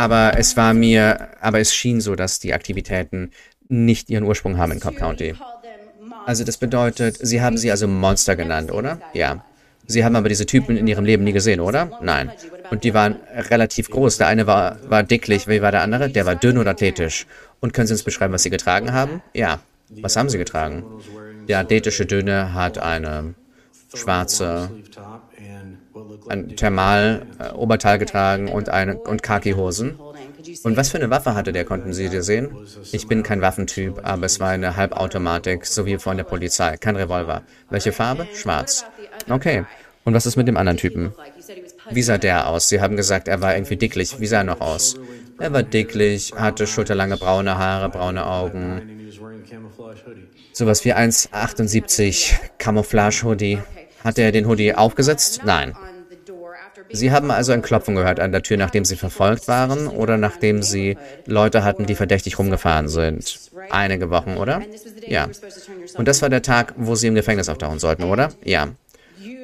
aber 0.00 0.38
es 0.38 0.56
war 0.56 0.72
mir, 0.72 1.28
aber 1.40 1.60
es 1.60 1.74
schien 1.74 2.00
so, 2.00 2.14
dass 2.14 2.38
die 2.38 2.54
Aktivitäten 2.54 3.32
nicht 3.68 4.08
ihren 4.08 4.24
Ursprung 4.24 4.56
haben 4.56 4.72
in 4.72 4.80
Cobb 4.80 4.96
County. 4.96 5.34
Also 6.26 6.44
das 6.44 6.56
bedeutet, 6.56 7.18
Sie 7.20 7.42
haben 7.42 7.58
sie 7.58 7.70
also 7.70 7.86
Monster 7.86 8.34
genannt, 8.34 8.72
oder? 8.72 9.00
Ja. 9.12 9.44
Sie 9.86 10.04
haben 10.04 10.16
aber 10.16 10.28
diese 10.28 10.46
Typen 10.46 10.76
in 10.76 10.86
Ihrem 10.86 11.04
Leben 11.04 11.24
nie 11.24 11.32
gesehen, 11.32 11.60
oder? 11.60 11.98
Nein. 12.00 12.30
Und 12.70 12.84
die 12.84 12.94
waren 12.94 13.16
relativ 13.34 13.90
groß. 13.90 14.18
Der 14.18 14.28
eine 14.28 14.46
war, 14.46 14.78
war 14.88 15.02
dicklich, 15.02 15.48
wie 15.48 15.60
war 15.60 15.72
der 15.72 15.82
andere? 15.82 16.08
Der 16.08 16.26
war 16.26 16.36
dünn 16.36 16.58
und 16.58 16.68
athletisch. 16.68 17.26
Und 17.60 17.74
können 17.74 17.88
Sie 17.88 17.94
uns 17.94 18.04
beschreiben, 18.04 18.32
was 18.32 18.42
Sie 18.42 18.50
getragen 18.50 18.92
haben? 18.92 19.20
Ja. 19.34 19.60
Was 20.00 20.16
haben 20.16 20.28
Sie 20.28 20.38
getragen? 20.38 20.84
Der 21.48 21.58
athletische 21.58 22.06
Dünne 22.06 22.54
hat 22.54 22.78
eine 22.78 23.34
schwarze, 23.92 24.70
ein 26.28 26.56
Thermal-Oberteil 26.56 27.98
getragen 27.98 28.48
und, 28.48 28.68
eine, 28.68 28.96
und 28.96 29.22
Khaki-Hosen. 29.22 29.98
Und 30.62 30.76
was 30.76 30.90
für 30.90 30.98
eine 30.98 31.10
Waffe 31.10 31.34
hatte 31.34 31.52
der, 31.52 31.64
konnten 31.64 31.92
Sie 31.92 32.08
dir 32.08 32.22
sehen? 32.22 32.50
Ich 32.92 33.06
bin 33.06 33.22
kein 33.22 33.40
Waffentyp, 33.40 34.00
aber 34.02 34.26
es 34.26 34.40
war 34.40 34.50
eine 34.50 34.76
Halbautomatik, 34.76 35.66
so 35.66 35.86
wie 35.86 35.98
von 35.98 36.16
der 36.16 36.24
Polizei, 36.24 36.76
kein 36.76 36.96
Revolver. 36.96 37.42
Welche 37.68 37.92
Farbe? 37.92 38.26
Schwarz. 38.34 38.84
Okay. 39.28 39.64
Und 40.04 40.14
was 40.14 40.26
ist 40.26 40.36
mit 40.36 40.48
dem 40.48 40.56
anderen 40.56 40.78
Typen? 40.78 41.12
Wie 41.90 42.02
sah 42.02 42.18
der 42.18 42.48
aus? 42.48 42.68
Sie 42.68 42.80
haben 42.80 42.96
gesagt, 42.96 43.28
er 43.28 43.42
war 43.42 43.54
irgendwie 43.54 43.76
dicklich. 43.76 44.18
Wie 44.18 44.26
sah 44.26 44.38
er 44.38 44.44
noch 44.44 44.60
aus? 44.60 44.96
Er 45.38 45.52
war 45.52 45.62
dicklich, 45.62 46.32
hatte 46.36 46.66
schulterlange 46.66 47.16
braune 47.16 47.58
Haare, 47.58 47.88
braune 47.88 48.26
Augen. 48.26 49.10
Sowas 50.52 50.84
wie 50.84 50.94
1,78 50.94 52.34
Camouflage-Hoodie. 52.58 53.58
Hat 54.04 54.18
er 54.18 54.32
den 54.32 54.46
Hoodie 54.46 54.74
aufgesetzt? 54.74 55.42
Nein. 55.44 55.72
On 55.72 56.06
the 56.08 56.16
door 56.24 56.54
after 56.54 56.79
being 56.79 56.79
Sie 56.92 57.12
haben 57.12 57.30
also 57.30 57.52
ein 57.52 57.62
Klopfen 57.62 57.94
gehört 57.94 58.20
an 58.20 58.32
der 58.32 58.42
Tür, 58.42 58.56
nachdem 58.56 58.84
Sie 58.84 58.96
verfolgt 58.96 59.48
waren 59.48 59.86
oder 59.88 60.16
nachdem 60.16 60.62
Sie 60.62 60.96
Leute 61.26 61.64
hatten, 61.64 61.86
die 61.86 61.94
verdächtig 61.94 62.38
rumgefahren 62.38 62.88
sind. 62.88 63.50
Einige 63.70 64.10
Wochen, 64.10 64.36
oder? 64.36 64.62
Ja. 65.06 65.28
Und 65.94 66.08
das 66.08 66.22
war 66.22 66.28
der 66.28 66.42
Tag, 66.42 66.74
wo 66.76 66.94
Sie 66.94 67.06
im 67.06 67.14
Gefängnis 67.14 67.48
auftauchen 67.48 67.78
sollten, 67.78 68.04
oder? 68.04 68.30
Ja. 68.44 68.68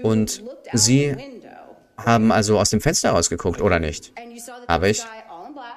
Und 0.02 0.43
Sie 0.73 1.16
haben 1.97 2.32
also 2.32 2.59
aus 2.59 2.70
dem 2.70 2.81
Fenster 2.81 3.10
rausgeguckt, 3.10 3.60
oder 3.60 3.78
nicht? 3.78 4.12
Habe 4.68 4.89
ich. 4.89 5.02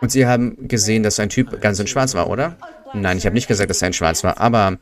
Und 0.02 0.12
Sie 0.12 0.26
haben 0.26 0.68
gesehen, 0.68 1.04
dass 1.04 1.20
ein 1.20 1.30
Typ 1.30 1.62
ganz 1.62 1.80
in 1.80 1.88
schwarz 1.88 2.14
war, 2.14 2.30
oder? 2.30 2.56
Nein, 2.94 3.18
ich 3.18 3.26
habe 3.26 3.34
nicht 3.34 3.48
gesagt, 3.48 3.70
dass 3.70 3.82
er 3.82 3.88
in 3.88 3.94
schwarz 3.94 4.24
war, 4.24 4.40
aber 4.40 4.78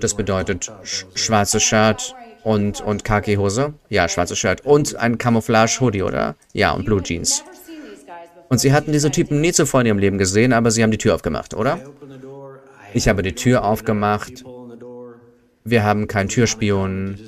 das 0.00 0.14
bedeutet 0.14 0.72
sch 0.82 1.04
schwarzes 1.14 1.62
Shirt 1.62 2.14
und, 2.44 2.80
und 2.80 3.04
Khaki-Hose. 3.04 3.74
Ja, 3.88 4.08
schwarzes 4.08 4.38
Shirt. 4.38 4.64
Und 4.64 4.96
ein 4.96 5.18
Camouflage-Hoodie, 5.18 6.02
oder? 6.02 6.36
Ja, 6.52 6.72
und 6.72 6.84
Blue 6.84 7.02
Jeans. 7.02 7.42
Und 8.48 8.58
Sie 8.58 8.72
hatten 8.72 8.92
diese 8.92 9.10
Typen 9.10 9.40
nie 9.40 9.52
zuvor 9.52 9.80
in 9.80 9.86
Ihrem 9.88 9.98
Leben 9.98 10.18
gesehen, 10.18 10.52
aber 10.52 10.70
Sie 10.70 10.82
haben 10.82 10.90
die 10.90 10.98
Tür 10.98 11.14
aufgemacht, 11.14 11.54
oder? 11.54 11.80
Ich 12.92 13.08
habe 13.08 13.22
die 13.22 13.34
Tür 13.34 13.64
aufgemacht. 13.64 14.44
Wir 15.64 15.82
haben 15.82 16.06
keinen 16.06 16.28
Türspion. 16.28 17.18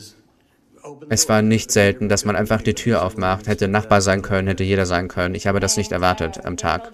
Es 1.09 1.29
war 1.29 1.43
nicht 1.43 1.73
selten, 1.73 2.09
dass 2.09 2.25
man 2.25 2.37
einfach 2.37 2.63
die 2.63 2.75
Tür 2.75 3.03
aufmacht. 3.03 3.49
Hätte 3.49 3.67
Nachbar 3.67 4.01
sein 4.01 4.23
können, 4.23 4.47
hätte 4.47 4.63
jeder 4.63 4.87
sein 4.87 5.09
können. 5.09 5.35
Ich 5.35 5.47
habe 5.47 5.59
das 5.59 5.77
nicht 5.77 5.91
erwartet 5.91 6.45
am 6.45 6.57
Tag. 6.57 6.93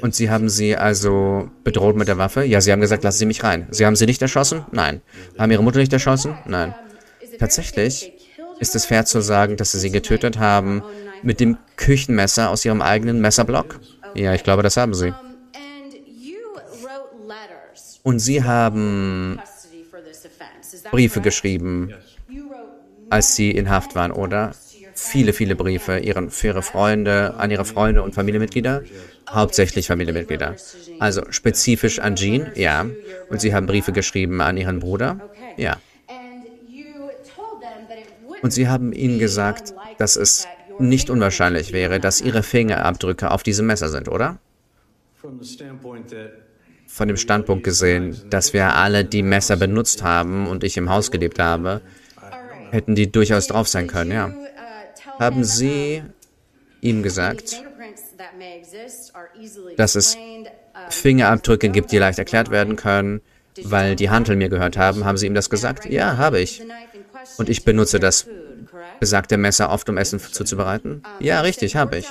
Und 0.00 0.14
Sie 0.14 0.30
haben 0.30 0.48
sie 0.48 0.76
also 0.76 1.50
bedroht 1.64 1.96
mit 1.96 2.08
der 2.08 2.16
Waffe? 2.16 2.44
Ja, 2.44 2.60
Sie 2.60 2.72
haben 2.72 2.80
gesagt, 2.80 3.04
lassen 3.04 3.18
Sie 3.18 3.26
mich 3.26 3.44
rein. 3.44 3.66
Sie 3.70 3.84
haben 3.84 3.96
sie 3.96 4.06
nicht 4.06 4.22
erschossen? 4.22 4.64
Nein. 4.72 5.02
Haben 5.38 5.52
Ihre 5.52 5.62
Mutter 5.62 5.78
nicht 5.78 5.92
erschossen? 5.92 6.38
Nein. 6.46 6.74
Tatsächlich 7.38 8.12
ist 8.58 8.74
es 8.74 8.86
fair 8.86 9.04
zu 9.04 9.20
sagen, 9.20 9.56
dass 9.56 9.72
Sie 9.72 9.78
sie 9.78 9.90
getötet 9.90 10.38
haben 10.38 10.82
mit 11.22 11.40
dem 11.40 11.58
Küchenmesser 11.76 12.48
aus 12.48 12.64
Ihrem 12.64 12.80
eigenen 12.80 13.20
Messerblock? 13.20 13.80
Ja, 14.14 14.34
ich 14.34 14.44
glaube, 14.44 14.62
das 14.62 14.76
haben 14.76 14.94
Sie. 14.94 15.12
Und 18.02 18.18
Sie 18.18 18.42
haben 18.42 19.40
Briefe 20.90 21.20
geschrieben, 21.20 21.92
als 23.10 23.36
Sie 23.36 23.50
in 23.50 23.68
Haft 23.68 23.94
waren, 23.94 24.10
oder? 24.10 24.52
Viele, 25.04 25.32
viele 25.32 25.56
Briefe 25.56 25.98
ihren, 25.98 26.30
für 26.30 26.48
Ihre 26.48 26.62
Freunde, 26.62 27.34
an 27.34 27.50
Ihre 27.50 27.64
Freunde 27.64 28.02
und 28.02 28.14
Familienmitglieder? 28.14 28.82
Hauptsächlich 29.28 29.88
Familienmitglieder. 29.88 30.56
Also 30.98 31.22
spezifisch 31.30 31.98
an 31.98 32.16
Jean, 32.16 32.52
ja. 32.54 32.86
Und 33.28 33.40
Sie 33.40 33.52
haben 33.52 33.66
Briefe 33.66 33.92
geschrieben 33.92 34.40
an 34.40 34.56
Ihren 34.56 34.78
Bruder? 34.78 35.20
Ja. 35.56 35.76
Und 38.42 38.52
sie 38.52 38.68
haben 38.68 38.92
ihnen 38.92 39.18
gesagt, 39.18 39.72
dass 39.98 40.16
es 40.16 40.48
nicht 40.78 41.10
unwahrscheinlich 41.10 41.72
wäre, 41.72 42.00
dass 42.00 42.20
ihre 42.20 42.42
Fingerabdrücke 42.42 43.30
auf 43.30 43.42
diesem 43.42 43.66
Messer 43.66 43.88
sind, 43.88 44.08
oder? 44.08 44.38
Von 46.86 47.08
dem 47.08 47.16
Standpunkt 47.16 47.64
gesehen, 47.64 48.16
dass 48.28 48.52
wir 48.52 48.74
alle 48.74 49.04
die 49.04 49.22
Messer 49.22 49.56
benutzt 49.56 50.02
haben 50.02 50.48
und 50.48 50.64
ich 50.64 50.76
im 50.76 50.90
Haus 50.90 51.10
gelebt 51.10 51.38
habe, 51.38 51.80
hätten 52.72 52.94
die 52.96 53.12
durchaus 53.12 53.46
drauf 53.46 53.68
sein 53.68 53.86
können, 53.86 54.10
ja. 54.10 54.34
Haben 55.22 55.44
Sie 55.44 56.02
ihm 56.80 57.04
gesagt, 57.04 57.62
dass 59.76 59.94
es 59.94 60.18
Fingerabdrücke 60.88 61.68
gibt, 61.68 61.92
die 61.92 61.98
leicht 61.98 62.18
erklärt 62.18 62.50
werden 62.50 62.74
können, 62.74 63.20
weil 63.62 63.94
die 63.94 64.10
Hantel 64.10 64.34
mir 64.34 64.48
gehört 64.48 64.76
haben? 64.76 65.04
Haben 65.04 65.16
Sie 65.16 65.28
ihm 65.28 65.34
das 65.34 65.48
gesagt? 65.48 65.84
Ja, 65.84 66.16
habe 66.16 66.40
ich. 66.40 66.60
Und 67.38 67.48
ich 67.48 67.64
benutze 67.64 68.00
das 68.00 68.26
besagte 68.98 69.36
Messer 69.36 69.70
oft, 69.70 69.88
um 69.88 69.96
Essen 69.96 70.18
zuzubereiten? 70.18 71.04
Ja, 71.20 71.42
richtig, 71.42 71.76
habe 71.76 71.98
ich. 71.98 72.06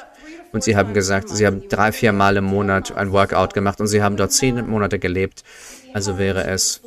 Und 0.53 0.63
Sie 0.63 0.77
haben 0.77 0.93
gesagt, 0.93 1.27
Sie 1.27 1.45
haben 1.45 1.65
drei, 1.67 1.91
vier 1.91 2.13
Mal 2.13 2.37
im 2.37 2.45
Monat 2.45 2.95
ein 2.95 3.11
Workout 3.11 3.53
gemacht 3.53 3.81
und 3.81 3.87
Sie 3.87 4.01
haben 4.01 4.15
dort 4.15 4.31
zehn 4.31 4.65
Monate 4.69 4.99
gelebt. 4.99 5.43
Also 5.91 6.17
wäre 6.17 6.45
es 6.45 6.79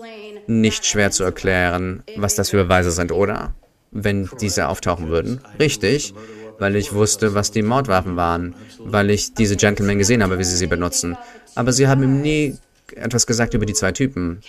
nicht 0.46 0.86
schwer 0.86 1.10
zu 1.10 1.22
erklären, 1.22 2.02
was 2.16 2.34
das 2.34 2.48
für 2.48 2.64
Beweise 2.64 2.92
sind, 2.92 3.12
oder? 3.12 3.54
Wenn 3.94 4.28
diese 4.40 4.68
auftauchen 4.68 5.08
würden. 5.08 5.40
Richtig, 5.58 6.14
weil 6.58 6.76
ich 6.76 6.92
wusste, 6.92 7.34
was 7.34 7.50
die 7.50 7.62
Mordwaffen 7.62 8.16
waren, 8.16 8.54
weil 8.80 9.10
ich 9.10 9.34
diese 9.34 9.56
Gentlemen 9.56 9.98
gesehen 9.98 10.22
habe, 10.22 10.38
wie 10.38 10.44
sie 10.44 10.56
sie 10.56 10.66
benutzen. 10.66 11.16
Aber 11.54 11.72
Sie 11.72 11.88
haben 11.88 12.02
ihm 12.02 12.20
nie 12.20 12.58
etwas 12.94 13.26
gesagt 13.26 13.54
über 13.54 13.66
die 13.66 13.72
zwei 13.72 13.92
Typen, 13.92 14.40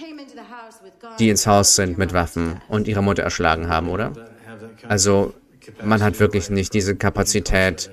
die 1.20 1.30
ins 1.30 1.48
Haus 1.48 1.76
sind 1.76 1.98
mit 1.98 2.14
Waffen 2.14 2.62
und 2.68 2.88
ihre 2.88 3.02
Mutter 3.02 3.24
erschlagen 3.24 3.70
haben, 3.70 3.90
oder? 3.90 4.12
Also, 4.88 5.34
man 5.84 6.04
hat 6.04 6.20
wirklich 6.20 6.50
nicht 6.50 6.74
diese 6.74 6.96
Kapazität, 6.96 7.90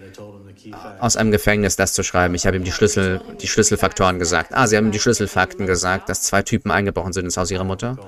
aus 1.00 1.16
einem 1.16 1.32
Gefängnis 1.32 1.76
das 1.76 1.92
zu 1.92 2.02
schreiben. 2.02 2.34
Ich 2.34 2.46
habe 2.46 2.56
ihm 2.56 2.64
die 2.64 2.72
Schlüssel, 2.72 3.20
die 3.40 3.48
Schlüsselfaktoren 3.48 4.18
gesagt. 4.18 4.52
Ah, 4.54 4.66
Sie 4.66 4.76
haben 4.76 4.86
ihm 4.86 4.92
die 4.92 5.00
Schlüsselfakten 5.00 5.66
gesagt, 5.66 6.08
dass 6.08 6.22
zwei 6.22 6.42
Typen 6.42 6.70
eingebrochen 6.70 7.12
sind 7.12 7.24
ins 7.24 7.36
Haus 7.36 7.50
Ihrer 7.50 7.64
Mutter? 7.64 7.98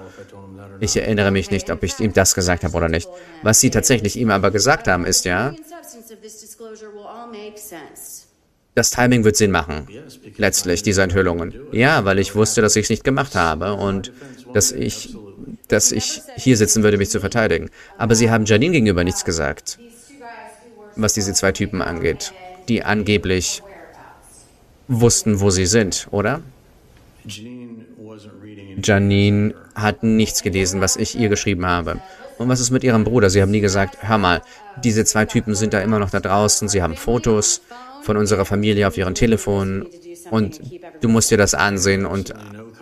Ich 0.85 0.99
erinnere 0.99 1.31
mich 1.31 1.51
nicht, 1.51 1.71
ob 1.71 1.83
ich 1.83 1.99
ihm 1.99 2.13
das 2.13 2.35
gesagt 2.35 2.63
habe 2.63 2.77
oder 2.77 2.91
nicht. 2.91 3.09
Was 3.41 3.59
Sie 3.59 3.71
tatsächlich 3.71 4.17
ihm 4.17 4.31
aber 4.31 4.51
gesagt 4.51 4.87
haben, 4.87 5.07
ist 5.07 5.25
ja, 5.25 5.55
das 8.75 8.91
Timing 8.91 9.25
wird 9.25 9.37
Sinn 9.37 9.51
machen. 9.51 9.89
Letztlich, 10.37 10.83
diese 10.83 11.03
Enthüllungen. 11.03 11.55
Ja, 11.73 12.05
weil 12.05 12.19
ich 12.19 12.35
wusste, 12.35 12.61
dass 12.61 12.77
ich 12.77 12.85
es 12.85 12.91
nicht 12.91 13.03
gemacht 13.03 13.35
habe 13.35 13.73
und 13.73 14.13
dass 14.53 14.73
ich, 14.73 15.17
dass 15.69 15.91
ich 15.91 16.21
hier 16.37 16.59
sitzen 16.59 16.83
würde, 16.83 16.99
mich 16.99 17.09
zu 17.09 17.21
verteidigen. 17.21 17.71
Aber 17.97 18.15
Sie 18.15 18.31
haben 18.31 18.45
Janine 18.45 18.73
gegenüber 18.73 19.05
nichts 19.05 19.25
gesagt, 19.25 19.79
was 20.97 21.15
diese 21.15 21.33
zwei 21.33 21.53
Typen 21.53 21.81
angeht, 21.81 22.35
die 22.69 22.83
angeblich 22.83 23.63
wussten, 24.89 25.41
wo 25.41 25.49
sie 25.49 25.65
sind, 25.65 26.09
oder? 26.11 26.43
Janine 27.27 27.64
Janine 28.83 29.55
hat 29.75 30.03
nichts 30.03 30.43
gelesen, 30.43 30.81
was 30.81 30.97
ich 30.97 31.19
ihr 31.19 31.29
geschrieben 31.29 31.67
habe. 31.67 32.01
Und 32.39 32.49
was 32.49 32.61
ist 32.61 32.71
mit 32.71 32.83
ihrem 32.85 33.05
Bruder? 33.05 33.31
Sie 33.31 33.41
haben 33.41 33.51
nie 33.51 33.61
gesagt, 33.61 33.99
hör 34.01 34.19
mal, 34.19 34.43
diese 34.83 35.05
zwei 35.05 35.25
Typen 35.25 35.55
sind 35.55 35.73
da 35.73 35.81
immer 35.81 35.99
noch 35.99 36.11
da 36.11 36.21
draußen, 36.21 36.69
sie 36.69 36.83
haben 36.83 36.97
Fotos 36.97 37.61
von 38.03 38.17
unserer 38.17 38.45
Familie 38.45 38.87
auf 38.89 38.97
ihren 38.97 39.15
Telefonen 39.15 39.87
und 40.31 40.61
du 41.01 41.09
musst 41.09 41.31
dir 41.31 41.39
das 41.39 41.55
ansehen 41.55 42.07
und 42.07 42.35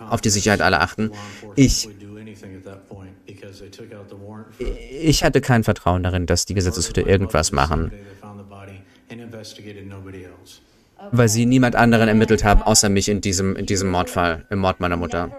auf 0.09 0.21
die 0.21 0.29
Sicherheit 0.29 0.61
alle 0.61 0.79
achten. 0.79 1.11
Ich, 1.55 1.87
ich 5.01 5.23
hatte 5.23 5.41
kein 5.41 5.63
Vertrauen 5.63 6.03
darin, 6.03 6.25
dass 6.25 6.45
die 6.45 6.53
Gesetzeshütte 6.53 7.01
irgendwas 7.01 7.51
machen, 7.51 7.91
weil 11.11 11.29
sie 11.29 11.45
niemand 11.45 11.75
anderen 11.75 12.07
ermittelt 12.07 12.43
haben, 12.43 12.61
außer 12.61 12.89
mich 12.89 13.07
in 13.07 13.21
diesem, 13.21 13.55
in 13.55 13.65
diesem 13.65 13.89
Mordfall, 13.89 14.45
im 14.49 14.59
Mord 14.59 14.79
meiner 14.79 14.97
Mutter. 14.97 15.31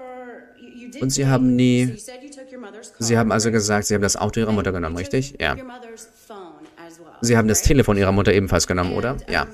Und 1.05 1.11
Sie 1.11 1.27
haben 1.27 1.55
nie, 1.55 1.99
Sie 2.99 3.19
haben 3.19 3.31
also 3.31 3.51
gesagt, 3.51 3.87
Sie 3.87 3.95
haben 3.95 4.01
das 4.01 4.17
Auto 4.17 4.41
Ihrer 4.41 4.53
Mutter 4.53 4.73
genommen, 4.73 4.97
richtig? 4.97 5.35
Ja. 5.39 5.55
Sie 7.21 7.37
haben 7.37 7.47
das 7.47 7.61
Telefon 7.61 7.99
Ihrer 7.99 8.11
Mutter 8.11 8.33
ebenfalls 8.33 8.67
genommen, 8.67 8.95
oder? 8.95 9.19
Ja. 9.29 9.47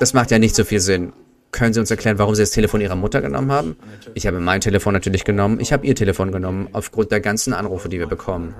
Das 0.00 0.14
macht 0.14 0.30
ja 0.30 0.38
nicht 0.38 0.54
so 0.54 0.64
viel 0.64 0.80
Sinn. 0.80 1.12
Können 1.50 1.74
Sie 1.74 1.80
uns 1.80 1.90
erklären, 1.90 2.18
warum 2.18 2.34
Sie 2.34 2.40
das 2.40 2.52
Telefon 2.52 2.80
Ihrer 2.80 2.96
Mutter 2.96 3.20
genommen 3.20 3.52
haben? 3.52 3.76
Ich 4.14 4.26
habe 4.26 4.40
mein 4.40 4.62
Telefon 4.62 4.94
natürlich 4.94 5.24
genommen. 5.24 5.60
Ich 5.60 5.74
habe 5.74 5.86
Ihr 5.86 5.94
Telefon 5.94 6.32
genommen, 6.32 6.70
aufgrund 6.72 7.12
der 7.12 7.20
ganzen 7.20 7.52
Anrufe, 7.52 7.90
die 7.90 7.98
wir 7.98 8.06
bekommen. 8.06 8.54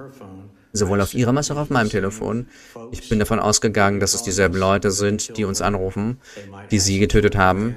Sowohl 0.74 1.00
auf 1.00 1.14
Ihrem 1.14 1.38
als 1.38 1.50
auch 1.50 1.56
auf 1.56 1.70
meinem 1.70 1.88
Telefon. 1.88 2.46
Ich 2.90 3.08
bin 3.08 3.18
davon 3.18 3.40
ausgegangen, 3.40 4.00
dass 4.00 4.12
es 4.12 4.22
dieselben 4.22 4.58
Leute 4.58 4.90
sind, 4.90 5.38
die 5.38 5.46
uns 5.46 5.62
anrufen, 5.62 6.18
die 6.70 6.78
Sie 6.78 6.98
getötet 6.98 7.36
haben. 7.36 7.74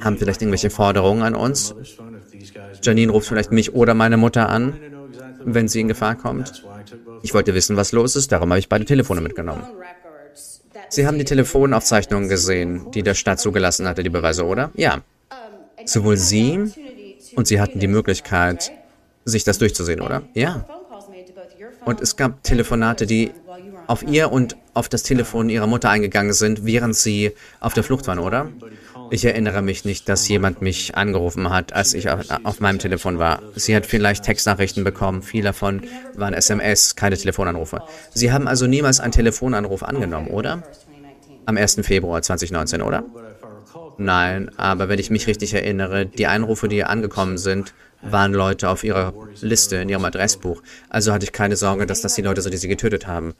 Haben 0.00 0.18
vielleicht 0.18 0.42
irgendwelche 0.42 0.70
Forderungen 0.70 1.22
an 1.22 1.34
uns? 1.34 1.74
Janine 2.82 3.12
ruft 3.12 3.28
vielleicht 3.28 3.52
mich 3.52 3.74
oder 3.74 3.94
meine 3.94 4.16
Mutter 4.16 4.48
an, 4.48 4.74
wenn 5.44 5.68
sie 5.68 5.80
in 5.80 5.88
Gefahr 5.88 6.14
kommt. 6.16 6.64
Ich 7.22 7.34
wollte 7.34 7.54
wissen, 7.54 7.76
was 7.76 7.92
los 7.92 8.16
ist, 8.16 8.32
darum 8.32 8.50
habe 8.50 8.58
ich 8.58 8.68
beide 8.68 8.84
Telefone 8.84 9.20
mitgenommen. 9.20 9.62
Sie 10.88 11.06
haben 11.06 11.18
die 11.18 11.24
Telefonaufzeichnungen 11.24 12.28
gesehen, 12.28 12.90
die 12.92 13.02
der 13.02 13.14
Staat 13.14 13.40
zugelassen 13.40 13.86
hatte, 13.86 14.02
die 14.02 14.10
Beweise, 14.10 14.44
oder? 14.44 14.70
Ja. 14.74 15.02
Sowohl 15.84 16.16
Sie 16.16 16.72
und 17.36 17.46
Sie 17.46 17.60
hatten 17.60 17.78
die 17.78 17.86
Möglichkeit, 17.86 18.72
sich 19.24 19.44
das 19.44 19.58
durchzusehen, 19.58 20.00
oder? 20.00 20.22
Ja. 20.34 20.64
Und 21.84 22.00
es 22.00 22.16
gab 22.16 22.42
Telefonate, 22.42 23.06
die 23.06 23.30
auf 23.86 24.02
ihr 24.02 24.30
und 24.30 24.56
auf 24.74 24.88
das 24.88 25.02
Telefon 25.02 25.48
ihrer 25.48 25.66
Mutter 25.66 25.90
eingegangen 25.90 26.32
sind, 26.32 26.64
während 26.64 26.94
sie 26.94 27.32
auf 27.58 27.74
der 27.74 27.82
Flucht 27.82 28.06
waren, 28.06 28.20
oder? 28.20 28.48
Ich 29.10 29.24
erinnere 29.24 29.60
mich 29.60 29.84
nicht, 29.84 30.08
dass 30.08 30.28
jemand 30.28 30.62
mich 30.62 30.96
angerufen 30.96 31.50
hat, 31.50 31.72
als 31.72 31.94
ich 31.94 32.10
auf, 32.10 32.20
auf 32.44 32.60
meinem 32.60 32.78
Telefon 32.78 33.18
war. 33.18 33.42
Sie 33.56 33.74
hat 33.74 33.84
vielleicht 33.84 34.24
Textnachrichten 34.24 34.84
bekommen, 34.84 35.22
viele 35.22 35.44
davon 35.44 35.82
waren 36.14 36.32
SMS, 36.32 36.94
keine 36.94 37.16
Telefonanrufe. 37.16 37.82
Sie 38.14 38.30
haben 38.32 38.46
also 38.46 38.66
niemals 38.66 39.00
einen 39.00 39.12
Telefonanruf 39.12 39.82
angenommen, 39.82 40.28
oder? 40.28 40.62
Am 41.44 41.56
1. 41.56 41.80
Februar 41.82 42.22
2019, 42.22 42.82
oder? 42.82 43.04
Nein, 43.98 44.50
aber 44.56 44.88
wenn 44.88 44.98
ich 44.98 45.10
mich 45.10 45.26
richtig 45.26 45.54
erinnere, 45.54 46.06
die 46.06 46.26
Einrufe, 46.26 46.68
die 46.68 46.84
angekommen 46.84 47.36
sind, 47.36 47.74
waren 48.02 48.32
Leute 48.32 48.68
auf 48.68 48.84
ihrer 48.84 49.12
Liste, 49.40 49.76
in 49.76 49.88
ihrem 49.88 50.04
Adressbuch. 50.04 50.62
Also 50.88 51.12
hatte 51.12 51.24
ich 51.24 51.32
keine 51.32 51.56
Sorge, 51.56 51.84
dass 51.86 52.00
das 52.00 52.14
die 52.14 52.22
Leute 52.22 52.40
sind, 52.42 52.52
die 52.52 52.58
sie 52.58 52.68
getötet 52.68 53.06
haben. 53.06 53.34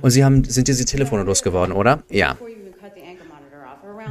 Und 0.00 0.10
sie 0.10 0.24
haben, 0.24 0.44
sind 0.44 0.68
diese 0.68 0.84
Telefone 0.84 1.24
losgeworden, 1.24 1.74
oder? 1.74 2.02
Ja. 2.08 2.36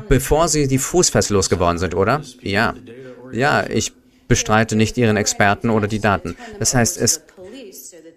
Bevor 0.08 0.48
sie 0.48 0.68
die 0.68 0.78
Fußfessel 0.78 1.36
losgeworden 1.36 1.78
sind, 1.78 1.96
oder? 1.96 2.22
Ja. 2.42 2.76
Ja, 3.32 3.66
ich 3.70 3.94
bestreite 4.28 4.76
nicht 4.76 4.98
ihren 4.98 5.18
Experten 5.18 5.70
oder 5.70 5.88
die 5.88 6.00
Daten. 6.00 6.36
Das 6.60 6.74
heißt, 6.74 6.98
es, 6.98 7.22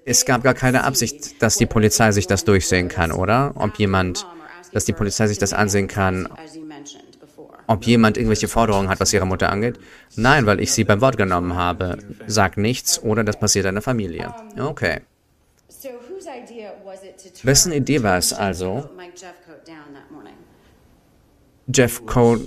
es 0.05 0.25
gab 0.25 0.43
gar 0.43 0.55
keine 0.55 0.85
Absicht, 0.85 1.41
dass 1.43 1.57
die 1.57 1.67
Polizei 1.67 2.13
sich 2.13 2.27
das 2.27 2.45
durchsehen 2.45 2.89
kann, 2.89 3.13
oder? 3.13 3.53
Ob 3.55 3.79
jemand, 3.79 4.27
dass 4.73 4.85
die 4.85 4.93
Polizei 4.93 5.27
sich 5.27 5.39
das 5.39 5.53
ansehen 5.53 5.89
kann, 5.89 6.29
ob 7.67 7.85
jemand 7.85 8.17
irgendwelche 8.17 8.49
Forderungen 8.49 8.89
hat, 8.89 8.99
was 8.99 9.13
ihre 9.13 9.27
Mutter 9.27 9.51
angeht? 9.51 9.79
Nein, 10.17 10.47
weil 10.47 10.61
ich 10.61 10.73
sie 10.73 10.83
beim 10.83 11.01
Wort 11.01 11.17
genommen 11.17 11.55
habe. 11.55 11.99
Sag 12.27 12.57
nichts 12.57 13.01
oder 13.01 13.23
das 13.23 13.39
passiert 13.39 13.67
einer 13.67 13.83
Familie. 13.83 14.35
Okay. 14.59 15.03
Wessen 17.43 17.73
Idee 17.73 18.03
war 18.03 18.19
es 18.19 18.33
also, 18.33 18.91
Jeff 21.73 22.03
mother 22.03 22.39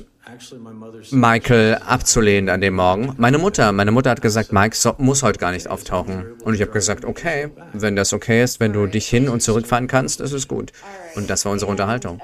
Michael 1.12 1.76
abzulehnen 1.76 2.50
an 2.50 2.62
dem 2.62 2.76
Morgen? 2.76 3.14
Meine 3.18 3.38
Mutter. 3.38 3.72
Meine 3.72 3.91
Mutter 3.91 4.10
hat 4.10 4.22
gesagt, 4.22 4.52
Mike 4.52 4.76
so, 4.76 4.95
muss 4.98 5.24
heute 5.24 5.40
gar 5.40 5.52
nicht 5.52 5.68
auftauchen. 5.68 6.26
Und 6.44 6.56
ich 6.56 6.62
habe 6.62 6.72
gesagt, 6.72 7.06
okay, 7.06 7.50
wenn 7.74 7.95
das 7.95 8.14
okay 8.14 8.44
ist, 8.44 8.60
wenn 8.60 8.74
du 8.74 8.88
dich 8.88 9.08
hin 9.08 9.30
und 9.30 9.41
zurückfahren 9.41 9.88
kannst, 9.88 10.22
ist 10.22 10.32
es 10.32 10.48
gut. 10.48 10.72
Und 11.16 11.30
das 11.30 11.45
war 11.45 11.52
unsere 11.52 11.70
Unterhaltung. 11.70 12.20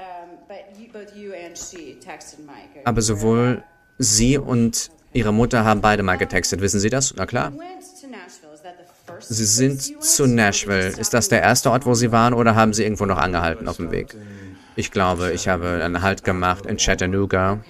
Aber 2.84 3.02
sowohl 3.02 3.62
sie 3.98 4.38
und 4.38 4.90
ihre 5.12 5.32
Mutter 5.32 5.64
haben 5.64 5.80
beide 5.80 6.02
mal 6.02 6.16
getextet. 6.16 6.60
Wissen 6.60 6.80
Sie 6.80 6.90
das? 6.90 7.14
Na 7.16 7.26
klar. 7.26 7.52
Sie 9.20 9.44
sind 9.44 10.02
zu 10.02 10.26
Nashville. 10.26 10.88
Ist 10.88 11.12
das 11.14 11.28
der 11.28 11.42
erste 11.42 11.70
Ort, 11.70 11.84
wo 11.84 11.94
Sie 11.94 12.10
waren, 12.10 12.32
oder 12.32 12.54
haben 12.54 12.72
Sie 12.72 12.82
irgendwo 12.82 13.06
noch 13.06 13.18
angehalten 13.18 13.68
auf 13.68 13.76
dem 13.76 13.90
Weg? 13.90 14.16
Ich 14.80 14.90
glaube, 14.90 15.32
ich 15.32 15.46
habe 15.46 15.82
einen 15.84 16.00
Halt 16.00 16.24
gemacht 16.24 16.64
in 16.64 16.78
Chattanooga. 16.78 17.62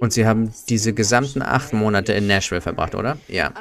Und 0.00 0.12
Sie 0.12 0.26
haben 0.26 0.52
diese 0.68 0.92
gesamten 0.92 1.40
acht 1.40 1.72
Monate 1.72 2.14
in 2.14 2.26
Nashville 2.26 2.60
verbracht, 2.60 2.96
oder? 2.96 3.16
Ja. 3.28 3.52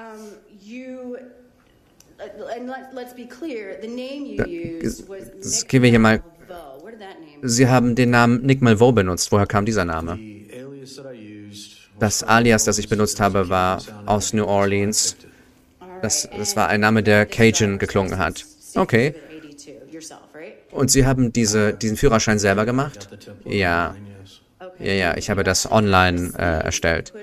Das 5.44 5.68
gehen 5.68 5.84
wir 5.84 5.90
hier 5.92 6.00
mal. 6.00 6.24
Sie 7.44 7.68
haben 7.68 7.94
den 7.94 8.10
Namen 8.10 8.42
Nick 8.42 8.64
Malvo 8.64 8.92
benutzt. 8.92 9.32
Woher 9.32 9.46
kam 9.46 9.68
dieser 9.68 9.86
Name? 9.86 10.18
Das 12.00 12.24
Alias, 12.24 12.64
das 12.64 12.80
ich 12.80 12.90
benutzt 12.90 13.20
habe, 13.20 13.50
war 13.50 13.84
aus 14.08 14.34
New 14.34 14.46
Orleans. 14.46 15.18
Das, 16.02 16.28
das 16.36 16.56
war 16.56 16.68
ein 16.70 16.80
Name, 16.80 17.04
der 17.04 17.28
Cajun 17.28 17.78
geklungen 17.78 18.18
hat. 18.18 18.44
Okay. 18.76 19.14
Und 20.72 20.90
Sie 20.90 21.06
haben 21.06 21.34
diese, 21.34 21.74
diesen 21.74 21.98
Führerschein 21.98 22.40
selber 22.40 22.66
gemacht? 22.66 23.10
Ja. 23.46 23.96
Ja, 24.80 24.94
ja, 24.94 25.18
ich 25.18 25.30
habe 25.30 25.44
das 25.44 25.72
online 25.72 26.34
äh, 26.38 26.64
erstellt. 26.64 27.14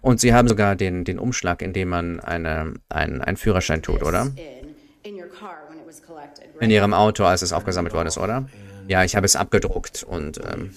Und 0.00 0.20
Sie 0.20 0.32
haben 0.34 0.48
sogar 0.48 0.74
den, 0.74 1.04
den 1.04 1.18
Umschlag, 1.18 1.62
in 1.62 1.72
dem 1.72 1.88
man 1.88 2.20
eine, 2.20 2.74
ein, 2.88 3.20
einen 3.20 3.36
Führerschein 3.36 3.82
tut, 3.82 4.02
oder? 4.02 4.32
In 6.60 6.70
Ihrem 6.70 6.94
Auto, 6.94 7.24
als 7.24 7.42
es 7.42 7.52
aufgesammelt 7.52 7.94
worden 7.94 8.08
ist, 8.08 8.18
oder? 8.18 8.48
Ja, 8.88 9.04
ich 9.04 9.16
habe 9.16 9.26
es 9.26 9.36
abgedruckt 9.36 10.04
und 10.04 10.38
ähm, 10.38 10.70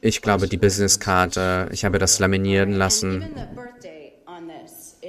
ich 0.00 0.22
glaube, 0.22 0.46
die 0.46 0.56
Businesskarte, 0.56 1.68
ich 1.72 1.84
habe 1.84 1.98
das 1.98 2.18
laminieren 2.20 2.72
lassen. 2.72 3.24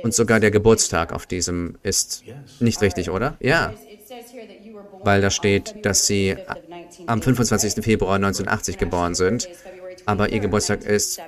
Und 0.04 0.14
sogar 0.14 0.40
der 0.40 0.52
Geburtstag 0.52 1.14
auf 1.14 1.26
diesem 1.26 1.78
ist 1.82 2.24
nicht 2.60 2.82
richtig, 2.82 3.10
oder? 3.10 3.38
Ja. 3.40 3.74
Weil 5.02 5.22
da 5.22 5.30
steht, 5.30 5.86
dass 5.86 6.06
Sie 6.06 6.36
am 7.08 7.22
25. 7.22 7.84
Februar 7.84 8.16
1980 8.16 8.78
geboren 8.78 9.16
sind, 9.16 9.50
aber 10.06 10.30
Ihr 10.30 10.40
Geburtstag 10.40 10.84
ist 10.84 11.20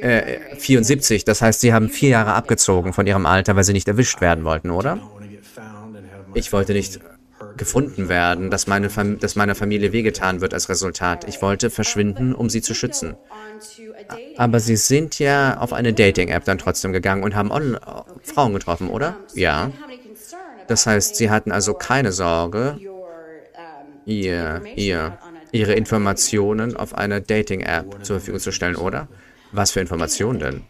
äh, 0.00 0.56
74. 0.56 1.24
Das 1.24 1.42
heißt, 1.42 1.60
Sie 1.60 1.72
haben 1.72 1.88
vier 1.88 2.10
Jahre 2.10 2.34
abgezogen 2.34 2.92
von 2.92 3.06
Ihrem 3.06 3.26
Alter, 3.26 3.56
weil 3.56 3.64
Sie 3.64 3.72
nicht 3.72 3.88
erwischt 3.88 4.20
werden 4.20 4.44
wollten, 4.44 4.70
oder? 4.70 5.00
Ich 6.34 6.52
wollte 6.52 6.72
nicht 6.72 7.00
gefunden 7.56 8.08
werden, 8.08 8.50
dass, 8.50 8.66
meine 8.66 8.90
Fam 8.90 9.18
dass 9.18 9.36
meiner 9.36 9.54
Familie 9.54 9.92
wehgetan 9.92 10.40
wird 10.40 10.54
als 10.54 10.68
Resultat. 10.68 11.28
Ich 11.28 11.42
wollte 11.42 11.70
verschwinden, 11.70 12.34
um 12.34 12.50
sie 12.50 12.62
zu 12.62 12.74
schützen. 12.74 13.16
Aber 14.36 14.60
Sie 14.60 14.76
sind 14.76 15.18
ja 15.18 15.58
auf 15.58 15.72
eine 15.72 15.92
Dating-App 15.92 16.44
dann 16.44 16.58
trotzdem 16.58 16.92
gegangen 16.92 17.22
und 17.22 17.34
haben 17.34 17.50
On 17.50 17.78
Frauen 18.22 18.52
getroffen, 18.52 18.88
oder? 18.88 19.16
Ja. 19.34 19.70
Das 20.66 20.86
heißt, 20.86 21.16
Sie 21.16 21.30
hatten 21.30 21.52
also 21.52 21.74
keine 21.74 22.12
Sorge, 22.12 22.78
ihr, 24.04 24.62
ihr, 24.76 25.18
Ihre 25.52 25.74
Informationen 25.74 26.76
auf 26.76 26.94
einer 26.94 27.20
Dating-App 27.20 28.04
zur 28.04 28.16
Verfügung 28.16 28.40
zu 28.40 28.52
stellen, 28.52 28.76
oder? 28.76 29.08
Was 29.52 29.70
für 29.70 29.80
Informationen 29.80 30.40
denn? 30.40 30.62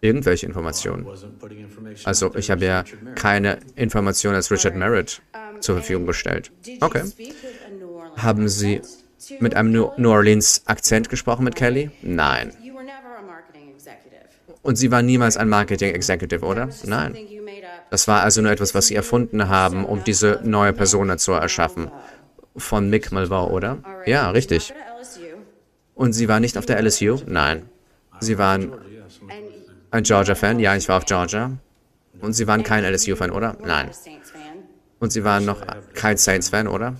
Irgendwelche 0.00 0.46
Informationen. 0.46 1.06
Also 2.04 2.34
ich 2.36 2.50
habe 2.50 2.64
ja 2.64 2.84
keine 3.16 3.58
Informationen 3.74 4.36
als 4.36 4.50
Richard 4.50 4.76
Merritt 4.76 5.20
zur 5.60 5.76
Verfügung 5.76 6.06
gestellt. 6.06 6.52
Okay. 6.80 7.02
Haben 8.16 8.48
Sie 8.48 8.80
mit 9.40 9.54
einem 9.54 9.72
New 9.72 10.10
Orleans 10.10 10.62
Akzent 10.66 11.08
gesprochen 11.08 11.44
mit 11.44 11.56
Kelly? 11.56 11.90
Nein. 12.02 12.52
Und 14.62 14.76
Sie 14.76 14.90
waren 14.90 15.06
niemals 15.06 15.36
ein 15.36 15.48
Marketing 15.48 15.94
Executive, 15.94 16.44
oder? 16.44 16.68
Nein. 16.84 17.16
Das 17.90 18.06
war 18.06 18.22
also 18.22 18.42
nur 18.42 18.50
etwas, 18.50 18.74
was 18.74 18.86
Sie 18.86 18.94
erfunden 18.94 19.48
haben, 19.48 19.84
um 19.84 20.04
diese 20.04 20.40
neue 20.44 20.72
Persona 20.72 21.16
zu 21.16 21.32
erschaffen. 21.32 21.90
Von 22.56 22.90
Mick 22.90 23.10
Malvaux, 23.12 23.50
oder? 23.50 23.78
Ja, 24.04 24.30
richtig. 24.30 24.74
Und 25.94 26.12
Sie 26.12 26.28
waren 26.28 26.42
nicht 26.42 26.58
auf 26.58 26.66
der 26.66 26.80
LSU? 26.82 27.18
Nein. 27.26 27.68
Sie 28.20 28.36
waren 28.38 28.72
ein 29.90 30.02
Georgia-Fan? 30.02 30.60
Ja, 30.60 30.76
ich 30.76 30.88
war 30.88 30.98
auf 30.98 31.04
Georgia. 31.06 31.52
Und 32.20 32.32
Sie 32.32 32.46
waren 32.46 32.62
kein 32.62 32.84
LSU-Fan, 32.84 33.30
oder? 33.30 33.56
Nein. 33.64 33.90
Und 34.98 35.12
Sie 35.12 35.24
waren 35.24 35.44
noch 35.44 35.62
kein 35.94 36.16
Saints-Fan, 36.16 36.66
oder? 36.66 36.94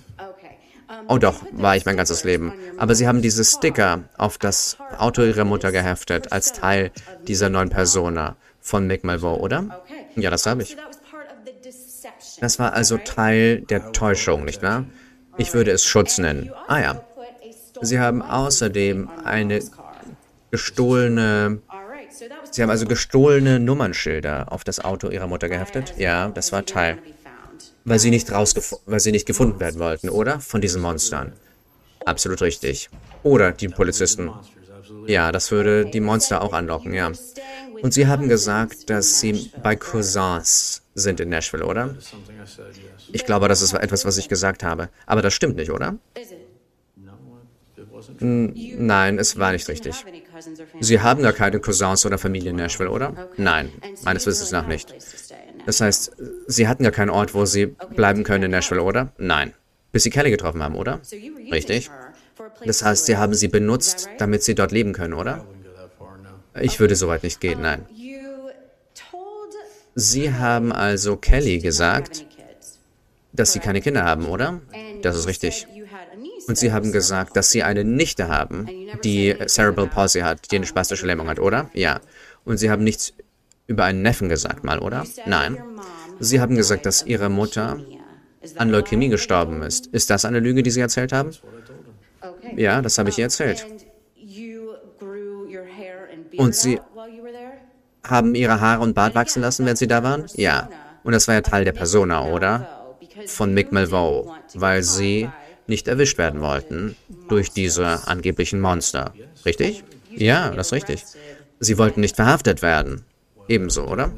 Oh 1.07 1.17
doch, 1.17 1.43
war 1.51 1.75
ich 1.75 1.85
mein 1.85 1.97
ganzes 1.97 2.23
Leben. 2.23 2.53
Aber 2.77 2.95
Sie 2.95 3.07
haben 3.07 3.21
diese 3.21 3.43
Sticker 3.43 4.03
auf 4.17 4.37
das 4.37 4.77
Auto 4.97 5.23
Ihrer 5.23 5.45
Mutter 5.45 5.71
geheftet, 5.71 6.31
als 6.31 6.53
Teil 6.53 6.91
dieser 7.27 7.49
neuen 7.49 7.69
Persona 7.69 8.35
von 8.59 8.87
Mick 8.87 9.03
Malvaux, 9.03 9.41
oder? 9.41 9.83
Ja, 10.15 10.29
das 10.29 10.45
habe 10.45 10.63
ich. 10.63 10.77
Das 12.39 12.59
war 12.59 12.73
also 12.73 12.97
Teil 12.97 13.61
der 13.61 13.91
Täuschung, 13.91 14.45
nicht 14.45 14.63
wahr? 14.63 14.85
Ich 15.37 15.53
würde 15.53 15.71
es 15.71 15.85
Schutz 15.85 16.17
nennen. 16.17 16.51
Ah 16.67 16.79
ja. 16.79 17.01
Sie 17.81 17.99
haben 17.99 18.21
außerdem 18.21 19.09
eine 19.23 19.61
gestohlene 20.51 21.61
Sie 22.51 22.61
haben 22.61 22.69
also 22.69 22.85
gestohlene 22.85 23.59
Nummernschilder 23.59 24.51
auf 24.51 24.63
das 24.63 24.79
Auto 24.79 25.09
Ihrer 25.09 25.27
Mutter 25.27 25.49
geheftet? 25.49 25.93
Ja, 25.97 26.29
das 26.29 26.51
war 26.51 26.65
Teil. 26.65 26.97
Weil 27.85 27.99
sie 27.99 28.09
nicht 28.09 28.29
weil 28.31 28.99
sie 28.99 29.11
nicht 29.11 29.25
gefunden 29.25 29.59
werden 29.59 29.79
wollten, 29.79 30.09
oder? 30.09 30.39
Von 30.39 30.61
diesen 30.61 30.81
Monstern. 30.81 31.33
Absolut 32.05 32.41
richtig. 32.41 32.89
Oder 33.23 33.51
die 33.51 33.67
Polizisten. 33.67 34.31
Ja, 35.07 35.31
das 35.31 35.51
würde 35.51 35.85
die 35.85 35.99
Monster 35.99 36.41
auch 36.41 36.53
anlocken, 36.53 36.93
ja. 36.93 37.11
Und 37.81 37.93
Sie 37.93 38.07
haben 38.07 38.27
gesagt, 38.27 38.89
dass 38.89 39.19
Sie 39.19 39.51
bei 39.63 39.75
Cousins 39.75 40.81
sind 40.95 41.19
in 41.19 41.29
Nashville, 41.29 41.65
oder? 41.65 41.95
Ich 43.11 43.25
glaube, 43.25 43.47
das 43.47 43.61
ist 43.61 43.73
etwas, 43.73 44.05
was 44.05 44.17
ich 44.17 44.27
gesagt 44.27 44.63
habe. 44.63 44.89
Aber 45.05 45.21
das 45.21 45.33
stimmt 45.33 45.55
nicht, 45.55 45.71
oder? 45.71 45.97
Nein, 48.19 49.17
es 49.17 49.37
war 49.39 49.51
nicht 49.51 49.67
richtig. 49.67 50.05
Sie 50.79 50.99
haben 51.01 51.21
gar 51.23 51.33
keine 51.33 51.59
Cousins 51.59 52.05
oder 52.05 52.17
Familie 52.17 52.51
in 52.51 52.55
Nashville, 52.55 52.89
oder? 52.89 53.29
Nein, 53.37 53.71
meines 54.03 54.25
Wissens 54.25 54.51
nach 54.51 54.67
nicht. 54.67 54.93
Das 55.65 55.81
heißt, 55.81 56.11
Sie 56.47 56.67
hatten 56.67 56.83
gar 56.83 56.91
keinen 56.91 57.09
Ort, 57.09 57.33
wo 57.33 57.45
Sie 57.45 57.67
bleiben 57.95 58.23
können 58.23 58.45
in 58.45 58.51
Nashville, 58.51 58.81
oder? 58.81 59.11
Nein. 59.17 59.53
Bis 59.91 60.03
Sie 60.03 60.09
Kelly 60.09 60.31
getroffen 60.31 60.61
haben, 60.63 60.75
oder? 60.75 61.01
Richtig. 61.51 61.89
Das 62.65 62.83
heißt, 62.83 63.05
Sie 63.05 63.17
haben 63.17 63.33
sie 63.33 63.47
benutzt, 63.47 64.09
damit 64.17 64.43
Sie 64.43 64.55
dort 64.55 64.71
leben 64.71 64.93
können, 64.93 65.13
oder? 65.13 65.45
Ich 66.59 66.79
würde 66.79 66.95
soweit 66.95 67.23
nicht 67.23 67.39
gehen, 67.39 67.61
nein. 67.61 67.85
Sie 69.95 70.33
haben 70.33 70.71
also 70.71 71.17
Kelly 71.17 71.59
gesagt, 71.59 72.25
dass 73.33 73.53
Sie 73.53 73.59
keine 73.59 73.81
Kinder 73.81 74.03
haben, 74.03 74.25
oder? 74.25 74.61
Das 75.01 75.15
ist 75.17 75.27
richtig. 75.27 75.67
Und 76.49 76.57
Sie 76.57 76.73
haben 76.73 76.91
gesagt, 76.91 77.37
dass 77.37 77.51
Sie 77.51 77.61
eine 77.61 77.83
Nichte 77.83 78.27
haben, 78.27 78.67
die 79.03 79.35
Cerebral 79.45 79.85
Palsy 79.85 80.21
hat, 80.21 80.51
die 80.51 80.55
eine 80.55 80.65
spastische 80.65 81.05
Lähmung 81.05 81.29
hat, 81.29 81.37
oder? 81.37 81.69
Ja. 81.75 82.01
Und 82.43 82.57
Sie 82.57 82.71
haben 82.71 82.83
nichts 82.83 83.13
über 83.67 83.83
einen 83.83 84.01
Neffen 84.01 84.29
gesagt 84.29 84.63
mal, 84.63 84.79
oder? 84.79 85.05
Nein. 85.27 85.59
Sie 86.19 86.41
haben 86.41 86.55
gesagt, 86.55 86.87
dass 86.87 87.05
Ihre 87.05 87.29
Mutter 87.29 87.77
an 88.55 88.69
Leukämie 88.71 89.09
gestorben 89.09 89.61
ist. 89.61 89.85
Ist 89.87 90.09
das 90.09 90.25
eine 90.25 90.39
Lüge, 90.39 90.63
die 90.63 90.71
Sie 90.71 90.79
erzählt 90.79 91.13
haben? 91.13 91.29
Ja, 92.55 92.81
das 92.81 92.97
habe 92.97 93.09
ich 93.09 93.19
ihr 93.19 93.25
erzählt. 93.25 93.67
Und 96.35 96.55
Sie 96.55 96.79
haben 98.03 98.33
Ihre 98.33 98.59
Haare 98.59 98.81
und 98.81 98.95
Bart 98.95 99.13
wachsen 99.13 99.43
lassen, 99.43 99.67
wenn 99.67 99.75
Sie 99.75 99.85
da 99.85 100.01
waren? 100.01 100.25
Ja. 100.33 100.67
Und 101.03 101.11
das 101.11 101.27
war 101.27 101.35
ja 101.35 101.41
Teil 101.41 101.63
der 101.63 101.73
Persona, 101.73 102.25
oder? 102.25 102.95
Von 103.27 103.53
Mick 103.53 103.71
Malvaux, 103.71 104.31
weil 104.55 104.81
Sie 104.81 105.29
nicht 105.69 105.87
erwischt 105.87 106.17
werden 106.17 106.41
wollten 106.41 106.97
durch 107.27 107.53
diese 107.53 108.07
angeblichen 108.07 108.59
Monster. 108.59 109.15
Richtig? 109.45 109.85
Ja, 110.15 110.51
das 110.51 110.67
ist 110.67 110.73
richtig. 110.73 111.07
Sie 111.59 111.77
wollten 111.77 112.01
nicht 112.01 112.15
verhaftet 112.15 112.61
werden. 112.61 113.05
Ebenso, 113.47 113.87
oder? 113.87 114.17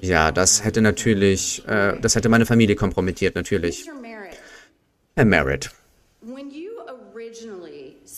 Ja, 0.00 0.32
das 0.32 0.64
hätte 0.64 0.82
natürlich, 0.82 1.66
äh, 1.66 1.94
das 2.00 2.14
hätte 2.16 2.28
meine 2.28 2.46
Familie 2.46 2.76
kompromittiert, 2.76 3.34
natürlich. 3.34 3.86
Herr 5.16 5.24
Merritt, 5.24 5.70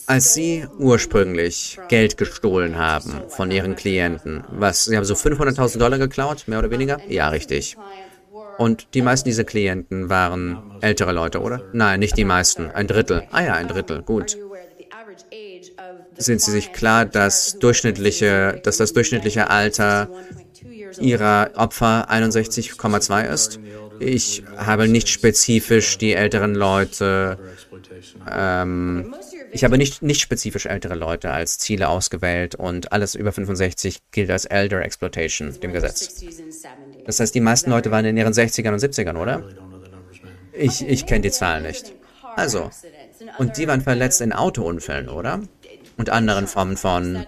als 0.06 0.32
Sie 0.32 0.66
ursprünglich 0.78 1.80
Geld 1.88 2.16
gestohlen 2.16 2.76
haben 2.76 3.24
von 3.28 3.50
Ihren 3.50 3.74
Klienten, 3.74 4.44
was, 4.48 4.84
Sie 4.84 4.96
haben 4.96 5.04
so 5.04 5.14
500.000 5.14 5.82
Dollar 5.82 5.98
geklaut, 5.98 6.44
mehr 6.46 6.58
oder 6.58 6.70
weniger? 6.70 7.02
Ja, 7.06 7.28
richtig. 7.28 7.78
Und 8.58 8.88
die 8.94 9.02
meisten 9.02 9.28
dieser 9.28 9.44
Klienten 9.44 10.08
waren 10.08 10.76
ältere 10.80 11.12
Leute, 11.12 11.40
oder? 11.40 11.62
Nein, 11.72 12.00
nicht 12.00 12.16
die 12.16 12.24
meisten. 12.24 12.70
Ein 12.70 12.86
Drittel. 12.86 13.24
Ah 13.30 13.42
ja, 13.42 13.54
ein 13.54 13.68
Drittel. 13.68 14.02
Gut. 14.02 14.36
Sind 16.16 16.40
Sie 16.40 16.50
sich 16.50 16.72
klar, 16.72 17.04
dass, 17.04 17.58
durchschnittliche, 17.58 18.60
dass 18.62 18.76
das 18.76 18.92
durchschnittliche 18.92 19.50
Alter 19.50 20.08
Ihrer 21.00 21.50
Opfer 21.56 22.10
61,2 22.10 23.28
ist? 23.28 23.60
Ich 23.98 24.42
habe 24.56 24.88
nicht 24.88 25.08
spezifisch 25.08 25.96
die 25.98 26.12
älteren 26.12 26.54
Leute, 26.54 27.38
ähm, 28.30 29.14
ich 29.52 29.64
habe 29.64 29.78
nicht, 29.78 30.02
nicht 30.02 30.20
spezifisch 30.20 30.66
ältere 30.66 30.94
Leute 30.94 31.30
als 31.30 31.58
Ziele 31.58 31.88
ausgewählt 31.88 32.54
und 32.54 32.90
alles 32.92 33.14
über 33.14 33.32
65 33.32 33.98
gilt 34.10 34.30
als 34.30 34.44
Elder 34.44 34.82
Exploitation, 34.82 35.58
dem 35.60 35.72
Gesetz. 35.72 36.24
Das 37.04 37.20
heißt, 37.20 37.34
die 37.34 37.40
meisten 37.40 37.70
Leute 37.70 37.90
waren 37.90 38.04
in 38.04 38.16
ihren 38.16 38.32
60ern 38.32 38.72
und 38.72 38.80
70ern, 38.80 39.16
oder? 39.16 39.42
Ich, 40.52 40.86
ich 40.86 41.06
kenne 41.06 41.22
die 41.22 41.30
Zahlen 41.30 41.64
nicht. 41.64 41.94
Also, 42.36 42.70
und 43.38 43.56
die 43.56 43.68
waren 43.68 43.80
verletzt 43.80 44.20
in 44.20 44.32
Autounfällen, 44.32 45.08
oder? 45.08 45.40
Und 45.96 46.10
anderen 46.10 46.46
Formen 46.46 46.76
von 46.76 47.26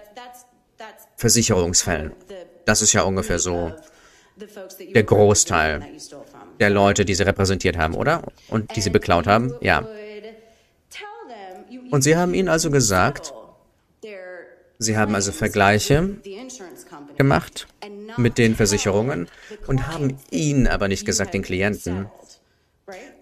Versicherungsfällen. 1.17 2.11
Das 2.65 2.81
ist 2.81 2.93
ja 2.93 3.03
ungefähr 3.03 3.39
so 3.39 3.71
der 4.93 5.03
Großteil 5.03 5.85
der 6.59 6.69
Leute, 6.69 7.05
die 7.05 7.15
sie 7.15 7.23
repräsentiert 7.23 7.77
haben, 7.77 7.95
oder? 7.95 8.21
Und 8.49 8.75
die 8.75 8.81
sie 8.81 8.89
beklaut 8.89 9.27
haben? 9.27 9.53
Ja. 9.61 9.87
Und 11.91 12.01
Sie 12.03 12.17
haben 12.17 12.33
ihnen 12.33 12.49
also 12.49 12.71
gesagt, 12.71 13.33
Sie 14.77 14.97
haben 14.97 15.15
also 15.15 15.31
Vergleiche 15.31 16.17
gemacht 17.17 17.67
mit 18.17 18.37
den 18.37 18.55
Versicherungen 18.55 19.27
und 19.67 19.87
haben 19.87 20.17
ihnen 20.31 20.67
aber 20.67 20.87
nicht 20.87 21.05
gesagt, 21.05 21.33
den 21.33 21.41
Klienten, 21.41 22.07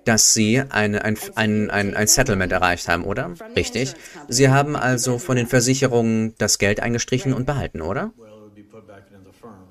dass 0.05 0.33
sie 0.33 0.61
eine, 0.69 1.03
ein, 1.05 1.17
ein, 1.35 1.69
ein, 1.69 1.95
ein 1.95 2.07
Settlement 2.07 2.51
erreicht 2.51 2.87
haben, 2.89 3.05
oder? 3.05 3.33
Richtig. 3.55 3.93
Sie 4.27 4.49
haben 4.49 4.75
also 4.75 5.19
von 5.19 5.35
den 5.37 5.47
Versicherungen 5.47 6.35
das 6.37 6.57
Geld 6.57 6.79
eingestrichen 6.81 7.33
und 7.33 7.45
behalten, 7.45 7.81
oder? 7.81 8.11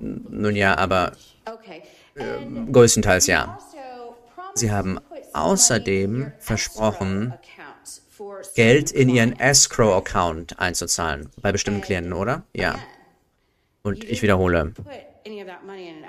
Nun 0.00 0.56
ja, 0.56 0.76
aber 0.76 1.12
Ähm, 2.14 2.70
größtenteils 2.72 3.26
ja. 3.26 3.58
Sie 4.54 4.70
haben 4.70 4.98
außerdem 5.32 6.32
versprochen, 6.38 7.32
Geld 8.54 8.90
in 8.90 9.08
Ihren 9.08 9.38
Escrow-Account 9.38 10.58
einzuzahlen. 10.58 11.30
Bei 11.40 11.52
bestimmten 11.52 11.80
Klienten, 11.80 12.12
oder? 12.12 12.42
Ja. 12.54 12.78
Und 13.82 14.04
ich 14.04 14.22
wiederhole, 14.22 14.72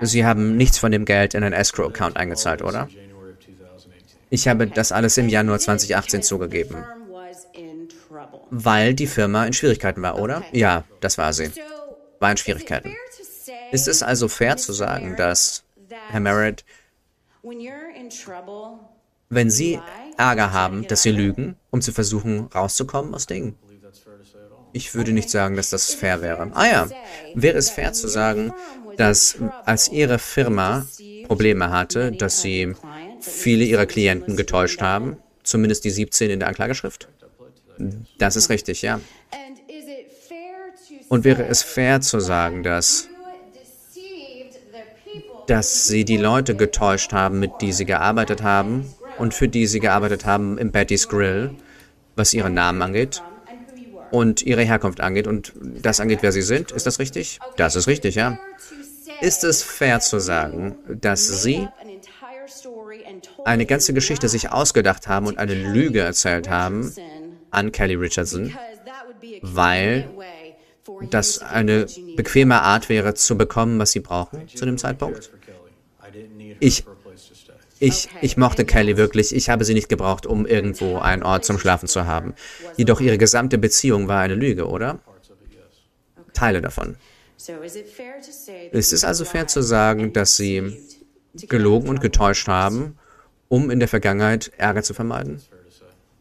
Sie 0.00 0.24
haben 0.24 0.56
nichts 0.56 0.78
von 0.78 0.92
dem 0.92 1.04
Geld 1.04 1.34
in 1.34 1.44
einen 1.44 1.54
Escrow-Account 1.54 2.16
eingezahlt, 2.16 2.62
oder? 2.62 2.88
January 2.90 3.32
of 3.32 3.38
2018. 3.40 4.18
Ich 4.30 4.48
habe 4.48 4.66
das 4.66 4.92
alles 4.92 5.16
im 5.18 5.28
Januar 5.28 5.58
2018 5.58 6.22
zugegeben, 6.22 6.84
weil 8.50 8.94
die 8.94 9.06
Firma 9.06 9.46
in 9.46 9.52
Schwierigkeiten 9.52 10.02
war, 10.02 10.18
oder? 10.18 10.42
Ja, 10.52 10.84
das 11.00 11.18
war 11.18 11.32
sie. 11.32 11.50
War 12.20 12.30
in 12.30 12.36
Schwierigkeiten. 12.36 12.94
Ist 13.72 13.88
es 13.88 14.02
also 14.02 14.28
fair 14.28 14.56
zu 14.56 14.72
sagen, 14.72 15.16
dass, 15.16 15.64
Herr 16.10 16.20
Merritt, 16.20 16.64
wenn 19.30 19.50
Sie 19.50 19.80
Ärger 20.16 20.52
haben, 20.52 20.86
dass 20.86 21.02
Sie 21.02 21.10
lügen, 21.10 21.56
um 21.70 21.80
zu 21.80 21.92
versuchen, 21.92 22.48
rauszukommen 22.54 23.14
aus 23.14 23.26
Dingen? 23.26 23.56
Ich 24.72 24.94
würde 24.94 25.12
nicht 25.12 25.30
sagen, 25.30 25.56
dass 25.56 25.70
das 25.70 25.94
fair 25.94 26.20
wäre. 26.20 26.50
Ah 26.54 26.66
ja, 26.66 26.88
wäre 27.34 27.56
es 27.58 27.70
fair 27.70 27.92
zu 27.92 28.08
sagen, 28.08 28.52
dass 28.96 29.36
als 29.64 29.88
Ihre 29.88 30.18
Firma 30.18 30.86
Probleme 31.26 31.70
hatte, 31.70 32.12
dass 32.12 32.40
Sie 32.40 32.74
viele 33.20 33.64
Ihrer 33.64 33.86
Klienten 33.86 34.36
getäuscht 34.36 34.82
haben, 34.82 35.16
zumindest 35.42 35.84
die 35.84 35.90
17 35.90 36.30
in 36.30 36.40
der 36.40 36.48
Anklageschrift? 36.48 37.08
Das 38.18 38.36
ist 38.36 38.50
richtig, 38.50 38.82
ja. 38.82 39.00
Und 41.08 41.24
wäre 41.24 41.46
es 41.46 41.62
fair 41.62 42.00
zu 42.00 42.18
sagen, 42.18 42.62
dass, 42.62 43.08
dass 45.46 45.86
Sie 45.86 46.04
die 46.04 46.16
Leute 46.16 46.56
getäuscht 46.56 47.12
haben, 47.12 47.38
mit 47.38 47.52
die 47.60 47.72
Sie 47.72 47.84
gearbeitet 47.84 48.42
haben 48.42 48.92
und 49.18 49.34
für 49.34 49.48
die 49.48 49.66
Sie 49.66 49.80
gearbeitet 49.80 50.24
haben 50.24 50.58
im 50.58 50.70
Betty's 50.70 51.08
Grill, 51.08 51.50
was 52.16 52.34
Ihren 52.34 52.54
Namen 52.54 52.82
angeht 52.82 53.22
und 54.10 54.42
Ihre 54.42 54.62
Herkunft 54.62 55.00
angeht 55.00 55.26
und 55.26 55.52
das 55.82 56.00
angeht, 56.00 56.20
wer 56.22 56.32
Sie 56.32 56.42
sind? 56.42 56.70
Ist 56.70 56.86
das 56.86 56.98
richtig? 56.98 57.40
Das 57.56 57.76
ist 57.76 57.86
richtig, 57.86 58.14
ja. 58.14 58.38
Ist 59.20 59.44
es 59.44 59.62
fair 59.62 60.00
zu 60.00 60.18
sagen, 60.20 60.76
dass 60.88 61.42
Sie 61.42 61.68
eine 63.44 63.66
ganze 63.66 63.92
Geschichte 63.92 64.28
sich 64.28 64.50
ausgedacht 64.50 65.08
haben 65.08 65.26
und 65.26 65.38
eine 65.38 65.54
Lüge 65.54 66.00
erzählt 66.00 66.48
haben 66.48 66.92
an 67.50 67.72
Kelly 67.72 67.94
Richardson, 67.94 68.52
weil 69.42 70.08
das 71.10 71.40
eine 71.40 71.86
bequeme 72.16 72.60
Art 72.60 72.88
wäre, 72.88 73.14
zu 73.14 73.36
bekommen, 73.36 73.78
was 73.78 73.92
Sie 73.92 74.00
brauchen 74.00 74.48
zu 74.48 74.64
dem 74.64 74.78
Zeitpunkt? 74.78 75.30
Ich, 76.60 76.84
ich, 77.84 78.08
ich 78.22 78.36
mochte 78.36 78.64
Kelly 78.64 78.96
wirklich. 78.96 79.34
Ich 79.34 79.50
habe 79.50 79.64
sie 79.64 79.74
nicht 79.74 79.88
gebraucht, 79.88 80.26
um 80.26 80.46
irgendwo 80.46 80.98
einen 80.98 81.22
Ort 81.22 81.44
zum 81.44 81.58
Schlafen 81.58 81.86
zu 81.86 82.06
haben. 82.06 82.34
Jedoch 82.76 83.00
ihre 83.00 83.18
gesamte 83.18 83.58
Beziehung 83.58 84.08
war 84.08 84.20
eine 84.20 84.34
Lüge, 84.34 84.66
oder? 84.68 85.00
Teile 86.32 86.60
davon. 86.60 86.96
Ist 88.72 88.92
es 88.92 89.04
also 89.04 89.24
fair 89.24 89.46
zu 89.46 89.62
sagen, 89.62 90.12
dass 90.12 90.36
Sie 90.36 90.78
gelogen 91.34 91.88
und 91.88 92.00
getäuscht 92.00 92.48
haben, 92.48 92.98
um 93.48 93.70
in 93.70 93.80
der 93.80 93.88
Vergangenheit 93.88 94.50
Ärger 94.56 94.82
zu 94.82 94.94
vermeiden? 94.94 95.42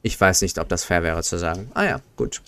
Ich 0.02 0.19
weiß 0.19 0.41
nicht, 0.41 0.60
ob 0.60 0.68
das 0.68 0.84
fair 0.84 1.02
wäre 1.02 1.23
zu 1.23 1.38
sagen. 1.38 1.72
Ah 1.73 1.85
ja, 1.85 2.02
gut. 2.18 2.41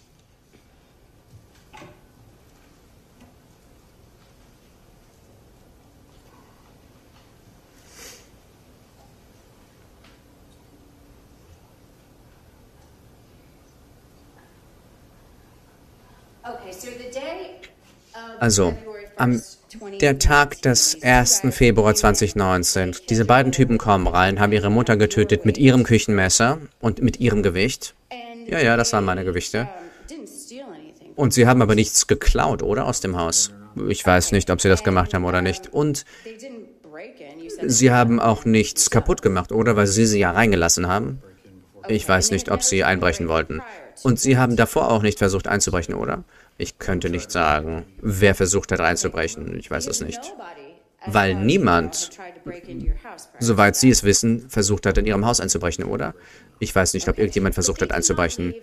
Also, 18.39 18.75
am 19.15 19.41
der 20.01 20.19
Tag 20.19 20.61
des 20.61 21.01
1. 21.01 21.43
Februar 21.51 21.95
2019. 21.95 22.95
Diese 23.09 23.25
beiden 23.25 23.51
Typen 23.51 23.77
kommen 23.77 24.07
rein, 24.07 24.39
haben 24.39 24.51
ihre 24.51 24.69
Mutter 24.69 24.97
getötet 24.97 25.45
mit 25.45 25.57
ihrem 25.57 25.83
Küchenmesser 25.83 26.59
und 26.79 27.01
mit 27.01 27.19
ihrem 27.19 27.43
Gewicht. 27.43 27.93
Ja, 28.47 28.59
ja, 28.59 28.77
das 28.77 28.93
waren 28.93 29.05
meine 29.05 29.25
Gewichte. 29.25 29.67
Und 31.15 31.33
sie 31.33 31.47
haben 31.47 31.61
aber 31.61 31.75
nichts 31.75 32.07
geklaut, 32.07 32.61
oder? 32.61 32.85
Aus 32.85 32.99
dem 32.99 33.17
Haus. 33.17 33.51
Ich 33.87 34.05
weiß 34.05 34.31
nicht, 34.31 34.49
ob 34.49 34.61
sie 34.61 34.69
das 34.69 34.83
gemacht 34.83 35.13
haben 35.13 35.25
oder 35.25 35.41
nicht. 35.41 35.73
Und 35.73 36.05
sie 37.65 37.91
haben 37.91 38.19
auch 38.19 38.45
nichts 38.45 38.89
kaputt 38.89 39.21
gemacht, 39.21 39.51
oder? 39.51 39.75
Weil 39.75 39.87
sie 39.87 40.05
sie 40.05 40.19
ja 40.19 40.31
reingelassen 40.31 40.87
haben. 40.87 41.21
Ich 41.87 42.07
weiß 42.07 42.31
nicht, 42.31 42.49
ob 42.51 42.63
sie 42.63 42.83
einbrechen 42.83 43.27
wollten. 43.27 43.61
Und 44.03 44.19
sie 44.19 44.37
haben 44.37 44.55
davor 44.55 44.91
auch 44.91 45.01
nicht 45.01 45.19
versucht 45.19 45.47
einzubrechen, 45.47 45.95
oder? 45.95 46.23
Ich 46.57 46.79
könnte 46.79 47.09
nicht 47.09 47.31
sagen, 47.31 47.85
wer 48.01 48.33
versucht 48.33 48.71
hat 48.71 48.79
einzubrechen. 48.79 49.57
Ich 49.57 49.69
weiß 49.69 49.87
es 49.87 50.01
nicht. 50.01 50.19
Weil 51.05 51.35
niemand, 51.35 52.11
soweit 53.39 53.75
Sie 53.75 53.89
es 53.89 54.03
wissen, 54.03 54.49
versucht 54.49 54.85
hat, 54.85 54.97
in 54.97 55.05
Ihrem 55.05 55.25
Haus 55.25 55.39
einzubrechen, 55.39 55.85
oder? 55.85 56.15
Ich 56.59 56.73
weiß 56.73 56.93
nicht, 56.93 57.07
ob 57.09 57.19
irgendjemand 57.19 57.53
versucht 57.53 57.81
hat 57.81 57.91
einzubrechen. 57.91 58.55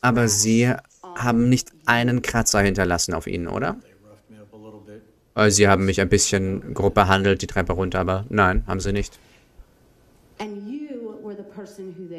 Aber 0.00 0.28
Sie 0.28 0.72
haben 1.02 1.48
nicht 1.48 1.72
einen 1.86 2.22
Kratzer 2.22 2.60
hinterlassen 2.60 3.14
auf 3.14 3.26
Ihnen, 3.26 3.48
oder? 3.48 3.76
Äh, 5.34 5.50
Sie 5.50 5.68
haben 5.68 5.84
mich 5.84 6.00
ein 6.00 6.08
bisschen 6.08 6.74
grob 6.74 6.94
behandelt, 6.94 7.42
die 7.42 7.46
Treppe 7.46 7.72
runter, 7.72 8.00
aber 8.00 8.24
nein, 8.28 8.64
haben 8.66 8.80
Sie 8.80 8.92
nicht. 8.92 9.18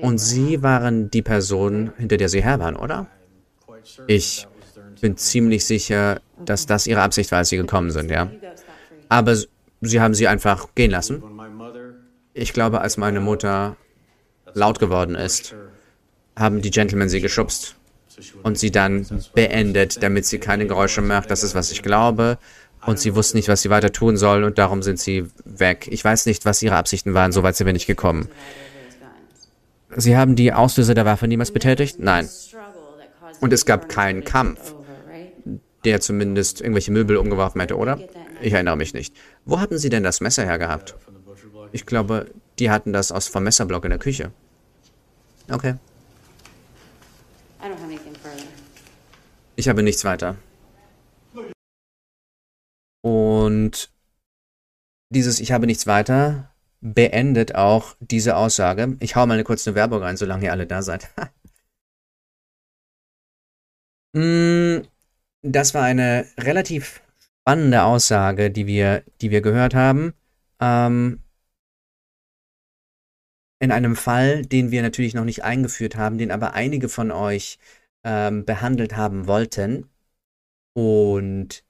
Und 0.01 0.17
Sie 0.17 0.61
waren 0.61 1.09
die 1.09 1.21
Person, 1.21 1.91
hinter 1.97 2.17
der 2.17 2.29
Sie 2.29 2.43
her 2.43 2.59
waren, 2.59 2.75
oder? 2.75 3.07
Ich 4.07 4.47
bin 5.05 5.17
ziemlich 5.17 5.65
sicher, 5.65 6.19
dass 6.43 6.65
das 6.65 6.87
Ihre 6.87 7.03
Absicht 7.03 7.31
war, 7.31 7.37
als 7.37 7.49
Sie 7.49 7.57
gekommen 7.57 7.91
sind, 7.91 8.09
ja. 8.09 8.31
Aber 9.07 9.35
Sie 9.81 10.01
haben 10.01 10.15
sie 10.15 10.27
einfach 10.27 10.69
gehen 10.73 10.89
lassen. 10.89 11.21
Ich 12.33 12.53
glaube, 12.53 12.81
als 12.81 12.97
meine 12.97 13.19
Mutter 13.19 13.77
laut 14.53 14.79
geworden 14.79 15.13
ist, 15.13 15.55
haben 16.35 16.61
die 16.61 16.71
Gentlemen 16.71 17.07
sie 17.07 17.21
geschubst 17.21 17.75
und 18.43 18.57
sie 18.57 18.71
dann 18.71 19.05
beendet, 19.33 20.01
damit 20.01 20.25
sie 20.25 20.39
keine 20.39 20.65
Geräusche 20.65 21.01
macht. 21.01 21.29
Das 21.29 21.43
ist, 21.43 21.55
was 21.55 21.71
ich 21.71 21.83
glaube. 21.83 22.37
Und 22.85 22.99
sie 22.99 23.15
wussten 23.15 23.37
nicht, 23.37 23.47
was 23.47 23.61
sie 23.61 23.69
weiter 23.69 23.91
tun 23.91 24.17
soll 24.17 24.43
und 24.43 24.57
darum 24.57 24.83
sind 24.83 24.99
sie 24.99 25.25
weg. 25.43 25.87
Ich 25.89 26.03
weiß 26.03 26.25
nicht, 26.25 26.45
was 26.45 26.61
ihre 26.61 26.75
Absichten 26.75 27.13
waren, 27.13 27.31
soweit 27.31 27.55
sind 27.55 27.65
wir 27.65 27.73
nicht 27.73 27.87
gekommen. 27.87 28.27
Sie 29.95 30.17
haben 30.17 30.35
die 30.35 30.51
Auslöser 30.51 30.93
der 30.93 31.05
Waffe 31.05 31.27
niemals 31.27 31.51
betätigt? 31.51 31.99
Nein. 31.99 32.29
Und 33.41 33.53
es 33.53 33.65
gab 33.65 33.89
keinen 33.89 34.23
Kampf, 34.23 34.74
der 35.85 36.01
zumindest 36.01 36.61
irgendwelche 36.61 36.91
Möbel 36.91 37.17
umgeworfen 37.17 37.61
hätte, 37.61 37.77
oder? 37.77 37.99
Ich 38.41 38.53
erinnere 38.53 38.77
mich 38.77 38.93
nicht. 38.93 39.15
Wo 39.45 39.59
hatten 39.59 39.77
Sie 39.77 39.89
denn 39.89 40.03
das 40.03 40.21
Messer 40.21 40.43
hergehabt? 40.43 40.95
Ich 41.71 41.85
glaube, 41.85 42.31
die 42.59 42.69
hatten 42.69 42.93
das 42.93 43.11
aus 43.11 43.27
vom 43.27 43.43
Messerblock 43.43 43.83
in 43.85 43.91
der 43.91 43.99
Küche. 43.99 44.31
Okay. 45.49 45.75
Ich 49.55 49.69
habe 49.69 49.83
nichts 49.83 50.03
weiter. 50.03 50.35
Und 53.01 53.91
dieses 55.09 55.39
Ich 55.39 55.51
habe 55.51 55.67
nichts 55.67 55.87
weiter 55.87 56.51
beendet 56.81 57.55
auch 57.55 57.95
diese 57.99 58.35
Aussage. 58.35 58.95
Ich 58.99 59.15
hau 59.15 59.25
mal 59.25 59.33
eine 59.35 59.43
kurze 59.43 59.75
Werbung 59.75 60.03
rein, 60.03 60.17
solange 60.17 60.45
ihr 60.45 60.51
alle 60.51 60.67
da 60.67 60.81
seid. 60.81 61.09
Mm, 64.13 64.81
das 65.45 65.73
war 65.73 65.83
eine 65.83 66.25
relativ 66.39 67.01
spannende 67.41 67.83
Aussage, 67.83 68.49
die 68.49 68.65
wir, 68.65 69.03
die 69.21 69.29
wir 69.29 69.41
gehört 69.41 69.75
haben. 69.75 70.13
Ähm, 70.59 71.21
in 73.59 73.71
einem 73.71 73.95
Fall, 73.95 74.41
den 74.43 74.71
wir 74.71 74.81
natürlich 74.81 75.13
noch 75.13 75.23
nicht 75.23 75.43
eingeführt 75.43 75.95
haben, 75.95 76.17
den 76.17 76.31
aber 76.31 76.53
einige 76.53 76.89
von 76.89 77.11
euch 77.11 77.57
ähm, 78.03 78.43
behandelt 78.45 78.95
haben 78.95 79.27
wollten. 79.27 79.89
Und 80.73 81.63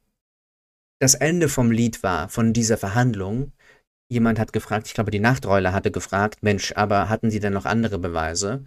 das 0.99 1.13
Ende 1.13 1.49
vom 1.49 1.69
Lied 1.69 2.01
war, 2.01 2.29
von 2.29 2.53
dieser 2.53 2.77
Verhandlung, 2.77 3.51
jemand 4.09 4.39
hat 4.39 4.53
gefragt, 4.53 4.87
ich 4.87 4.93
glaube, 4.93 5.11
die 5.11 5.19
Nachtrolle 5.19 5.73
hatte 5.73 5.91
gefragt, 5.91 6.41
Mensch, 6.41 6.73
aber 6.75 7.09
hatten 7.09 7.29
Sie 7.29 7.39
denn 7.39 7.53
noch 7.53 7.65
andere 7.65 7.99
Beweise? 7.99 8.65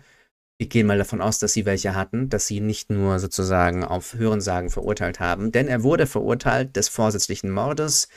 Ich 0.60 0.70
gehe 0.70 0.84
mal 0.84 0.98
davon 0.98 1.20
aus, 1.20 1.38
dass 1.38 1.52
sie 1.52 1.66
welche 1.66 1.94
hatten, 1.94 2.28
dass 2.30 2.48
sie 2.48 2.60
nicht 2.60 2.90
nur 2.90 3.20
sozusagen 3.20 3.84
auf 3.84 4.14
Hörensagen 4.14 4.70
verurteilt 4.70 5.20
haben, 5.20 5.52
denn 5.52 5.68
er 5.68 5.84
wurde 5.84 6.06
verurteilt 6.06 6.74
des 6.74 6.88
vorsätzlichen 6.88 7.50
Mordes, 7.52 8.08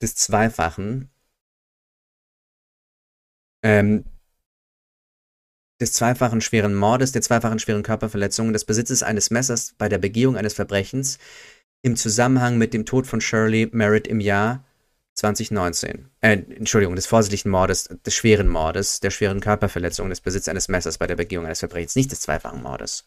des 0.00 0.14
zweifachen, 0.14 1.10
ähm, 3.64 4.04
des 5.80 5.92
zweifachen 5.94 6.40
schweren 6.40 6.74
Mordes, 6.74 7.10
der 7.10 7.22
zweifachen 7.22 7.58
schweren 7.58 7.82
Körperverletzung, 7.82 8.52
des 8.52 8.64
Besitzes 8.64 9.02
eines 9.02 9.30
Messers 9.30 9.74
bei 9.76 9.88
der 9.88 9.98
Begehung 9.98 10.36
eines 10.36 10.54
Verbrechens 10.54 11.18
im 11.82 11.96
Zusammenhang 11.96 12.56
mit 12.58 12.72
dem 12.72 12.86
Tod 12.86 13.06
von 13.08 13.20
Shirley 13.20 13.68
Merritt 13.72 14.06
im 14.06 14.20
Jahr 14.20 14.64
2019. 15.14 16.10
Äh, 16.20 16.32
Entschuldigung, 16.32 16.96
des 16.96 17.06
vorsätzlichen 17.06 17.50
Mordes, 17.50 17.88
des 18.04 18.14
schweren 18.14 18.48
Mordes, 18.48 19.00
der 19.00 19.10
schweren 19.10 19.40
Körperverletzung, 19.40 20.08
des 20.08 20.20
Besitzes 20.20 20.48
eines 20.48 20.68
Messers 20.68 20.98
bei 20.98 21.06
der 21.06 21.16
Begehung 21.16 21.44
eines 21.46 21.60
Verbrechens, 21.60 21.96
nicht 21.96 22.10
des 22.12 22.20
zweifachen 22.20 22.62
Mordes. 22.62 23.06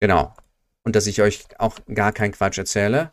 Genau. 0.00 0.34
Und 0.84 0.94
dass 0.96 1.06
ich 1.06 1.20
euch 1.22 1.46
auch 1.58 1.78
gar 1.92 2.12
keinen 2.12 2.32
Quatsch 2.32 2.58
erzähle, 2.58 3.12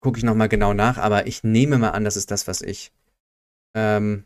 gucke 0.00 0.18
ich 0.18 0.24
nochmal 0.24 0.48
genau 0.48 0.72
nach, 0.72 0.98
aber 0.98 1.26
ich 1.26 1.44
nehme 1.44 1.78
mal 1.78 1.90
an, 1.90 2.04
das 2.04 2.16
ist 2.16 2.30
das, 2.30 2.46
was 2.46 2.62
ich, 2.62 2.92
ähm, 3.76 4.24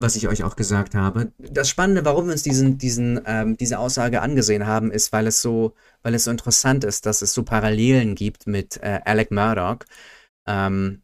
was 0.00 0.16
ich 0.16 0.28
euch 0.28 0.42
auch 0.44 0.56
gesagt 0.56 0.94
habe. 0.94 1.32
Das 1.38 1.68
Spannende, 1.68 2.04
warum 2.04 2.26
wir 2.26 2.32
uns 2.32 2.42
diesen, 2.42 2.78
diesen, 2.78 3.20
ähm, 3.26 3.56
diese 3.56 3.78
Aussage 3.78 4.20
angesehen 4.22 4.66
haben, 4.66 4.90
ist, 4.90 5.12
weil 5.12 5.26
es 5.26 5.40
so, 5.40 5.74
weil 6.02 6.14
es 6.14 6.24
so 6.24 6.30
interessant 6.30 6.84
ist, 6.84 7.06
dass 7.06 7.22
es 7.22 7.32
so 7.32 7.44
Parallelen 7.44 8.14
gibt 8.14 8.46
mit 8.46 8.78
äh, 8.78 9.00
Alec 9.04 9.30
Murdoch. 9.30 9.78
Ähm, 10.46 11.02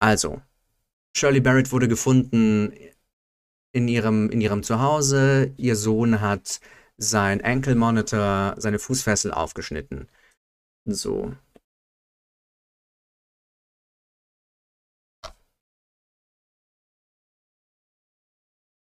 also, 0.00 0.40
Shirley 1.16 1.40
Barrett 1.40 1.72
wurde 1.72 1.88
gefunden 1.88 2.72
in 3.72 3.88
ihrem, 3.88 4.30
in 4.30 4.40
ihrem 4.40 4.62
Zuhause. 4.62 5.52
Ihr 5.56 5.76
Sohn 5.76 6.20
hat 6.20 6.60
sein 6.98 7.42
Ankle 7.42 7.74
Monitor, 7.74 8.54
seine 8.58 8.78
Fußfessel 8.78 9.32
aufgeschnitten. 9.32 10.08
So. 10.86 11.34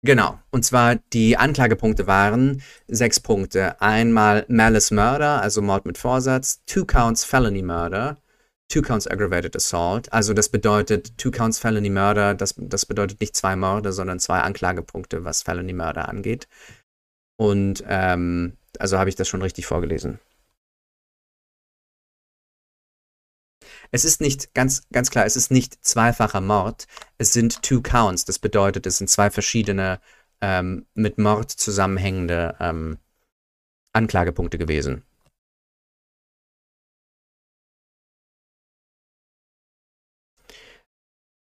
Genau. 0.04 0.38
Und 0.50 0.64
zwar 0.64 0.96
die 1.12 1.36
Anklagepunkte 1.36 2.08
waren 2.08 2.62
sechs 2.88 3.20
Punkte. 3.20 3.80
Einmal 3.80 4.44
Malice 4.48 4.90
Murder, 4.90 5.40
also 5.40 5.62
Mord 5.62 5.86
mit 5.86 5.96
Vorsatz, 5.96 6.60
Two 6.66 6.84
Counts 6.84 7.24
Felony 7.24 7.62
Murder, 7.62 8.18
Two 8.68 8.82
Counts 8.82 9.06
Aggravated 9.06 9.54
Assault. 9.54 10.12
Also 10.12 10.34
das 10.34 10.48
bedeutet 10.48 11.16
Two 11.18 11.30
Counts 11.30 11.60
Felony 11.60 11.90
Murder, 11.90 12.34
das, 12.34 12.54
das 12.58 12.84
bedeutet 12.84 13.20
nicht 13.20 13.36
zwei 13.36 13.54
Morde, 13.54 13.92
sondern 13.92 14.18
zwei 14.18 14.40
Anklagepunkte, 14.40 15.24
was 15.24 15.42
Felony 15.42 15.72
Murder 15.72 16.08
angeht. 16.08 16.48
Und 17.36 17.84
ähm, 17.86 18.56
also 18.78 18.98
habe 18.98 19.08
ich 19.08 19.16
das 19.16 19.28
schon 19.28 19.42
richtig 19.42 19.66
vorgelesen. 19.66 20.18
Es 23.94 24.06
ist 24.06 24.22
nicht 24.22 24.54
ganz, 24.54 24.88
ganz 24.90 25.10
klar, 25.10 25.26
es 25.26 25.36
ist 25.36 25.50
nicht 25.50 25.84
zweifacher 25.84 26.40
Mord. 26.40 26.86
Es 27.18 27.32
sind 27.34 27.62
two 27.62 27.82
counts. 27.82 28.24
Das 28.24 28.38
bedeutet, 28.38 28.86
es 28.86 28.98
sind 28.98 29.08
zwei 29.10 29.30
verschiedene 29.30 30.00
ähm, 30.40 30.86
mit 30.94 31.18
Mord 31.18 31.50
zusammenhängende 31.50 32.56
ähm, 32.58 32.98
Anklagepunkte 33.92 34.56
gewesen. 34.58 35.04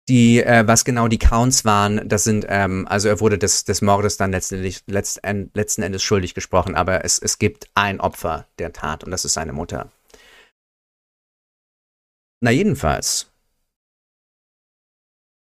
Die, 0.09 0.43
äh, 0.43 0.67
was 0.67 0.85
genau 0.85 1.07
die 1.07 1.19
Counts 1.19 1.65
waren, 1.65 2.09
das 2.09 2.25
sind, 2.25 2.45
ähm, 2.49 2.89
also 2.89 3.09
er 3.09 3.21
wurde 3.21 3.39
des, 3.39 3.65
des 3.65 3.83
Mordes 3.83 4.17
dann 4.17 4.33
letztendlich, 4.33 4.83
letzten, 4.87 5.51
letzten 5.55 5.83
Endes 5.83 6.03
schuldig 6.03 6.35
gesprochen, 6.35 6.75
aber 6.75 7.05
es, 7.05 7.21
es 7.21 7.39
gibt 7.39 7.71
ein 7.75 8.01
Opfer 8.01 8.49
der 8.59 8.73
Tat 8.73 9.05
und 9.05 9.13
das 9.13 9.25
ist 9.25 9.35
seine 9.35 9.53
Mutter. 9.53 9.93
Na 12.45 12.51
jedenfalls. 12.51 13.33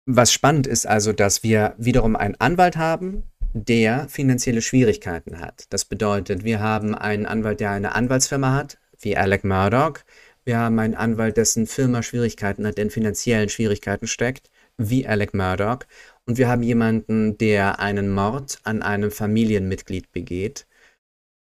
Was 0.05 0.33
spannend 0.33 0.67
ist 0.67 0.85
also, 0.85 1.13
dass 1.13 1.41
wir 1.41 1.73
wiederum 1.77 2.17
einen 2.17 2.35
Anwalt 2.35 2.75
haben, 2.75 3.23
der 3.53 4.09
finanzielle 4.09 4.61
Schwierigkeiten 4.61 5.39
hat. 5.39 5.67
Das 5.69 5.85
bedeutet, 5.85 6.43
wir 6.43 6.59
haben 6.59 6.93
einen 6.93 7.25
Anwalt, 7.25 7.61
der 7.61 7.71
eine 7.71 7.95
Anwaltsfirma 7.95 8.53
hat, 8.53 8.77
wie 8.99 9.15
Alec 9.15 9.45
Murdoch. 9.45 9.99
Wir 10.43 10.57
haben 10.57 10.77
einen 10.79 10.95
Anwalt, 10.95 11.37
dessen 11.37 11.65
Firma 11.65 12.03
Schwierigkeiten 12.03 12.67
hat, 12.67 12.75
der 12.75 12.83
in 12.85 12.91
finanziellen 12.91 13.47
Schwierigkeiten 13.47 14.07
steckt, 14.07 14.49
wie 14.75 15.07
Alec 15.07 15.33
Murdoch. 15.33 15.85
Und 16.25 16.37
wir 16.37 16.49
haben 16.49 16.63
jemanden, 16.63 17.37
der 17.37 17.79
einen 17.79 18.11
Mord 18.11 18.59
an 18.63 18.81
einem 18.81 19.11
Familienmitglied 19.11 20.11
begeht. 20.11 20.67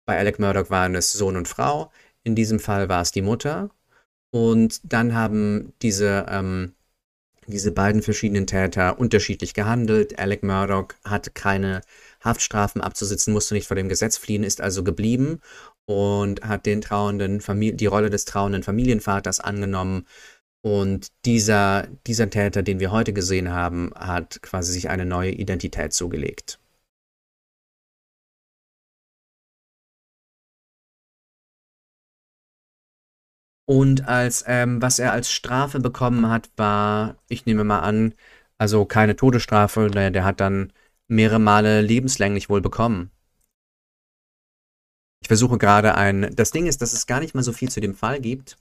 Bei 0.06 0.18
Alec 0.18 0.38
Murdoch 0.38 0.70
waren 0.70 0.94
es 0.94 1.12
Sohn 1.12 1.36
und 1.36 1.48
Frau. 1.48 1.90
In 2.22 2.36
diesem 2.36 2.60
Fall 2.60 2.88
war 2.88 3.02
es 3.02 3.10
die 3.10 3.22
Mutter. 3.22 3.70
Und 4.32 4.80
dann 4.84 5.14
haben 5.14 5.74
diese, 5.82 6.26
ähm, 6.28 6.72
diese 7.46 7.70
beiden 7.70 8.02
verschiedenen 8.02 8.46
Täter 8.46 8.98
unterschiedlich 8.98 9.52
gehandelt. 9.52 10.18
Alec 10.18 10.42
Murdoch 10.42 10.88
hatte 11.04 11.30
keine 11.30 11.82
Haftstrafen 12.24 12.80
abzusitzen, 12.80 13.32
musste 13.34 13.54
nicht 13.54 13.66
vor 13.68 13.76
dem 13.76 13.90
Gesetz 13.90 14.16
fliehen, 14.16 14.42
ist 14.42 14.60
also 14.60 14.82
geblieben 14.84 15.40
und 15.86 16.42
hat 16.42 16.66
den 16.66 16.80
trauenden 16.80 17.40
Famili 17.42 17.76
die 17.76 17.86
Rolle 17.86 18.08
des 18.10 18.24
trauenden 18.24 18.62
Familienvaters 18.62 19.40
angenommen. 19.40 20.06
Und 20.62 21.08
dieser, 21.26 21.88
dieser 22.06 22.30
Täter, 22.30 22.62
den 22.62 22.80
wir 22.80 22.92
heute 22.92 23.12
gesehen 23.12 23.50
haben, 23.50 23.92
hat 23.96 24.40
quasi 24.42 24.72
sich 24.72 24.88
eine 24.88 25.04
neue 25.04 25.32
Identität 25.32 25.92
zugelegt. 25.92 26.61
Und 33.72 34.06
als, 34.06 34.44
ähm, 34.46 34.82
was 34.82 34.98
er 34.98 35.12
als 35.12 35.32
Strafe 35.32 35.80
bekommen 35.80 36.28
hat, 36.28 36.50
war, 36.58 37.16
ich 37.30 37.46
nehme 37.46 37.64
mal 37.64 37.78
an, 37.80 38.14
also 38.58 38.84
keine 38.84 39.16
Todesstrafe, 39.16 39.88
der, 39.88 40.10
der 40.10 40.24
hat 40.26 40.40
dann 40.40 40.74
mehrere 41.08 41.38
Male 41.38 41.80
lebenslänglich 41.80 42.50
wohl 42.50 42.60
bekommen. 42.60 43.10
Ich 45.22 45.28
versuche 45.28 45.56
gerade 45.56 45.94
ein. 45.94 46.36
Das 46.36 46.50
Ding 46.50 46.66
ist, 46.66 46.82
dass 46.82 46.92
es 46.92 47.06
gar 47.06 47.20
nicht 47.20 47.34
mal 47.34 47.42
so 47.42 47.54
viel 47.54 47.70
zu 47.70 47.80
dem 47.80 47.94
Fall 47.94 48.20
gibt. 48.20 48.58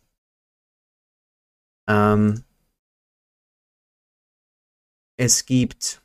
Ähm, 1.90 2.46
es 5.18 5.46
gibt. 5.46 6.02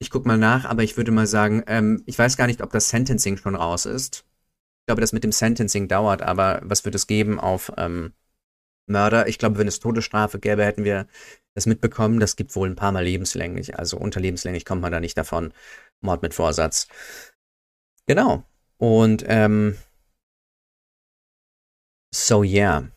Ich 0.00 0.10
guck 0.10 0.26
mal 0.26 0.38
nach, 0.38 0.64
aber 0.64 0.82
ich 0.82 0.96
würde 0.96 1.12
mal 1.12 1.28
sagen, 1.28 1.62
ähm, 1.68 2.02
ich 2.06 2.18
weiß 2.18 2.36
gar 2.36 2.48
nicht, 2.48 2.62
ob 2.62 2.72
das 2.72 2.88
Sentencing 2.88 3.36
schon 3.36 3.54
raus 3.54 3.86
ist. 3.86 4.24
Ich 4.82 4.86
glaube, 4.86 5.00
das 5.00 5.12
mit 5.12 5.22
dem 5.22 5.32
Sentencing 5.32 5.86
dauert, 5.86 6.22
aber 6.22 6.60
was 6.64 6.84
wird 6.84 6.96
es 6.96 7.06
geben 7.06 7.38
auf 7.38 7.72
ähm, 7.76 8.14
Mörder? 8.88 9.28
Ich 9.28 9.38
glaube, 9.38 9.58
wenn 9.58 9.68
es 9.68 9.78
Todesstrafe 9.78 10.40
gäbe, 10.40 10.64
hätten 10.64 10.84
wir 10.84 11.06
das 11.54 11.66
mitbekommen. 11.66 12.18
Das 12.18 12.34
gibt 12.36 12.56
wohl 12.56 12.68
ein 12.68 12.76
paar 12.76 12.92
Mal 12.92 13.04
lebenslänglich. 13.04 13.78
Also 13.78 13.96
unter 13.96 14.20
lebenslänglich 14.20 14.64
kommt 14.64 14.82
man 14.82 14.92
da 14.92 15.00
nicht 15.00 15.16
davon. 15.16 15.52
Mord 16.00 16.22
mit 16.22 16.34
Vorsatz. 16.34 16.88
Genau. 18.06 18.44
Und 18.78 19.24
ähm, 19.28 19.78
so 22.12 22.42
yeah. 22.42 22.91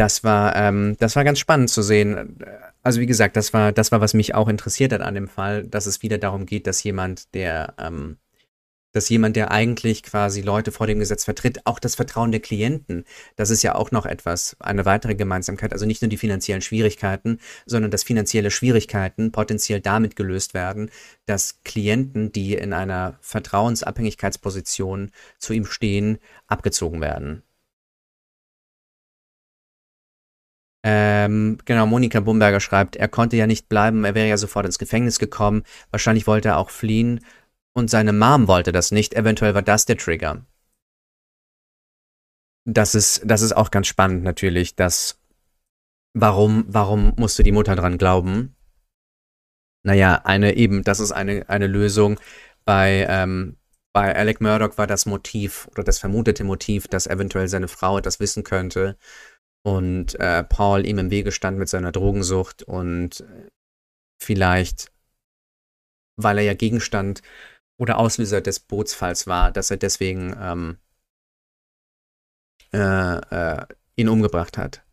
Das 0.00 0.24
war, 0.24 0.56
ähm, 0.56 0.96
das 0.98 1.14
war 1.14 1.24
ganz 1.24 1.38
spannend 1.38 1.68
zu 1.68 1.82
sehen. 1.82 2.38
Also 2.82 3.00
wie 3.02 3.06
gesagt, 3.06 3.36
das 3.36 3.52
war, 3.52 3.70
das 3.70 3.92
war, 3.92 4.00
was 4.00 4.14
mich 4.14 4.34
auch 4.34 4.48
interessiert 4.48 4.94
hat 4.94 5.02
an 5.02 5.14
dem 5.14 5.28
Fall, 5.28 5.66
dass 5.66 5.84
es 5.84 6.00
wieder 6.00 6.16
darum 6.16 6.46
geht, 6.46 6.66
dass 6.66 6.82
jemand, 6.82 7.34
der, 7.34 7.74
ähm, 7.78 8.16
dass 8.92 9.10
jemand, 9.10 9.36
der 9.36 9.50
eigentlich 9.50 10.02
quasi 10.02 10.40
Leute 10.40 10.72
vor 10.72 10.86
dem 10.86 11.00
Gesetz 11.00 11.24
vertritt, 11.24 11.66
auch 11.66 11.78
das 11.78 11.96
Vertrauen 11.96 12.32
der 12.32 12.40
Klienten, 12.40 13.04
das 13.36 13.50
ist 13.50 13.62
ja 13.62 13.74
auch 13.74 13.90
noch 13.90 14.06
etwas, 14.06 14.56
eine 14.58 14.86
weitere 14.86 15.16
Gemeinsamkeit. 15.16 15.74
Also 15.74 15.84
nicht 15.84 16.00
nur 16.00 16.08
die 16.08 16.16
finanziellen 16.16 16.62
Schwierigkeiten, 16.62 17.38
sondern 17.66 17.90
dass 17.90 18.02
finanzielle 18.02 18.50
Schwierigkeiten 18.50 19.32
potenziell 19.32 19.82
damit 19.82 20.16
gelöst 20.16 20.54
werden, 20.54 20.90
dass 21.26 21.60
Klienten, 21.62 22.32
die 22.32 22.54
in 22.54 22.72
einer 22.72 23.18
Vertrauensabhängigkeitsposition 23.20 25.10
zu 25.38 25.52
ihm 25.52 25.66
stehen, 25.66 26.20
abgezogen 26.46 27.02
werden. 27.02 27.42
Ähm, 30.82 31.58
genau, 31.66 31.86
Monika 31.86 32.20
Bumberger 32.20 32.60
schreibt, 32.60 32.96
er 32.96 33.08
konnte 33.08 33.36
ja 33.36 33.46
nicht 33.46 33.68
bleiben, 33.68 34.04
er 34.04 34.14
wäre 34.14 34.28
ja 34.28 34.38
sofort 34.38 34.64
ins 34.66 34.78
Gefängnis 34.78 35.18
gekommen. 35.18 35.62
Wahrscheinlich 35.90 36.26
wollte 36.26 36.48
er 36.48 36.58
auch 36.58 36.70
fliehen 36.70 37.20
und 37.74 37.90
seine 37.90 38.12
Mom 38.12 38.48
wollte 38.48 38.72
das 38.72 38.90
nicht. 38.90 39.14
Eventuell 39.14 39.54
war 39.54 39.62
das 39.62 39.84
der 39.84 39.98
Trigger. 39.98 40.44
Das 42.64 42.94
ist, 42.94 43.22
das 43.24 43.42
ist 43.42 43.52
auch 43.52 43.70
ganz 43.70 43.88
spannend 43.88 44.22
natürlich, 44.22 44.74
dass 44.74 45.20
warum, 46.14 46.64
warum 46.68 47.14
musste 47.16 47.42
die 47.42 47.52
Mutter 47.52 47.76
dran 47.76 47.98
glauben? 47.98 48.56
Naja, 49.82 50.22
eine 50.24 50.56
eben, 50.56 50.82
das 50.84 51.00
ist 51.00 51.12
eine, 51.12 51.48
eine 51.48 51.66
Lösung. 51.66 52.18
Bei, 52.64 53.06
ähm, 53.08 53.56
bei 53.92 54.14
Alec 54.14 54.40
Murdoch 54.40 54.78
war 54.78 54.86
das 54.86 55.06
Motiv 55.06 55.68
oder 55.72 55.82
das 55.82 55.98
vermutete 55.98 56.44
Motiv, 56.44 56.86
dass 56.88 57.06
eventuell 57.06 57.48
seine 57.48 57.68
Frau 57.68 57.98
etwas 57.98 58.20
wissen 58.20 58.44
könnte 58.44 58.96
und 59.62 60.18
äh, 60.18 60.44
Paul 60.44 60.86
ihm 60.86 60.98
im 60.98 61.10
Wege 61.10 61.32
stand 61.32 61.58
mit 61.58 61.68
seiner 61.68 61.92
Drogensucht 61.92 62.62
und 62.62 63.24
vielleicht, 64.22 64.92
weil 66.16 66.38
er 66.38 66.44
ja 66.44 66.54
Gegenstand 66.54 67.22
oder 67.78 67.98
Auslöser 67.98 68.40
des 68.40 68.60
Bootsfalls 68.60 69.26
war, 69.26 69.52
dass 69.52 69.70
er 69.70 69.76
deswegen 69.76 70.36
ähm, 70.38 70.78
äh, 72.72 72.78
äh, 72.78 73.66
ihn 73.96 74.08
umgebracht 74.08 74.58
hat. 74.58 74.84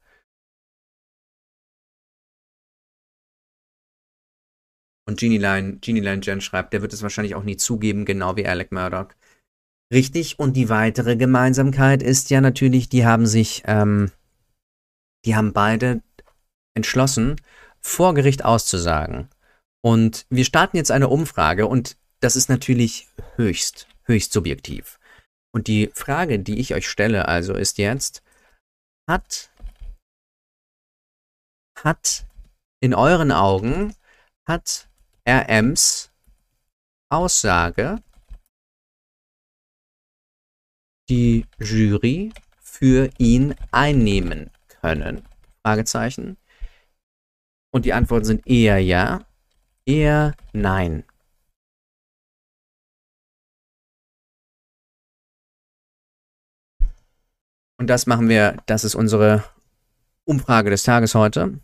Und 5.07 5.19
Jeannie 5.19 5.37
Line, 5.37 5.79
Jeannie 5.81 6.01
Line 6.01 6.21
Jen 6.21 6.41
schreibt, 6.41 6.73
der 6.73 6.81
wird 6.81 6.91
es 6.91 7.01
wahrscheinlich 7.01 7.35
auch 7.35 7.43
nie 7.43 7.55
zugeben, 7.55 8.03
genau 8.03 8.35
wie 8.35 8.45
Alec 8.45 8.73
Murdoch. 8.73 9.07
Richtig, 9.93 10.37
und 10.37 10.57
die 10.57 10.67
weitere 10.67 11.15
Gemeinsamkeit 11.15 12.03
ist 12.03 12.29
ja 12.29 12.41
natürlich, 12.41 12.89
die 12.89 13.05
haben 13.05 13.25
sich, 13.25 13.63
ähm, 13.65 14.11
die 15.27 15.35
haben 15.35 15.51
beide 15.51 16.01
entschlossen, 16.73 17.35
vor 17.81 18.13
Gericht 18.13 18.45
auszusagen. 18.45 19.29
Und 19.83 20.25
wir 20.29 20.45
starten 20.45 20.77
jetzt 20.77 20.89
eine 20.89 21.09
Umfrage 21.09 21.67
und 21.67 21.97
das 22.21 22.37
ist 22.37 22.49
natürlich 22.49 23.09
höchst, 23.35 23.87
höchst 24.05 24.31
subjektiv. 24.31 24.99
Und 25.53 25.67
die 25.67 25.91
Frage, 25.93 26.39
die 26.39 26.59
ich 26.59 26.73
euch 26.73 26.87
stelle, 26.87 27.27
also 27.27 27.53
ist 27.53 27.77
jetzt, 27.77 28.23
hat, 29.09 29.51
hat 31.77 32.25
in 32.79 32.93
euren 32.93 33.31
Augen, 33.31 33.95
hat 34.47 34.89
RMs 35.27 36.09
Aussage 37.09 38.01
die 41.09 41.45
Jury 41.59 42.33
für 42.59 43.09
ihn 43.17 43.55
einnehmen 43.71 44.51
können? 44.87 45.23
Fragezeichen. 45.63 46.37
Und 47.71 47.85
die 47.85 47.93
Antworten 47.93 48.25
sind 48.25 48.47
eher 48.47 48.79
ja, 48.79 49.25
eher 49.85 50.33
nein. 50.53 51.03
Und 57.79 57.89
das 57.89 58.07
machen 58.07 58.29
wir, 58.29 58.57
das 58.65 58.83
ist 58.83 58.95
unsere 58.95 59.43
Umfrage 60.23 60.69
des 60.69 60.83
Tages 60.83 61.13
heute. 61.13 61.59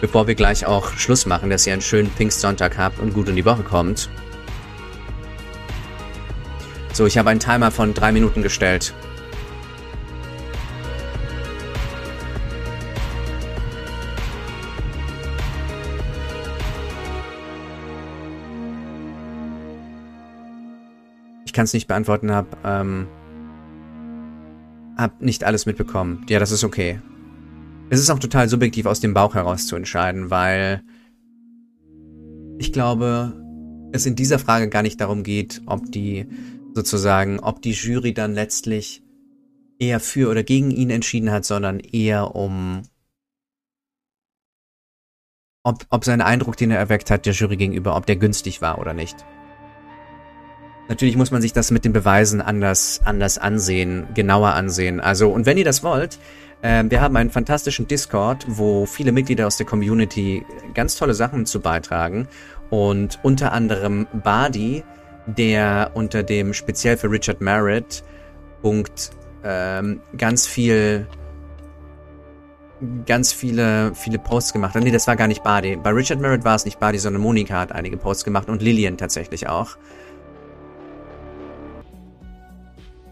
Bevor 0.00 0.26
wir 0.26 0.34
gleich 0.34 0.66
auch 0.66 0.90
Schluss 0.90 1.24
machen, 1.24 1.48
dass 1.48 1.66
ihr 1.66 1.72
einen 1.72 1.82
schönen 1.82 2.10
Pfingstsonntag 2.10 2.76
habt 2.76 2.98
und 2.98 3.14
gut 3.14 3.28
in 3.28 3.36
die 3.36 3.44
Woche 3.46 3.62
kommt. 3.62 4.10
So, 6.94 7.06
ich 7.06 7.18
habe 7.18 7.28
einen 7.28 7.40
Timer 7.40 7.72
von 7.72 7.92
drei 7.92 8.12
Minuten 8.12 8.40
gestellt. 8.40 8.94
Ich 21.44 21.52
kann 21.52 21.64
es 21.64 21.72
nicht 21.72 21.88
beantworten, 21.88 22.30
hab, 22.30 22.64
ähm, 22.64 23.08
hab 24.96 25.20
nicht 25.20 25.42
alles 25.42 25.66
mitbekommen. 25.66 26.24
Ja, 26.28 26.38
das 26.38 26.52
ist 26.52 26.62
okay. 26.62 27.00
Es 27.90 27.98
ist 27.98 28.08
auch 28.08 28.20
total 28.20 28.48
subjektiv 28.48 28.86
aus 28.86 29.00
dem 29.00 29.14
Bauch 29.14 29.34
heraus 29.34 29.66
zu 29.66 29.74
entscheiden, 29.74 30.30
weil 30.30 30.84
ich 32.58 32.72
glaube, 32.72 33.34
es 33.90 34.06
in 34.06 34.14
dieser 34.14 34.38
Frage 34.38 34.68
gar 34.68 34.82
nicht 34.82 35.00
darum 35.00 35.24
geht, 35.24 35.60
ob 35.66 35.90
die 35.90 36.28
sozusagen, 36.74 37.40
ob 37.40 37.62
die 37.62 37.72
Jury 37.72 38.12
dann 38.12 38.34
letztlich 38.34 39.02
eher 39.78 40.00
für 40.00 40.30
oder 40.30 40.42
gegen 40.42 40.70
ihn 40.70 40.90
entschieden 40.90 41.30
hat, 41.30 41.44
sondern 41.44 41.80
eher 41.80 42.34
um, 42.34 42.82
ob, 45.62 45.86
ob 45.90 46.04
sein 46.04 46.20
Eindruck, 46.20 46.56
den 46.56 46.70
er 46.70 46.78
erweckt 46.78 47.10
hat, 47.10 47.26
der 47.26 47.32
Jury 47.32 47.56
gegenüber, 47.56 47.96
ob 47.96 48.06
der 48.06 48.16
günstig 48.16 48.60
war 48.60 48.78
oder 48.78 48.92
nicht. 48.92 49.24
Natürlich 50.88 51.16
muss 51.16 51.30
man 51.30 51.40
sich 51.40 51.54
das 51.54 51.70
mit 51.70 51.84
den 51.86 51.94
Beweisen 51.94 52.42
anders, 52.42 53.00
anders 53.04 53.38
ansehen, 53.38 54.06
genauer 54.12 54.50
ansehen. 54.50 55.00
Also, 55.00 55.30
und 55.30 55.46
wenn 55.46 55.56
ihr 55.56 55.64
das 55.64 55.82
wollt, 55.82 56.18
ähm, 56.62 56.90
wir 56.90 57.00
haben 57.00 57.16
einen 57.16 57.30
fantastischen 57.30 57.88
Discord, 57.88 58.44
wo 58.48 58.84
viele 58.84 59.12
Mitglieder 59.12 59.46
aus 59.46 59.56
der 59.56 59.66
Community 59.66 60.44
ganz 60.74 60.96
tolle 60.96 61.14
Sachen 61.14 61.46
zu 61.46 61.60
beitragen. 61.60 62.28
Und 62.68 63.18
unter 63.22 63.52
anderem 63.52 64.06
Badi, 64.12 64.84
der 65.26 65.90
unter 65.94 66.22
dem 66.22 66.52
speziell 66.52 66.96
für 66.96 67.10
Richard 67.10 67.40
Merritt 67.40 68.02
Punkt 68.62 69.10
ähm, 69.44 70.00
ganz 70.16 70.46
viel 70.46 71.06
ganz 73.06 73.32
viele, 73.32 73.94
viele 73.94 74.18
Posts 74.18 74.52
gemacht 74.52 74.74
hat. 74.74 74.82
Nee, 74.82 74.90
das 74.90 75.06
war 75.06 75.16
gar 75.16 75.28
nicht 75.28 75.42
Badi. 75.42 75.76
Bei 75.76 75.90
Richard 75.90 76.20
Merritt 76.20 76.44
war 76.44 76.54
es 76.54 76.64
nicht 76.64 76.80
Badi, 76.80 76.98
sondern 76.98 77.22
Monika 77.22 77.60
hat 77.60 77.72
einige 77.72 77.96
Posts 77.96 78.24
gemacht 78.24 78.48
und 78.48 78.62
Lillian 78.62 78.96
tatsächlich 78.96 79.48
auch. 79.48 79.76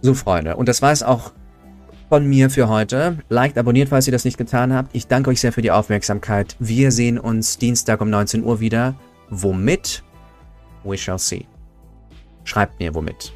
So, 0.01 0.15
Freunde. 0.15 0.57
Und 0.57 0.69
das 0.69 0.83
war 0.83 0.91
es 0.93 1.03
auch 1.03 1.33
von 2.09 2.27
mir 2.27 2.51
für 2.51 2.69
heute. 2.69 3.19
Liked, 3.29 3.57
abonniert, 3.57 3.89
falls 3.89 4.07
ihr 4.07 4.13
das 4.13 4.25
nicht 4.25 4.37
getan 4.37 4.75
habt. 4.75 4.91
Ich 4.95 5.07
danke 5.07 5.31
euch 5.31 5.41
sehr 5.41 5.53
für 5.53 5.63
die 5.63 5.71
Aufmerksamkeit. 5.71 6.57
Wir 6.59 6.91
sehen 6.91 7.19
uns 7.19 7.57
Dienstag 7.57 8.01
um 8.01 8.11
19 8.11 8.45
Uhr 8.45 8.61
wieder. 8.61 8.95
Womit? 9.31 10.03
We 10.85 10.99
shall 10.99 11.19
see. 11.19 11.47
Schreibt 12.45 12.79
mir 12.81 12.95
womit. 12.95 13.33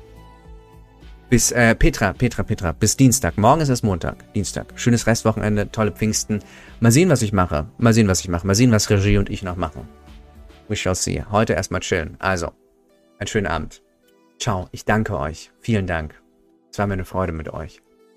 Bis, 1.29 1.51
äh, 1.51 1.75
Petra, 1.75 2.13
Petra, 2.13 2.45
Petra, 2.45 2.73
bis 2.73 2.97
Dienstag. 2.97 3.37
Morgen 3.37 3.61
ist 3.61 3.69
es 3.69 3.83
Montag. 3.83 4.33
Dienstag. 4.33 4.73
Schönes 4.77 5.07
Restwochenende, 5.09 5.71
tolle 5.73 5.91
Pfingsten. 5.91 6.41
Mal 6.79 6.93
sehen, 6.93 7.09
was 7.09 7.23
ich 7.23 7.33
mache. 7.33 7.67
Mal 7.79 7.93
sehen, 7.93 8.07
was 8.07 8.21
ich 8.21 8.29
mache. 8.29 8.47
Mal 8.47 8.55
sehen, 8.55 8.71
was 8.71 8.89
Regie 8.91 9.19
und 9.19 9.29
ich 9.29 9.43
noch 9.43 9.57
machen. 9.57 9.89
We 10.69 10.77
shall 10.77 10.95
see. 10.95 11.25
Heute 11.31 11.55
erstmal 11.55 11.81
chillen. 11.81 12.17
Also, 12.21 12.53
einen 13.19 13.27
schönen 13.27 13.49
Abend. 13.49 13.83
Ciao. 14.39 14.69
Ich 14.71 14.85
danke 14.85 15.19
euch. 15.19 15.51
Vielen 15.61 15.87
Dank. 15.87 16.15
Es 16.71 16.79
war 16.79 16.87
mir 16.87 16.95
eine 16.95 17.05
Freude 17.05 17.33
mit 17.33 17.49
euch. 17.49 17.83